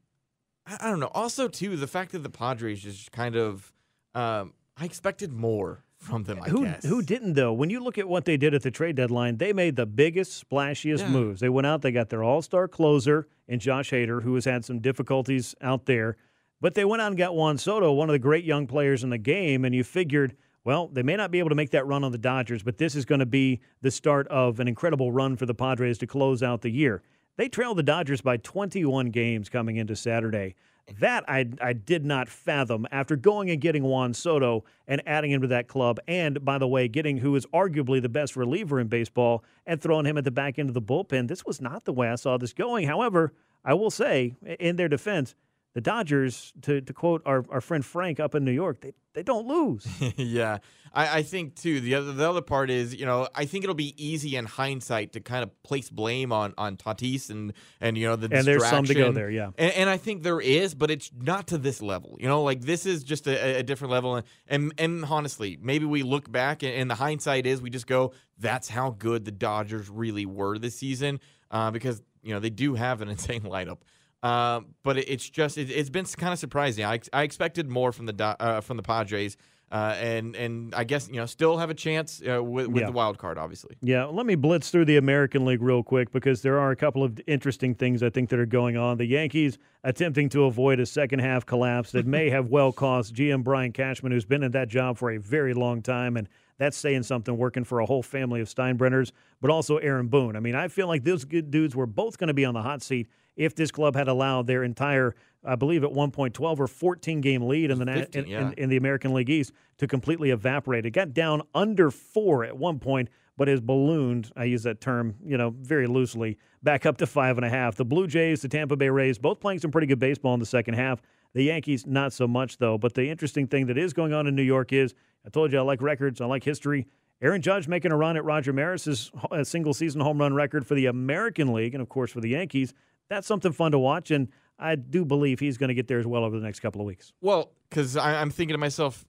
I, 0.66 0.78
I 0.82 0.90
don't 0.90 1.00
know. 1.00 1.12
Also, 1.14 1.48
too, 1.48 1.78
the 1.78 1.88
fact 1.88 2.12
that 2.12 2.20
the 2.24 2.30
Padres 2.30 2.82
just 2.82 3.12
kind 3.12 3.36
of, 3.36 3.72
um, 4.14 4.54
I 4.76 4.86
expected 4.86 5.32
more 5.32 5.84
from 6.00 6.24
them. 6.24 6.40
I 6.42 6.50
who 6.50 6.64
guess. 6.66 6.86
who 6.86 7.02
didn't 7.02 7.34
though? 7.34 7.54
When 7.54 7.70
you 7.70 7.80
look 7.80 7.98
at 7.98 8.08
what 8.08 8.26
they 8.26 8.38
did 8.38 8.54
at 8.54 8.62
the 8.64 8.72
trade 8.72 8.96
deadline, 8.96 9.38
they 9.38 9.54
made 9.54 9.76
the 9.76 9.86
biggest, 9.86 10.48
splashiest 10.50 11.00
Yeah. 11.00 11.10
moves. 11.10 11.40
They 11.42 11.50
went 11.50 11.66
out, 11.68 11.82
they 11.82 11.92
got 11.92 12.10
their 12.10 12.24
all-star 12.24 12.68
closer 12.68 13.28
in 13.48 13.60
Josh 13.60 13.92
Hader, 13.92 14.24
who 14.24 14.36
has 14.36 14.46
had 14.46 14.64
some 14.66 14.80
difficulties 14.80 15.56
out 15.62 15.86
there, 15.86 16.16
but 16.62 16.74
they 16.76 16.86
went 16.86 17.02
out 17.02 17.08
and 17.08 17.18
got 17.18 17.36
Juan 17.36 17.58
Soto, 17.58 17.92
one 17.92 18.10
of 18.10 18.14
the 18.14 18.20
great 18.20 18.44
young 18.46 18.68
players 18.68 19.04
in 19.04 19.10
the 19.10 19.18
game, 19.18 19.66
and 19.66 19.74
you 19.76 19.84
figured. 19.84 20.36
Well, 20.64 20.90
they 20.90 21.02
may 21.02 21.16
not 21.16 21.32
be 21.32 21.40
able 21.40 21.48
to 21.48 21.56
make 21.56 21.70
that 21.72 21.88
run 21.88 22.04
on 22.04 22.12
the 22.12 22.18
Dodgers, 22.18 22.62
but 22.62 22.78
this 22.78 22.94
is 22.94 23.06
going 23.06 23.20
to 23.20 23.26
be 23.26 23.62
the 23.82 23.90
start 23.90 24.28
of 24.28 24.60
an 24.60 24.68
incredible 24.68 25.14
run 25.14 25.38
for 25.38 25.46
the 25.46 25.54
Padres 25.54 25.98
to 26.00 26.08
close 26.08 26.44
out 26.44 26.62
the 26.62 26.70
year. 26.70 27.02
They 27.38 27.48
trailed 27.48 27.78
the 27.78 27.84
Dodgers 27.84 28.20
by 28.20 28.36
21 28.36 29.12
games 29.12 29.48
coming 29.48 29.78
into 29.78 29.96
Saturday. 29.96 30.56
That 31.00 31.26
I, 31.28 31.46
I 31.62 31.74
did 31.74 32.06
not 32.06 32.30
fathom 32.30 32.88
after 32.92 33.18
going 33.18 33.50
and 33.50 33.60
getting 33.60 33.84
Juan 33.84 34.14
Soto 34.14 34.64
and 34.88 35.02
adding 35.06 35.32
him 35.32 35.42
to 35.42 35.48
that 35.48 35.68
club. 35.68 36.00
And 36.08 36.44
by 36.46 36.58
the 36.58 36.68
way, 36.68 36.88
getting 36.88 37.18
who 37.18 37.36
is 37.36 37.46
arguably 37.48 38.02
the 38.02 38.10
best 38.10 38.38
reliever 38.38 38.80
in 38.80 38.88
baseball 38.88 39.44
and 39.66 39.82
throwing 39.82 40.06
him 40.06 40.18
at 40.18 40.24
the 40.24 40.32
back 40.32 40.58
end 40.58 40.70
of 40.70 40.74
the 40.74 40.82
bullpen. 40.82 41.28
This 41.28 41.46
was 41.46 41.60
not 41.60 41.84
the 41.84 41.92
way 41.92 42.08
I 42.08 42.16
saw 42.16 42.38
this 42.38 42.54
going. 42.54 42.88
However, 42.88 43.34
I 43.66 43.74
will 43.74 43.92
say, 43.92 44.36
in 44.60 44.78
their 44.78 44.88
defense, 44.88 45.36
the 45.78 45.82
Dodgers, 45.82 46.54
to, 46.64 46.82
to 46.82 46.92
quote 46.92 47.22
our, 47.28 47.46
our 47.52 47.62
friend 47.62 47.86
Frank 47.86 48.20
up 48.20 48.34
in 48.34 48.44
New 48.44 48.52
York, 48.52 48.82
they, 48.82 48.94
they 49.14 49.22
don't 49.22 49.46
lose. 49.46 49.86
yeah, 50.18 50.58
I, 50.92 51.20
I 51.20 51.22
think 51.22 51.54
too. 51.54 51.80
The 51.82 51.94
other 51.94 52.14
the 52.14 52.28
other 52.28 52.42
part 52.42 52.72
is, 52.72 52.96
you 52.96 53.06
know, 53.06 53.28
I 53.36 53.46
think 53.46 53.64
it'll 53.64 53.76
be 53.76 53.94
easy 53.96 54.38
in 54.38 54.46
hindsight 54.46 55.14
to 55.14 55.20
kind 55.20 55.44
of 55.44 55.52
place 55.62 55.92
blame 55.92 56.32
on 56.32 56.56
on 56.58 56.78
Tatis 56.78 57.30
and 57.30 57.54
and 57.80 57.96
you 57.96 58.08
know 58.08 58.16
the 58.16 58.28
And 58.36 58.48
there's 58.48 58.66
some 58.66 58.86
to 58.86 58.96
go 58.96 59.12
there, 59.12 59.30
yeah. 59.30 59.52
And, 59.56 59.72
and 59.74 59.88
I 59.88 59.98
think 59.98 60.24
there 60.24 60.42
is, 60.42 60.74
but 60.74 60.90
it's 60.90 61.12
not 61.16 61.46
to 61.50 61.60
this 61.60 61.80
level. 61.80 62.18
You 62.20 62.28
know, 62.28 62.42
like 62.42 62.62
this 62.62 62.88
is 62.88 63.04
just 63.04 63.28
a, 63.28 63.60
a 63.60 63.62
different 63.62 63.92
level. 63.92 64.16
And, 64.16 64.26
and 64.48 64.74
and 64.80 65.06
honestly, 65.06 65.60
maybe 65.62 65.86
we 65.86 66.02
look 66.02 66.32
back 66.32 66.64
and, 66.64 66.74
and 66.74 66.90
the 66.90 66.96
hindsight 66.96 67.46
is 67.46 67.62
we 67.62 67.70
just 67.70 67.86
go, 67.86 68.14
that's 68.40 68.68
how 68.68 68.96
good 68.98 69.26
the 69.26 69.32
Dodgers 69.32 69.92
really 69.92 70.26
were 70.26 70.58
this 70.58 70.74
season, 70.74 71.20
uh, 71.52 71.70
because 71.70 72.02
you 72.24 72.34
know 72.34 72.40
they 72.40 72.50
do 72.50 72.74
have 72.74 73.02
an 73.02 73.10
insane 73.16 73.42
lineup. 73.42 73.78
Uh, 74.24 74.62
but 74.84 74.98
it, 74.98 75.10
it's 75.10 75.30
just 75.30 75.58
it, 75.58 75.70
it's 75.70 75.90
been 75.90 76.06
kind 76.06 76.34
of 76.34 76.40
surprising. 76.40 76.84
I, 76.86 77.00
I 77.14 77.24
expected 77.24 77.70
more 77.70 77.92
from 77.92 78.08
the 78.08 78.24
uh, 78.40 78.62
from 78.62 78.78
the 78.78 78.84
Padres, 78.84 79.38
uh, 79.72 79.96
and 80.00 80.36
and 80.36 80.74
I 80.74 80.86
guess 80.86 81.08
you 81.08 81.18
know 81.18 81.28
still 81.28 81.58
have 81.60 81.70
a 81.70 81.76
chance 81.76 82.20
uh, 82.28 82.44
with, 82.44 82.68
with 82.68 82.82
Yeah. 82.82 82.88
the 82.88 82.94
wild 82.94 83.20
card, 83.20 83.38
obviously. 83.38 83.78
Yeah, 83.82 84.06
let 84.06 84.26
me 84.26 84.34
blitz 84.36 84.72
through 84.72 84.86
the 84.86 84.98
American 84.98 85.46
League 85.46 85.62
real 85.62 85.84
quick 85.84 86.12
because 86.12 86.42
there 86.42 86.58
are 86.60 86.72
a 86.72 86.76
couple 86.76 87.04
of 87.04 87.20
interesting 87.28 87.76
things 87.76 88.02
I 88.02 88.10
think 88.10 88.30
that 88.30 88.40
are 88.40 88.48
going 88.48 88.76
on. 88.76 88.98
The 88.98 89.06
Yankees 89.06 89.60
attempting 89.84 90.30
to 90.30 90.46
avoid 90.46 90.80
a 90.80 90.86
second 90.88 91.20
half 91.20 91.46
collapse 91.46 91.92
that 91.92 92.08
may 92.08 92.30
have 92.32 92.48
well 92.50 92.72
cost 92.86 93.14
GM 93.14 93.44
Brian 93.44 93.72
Cashman, 93.72 94.12
who's 94.12 94.26
been 94.26 94.42
in 94.42 94.52
that 94.54 94.68
job 94.68 94.98
for 94.98 95.12
a 95.12 95.18
very 95.20 95.54
long 95.54 95.84
time, 95.84 96.18
and 96.18 96.28
that's 96.58 96.76
saying 96.76 97.04
something 97.04 97.38
working 97.38 97.64
for 97.64 97.82
a 97.82 97.86
whole 97.86 98.02
family 98.02 98.42
of 98.42 98.48
Steinbrenners, 98.48 99.12
but 99.42 99.52
also 99.52 99.78
Aaron 99.78 100.08
Boone. 100.08 100.36
I 100.36 100.40
mean, 100.40 100.56
I 100.56 100.70
feel 100.70 100.88
like 100.88 101.04
those 101.04 101.24
good 101.24 101.52
dudes 101.52 101.76
were 101.76 101.86
both 101.86 102.18
going 102.18 102.30
to 102.30 102.34
be 102.34 102.46
on 102.46 102.56
the 102.56 102.64
hot 102.64 102.82
seat 102.82 103.08
if 103.38 103.56
this 103.56 103.72
club 103.72 103.96
had 103.96 104.08
allowed 104.08 104.48
their 104.48 104.64
entire, 104.64 105.16
I 105.46 105.56
believe 105.56 105.84
at 105.84 105.92
one 105.92 106.12
point, 106.12 106.34
12 106.34 106.62
or 106.62 106.68
14 106.68 107.22
game 107.22 107.44
lead 107.44 107.72
in 107.72 107.80
the 107.80 107.86
15, 107.86 108.24
in, 108.24 108.30
yeah. 108.30 108.48
in, 108.48 108.54
in 108.54 108.70
the 108.70 108.78
American 108.78 109.14
League 109.14 109.30
East 109.30 109.54
to 109.78 109.88
completely 109.88 110.32
evaporate. 110.32 110.86
It 110.86 110.92
got 110.92 111.14
down 111.14 111.44
under 111.56 111.92
four 111.92 112.44
at 112.44 112.58
one 112.58 112.80
point, 112.80 113.10
but 113.38 113.48
has 113.48 113.62
ballooned. 113.62 114.32
I 114.36 114.46
use 114.46 114.64
that 114.64 114.82
term, 114.82 115.16
you 115.24 115.38
know, 115.38 115.52
very 115.52 115.88
loosely, 115.88 116.38
back 116.64 116.86
up 116.86 116.98
to 116.98 117.08
five 117.08 117.38
and 117.38 117.46
a 117.46 117.50
half. 117.50 117.76
The 117.76 117.86
Blue 117.86 118.08
Jays, 118.08 118.42
the 118.42 118.50
Tampa 118.50 118.76
Bay 118.76 118.90
Rays, 118.90 119.20
both 119.20 119.40
playing 119.40 119.60
some 119.60 119.72
pretty 119.72 119.88
good 119.88 120.00
baseball 120.00 120.34
in 120.34 120.40
the 120.40 120.46
second 120.46 120.74
half. 120.74 121.02
The 121.34 121.44
Yankees, 121.44 121.86
not 121.86 122.14
so 122.14 122.28
much 122.28 122.58
though. 122.58 122.78
But 122.80 122.96
the 122.96 123.10
interesting 123.10 123.48
thing 123.48 123.68
that 123.68 123.78
is 123.78 123.94
going 123.94 124.14
on 124.14 124.26
in 124.26 124.36
New 124.36 124.44
York 124.44 124.74
is, 124.74 124.96
I 125.26 125.30
told 125.30 125.52
you 125.52 125.60
I 125.60 125.62
like 125.62 125.82
records, 125.82 126.20
I 126.20 126.26
like 126.26 126.44
history. 126.44 126.88
Aaron 127.22 127.42
Judge 127.42 127.68
making 127.68 127.92
a 127.92 127.98
run 127.98 128.16
at 128.16 128.24
Roger 128.24 128.54
Maris's 128.54 129.12
uh, 129.32 129.44
single 129.44 129.74
season 129.74 130.02
home 130.02 130.20
run 130.20 130.34
record 130.34 130.66
for 130.68 130.76
the 130.76 130.86
American 130.86 131.54
League, 131.54 131.74
and 131.74 131.82
of 131.82 131.90
course 131.90 132.12
for 132.12 132.22
the 132.22 132.30
Yankees. 132.30 132.74
That's 133.10 133.28
something 133.28 133.52
fun 133.52 133.72
to 133.72 133.80
watch, 133.80 134.12
and 134.12 134.30
I 134.60 134.76
do 134.76 135.06
believe 135.06 135.40
he's 135.40 135.58
going 135.58 135.70
to 135.70 135.74
get 135.74 135.88
there 135.88 136.00
as 136.00 136.08
well 136.08 136.24
over 136.24 136.38
the 136.38 136.46
next 136.46 136.60
couple 136.60 136.82
of 136.82 136.88
weeks. 136.88 137.14
Well, 137.22 137.52
because 137.70 137.96
I'm 137.96 138.32
thinking 138.32 138.54
to 138.54 138.58
myself, 138.58 139.06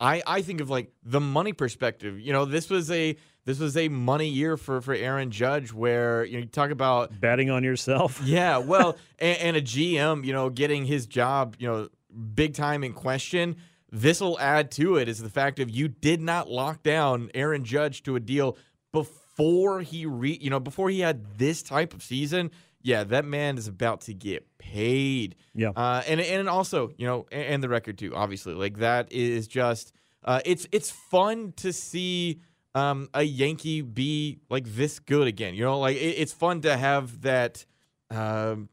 I, 0.00 0.22
I 0.26 0.42
think 0.42 0.60
of 0.60 0.70
like 0.70 0.92
the 1.02 1.20
money 1.20 1.52
perspective. 1.52 2.20
You 2.20 2.32
know, 2.32 2.44
this 2.44 2.70
was 2.70 2.90
a 2.90 3.16
this 3.44 3.58
was 3.58 3.76
a 3.76 3.88
money 3.88 4.28
year 4.28 4.56
for 4.56 4.80
for 4.80 4.94
Aaron 4.94 5.30
Judge, 5.30 5.72
where 5.72 6.24
you 6.24 6.34
know 6.34 6.38
you 6.40 6.46
talk 6.46 6.70
about 6.70 7.20
betting 7.20 7.50
on 7.50 7.64
yourself. 7.64 8.20
Yeah, 8.24 8.58
well, 8.58 8.96
and, 9.18 9.38
and 9.38 9.56
a 9.56 9.62
GM, 9.62 10.24
you 10.24 10.32
know, 10.32 10.50
getting 10.50 10.84
his 10.84 11.06
job, 11.06 11.56
you 11.58 11.66
know, 11.68 11.88
big 12.34 12.54
time 12.54 12.84
in 12.84 12.92
question. 12.92 13.56
This 13.90 14.20
will 14.20 14.38
add 14.38 14.70
to 14.72 14.96
it 14.96 15.08
is 15.08 15.18
the 15.18 15.30
fact 15.30 15.58
of 15.60 15.70
you 15.70 15.88
did 15.88 16.20
not 16.20 16.50
lock 16.50 16.82
down 16.82 17.30
Aaron 17.34 17.64
Judge 17.64 18.02
to 18.02 18.16
a 18.16 18.20
deal 18.20 18.58
before 18.92 19.80
he 19.80 20.04
re, 20.04 20.36
you 20.40 20.50
know, 20.50 20.60
before 20.60 20.90
he 20.90 21.00
had 21.00 21.38
this 21.38 21.62
type 21.62 21.94
of 21.94 22.02
season. 22.02 22.50
Yeah, 22.82 23.04
that 23.04 23.24
man 23.24 23.58
is 23.58 23.68
about 23.68 24.02
to 24.02 24.14
get 24.14 24.46
paid. 24.58 25.34
Yeah. 25.54 25.70
Uh, 25.70 26.02
and 26.06 26.20
and 26.20 26.48
also, 26.48 26.90
you 26.96 27.06
know, 27.06 27.26
and, 27.32 27.42
and 27.42 27.62
the 27.62 27.68
record 27.68 27.98
too, 27.98 28.14
obviously. 28.14 28.54
Like 28.54 28.78
that 28.78 29.12
is 29.12 29.48
just 29.48 29.92
uh, 30.24 30.40
it's 30.44 30.66
it's 30.72 30.90
fun 30.90 31.52
to 31.56 31.72
see 31.72 32.40
um, 32.74 33.08
a 33.14 33.22
Yankee 33.22 33.82
be 33.82 34.38
like 34.50 34.64
this 34.66 34.98
good 35.00 35.26
again. 35.26 35.54
You 35.54 35.64
know, 35.64 35.78
like 35.80 35.96
it, 35.96 36.00
it's 36.18 36.32
fun 36.32 36.60
to 36.62 36.76
have 36.76 37.22
that. 37.22 37.64
Um, 38.10 38.68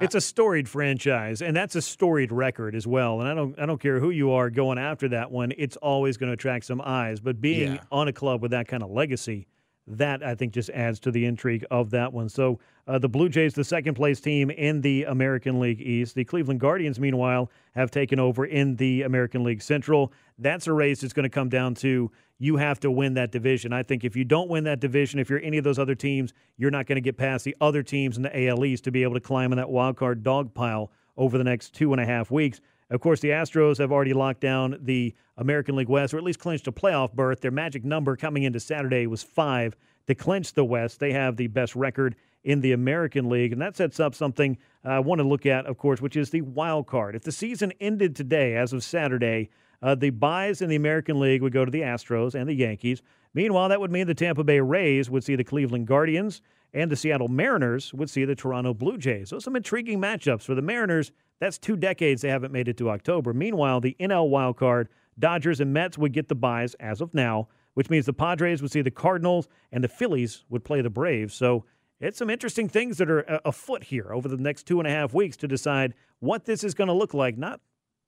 It's 0.00 0.14
a 0.14 0.20
storied 0.20 0.68
franchise, 0.68 1.42
and 1.42 1.56
that's 1.56 1.74
a 1.74 1.82
storied 1.82 2.30
record 2.30 2.76
as 2.76 2.86
well. 2.86 3.18
And 3.20 3.28
I 3.28 3.34
don't, 3.34 3.58
I 3.58 3.66
don't 3.66 3.80
care 3.80 3.98
who 3.98 4.10
you 4.10 4.30
are 4.30 4.48
going 4.50 4.78
after 4.78 5.08
that 5.08 5.32
one. 5.32 5.52
It's 5.58 5.76
always 5.78 6.16
going 6.16 6.28
to 6.28 6.34
attract 6.34 6.66
some 6.66 6.80
eyes. 6.80 7.18
But 7.18 7.40
being 7.40 7.72
Yeah. 7.74 7.80
on 7.90 8.06
a 8.06 8.12
club 8.12 8.40
with 8.40 8.52
that 8.52 8.68
kind 8.68 8.84
of 8.84 8.90
legacy, 8.90 9.48
that 9.88 10.22
I 10.22 10.34
think 10.34 10.52
just 10.52 10.70
adds 10.70 11.00
to 11.00 11.10
the 11.10 11.24
intrigue 11.24 11.64
of 11.70 11.90
that 11.90 12.12
one. 12.12 12.28
So 12.28 12.58
uh, 12.86 12.98
the 12.98 13.08
Blue 13.08 13.28
Jays, 13.28 13.54
the 13.54 13.64
second 13.64 13.94
place 13.94 14.20
team 14.20 14.50
in 14.50 14.80
the 14.80 15.04
American 15.04 15.60
League 15.60 15.80
East. 15.80 16.14
The 16.14 16.24
Cleveland 16.24 16.60
Guardians, 16.60 17.00
meanwhile, 17.00 17.50
have 17.74 17.90
taken 17.90 18.20
over 18.20 18.44
in 18.44 18.76
the 18.76 19.02
American 19.02 19.44
League 19.44 19.62
Central. 19.62 20.12
That's 20.38 20.66
a 20.66 20.72
race 20.72 21.00
that's 21.00 21.12
going 21.12 21.24
to 21.24 21.30
come 21.30 21.48
down 21.48 21.74
to 21.76 22.10
you 22.38 22.56
have 22.56 22.78
to 22.80 22.90
win 22.90 23.14
that 23.14 23.32
division. 23.32 23.72
I 23.72 23.82
think 23.82 24.04
if 24.04 24.14
you 24.14 24.24
don't 24.24 24.48
win 24.48 24.64
that 24.64 24.80
division, 24.80 25.18
if 25.18 25.28
you're 25.28 25.42
any 25.42 25.58
of 25.58 25.64
those 25.64 25.78
other 25.78 25.94
teams, 25.94 26.32
you're 26.56 26.70
not 26.70 26.86
going 26.86 26.96
to 26.96 27.02
get 27.02 27.16
past 27.16 27.44
the 27.44 27.56
other 27.60 27.82
teams 27.82 28.16
in 28.16 28.22
the 28.22 28.48
AL 28.48 28.64
East 28.64 28.84
to 28.84 28.92
be 28.92 29.02
able 29.02 29.14
to 29.14 29.20
climb 29.20 29.52
in 29.52 29.56
that 29.58 29.70
wild 29.70 29.96
card 29.96 30.22
dog 30.22 30.54
pile 30.54 30.90
over 31.16 31.36
the 31.36 31.44
next 31.44 31.74
two 31.74 31.92
and 31.92 32.00
a 32.00 32.06
half 32.06 32.30
weeks. 32.30 32.60
Of 32.90 33.00
course, 33.00 33.20
the 33.20 33.30
Astros 33.30 33.78
have 33.78 33.92
already 33.92 34.14
locked 34.14 34.40
down 34.40 34.78
the 34.80 35.14
American 35.36 35.76
League 35.76 35.88
West, 35.88 36.14
or 36.14 36.18
at 36.18 36.24
least 36.24 36.38
clinched 36.38 36.66
a 36.68 36.72
playoff 36.72 37.12
berth. 37.12 37.40
Their 37.40 37.50
magic 37.50 37.84
number 37.84 38.16
coming 38.16 38.44
into 38.44 38.60
Saturday 38.60 39.06
was 39.06 39.22
five 39.22 39.76
to 40.06 40.14
clinch 40.14 40.54
the 40.54 40.64
West. 40.64 40.98
They 40.98 41.12
have 41.12 41.36
the 41.36 41.48
best 41.48 41.76
record 41.76 42.16
in 42.44 42.60
the 42.60 42.72
American 42.72 43.28
League, 43.28 43.52
and 43.52 43.60
that 43.60 43.76
sets 43.76 44.00
up 44.00 44.14
something 44.14 44.56
I 44.84 45.00
want 45.00 45.18
to 45.18 45.26
look 45.26 45.44
at, 45.44 45.66
of 45.66 45.76
course, 45.76 46.00
which 46.00 46.16
is 46.16 46.30
the 46.30 46.40
wild 46.40 46.86
card. 46.86 47.14
If 47.14 47.24
the 47.24 47.32
season 47.32 47.72
ended 47.80 48.16
today, 48.16 48.56
as 48.56 48.72
of 48.72 48.82
Saturday, 48.82 49.50
uh, 49.82 49.94
the 49.94 50.10
buys 50.10 50.62
in 50.62 50.70
the 50.70 50.76
American 50.76 51.20
League 51.20 51.42
would 51.42 51.52
go 51.52 51.64
to 51.64 51.70
the 51.70 51.82
Astros 51.82 52.34
and 52.34 52.48
the 52.48 52.54
Yankees. 52.54 53.02
Meanwhile, 53.34 53.68
that 53.68 53.80
would 53.80 53.92
mean 53.92 54.06
the 54.06 54.14
Tampa 54.14 54.44
Bay 54.44 54.60
Rays 54.60 55.10
would 55.10 55.24
see 55.24 55.36
the 55.36 55.44
Cleveland 55.44 55.86
Guardians, 55.86 56.40
and 56.72 56.90
the 56.90 56.96
Seattle 56.96 57.28
Mariners 57.28 57.92
would 57.92 58.08
see 58.08 58.24
the 58.24 58.34
Toronto 58.34 58.72
Blue 58.72 58.98
Jays. 58.98 59.28
So, 59.28 59.38
some 59.38 59.56
intriguing 59.56 60.00
matchups 60.00 60.42
for 60.42 60.54
the 60.54 60.62
Mariners. 60.62 61.12
That's 61.40 61.58
two 61.58 61.76
decades 61.76 62.22
they 62.22 62.28
haven't 62.28 62.52
made 62.52 62.68
it 62.68 62.76
to 62.78 62.90
October. 62.90 63.32
Meanwhile, 63.32 63.80
the 63.80 63.96
NL 64.00 64.28
wild 64.28 64.56
card, 64.56 64.88
Dodgers 65.18 65.60
and 65.60 65.72
Mets 65.72 65.98
would 65.98 66.12
get 66.12 66.28
the 66.28 66.34
buys 66.34 66.74
as 66.74 67.00
of 67.00 67.14
now, 67.14 67.48
which 67.74 67.90
means 67.90 68.06
the 68.06 68.12
Padres 68.12 68.62
would 68.62 68.70
see 68.70 68.82
the 68.82 68.90
Cardinals 68.90 69.48
and 69.72 69.82
the 69.82 69.88
Phillies 69.88 70.44
would 70.48 70.64
play 70.64 70.80
the 70.80 70.90
Braves. 70.90 71.34
So, 71.34 71.64
it's 72.00 72.18
some 72.18 72.30
interesting 72.30 72.68
things 72.68 72.98
that 72.98 73.10
are 73.10 73.28
uh, 73.28 73.40
afoot 73.44 73.82
here 73.82 74.12
over 74.12 74.28
the 74.28 74.36
next 74.36 74.66
two 74.66 74.78
and 74.78 74.86
a 74.86 74.90
half 74.90 75.12
weeks 75.12 75.36
to 75.38 75.48
decide 75.48 75.94
what 76.20 76.44
this 76.44 76.62
is 76.62 76.72
going 76.74 76.86
to 76.86 76.94
look 76.94 77.12
like. 77.12 77.36
Not 77.36 77.60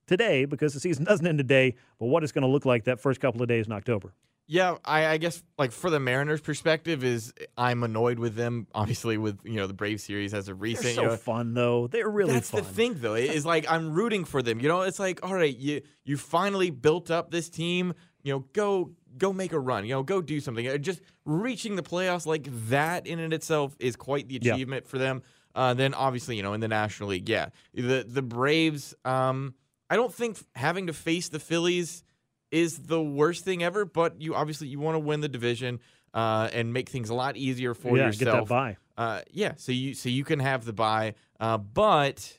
today 0.07 0.45
because 0.45 0.75
the 0.75 0.81
season 0.81 1.05
doesn't 1.07 1.27
end 1.27 1.39
today, 1.39 1.75
but 1.99 2.07
what 2.07 2.23
it's 2.23 2.33
going 2.33 2.43
to 2.43 2.49
look 2.49 2.65
like 2.65 2.85
that 2.85 3.01
first 3.01 3.21
couple 3.21 3.43
of 3.43 3.49
days 3.49 3.67
in 3.67 3.73
October. 3.73 4.13
Yeah, 4.53 4.79
I, 4.85 5.07
I 5.07 5.17
guess 5.19 5.45
like 5.59 5.71
for 5.71 5.91
the 5.91 6.01
Mariners' 6.01 6.41
perspective 6.41 7.05
is 7.05 7.33
I'm 7.57 7.85
annoyed 7.85 8.19
with 8.19 8.35
them. 8.35 8.67
Obviously, 8.75 9.17
with 9.17 9.39
you 9.45 9.55
know 9.55 9.69
the 9.69 9.75
Brave 9.75 10.01
series 10.01 10.35
as 10.35 10.49
a 10.49 10.55
recent. 10.57 10.87
They're 10.87 10.95
so 10.95 11.03
you 11.03 11.09
know, 11.11 11.17
fun 11.17 11.55
though. 11.55 11.87
They're 11.87 12.09
really 12.11 12.33
That's 12.33 12.51
fun. 12.51 12.65
the 12.65 12.69
thing, 12.69 12.95
though. 12.99 13.15
Is 13.15 13.47
like 13.47 13.71
I'm 13.71 13.93
rooting 13.93 14.25
for 14.25 14.43
them. 14.43 14.59
You 14.59 14.67
know, 14.67 14.81
it's 14.81 14.99
like 14.99 15.21
all 15.25 15.33
right, 15.35 15.57
you 15.57 15.83
you 16.05 16.17
finally 16.17 16.71
built 16.71 17.13
up 17.13 17.31
this 17.31 17.49
team. 17.49 17.95
You 18.25 18.33
know, 18.33 18.39
go 18.53 18.91
go 19.17 19.33
make 19.33 19.53
a 19.53 19.61
run. 19.61 19.85
You 19.85 19.95
know, 19.95 20.03
go 20.03 20.21
do 20.21 20.41
something. 20.41 20.67
Uh, 20.67 20.79
Just 20.79 21.01
reaching 21.25 21.77
the 21.77 21.83
playoffs 21.85 22.27
like 22.27 22.49
that 22.71 23.07
in 23.07 23.21
and 23.21 23.33
itself 23.33 23.77
is 23.79 23.95
quite 23.95 24.27
the 24.29 24.41
Yeah. 24.43 24.55
achievement 24.55 24.89
for 24.89 24.99
them. 24.99 25.23
Uh, 25.55 25.75
then 25.75 25.95
obviously, 25.95 26.37
you 26.37 26.43
know, 26.43 26.55
in 26.55 26.61
the 26.61 26.67
National 26.67 27.11
League, 27.11 27.29
yeah, 27.29 27.51
the 27.73 28.05
the 28.05 28.23
Braves. 28.23 28.97
Um, 29.05 29.55
I 29.89 29.95
don't 29.95 30.13
think 30.13 30.39
having 30.57 30.89
to 30.89 30.93
face 30.93 31.29
the 31.29 31.39
Phillies 31.39 32.03
is 32.51 32.79
the 32.79 33.03
worst 33.03 33.45
thing 33.45 33.63
ever, 33.63 33.85
but 33.85 34.21
you 34.21 34.35
obviously 34.35 34.69
you 34.69 34.79
want 34.81 34.95
to 34.97 34.99
win 35.01 35.21
the 35.21 35.29
division 35.29 35.81
uh, 36.15 36.49
and 36.53 36.73
make 36.73 36.89
things 36.89 37.11
a 37.11 37.15
lot 37.15 37.37
easier 37.37 37.75
for 37.75 37.97
Yeah, 37.97 38.11
get 38.11 38.19
that 38.21 38.25
yourself. 38.27 38.49
bye. 38.49 38.77
Uh, 38.97 39.21
yeah, 39.31 39.53
so 39.57 39.73
you 39.73 39.95
so 39.95 40.09
you 40.09 40.25
can 40.25 40.41
have 40.41 40.65
the 40.65 40.73
buy, 40.73 41.15
uh, 41.39 41.57
but 41.59 42.39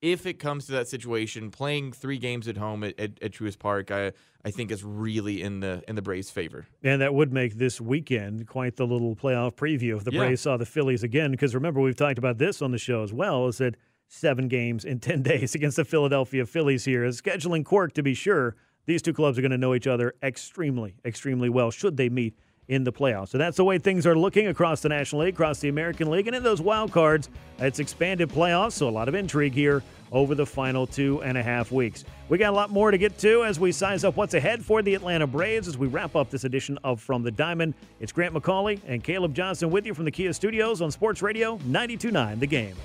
if 0.00 0.24
it 0.24 0.34
comes 0.38 0.64
to 0.64 0.72
that 0.72 0.88
situation, 0.88 1.50
playing 1.50 1.92
three 1.92 2.16
games 2.16 2.48
at 2.48 2.56
home 2.56 2.82
at, 2.84 2.98
at, 2.98 3.22
at 3.22 3.32
Truist 3.32 3.58
Park, 3.58 3.90
I 3.90 4.12
I 4.42 4.50
think 4.50 4.70
is 4.70 4.82
really 4.82 5.42
in 5.42 5.60
the 5.60 5.82
in 5.86 5.94
the 5.96 6.00
Braves' 6.00 6.30
favor. 6.30 6.66
And 6.82 7.02
that 7.02 7.12
would 7.12 7.32
make 7.34 7.56
this 7.56 7.80
weekend 7.82 8.46
quite 8.46 8.76
the 8.76 8.86
little 8.86 9.14
playoff 9.14 9.56
preview 9.56 9.96
if 9.98 10.04
the 10.04 10.12
Yeah. 10.12 10.20
Braves 10.20 10.40
saw 10.40 10.56
the 10.56 10.64
Phillies 10.64 11.02
again. 11.02 11.32
Because 11.32 11.54
remember, 11.54 11.80
we've 11.82 11.96
talked 11.96 12.16
about 12.18 12.38
this 12.38 12.62
on 12.62 12.70
the 12.70 12.78
show 12.78 13.02
as 13.02 13.12
well. 13.12 13.46
Is 13.48 13.58
that 13.58 13.74
seven 14.08 14.48
games 14.48 14.86
in 14.86 15.00
10 15.00 15.22
days 15.32 15.54
against 15.54 15.76
the 15.76 15.84
Philadelphia 15.84 16.46
Phillies 16.46 16.86
here? 16.86 17.04
A 17.04 17.08
scheduling 17.10 17.62
quirk, 17.66 17.92
to 17.92 18.02
be 18.02 18.14
sure. 18.14 18.56
These 18.86 19.02
two 19.02 19.12
clubs 19.12 19.38
are 19.38 19.42
going 19.42 19.50
to 19.50 19.58
know 19.58 19.74
each 19.74 19.86
other 19.86 20.14
extremely, 20.22 20.94
extremely 21.04 21.48
well 21.48 21.70
should 21.70 21.96
they 21.96 22.08
meet 22.08 22.34
in 22.70 22.84
the 22.84 22.92
playoffs. 22.92 23.30
So 23.30 23.38
that's 23.38 23.56
the 23.56 23.64
way 23.64 23.78
things 23.78 24.06
are 24.06 24.16
looking 24.16 24.46
across 24.46 24.80
the 24.80 24.88
National 24.88 25.22
League, 25.22 25.34
across 25.34 25.58
the 25.58 25.68
American 25.68 26.08
League, 26.08 26.28
and 26.28 26.36
in 26.36 26.42
those 26.44 26.60
wild 26.60 26.92
cards. 26.92 27.28
It's 27.58 27.80
expanded 27.80 28.28
playoffs, 28.28 28.72
so 28.72 28.88
a 28.88 28.90
lot 28.90 29.08
of 29.08 29.14
intrigue 29.16 29.52
here 29.52 29.82
over 30.12 30.36
the 30.36 30.46
final 30.46 30.86
two 30.86 31.20
and 31.22 31.36
a 31.36 31.42
half 31.42 31.72
weeks. 31.72 32.04
We 32.28 32.38
got 32.38 32.50
a 32.50 32.56
lot 32.56 32.70
more 32.70 32.92
to 32.92 32.98
get 32.98 33.18
to 33.18 33.44
as 33.44 33.58
we 33.58 33.72
size 33.72 34.04
up 34.04 34.16
what's 34.16 34.34
ahead 34.34 34.64
for 34.64 34.82
the 34.82 34.94
Atlanta 34.94 35.26
Braves 35.26 35.66
as 35.66 35.76
we 35.76 35.88
wrap 35.88 36.14
up 36.14 36.30
this 36.30 36.44
edition 36.44 36.78
of 36.84 37.00
From 37.00 37.24
the 37.24 37.32
Diamond. 37.32 37.74
It's 37.98 38.12
Grant 38.12 38.34
McAuley 38.34 38.80
and 38.86 39.02
Caleb 39.02 39.34
Johnson 39.34 39.70
with 39.70 39.84
you 39.84 39.92
from 39.92 40.04
the 40.04 40.12
Kia 40.12 40.32
Studios 40.32 40.80
on 40.80 40.92
Sports 40.92 41.22
Radio 41.22 41.58
92.9 41.58 42.38
The 42.38 42.46
Game. 42.46 42.76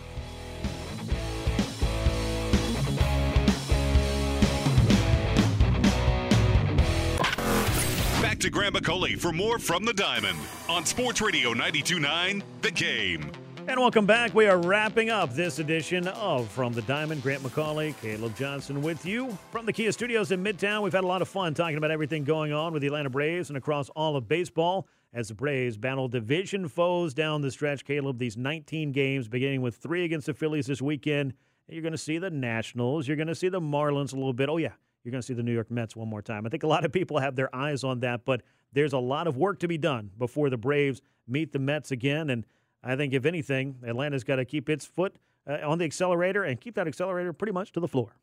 To 8.45 8.51
Grant 8.51 8.75
McAuley 8.75 9.17
for 9.17 9.31
more 9.31 9.57
from 9.57 9.85
the 9.85 9.93
Diamond 9.93 10.37
on 10.69 10.85
Sports 10.85 11.19
Radio 11.19 11.55
92.9 11.55 12.43
The 12.61 12.69
Game. 12.69 13.31
And 13.67 13.79
welcome 13.79 14.05
back. 14.05 14.35
We 14.35 14.45
are 14.45 14.59
wrapping 14.59 15.09
up 15.09 15.33
this 15.33 15.57
edition 15.57 16.07
of 16.09 16.47
From 16.51 16.71
the 16.71 16.83
Diamond. 16.83 17.23
Grant 17.23 17.41
McAuley, 17.41 17.99
Caleb 18.01 18.35
Johnson 18.37 18.83
with 18.83 19.03
you 19.03 19.35
from 19.49 19.65
the 19.65 19.73
Kia 19.73 19.91
Studios 19.91 20.31
in 20.31 20.43
Midtown. 20.43 20.83
We've 20.83 20.93
had 20.93 21.03
a 21.03 21.07
lot 21.07 21.23
of 21.23 21.27
fun 21.27 21.55
talking 21.55 21.77
about 21.77 21.89
everything 21.89 22.23
going 22.23 22.53
on 22.53 22.71
with 22.71 22.83
the 22.83 22.87
Atlanta 22.87 23.09
Braves 23.09 23.49
and 23.49 23.57
across 23.57 23.89
all 23.95 24.15
of 24.15 24.27
baseball 24.27 24.87
as 25.11 25.29
the 25.29 25.33
Braves 25.33 25.75
battle 25.75 26.07
division 26.07 26.67
foes 26.67 27.15
down 27.15 27.41
the 27.41 27.49
stretch. 27.49 27.83
Caleb, 27.83 28.19
these 28.19 28.37
19 28.37 28.91
games, 28.91 29.27
beginning 29.27 29.63
with 29.63 29.77
three 29.77 30.05
against 30.05 30.27
the 30.27 30.35
Phillies 30.35 30.67
this 30.67 30.83
weekend. 30.83 31.33
You're 31.67 31.81
going 31.81 31.93
to 31.93 31.97
see 31.97 32.19
the 32.19 32.29
Nationals. 32.29 33.07
You're 33.07 33.17
going 33.17 33.25
to 33.25 33.33
see 33.33 33.49
the 33.49 33.59
Marlins 33.59 34.13
a 34.13 34.17
little 34.17 34.33
bit. 34.33 34.49
Oh, 34.49 34.57
yeah. 34.57 34.73
You're 35.05 35.11
going 35.11 35.21
to 35.21 35.25
see 35.25 35.35
the 35.35 35.43
New 35.43 35.53
York 35.53 35.69
Mets 35.69 35.95
one 35.95 36.09
more 36.09 36.23
time. 36.23 36.47
I 36.47 36.49
think 36.49 36.63
a 36.63 36.67
lot 36.67 36.83
of 36.83 36.91
people 36.91 37.19
have 37.19 37.35
their 37.35 37.55
eyes 37.55 37.83
on 37.83 37.99
that, 37.99 38.25
but 38.25 38.41
there's 38.73 38.91
a 38.91 38.97
lot 38.97 39.27
of 39.27 39.37
work 39.37 39.59
to 39.59 39.67
be 39.67 39.77
done 39.77 40.09
before 40.17 40.49
the 40.49 40.57
Braves 40.57 40.99
meet 41.27 41.53
the 41.53 41.59
Mets 41.59 41.91
again. 41.91 42.31
And 42.31 42.43
I 42.83 42.95
think, 42.95 43.13
if 43.13 43.25
anything, 43.25 43.77
Atlanta's 43.85 44.23
got 44.23 44.37
to 44.37 44.45
keep 44.45 44.67
its 44.67 44.83
foot 44.83 45.15
uh, 45.47 45.59
on 45.63 45.77
the 45.77 45.85
accelerator 45.85 46.43
and 46.43 46.59
keep 46.59 46.73
that 46.75 46.87
accelerator 46.87 47.33
pretty 47.33 47.53
much 47.53 47.71
to 47.73 47.79
the 47.79 47.87
floor. 47.87 48.15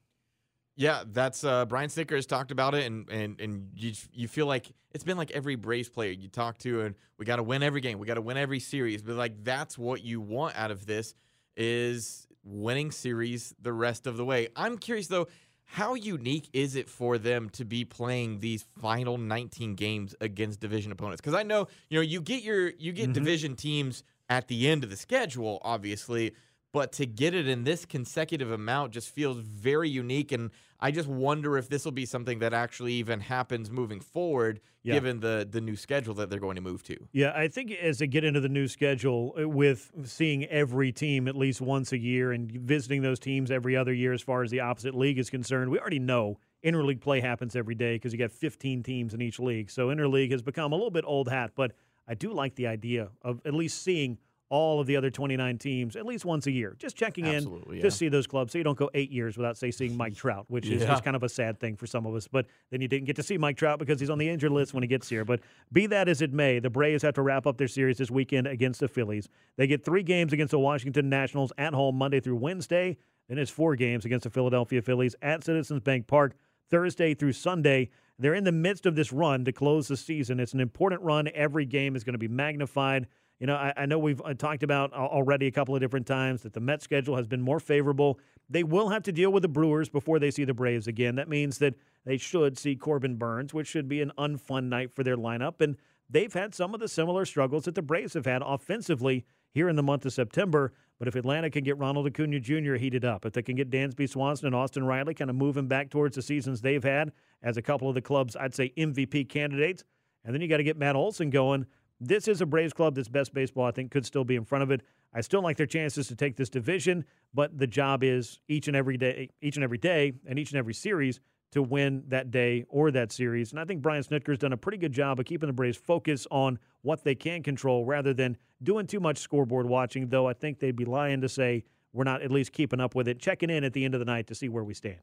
Yeah, 0.74 1.04
that's 1.06 1.44
uh, 1.44 1.66
Brian 1.66 1.88
Snitker 1.88 2.16
has 2.16 2.26
talked 2.26 2.50
about 2.50 2.74
it, 2.74 2.86
and 2.86 3.08
and 3.10 3.38
and 3.40 3.68
you 3.76 3.92
you 4.12 4.26
feel 4.26 4.46
like 4.46 4.72
it's 4.92 5.04
been 5.04 5.18
like 5.18 5.30
every 5.32 5.54
Braves 5.54 5.90
player 5.90 6.10
you 6.10 6.28
talk 6.28 6.58
to, 6.58 6.80
and 6.80 6.94
we 7.18 7.26
got 7.26 7.36
to 7.36 7.42
win 7.42 7.62
every 7.62 7.82
game, 7.82 7.98
we 7.98 8.06
got 8.06 8.14
to 8.14 8.22
win 8.22 8.38
every 8.38 8.58
series, 8.58 9.02
but 9.02 9.14
like 9.16 9.44
that's 9.44 9.76
what 9.76 10.02
you 10.02 10.20
want 10.20 10.56
out 10.56 10.70
of 10.70 10.86
this 10.86 11.14
is 11.56 12.26
winning 12.42 12.90
series 12.90 13.54
the 13.60 13.72
rest 13.72 14.06
of 14.06 14.16
the 14.16 14.24
way. 14.24 14.48
I'm 14.56 14.78
curious 14.78 15.08
though, 15.08 15.28
how 15.72 15.94
unique 15.94 16.50
is 16.52 16.76
it 16.76 16.86
for 16.86 17.16
them 17.16 17.48
to 17.48 17.64
be 17.64 17.82
playing 17.82 18.40
these 18.40 18.62
final 18.78 19.16
19 19.16 19.74
games 19.74 20.14
against 20.20 20.60
division 20.60 20.92
opponents? 20.92 21.22
Because 21.22 21.32
I 21.32 21.44
know 21.44 21.66
you 21.88 21.98
know 21.98 22.02
you 22.02 22.20
get 22.20 22.42
your 22.42 22.68
you 22.78 22.92
get 22.92 23.04
mm-hmm. 23.04 23.12
division 23.14 23.56
teams 23.56 24.04
at 24.28 24.48
the 24.48 24.68
end 24.68 24.84
of 24.84 24.90
the 24.90 24.96
schedule, 24.96 25.60
obviously. 25.62 26.34
But 26.72 26.92
to 26.92 27.06
get 27.06 27.34
it 27.34 27.46
in 27.46 27.64
this 27.64 27.84
consecutive 27.84 28.50
amount 28.50 28.92
just 28.94 29.10
feels 29.10 29.36
very 29.38 29.90
unique. 29.90 30.32
And 30.32 30.50
I 30.80 30.90
just 30.90 31.06
wonder 31.06 31.58
if 31.58 31.68
this 31.68 31.84
will 31.84 31.92
be 31.92 32.06
something 32.06 32.38
that 32.38 32.54
actually 32.54 32.94
even 32.94 33.20
happens 33.20 33.70
moving 33.70 34.00
forward, 34.00 34.58
Yeah. 34.82 34.94
given 34.94 35.20
the, 35.20 35.46
the 35.48 35.60
new 35.60 35.76
schedule 35.76 36.14
that 36.14 36.30
they're 36.30 36.40
going 36.40 36.56
to 36.56 36.62
move 36.62 36.82
to. 36.84 36.96
Yeah, 37.12 37.32
I 37.36 37.48
think 37.48 37.72
as 37.72 37.98
they 37.98 38.06
get 38.06 38.24
into 38.24 38.40
the 38.40 38.48
new 38.48 38.68
schedule 38.68 39.34
uh, 39.38 39.46
with 39.46 39.92
seeing 40.04 40.46
every 40.46 40.92
team 40.92 41.28
at 41.28 41.36
least 41.36 41.60
once 41.60 41.92
a 41.92 41.98
year 41.98 42.32
and 42.32 42.50
visiting 42.50 43.02
those 43.02 43.18
teams 43.18 43.50
every 43.50 43.76
other 43.76 43.92
year 43.92 44.14
as 44.14 44.22
far 44.22 44.42
as 44.42 44.50
the 44.50 44.60
opposite 44.60 44.94
league 44.94 45.18
is 45.18 45.28
concerned, 45.28 45.70
we 45.70 45.78
already 45.78 45.98
know 45.98 46.38
interleague 46.64 47.02
play 47.02 47.20
happens 47.20 47.54
every 47.54 47.74
day 47.74 47.96
because 47.96 48.14
you 48.14 48.18
got 48.18 48.32
15 48.32 48.82
teams 48.82 49.12
in 49.12 49.20
each 49.20 49.38
league. 49.38 49.70
So 49.70 49.88
interleague 49.88 50.30
has 50.30 50.40
become 50.40 50.72
a 50.72 50.76
little 50.76 50.90
bit 50.90 51.04
old 51.06 51.28
hat, 51.28 51.50
but 51.54 51.72
I 52.08 52.14
do 52.14 52.32
like 52.32 52.54
the 52.54 52.66
idea 52.66 53.10
of 53.20 53.42
at 53.44 53.52
least 53.52 53.82
seeing 53.82 54.16
all 54.52 54.80
of 54.80 54.86
the 54.86 54.94
other 54.96 55.10
29 55.10 55.56
teams 55.56 55.96
at 55.96 56.04
least 56.04 56.26
once 56.26 56.46
a 56.46 56.50
year, 56.50 56.76
just 56.78 56.94
checking 56.94 57.26
Absolutely, 57.26 57.76
in, 57.76 57.76
yeah. 57.78 57.82
just 57.82 57.96
see 57.98 58.10
those 58.10 58.26
clubs, 58.26 58.52
so 58.52 58.58
you 58.58 58.64
don't 58.64 58.76
go 58.76 58.90
eight 58.92 59.10
years 59.10 59.38
without 59.38 59.56
say 59.56 59.70
seeing 59.70 59.96
Mike 59.96 60.14
Trout, 60.14 60.44
which 60.48 60.66
is, 60.68 60.82
Yeah. 60.82 60.94
is 60.94 61.00
kind 61.00 61.16
of 61.16 61.22
a 61.22 61.28
sad 61.30 61.58
thing 61.58 61.74
for 61.74 61.86
some 61.86 62.04
of 62.04 62.14
us. 62.14 62.28
But 62.28 62.46
then 62.70 62.82
you 62.82 62.86
didn't 62.86 63.06
get 63.06 63.16
to 63.16 63.22
see 63.22 63.38
Mike 63.38 63.56
Trout 63.56 63.78
because 63.78 63.98
he's 63.98 64.10
on 64.10 64.18
the 64.18 64.28
injured 64.28 64.52
list 64.52 64.74
when 64.74 64.82
he 64.82 64.86
gets 64.86 65.08
here. 65.08 65.24
But 65.24 65.40
be 65.72 65.86
that 65.86 66.06
as 66.06 66.20
it 66.20 66.34
may, 66.34 66.58
the 66.58 66.68
Braves 66.68 67.02
have 67.02 67.14
to 67.14 67.22
wrap 67.22 67.46
up 67.46 67.56
their 67.56 67.66
series 67.66 67.96
this 67.96 68.10
weekend 68.10 68.46
against 68.46 68.80
the 68.80 68.88
Phillies. 68.88 69.26
They 69.56 69.66
get 69.66 69.86
three 69.86 70.02
games 70.02 70.34
against 70.34 70.50
the 70.50 70.58
Washington 70.58 71.08
Nationals 71.08 71.50
at 71.56 71.72
home 71.72 71.96
Monday 71.96 72.20
through 72.20 72.36
Wednesday. 72.36 72.98
Then 73.30 73.38
it's 73.38 73.50
four 73.50 73.74
games 73.74 74.04
against 74.04 74.24
the 74.24 74.30
Philadelphia 74.30 74.82
Phillies 74.82 75.16
at 75.22 75.42
Citizens 75.44 75.80
Bank 75.80 76.06
Park 76.06 76.34
Thursday 76.70 77.14
through 77.14 77.32
Sunday. 77.32 77.88
They're 78.18 78.34
in 78.34 78.44
the 78.44 78.52
midst 78.52 78.84
of 78.84 78.94
this 78.96 79.12
run 79.12 79.44
to 79.46 79.52
close 79.52 79.88
the 79.88 79.96
season. 79.96 80.38
It's 80.38 80.52
an 80.52 80.60
important 80.60 81.00
run. 81.02 81.28
Every 81.34 81.64
game 81.64 81.96
is 81.96 82.04
going 82.04 82.12
to 82.12 82.18
be 82.18 82.28
magnified. 82.28 83.06
You 83.42 83.48
know, 83.48 83.56
I, 83.56 83.72
I 83.76 83.86
know 83.86 83.98
we've 83.98 84.22
uh, 84.24 84.34
talked 84.34 84.62
about 84.62 84.92
already 84.92 85.48
a 85.48 85.50
couple 85.50 85.74
of 85.74 85.80
different 85.80 86.06
times 86.06 86.42
that 86.42 86.52
the 86.52 86.60
Mets 86.60 86.84
schedule 86.84 87.16
has 87.16 87.26
been 87.26 87.42
more 87.42 87.58
favorable. 87.58 88.20
They 88.48 88.62
will 88.62 88.90
have 88.90 89.02
to 89.02 89.10
deal 89.10 89.32
with 89.32 89.42
the 89.42 89.48
Brewers 89.48 89.88
before 89.88 90.20
they 90.20 90.30
see 90.30 90.44
the 90.44 90.54
Braves 90.54 90.86
again. 90.86 91.16
That 91.16 91.28
means 91.28 91.58
that 91.58 91.74
they 92.04 92.18
should 92.18 92.56
see 92.56 92.76
Corbin 92.76 93.16
Burnes, 93.16 93.52
which 93.52 93.66
should 93.66 93.88
be 93.88 94.00
an 94.00 94.12
unfun 94.16 94.68
night 94.68 94.92
for 94.94 95.02
their 95.02 95.16
lineup. 95.16 95.60
And 95.60 95.76
they've 96.08 96.32
had 96.32 96.54
some 96.54 96.72
of 96.72 96.78
the 96.78 96.86
similar 96.86 97.24
struggles 97.24 97.64
that 97.64 97.74
the 97.74 97.82
Braves 97.82 98.14
have 98.14 98.26
had 98.26 98.42
offensively 98.46 99.24
here 99.50 99.68
in 99.68 99.74
the 99.74 99.82
month 99.82 100.06
of 100.06 100.12
September. 100.12 100.72
But 101.00 101.08
if 101.08 101.16
Atlanta 101.16 101.50
can 101.50 101.64
get 101.64 101.76
Ronald 101.78 102.06
Acuna 102.06 102.38
Jr. 102.38 102.74
heated 102.74 103.04
up, 103.04 103.26
if 103.26 103.32
they 103.32 103.42
can 103.42 103.56
get 103.56 103.70
Dansby 103.70 104.08
Swanson 104.08 104.46
and 104.46 104.54
Austin 104.54 104.84
Riley 104.84 105.14
kind 105.14 105.30
of 105.30 105.34
moving 105.34 105.66
back 105.66 105.90
towards 105.90 106.14
the 106.14 106.22
seasons 106.22 106.60
they've 106.60 106.84
had 106.84 107.10
as 107.42 107.56
a 107.56 107.62
couple 107.62 107.88
of 107.88 107.96
the 107.96 108.02
club's, 108.02 108.36
I'd 108.36 108.54
say, 108.54 108.72
MVP 108.78 109.28
candidates, 109.28 109.82
and 110.24 110.32
then 110.32 110.40
you 110.40 110.46
got 110.46 110.58
to 110.58 110.62
get 110.62 110.78
Matt 110.78 110.94
Olson 110.94 111.30
going. 111.30 111.66
This 112.04 112.26
is 112.26 112.40
a 112.40 112.46
Braves 112.46 112.72
club 112.72 112.96
that's 112.96 113.08
best 113.08 113.32
baseball, 113.32 113.64
I 113.64 113.70
think, 113.70 113.92
could 113.92 114.04
still 114.04 114.24
be 114.24 114.34
in 114.34 114.44
front 114.44 114.64
of 114.64 114.72
it. 114.72 114.82
I 115.14 115.20
still 115.20 115.40
like 115.40 115.56
their 115.56 115.66
chances 115.66 116.08
to 116.08 116.16
take 116.16 116.36
this 116.36 116.48
division, 116.48 117.04
but 117.32 117.56
the 117.56 117.66
job 117.68 118.02
is 118.02 118.40
each 118.48 118.66
and 118.66 118.76
every 118.76 118.96
day, 118.96 119.30
each 119.40 119.54
and 119.56 119.62
every 119.62 119.78
day, 119.78 120.14
and 120.26 120.36
each 120.36 120.50
and 120.50 120.58
every 120.58 120.74
series 120.74 121.20
to 121.52 121.62
win 121.62 122.02
that 122.08 122.32
day 122.32 122.64
or 122.68 122.90
that 122.90 123.12
series. 123.12 123.52
And 123.52 123.60
I 123.60 123.64
think 123.64 123.82
Brian 123.82 124.02
Snitker's 124.02 124.38
done 124.38 124.52
a 124.52 124.56
pretty 124.56 124.78
good 124.78 124.92
job 124.92 125.20
of 125.20 125.26
keeping 125.26 125.46
the 125.46 125.52
Braves 125.52 125.76
focused 125.76 126.26
on 126.32 126.58
what 126.80 127.04
they 127.04 127.14
can 127.14 127.40
control 127.42 127.84
rather 127.84 128.12
than 128.12 128.36
doing 128.64 128.88
too 128.88 128.98
much 128.98 129.18
scoreboard 129.18 129.66
watching, 129.66 130.08
though 130.08 130.26
I 130.26 130.32
think 130.32 130.58
they'd 130.58 130.74
be 130.74 130.84
lying 130.84 131.20
to 131.20 131.28
say 131.28 131.62
we're 131.92 132.02
not 132.02 132.22
at 132.22 132.32
least 132.32 132.52
keeping 132.52 132.80
up 132.80 132.96
with 132.96 133.06
it, 133.06 133.20
checking 133.20 133.48
in 133.48 133.62
at 133.62 133.74
the 133.74 133.84
end 133.84 133.94
of 133.94 134.00
the 134.00 134.06
night 134.06 134.26
to 134.26 134.34
see 134.34 134.48
where 134.48 134.64
we 134.64 134.74
stand. 134.74 134.98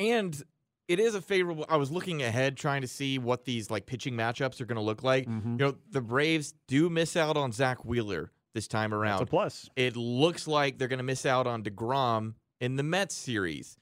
And 0.00 0.42
it 0.90 0.98
is 0.98 1.14
a 1.14 1.22
favorable. 1.22 1.64
I 1.68 1.76
was 1.76 1.92
looking 1.92 2.20
ahead 2.20 2.56
trying 2.56 2.80
to 2.80 2.88
see 2.88 3.16
what 3.16 3.44
these 3.44 3.70
like 3.70 3.86
pitching 3.86 4.14
matchups 4.14 4.60
are 4.60 4.64
going 4.64 4.74
to 4.74 4.82
look 4.82 5.04
like. 5.04 5.28
Mm-hmm. 5.28 5.52
You 5.52 5.58
know, 5.58 5.76
the 5.92 6.00
Braves 6.00 6.52
do 6.66 6.90
miss 6.90 7.16
out 7.16 7.36
on 7.36 7.52
Zack 7.52 7.84
Wheeler 7.84 8.32
this 8.54 8.66
time 8.66 8.92
around. 8.92 9.22
a 9.22 9.26
plus. 9.26 9.70
It 9.76 9.96
looks 9.96 10.48
like 10.48 10.78
they're 10.78 10.88
going 10.88 10.98
to 10.98 11.04
miss 11.04 11.24
out 11.24 11.46
on 11.46 11.62
DeGrom 11.62 12.34
in 12.60 12.74
the 12.74 12.82
Mets 12.82 13.14
series. 13.14 13.78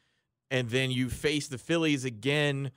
And 0.51 0.69
then 0.69 0.91
you 0.91 1.09
face 1.09 1.49
the 1.49 1.57
Phillies 1.57 2.05
again 2.05 2.73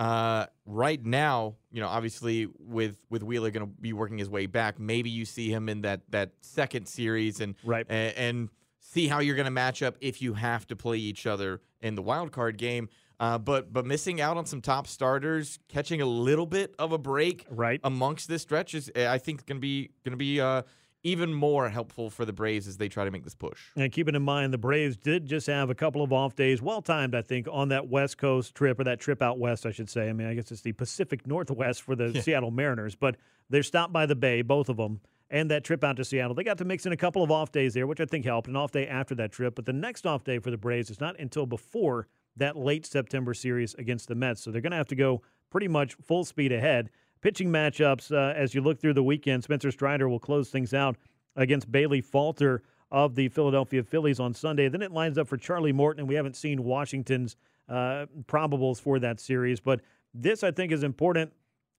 uh, 0.00 0.46
right 0.64 1.04
now, 1.04 1.54
you 1.70 1.80
know, 1.80 1.86
obviously 1.86 2.48
with 2.58 2.96
with 3.08 3.22
Wheeler 3.22 3.52
going 3.52 3.66
to 3.66 3.72
be 3.80 3.92
working 3.92 4.18
his 4.18 4.28
way 4.28 4.46
back, 4.46 4.80
maybe 4.80 5.10
you 5.10 5.24
see 5.24 5.48
him 5.48 5.68
in 5.68 5.82
that 5.82 6.00
that 6.10 6.32
second 6.40 6.86
series 6.86 7.40
and 7.40 7.54
right 7.62 7.86
and, 7.88 8.16
and 8.16 8.48
see 8.80 9.06
how 9.06 9.20
you're 9.20 9.36
going 9.36 9.44
to 9.46 9.50
match 9.52 9.80
up 9.80 9.96
if 10.00 10.20
you 10.20 10.34
have 10.34 10.66
to 10.66 10.74
play 10.74 10.98
each 10.98 11.24
other 11.24 11.60
in 11.80 11.94
the 11.94 12.02
wild 12.02 12.32
card 12.32 12.58
game. 12.58 12.88
Uh, 13.18 13.38
but 13.38 13.72
but 13.72 13.86
missing 13.86 14.20
out 14.20 14.36
on 14.36 14.44
some 14.46 14.60
top 14.60 14.86
starters, 14.86 15.58
catching 15.68 16.00
a 16.02 16.06
little 16.06 16.46
bit 16.46 16.74
of 16.78 16.92
a 16.92 16.98
break 16.98 17.46
right 17.48 17.80
amongst 17.82 18.28
this 18.28 18.42
stretch 18.42 18.74
is 18.74 18.90
I 18.94 19.18
think 19.18 19.46
going 19.46 19.56
to 19.56 19.60
be 19.60 19.90
going 20.04 20.12
to 20.12 20.16
be 20.18 20.40
uh, 20.40 20.62
even 21.02 21.32
more 21.32 21.68
helpful 21.70 22.10
for 22.10 22.24
the 22.24 22.32
Braves 22.32 22.66
as 22.68 22.76
they 22.76 22.88
try 22.88 23.04
to 23.04 23.10
make 23.10 23.24
this 23.24 23.34
push. 23.34 23.68
And 23.76 23.90
keeping 23.92 24.14
in 24.16 24.22
mind, 24.22 24.52
the 24.52 24.58
Braves 24.58 24.96
did 24.96 25.24
just 25.26 25.46
have 25.46 25.70
a 25.70 25.74
couple 25.74 26.02
of 26.02 26.12
off 26.12 26.34
days, 26.34 26.60
well 26.60 26.82
timed, 26.82 27.14
I 27.14 27.22
think, 27.22 27.46
on 27.50 27.68
that 27.68 27.88
West 27.88 28.18
Coast 28.18 28.54
trip, 28.54 28.80
or 28.80 28.84
that 28.84 28.98
trip 29.00 29.22
out 29.22 29.38
west, 29.38 29.64
I 29.66 29.70
should 29.70 29.88
say. 29.88 30.08
I 30.08 30.12
mean, 30.12 30.26
I 30.26 30.34
guess 30.34 30.50
it's 30.50 30.62
the 30.62 30.72
Pacific 30.72 31.26
Northwest 31.26 31.82
for 31.82 31.94
the 31.96 32.08
Yeah. 32.14 32.20
Seattle 32.22 32.50
Mariners, 32.50 32.96
but 32.96 33.16
they're 33.48 33.62
stopped 33.62 33.92
by 33.92 34.04
the 34.06 34.16
Bay, 34.16 34.42
both 34.42 34.68
of 34.68 34.76
them, 34.78 35.00
and 35.30 35.50
that 35.52 35.62
trip 35.64 35.84
out 35.84 35.96
to 35.96 36.04
Seattle. 36.04 36.34
They 36.34 36.44
got 36.44 36.58
to 36.58 36.64
mix 36.64 36.84
in 36.86 36.92
a 36.92 36.96
couple 36.96 37.22
of 37.22 37.30
off 37.30 37.50
days 37.52 37.72
there, 37.74 37.86
which 37.86 38.00
I 38.00 38.04
think 38.04 38.24
helped, 38.24 38.48
an 38.48 38.56
off 38.56 38.72
day 38.72 38.86
after 38.88 39.14
that 39.14 39.30
trip. 39.32 39.54
But 39.54 39.64
the 39.64 39.72
next 39.72 40.06
off 40.06 40.24
day 40.24 40.38
for 40.40 40.50
the 40.50 40.58
Braves 40.58 40.90
is 40.90 41.00
not 41.00 41.18
until 41.20 41.46
before 41.46 42.08
that 42.36 42.56
late 42.56 42.86
September 42.86 43.34
series 43.34 43.74
against 43.74 44.08
the 44.08 44.14
Mets. 44.14 44.42
So 44.42 44.50
they're 44.50 44.60
going 44.60 44.72
to 44.72 44.76
have 44.76 44.88
to 44.88 44.94
go 44.96 45.22
pretty 45.50 45.68
much 45.68 45.94
full 45.94 46.24
speed 46.24 46.52
ahead. 46.52 46.90
Pitching 47.22 47.50
matchups, 47.50 48.12
uh, 48.12 48.34
as 48.36 48.54
you 48.54 48.60
look 48.60 48.80
through 48.80 48.94
the 48.94 49.02
weekend, 49.02 49.42
Spencer 49.42 49.70
Strider 49.70 50.08
will 50.08 50.20
close 50.20 50.50
things 50.50 50.74
out 50.74 50.96
against 51.34 51.70
Bailey 51.72 52.00
Falter 52.00 52.62
of 52.90 53.14
the 53.14 53.28
Philadelphia 53.28 53.82
Phillies 53.82 54.20
on 54.20 54.32
Sunday. 54.32 54.68
Then 54.68 54.82
it 54.82 54.92
lines 54.92 55.18
up 55.18 55.26
for 55.26 55.36
Charlie 55.36 55.72
Morton, 55.72 56.00
and 56.00 56.08
we 56.08 56.14
haven't 56.14 56.36
seen 56.36 56.62
Washington's 56.62 57.36
uh, 57.68 58.06
probables 58.26 58.80
for 58.80 58.98
that 59.00 59.18
series. 59.18 59.60
But 59.60 59.80
this, 60.14 60.44
I 60.44 60.50
think, 60.50 60.72
is 60.72 60.82
important 60.82 61.32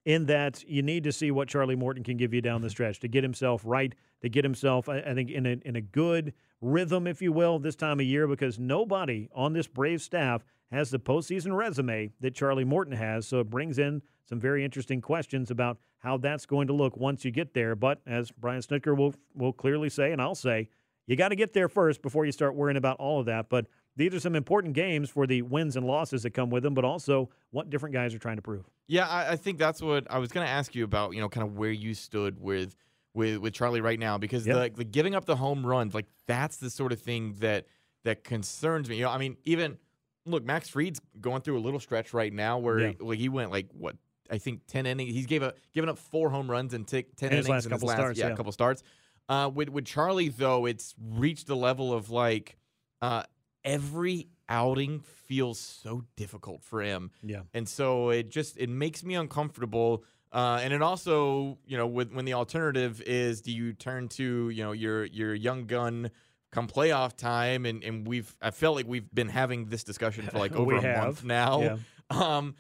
in 0.05 0.25
that 0.25 0.63
you 0.67 0.81
need 0.81 1.03
to 1.03 1.11
see 1.11 1.31
what 1.31 1.47
Charlie 1.47 1.75
Morton 1.75 2.03
can 2.03 2.17
give 2.17 2.33
you 2.33 2.41
down 2.41 2.61
the 2.61 2.69
stretch 2.69 2.99
to 3.01 3.07
get 3.07 3.23
himself 3.23 3.61
right, 3.65 3.93
to 4.21 4.29
get 4.29 4.43
himself, 4.43 4.89
I, 4.89 4.99
I 4.99 5.13
think, 5.13 5.29
in 5.29 5.45
a, 5.45 5.57
in 5.65 5.75
a 5.75 5.81
good 5.81 6.33
rhythm, 6.61 7.07
if 7.07 7.21
you 7.21 7.31
will, 7.31 7.59
this 7.59 7.75
time 7.75 7.99
of 7.99 8.05
year, 8.05 8.27
because 8.27 8.57
nobody 8.59 9.29
on 9.33 9.53
this 9.53 9.67
Brave 9.67 10.01
staff 10.01 10.43
has 10.71 10.89
the 10.91 10.99
postseason 10.99 11.55
resume 11.55 12.11
that 12.19 12.35
Charlie 12.35 12.65
Morton 12.65 12.93
has. 12.95 13.27
So 13.27 13.39
it 13.39 13.49
brings 13.49 13.79
in 13.79 14.01
some 14.25 14.39
very 14.39 14.65
interesting 14.65 15.01
questions 15.01 15.49
about 15.51 15.77
how 15.99 16.17
that's 16.17 16.45
going 16.45 16.67
to 16.67 16.73
look 16.73 16.97
once 16.97 17.25
you 17.25 17.31
get 17.31 17.53
there. 17.53 17.75
But 17.75 18.01
as 18.05 18.31
Brian 18.31 18.61
Snitker 18.61 18.95
will 18.95 19.15
will 19.33 19.53
clearly 19.53 19.89
say, 19.89 20.11
and 20.11 20.21
I'll 20.21 20.35
say, 20.35 20.69
you 21.05 21.15
got 21.15 21.29
to 21.29 21.35
get 21.35 21.53
there 21.53 21.69
first 21.69 22.01
before 22.01 22.25
you 22.25 22.31
start 22.31 22.53
worrying 22.53 22.77
about 22.77 22.97
all 22.97 23.19
of 23.19 23.25
that. 23.27 23.49
But 23.49 23.67
these 23.95 24.13
are 24.13 24.19
some 24.19 24.35
important 24.35 24.73
games 24.73 25.09
for 25.09 25.25
the 25.25 25.41
wins 25.41 25.75
and 25.75 25.87
losses 25.87 26.23
that 26.23 26.31
come 26.31 26.49
with 26.49 26.63
them, 26.63 26.73
but 26.73 26.85
also 26.85 27.29
what 27.51 27.69
different 27.69 27.93
guys 27.93 28.13
are 28.13 28.19
trying 28.19 28.35
to 28.35 28.41
prove. 28.41 28.65
Yeah, 28.87 29.07
I, 29.07 29.31
I 29.31 29.35
think 29.37 29.57
that's 29.57 29.81
what 29.81 30.05
I 30.09 30.19
was 30.19 30.31
going 30.31 30.45
to 30.45 30.51
ask 30.51 30.75
you 30.75 30.83
about. 30.83 31.13
You 31.13 31.21
know, 31.21 31.29
kind 31.29 31.47
of 31.47 31.57
where 31.57 31.71
you 31.71 31.93
stood 31.93 32.39
with 32.39 32.75
with 33.17 33.37
with 33.39 33.53
Charlie 33.53 33.81
right 33.81 33.99
now, 33.99 34.17
because 34.17 34.47
Yep. 34.47 34.75
the, 34.75 34.77
the 34.77 34.83
giving 34.85 35.13
up 35.15 35.25
the 35.25 35.35
home 35.35 35.65
runs, 35.65 35.93
like 35.93 36.05
that's 36.27 36.57
the 36.57 36.69
sort 36.69 36.91
of 36.93 37.01
thing 37.01 37.35
that 37.39 37.65
that 38.05 38.23
concerns 38.23 38.87
me. 38.89 38.95
You 38.97 39.03
know, 39.05 39.09
I 39.11 39.17
mean, 39.17 39.35
even 39.43 39.77
look, 40.25 40.45
Max 40.45 40.69
Fried's 40.69 41.01
going 41.19 41.41
through 41.41 41.57
a 41.57 41.63
little 41.67 41.79
stretch 41.79 42.13
right 42.13 42.31
now 42.31 42.57
where 42.59 42.79
Yeah. 42.79 42.87
he, 42.97 43.03
like 43.03 43.19
he 43.19 43.29
went 43.29 43.51
like 43.51 43.67
what 43.73 43.97
I 44.29 44.37
think 44.37 44.61
ten 44.67 44.85
innings. 44.85 45.13
He's 45.13 45.25
gave 45.25 45.41
a 45.43 45.53
given 45.73 45.89
up 45.89 45.97
four 45.97 46.29
home 46.29 46.49
runs 46.49 46.73
and 46.73 46.87
t- 46.87 47.05
ten 47.17 47.29
In 47.29 47.33
innings 47.33 47.49
last 47.49 47.65
in 47.65 47.71
couple 47.71 47.87
his 47.89 47.93
last 47.97 47.97
starts, 48.03 48.19
yeah, 48.19 48.27
yeah. 48.29 48.35
couple 48.35 48.51
starts. 48.51 48.83
Uh, 49.29 49.49
with 49.53 49.69
with 49.69 49.85
Charlie 49.85 50.29
though, 50.29 50.65
it's 50.65 50.95
reached 51.01 51.47
the 51.47 51.55
level 51.55 51.93
of 51.93 52.09
like 52.09 52.55
uh, 53.01 53.23
every 53.63 54.27
outing 54.49 55.01
feels 55.25 55.59
so 55.59 56.03
difficult 56.15 56.63
for 56.63 56.81
him. 56.81 57.11
Yeah. 57.21 57.41
And 57.53 57.67
so 57.67 58.09
it 58.09 58.29
just 58.29 58.57
it 58.57 58.69
makes 58.69 59.03
me 59.03 59.15
uncomfortable. 59.15 60.03
Uh, 60.31 60.59
and 60.61 60.73
it 60.73 60.81
also, 60.81 61.57
you 61.65 61.77
know, 61.77 61.87
with 61.87 62.11
when 62.11 62.25
the 62.25 62.33
alternative 62.33 63.01
is 63.05 63.41
do 63.41 63.51
you 63.51 63.73
turn 63.73 64.07
to, 64.09 64.49
you 64.49 64.63
know, 64.63 64.73
your 64.73 65.05
your 65.05 65.33
young 65.33 65.65
gun 65.65 66.11
come 66.51 66.67
playoff 66.67 67.15
time 67.15 67.65
and, 67.65 67.83
and 67.83 68.07
we've 68.07 68.35
I 68.41 68.51
felt 68.51 68.75
like 68.75 68.87
we've 68.87 69.09
been 69.13 69.29
having 69.29 69.65
this 69.65 69.83
discussion 69.83 70.27
for 70.27 70.37
like 70.39 70.55
over 70.55 70.75
a 70.75 70.81
have. 70.81 71.03
month 71.05 71.23
now. 71.23 71.61
Yeah. 71.61 71.77
Um 72.09 72.55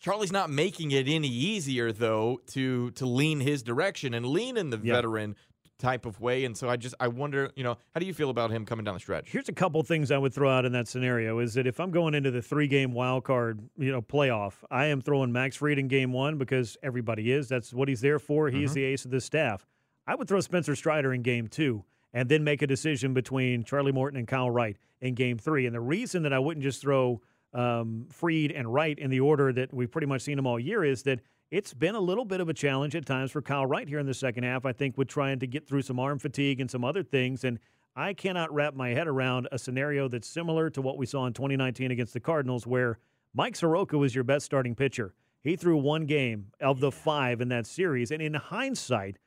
Charlie's 0.00 0.32
not 0.32 0.50
making 0.50 0.90
it 0.90 1.08
any 1.08 1.28
easier 1.28 1.92
though 1.92 2.40
to 2.48 2.90
to 2.92 3.06
lean 3.06 3.40
his 3.40 3.62
direction 3.62 4.14
and 4.14 4.26
lean 4.26 4.56
in 4.56 4.70
the 4.70 4.78
Yeah. 4.82 4.94
veteran 4.94 5.36
type 5.78 6.06
of 6.06 6.20
way. 6.20 6.44
And 6.44 6.56
so 6.56 6.68
I 6.68 6.76
just 6.76 6.94
I 7.00 7.08
wonder, 7.08 7.50
you 7.54 7.64
know, 7.64 7.76
how 7.94 8.00
do 8.00 8.06
you 8.06 8.14
feel 8.14 8.30
about 8.30 8.50
him 8.50 8.64
coming 8.64 8.84
down 8.84 8.94
the 8.94 9.00
stretch? 9.00 9.30
Here's 9.30 9.48
a 9.48 9.52
couple 9.52 9.82
things 9.82 10.10
I 10.10 10.18
would 10.18 10.32
throw 10.32 10.50
out 10.50 10.64
in 10.64 10.72
that 10.72 10.88
scenario 10.88 11.38
is 11.38 11.54
that 11.54 11.66
if 11.66 11.80
I'm 11.80 11.90
going 11.90 12.14
into 12.14 12.30
the 12.30 12.42
three 12.42 12.68
game 12.68 12.92
wild 12.92 13.24
card, 13.24 13.60
you 13.76 13.92
know, 13.92 14.02
playoff, 14.02 14.54
I 14.70 14.86
am 14.86 15.00
throwing 15.00 15.32
Max 15.32 15.56
Fried 15.56 15.78
in 15.78 15.88
game 15.88 16.12
one 16.12 16.38
because 16.38 16.76
everybody 16.82 17.32
is. 17.32 17.48
That's 17.48 17.72
what 17.72 17.88
he's 17.88 18.00
there 18.00 18.18
for. 18.18 18.48
He 18.48 18.62
is 18.62 18.70
mm-hmm. 18.70 18.74
the 18.74 18.84
ace 18.84 19.04
of 19.04 19.10
the 19.10 19.20
staff. 19.20 19.66
I 20.06 20.14
would 20.14 20.28
throw 20.28 20.40
Spencer 20.40 20.76
Strider 20.76 21.12
in 21.12 21.22
game 21.22 21.48
two 21.48 21.84
and 22.12 22.28
then 22.28 22.44
make 22.44 22.62
a 22.62 22.66
decision 22.66 23.12
between 23.12 23.64
Charlie 23.64 23.92
Morton 23.92 24.18
and 24.18 24.28
Kyle 24.28 24.50
Wright 24.50 24.76
in 25.00 25.14
game 25.14 25.38
three. 25.38 25.66
And 25.66 25.74
the 25.74 25.80
reason 25.80 26.22
that 26.22 26.32
I 26.32 26.38
wouldn't 26.38 26.64
just 26.64 26.80
throw 26.80 27.20
um, 27.54 28.06
Fried 28.10 28.52
and 28.52 28.72
Wright 28.72 28.98
in 28.98 29.10
the 29.10 29.20
order 29.20 29.52
that 29.52 29.72
we've 29.72 29.90
pretty 29.90 30.06
much 30.06 30.22
seen 30.22 30.36
them 30.36 30.46
all 30.46 30.58
year 30.58 30.84
is 30.84 31.02
that 31.04 31.20
it's 31.50 31.72
been 31.72 31.94
a 31.94 32.00
little 32.00 32.24
bit 32.24 32.40
of 32.40 32.48
a 32.48 32.54
challenge 32.54 32.96
at 32.96 33.06
times 33.06 33.30
for 33.30 33.40
Kyle 33.40 33.66
Wright 33.66 33.88
here 33.88 33.98
in 33.98 34.06
the 34.06 34.14
second 34.14 34.44
half. 34.44 34.66
I 34.66 34.72
think 34.72 34.98
with 34.98 35.08
trying 35.08 35.38
to 35.38 35.46
get 35.46 35.66
through 35.66 35.82
some 35.82 35.98
arm 35.98 36.18
fatigue 36.18 36.60
and 36.60 36.70
some 36.70 36.84
other 36.84 37.02
things. 37.02 37.44
And 37.44 37.58
I 37.94 38.12
cannot 38.14 38.52
wrap 38.52 38.74
my 38.74 38.90
head 38.90 39.06
around 39.06 39.48
a 39.52 39.58
scenario 39.58 40.08
that's 40.08 40.28
similar 40.28 40.68
to 40.70 40.82
what 40.82 40.98
we 40.98 41.06
saw 41.06 41.26
in 41.26 41.32
2019 41.32 41.90
against 41.90 42.12
the 42.12 42.20
Cardinals, 42.20 42.66
where 42.66 42.98
Mike 43.32 43.56
Soroka 43.56 43.96
was 43.96 44.14
your 44.14 44.24
best 44.24 44.44
starting 44.44 44.74
pitcher. 44.74 45.14
He 45.42 45.56
threw 45.56 45.76
one 45.76 46.06
game 46.06 46.48
of 46.60 46.80
the 46.80 46.90
five 46.90 47.40
in 47.40 47.48
that 47.50 47.66
series. 47.66 48.10
And 48.10 48.20
in 48.20 48.34
hindsight, 48.34 49.18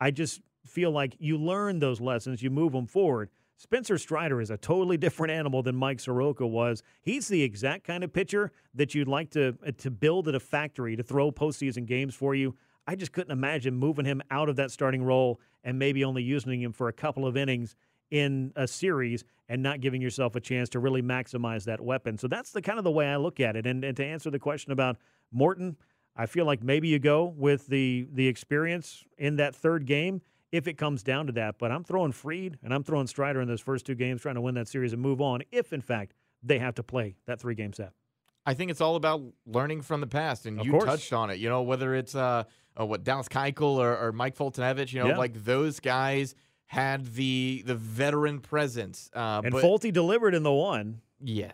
I 0.00 0.10
just 0.10 0.40
feel 0.66 0.90
like 0.90 1.16
you 1.18 1.38
learn 1.38 1.78
those 1.78 2.00
lessons, 2.00 2.42
you 2.42 2.50
move 2.50 2.72
them 2.72 2.86
forward. 2.86 3.30
Spencer 3.58 3.98
Strider 3.98 4.40
is 4.40 4.50
a 4.50 4.56
totally 4.56 4.96
different 4.96 5.32
animal 5.32 5.64
than 5.64 5.74
Mike 5.74 5.98
Soroka 5.98 6.46
was. 6.46 6.84
He's 7.02 7.26
the 7.26 7.42
exact 7.42 7.82
kind 7.82 8.04
of 8.04 8.12
pitcher 8.12 8.52
that 8.74 8.94
you'd 8.94 9.08
like 9.08 9.30
to 9.30 9.58
uh, 9.66 9.72
to 9.78 9.90
build 9.90 10.28
at 10.28 10.36
a 10.36 10.40
factory 10.40 10.94
to 10.94 11.02
throw 11.02 11.32
postseason 11.32 11.84
games 11.84 12.14
for 12.14 12.36
you. 12.36 12.54
I 12.86 12.94
just 12.94 13.12
couldn't 13.12 13.32
imagine 13.32 13.74
moving 13.74 14.04
him 14.04 14.22
out 14.30 14.48
of 14.48 14.54
that 14.56 14.70
starting 14.70 15.02
role 15.02 15.40
and 15.64 15.76
maybe 15.76 16.04
only 16.04 16.22
using 16.22 16.62
him 16.62 16.72
for 16.72 16.86
a 16.86 16.92
couple 16.92 17.26
of 17.26 17.36
innings 17.36 17.74
in 18.12 18.52
a 18.54 18.68
series 18.68 19.24
and 19.48 19.60
not 19.60 19.80
giving 19.80 20.00
yourself 20.00 20.36
a 20.36 20.40
chance 20.40 20.68
to 20.70 20.78
really 20.78 21.02
maximize 21.02 21.64
that 21.64 21.80
weapon. 21.80 22.16
So 22.16 22.28
that's 22.28 22.52
the 22.52 22.62
kind 22.62 22.78
of 22.78 22.84
the 22.84 22.92
way 22.92 23.08
I 23.08 23.16
look 23.16 23.40
at 23.40 23.56
it. 23.56 23.66
And, 23.66 23.84
and 23.84 23.96
to 23.96 24.04
answer 24.04 24.30
the 24.30 24.38
question 24.38 24.70
about 24.70 24.98
Morton, 25.32 25.76
I 26.16 26.26
feel 26.26 26.46
like 26.46 26.62
maybe 26.62 26.86
you 26.88 27.00
go 27.00 27.24
with 27.24 27.66
the 27.66 28.06
the 28.12 28.28
experience 28.28 29.04
in 29.18 29.34
that 29.36 29.56
third 29.56 29.84
game 29.84 30.22
if 30.52 30.66
it 30.66 30.74
comes 30.74 31.02
down 31.02 31.26
to 31.26 31.32
that. 31.32 31.58
But 31.58 31.70
I'm 31.70 31.84
throwing 31.84 32.12
Fried 32.12 32.58
and 32.62 32.72
I'm 32.72 32.82
throwing 32.84 33.06
Strider 33.06 33.40
in 33.40 33.48
those 33.48 33.60
first 33.60 33.86
two 33.86 33.94
games, 33.94 34.22
trying 34.22 34.36
to 34.36 34.40
win 34.40 34.54
that 34.54 34.68
series 34.68 34.92
and 34.92 35.02
move 35.02 35.20
on. 35.20 35.42
If 35.52 35.72
in 35.72 35.80
fact 35.80 36.14
they 36.42 36.58
have 36.58 36.74
to 36.76 36.82
play 36.82 37.16
that 37.26 37.40
three 37.40 37.54
game 37.54 37.72
set. 37.72 37.92
I 38.46 38.54
think 38.54 38.70
it's 38.70 38.80
all 38.80 38.96
about 38.96 39.22
learning 39.46 39.82
from 39.82 40.00
the 40.00 40.06
past, 40.06 40.46
and 40.46 40.58
Of 40.60 40.64
you 40.66 40.72
course. 40.72 40.84
touched 40.84 41.12
on 41.12 41.28
it. 41.30 41.38
You 41.38 41.48
know, 41.50 41.62
whether 41.62 41.94
it's 41.94 42.14
uh, 42.14 42.44
uh 42.80 42.86
what 42.86 43.04
Dallas 43.04 43.28
Keuchel 43.28 43.76
or, 43.76 43.96
or 43.96 44.12
Mike 44.12 44.36
Foltynewicz, 44.36 44.92
you 44.92 45.00
know, 45.00 45.08
Yeah. 45.08 45.18
like 45.18 45.44
those 45.44 45.80
guys 45.80 46.34
had 46.66 47.14
the 47.14 47.62
the 47.66 47.74
veteran 47.74 48.40
presence. 48.40 49.10
Uh, 49.14 49.42
And 49.44 49.52
but, 49.52 49.62
Folty 49.62 49.92
delivered 49.92 50.34
in 50.34 50.44
the 50.44 50.52
one, 50.52 51.00
yeah, 51.20 51.52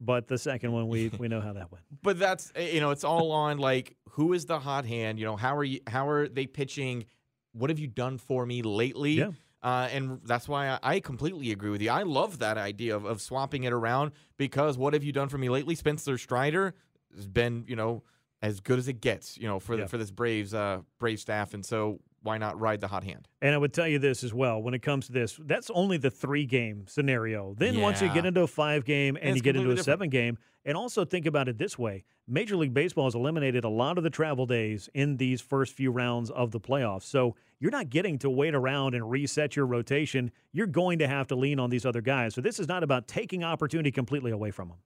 but 0.00 0.26
the 0.28 0.38
second 0.38 0.72
one 0.72 0.88
we 0.88 1.08
we 1.18 1.28
know 1.28 1.40
how 1.40 1.52
that 1.52 1.70
went. 1.70 1.84
but 2.02 2.18
that's 2.18 2.52
eh, 2.56 2.70
you 2.70 2.80
know, 2.80 2.90
it's 2.90 3.04
all 3.04 3.30
on 3.30 3.58
like 3.58 3.96
who 4.10 4.32
is 4.32 4.46
the 4.46 4.58
hot 4.58 4.84
hand. 4.84 5.18
You 5.18 5.26
know, 5.26 5.36
how 5.36 5.56
are 5.56 5.64
you? 5.64 5.80
How 5.86 6.08
are 6.08 6.26
they 6.28 6.46
pitching? 6.46 7.04
What 7.52 7.70
have 7.70 7.78
you 7.78 7.86
done 7.86 8.18
for 8.18 8.44
me 8.46 8.62
lately? 8.62 9.12
Yeah. 9.12 9.30
Uh, 9.62 9.88
and 9.92 10.20
that's 10.24 10.48
why 10.48 10.68
I, 10.70 10.78
I 10.82 11.00
completely 11.00 11.52
agree 11.52 11.70
with 11.70 11.80
you. 11.80 11.90
I 11.90 12.02
love 12.02 12.40
that 12.40 12.58
idea 12.58 12.96
of, 12.96 13.04
of 13.04 13.20
swapping 13.20 13.62
it 13.62 13.72
around 13.72 14.10
because 14.36 14.76
what 14.76 14.92
have 14.92 15.04
you 15.04 15.12
done 15.12 15.28
for 15.28 15.38
me 15.38 15.48
lately? 15.48 15.76
Spencer 15.76 16.18
Strider 16.18 16.74
has 17.14 17.28
been, 17.28 17.64
you 17.68 17.76
know, 17.76 18.02
as 18.42 18.58
good 18.58 18.78
as 18.80 18.88
it 18.88 19.00
gets, 19.00 19.38
you 19.38 19.46
know, 19.46 19.60
for 19.60 19.76
Yeah. 19.76 19.82
the 19.82 19.88
for 19.88 19.98
this 19.98 20.10
Braves 20.10 20.52
uh 20.52 20.80
Brave 20.98 21.20
staff, 21.20 21.54
and 21.54 21.64
so 21.64 22.00
why 22.22 22.38
not 22.38 22.58
ride 22.60 22.80
the 22.80 22.88
hot 22.88 23.04
hand? 23.04 23.28
And 23.40 23.54
I 23.54 23.58
would 23.58 23.72
tell 23.72 23.88
you 23.88 23.98
this 23.98 24.24
as 24.24 24.32
well 24.32 24.62
when 24.62 24.74
it 24.74 24.80
comes 24.80 25.06
to 25.06 25.12
this, 25.12 25.38
that's 25.44 25.70
only 25.70 25.96
the 25.96 26.10
three 26.10 26.46
game 26.46 26.86
scenario. 26.86 27.54
Then 27.56 27.80
once 27.80 28.00
you 28.00 28.08
get 28.12 28.24
into 28.24 28.42
a 28.42 28.46
five 28.46 28.84
game 28.84 29.16
and, 29.16 29.30
it's 29.30 29.36
you 29.36 29.42
get 29.42 29.56
into 29.56 29.70
a 29.70 29.74
different. 29.74 29.84
seven 29.84 30.08
game, 30.08 30.38
and 30.64 30.76
also 30.76 31.04
think 31.04 31.26
about 31.26 31.48
it 31.48 31.58
this 31.58 31.78
way 31.78 32.04
Major 32.28 32.56
League 32.56 32.72
Baseball 32.72 33.04
has 33.06 33.14
eliminated 33.14 33.64
a 33.64 33.68
lot 33.68 33.98
of 33.98 34.04
the 34.04 34.10
travel 34.10 34.46
days 34.46 34.88
in 34.94 35.16
these 35.16 35.40
first 35.40 35.74
few 35.74 35.90
rounds 35.90 36.30
of 36.30 36.50
the 36.52 36.60
playoffs. 36.60 37.02
So 37.02 37.34
you're 37.58 37.72
not 37.72 37.90
getting 37.90 38.18
to 38.20 38.30
wait 38.30 38.54
around 38.54 38.94
and 38.94 39.10
reset 39.10 39.56
your 39.56 39.66
rotation. 39.66 40.30
You're 40.52 40.66
going 40.66 41.00
to 41.00 41.08
have 41.08 41.26
to 41.28 41.34
lean 41.34 41.58
on 41.58 41.70
these 41.70 41.84
other 41.84 42.00
guys. 42.00 42.34
So 42.34 42.40
this 42.40 42.60
is 42.60 42.68
not 42.68 42.82
about 42.82 43.08
taking 43.08 43.42
opportunity 43.44 43.90
completely 43.90 44.30
away 44.30 44.50
from 44.50 44.68
them. 44.68 44.78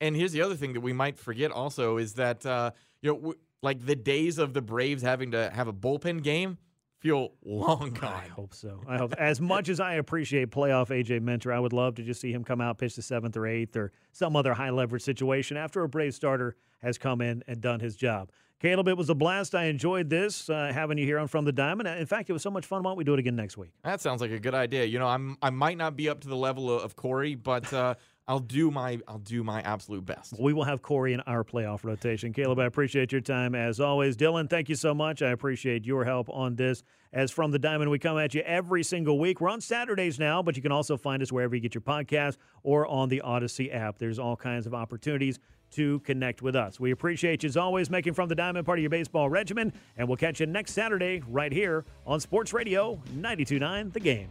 And 0.00 0.16
here's 0.16 0.32
the 0.32 0.42
other 0.42 0.54
thing 0.54 0.72
that 0.74 0.80
we 0.80 0.92
might 0.92 1.18
forget 1.18 1.50
also 1.50 1.98
is 1.98 2.14
that 2.14 2.46
uh, 2.46 2.70
you 3.02 3.10
know, 3.10 3.16
w- 3.16 3.38
like 3.62 3.84
the 3.84 3.96
days 3.96 4.38
of 4.38 4.54
the 4.54 4.62
Braves 4.62 5.02
having 5.02 5.32
to 5.32 5.50
have 5.50 5.68
a 5.68 5.72
bullpen 5.72 6.22
game 6.22 6.58
feel 6.98 7.32
long 7.44 7.90
gone. 7.90 8.12
I 8.12 8.28
hope 8.28 8.54
so. 8.54 8.80
I 8.88 8.98
hope 8.98 9.14
as 9.14 9.40
much 9.40 9.68
as 9.68 9.80
I 9.80 9.94
appreciate 9.94 10.50
playoff 10.50 10.88
AJ 10.88 11.22
Minter, 11.22 11.52
I 11.52 11.58
would 11.58 11.72
love 11.72 11.94
to 11.96 12.02
just 12.02 12.20
see 12.20 12.32
him 12.32 12.44
come 12.44 12.60
out, 12.60 12.78
pitch 12.78 12.96
the 12.96 13.02
seventh 13.02 13.36
or 13.36 13.46
eighth 13.46 13.76
or 13.76 13.92
some 14.12 14.36
other 14.36 14.54
high 14.54 14.70
leverage 14.70 15.02
situation 15.02 15.56
after 15.56 15.82
a 15.82 15.88
Brave 15.88 16.14
starter 16.14 16.56
has 16.80 16.98
come 16.98 17.20
in 17.20 17.42
and 17.46 17.60
done 17.60 17.80
his 17.80 17.96
job. 17.96 18.30
Caleb, 18.60 18.88
it 18.88 18.96
was 18.96 19.08
a 19.08 19.14
blast. 19.14 19.54
I 19.54 19.66
enjoyed 19.66 20.10
this 20.10 20.50
uh, 20.50 20.72
having 20.74 20.98
you 20.98 21.04
here 21.04 21.18
on 21.20 21.28
From 21.28 21.44
the 21.44 21.52
Diamond. 21.52 21.88
In 21.88 22.06
fact, 22.06 22.28
it 22.28 22.32
was 22.32 22.42
so 22.42 22.50
much 22.50 22.66
fun. 22.66 22.82
Why 22.82 22.90
don't 22.90 22.98
we 22.98 23.04
do 23.04 23.14
it 23.14 23.20
again 23.20 23.36
next 23.36 23.56
week? 23.56 23.70
That 23.84 24.00
sounds 24.00 24.20
like 24.20 24.32
a 24.32 24.38
good 24.40 24.54
idea. 24.54 24.84
You 24.84 24.98
know, 24.98 25.06
I'm 25.06 25.36
I 25.40 25.50
might 25.50 25.78
not 25.78 25.96
be 25.96 26.08
up 26.08 26.20
to 26.22 26.28
the 26.28 26.36
level 26.36 26.74
of, 26.74 26.82
of 26.82 26.96
Corey, 26.96 27.36
but 27.36 27.72
uh, 27.72 27.94
I'll 28.28 28.38
do 28.38 28.70
my 28.70 29.00
I'll 29.08 29.18
do 29.18 29.42
my 29.42 29.62
absolute 29.62 30.04
best. 30.04 30.34
We 30.38 30.52
will 30.52 30.64
have 30.64 30.82
Corey 30.82 31.14
in 31.14 31.20
our 31.22 31.42
playoff 31.42 31.82
rotation. 31.82 32.34
Caleb, 32.34 32.58
I 32.58 32.66
appreciate 32.66 33.10
your 33.10 33.22
time 33.22 33.54
as 33.54 33.80
always. 33.80 34.16
Dylan, 34.18 34.50
thank 34.50 34.68
you 34.68 34.74
so 34.74 34.94
much. 34.94 35.22
I 35.22 35.30
appreciate 35.30 35.86
your 35.86 36.04
help 36.04 36.28
on 36.28 36.54
this. 36.54 36.82
As 37.10 37.30
from 37.30 37.50
the 37.50 37.58
Diamond, 37.58 37.90
we 37.90 37.98
come 37.98 38.18
at 38.18 38.34
you 38.34 38.42
every 38.42 38.82
single 38.82 39.18
week. 39.18 39.40
We're 39.40 39.48
on 39.48 39.62
Saturdays 39.62 40.18
now, 40.18 40.42
but 40.42 40.56
you 40.56 40.62
can 40.62 40.72
also 40.72 40.98
find 40.98 41.22
us 41.22 41.32
wherever 41.32 41.54
you 41.54 41.62
get 41.62 41.74
your 41.74 41.80
podcast 41.80 42.36
or 42.62 42.86
on 42.86 43.08
the 43.08 43.22
Audacy 43.24 43.74
app. 43.74 43.98
There's 43.98 44.18
all 44.18 44.36
kinds 44.36 44.66
of 44.66 44.74
opportunities 44.74 45.38
to 45.70 46.00
connect 46.00 46.42
with 46.42 46.54
us. 46.54 46.78
We 46.78 46.90
appreciate 46.90 47.42
you 47.42 47.48
as 47.48 47.56
always 47.56 47.88
making 47.88 48.12
from 48.12 48.28
the 48.28 48.34
Diamond 48.34 48.66
part 48.66 48.78
of 48.78 48.82
your 48.82 48.90
baseball 48.90 49.30
regimen, 49.30 49.72
and 49.96 50.06
we'll 50.06 50.18
catch 50.18 50.40
you 50.40 50.46
next 50.46 50.72
Saturday 50.72 51.22
right 51.28 51.52
here 51.52 51.86
on 52.06 52.20
Sports 52.20 52.52
Radio 52.52 53.00
929 53.14 53.90
The 53.90 54.00
Game. 54.00 54.30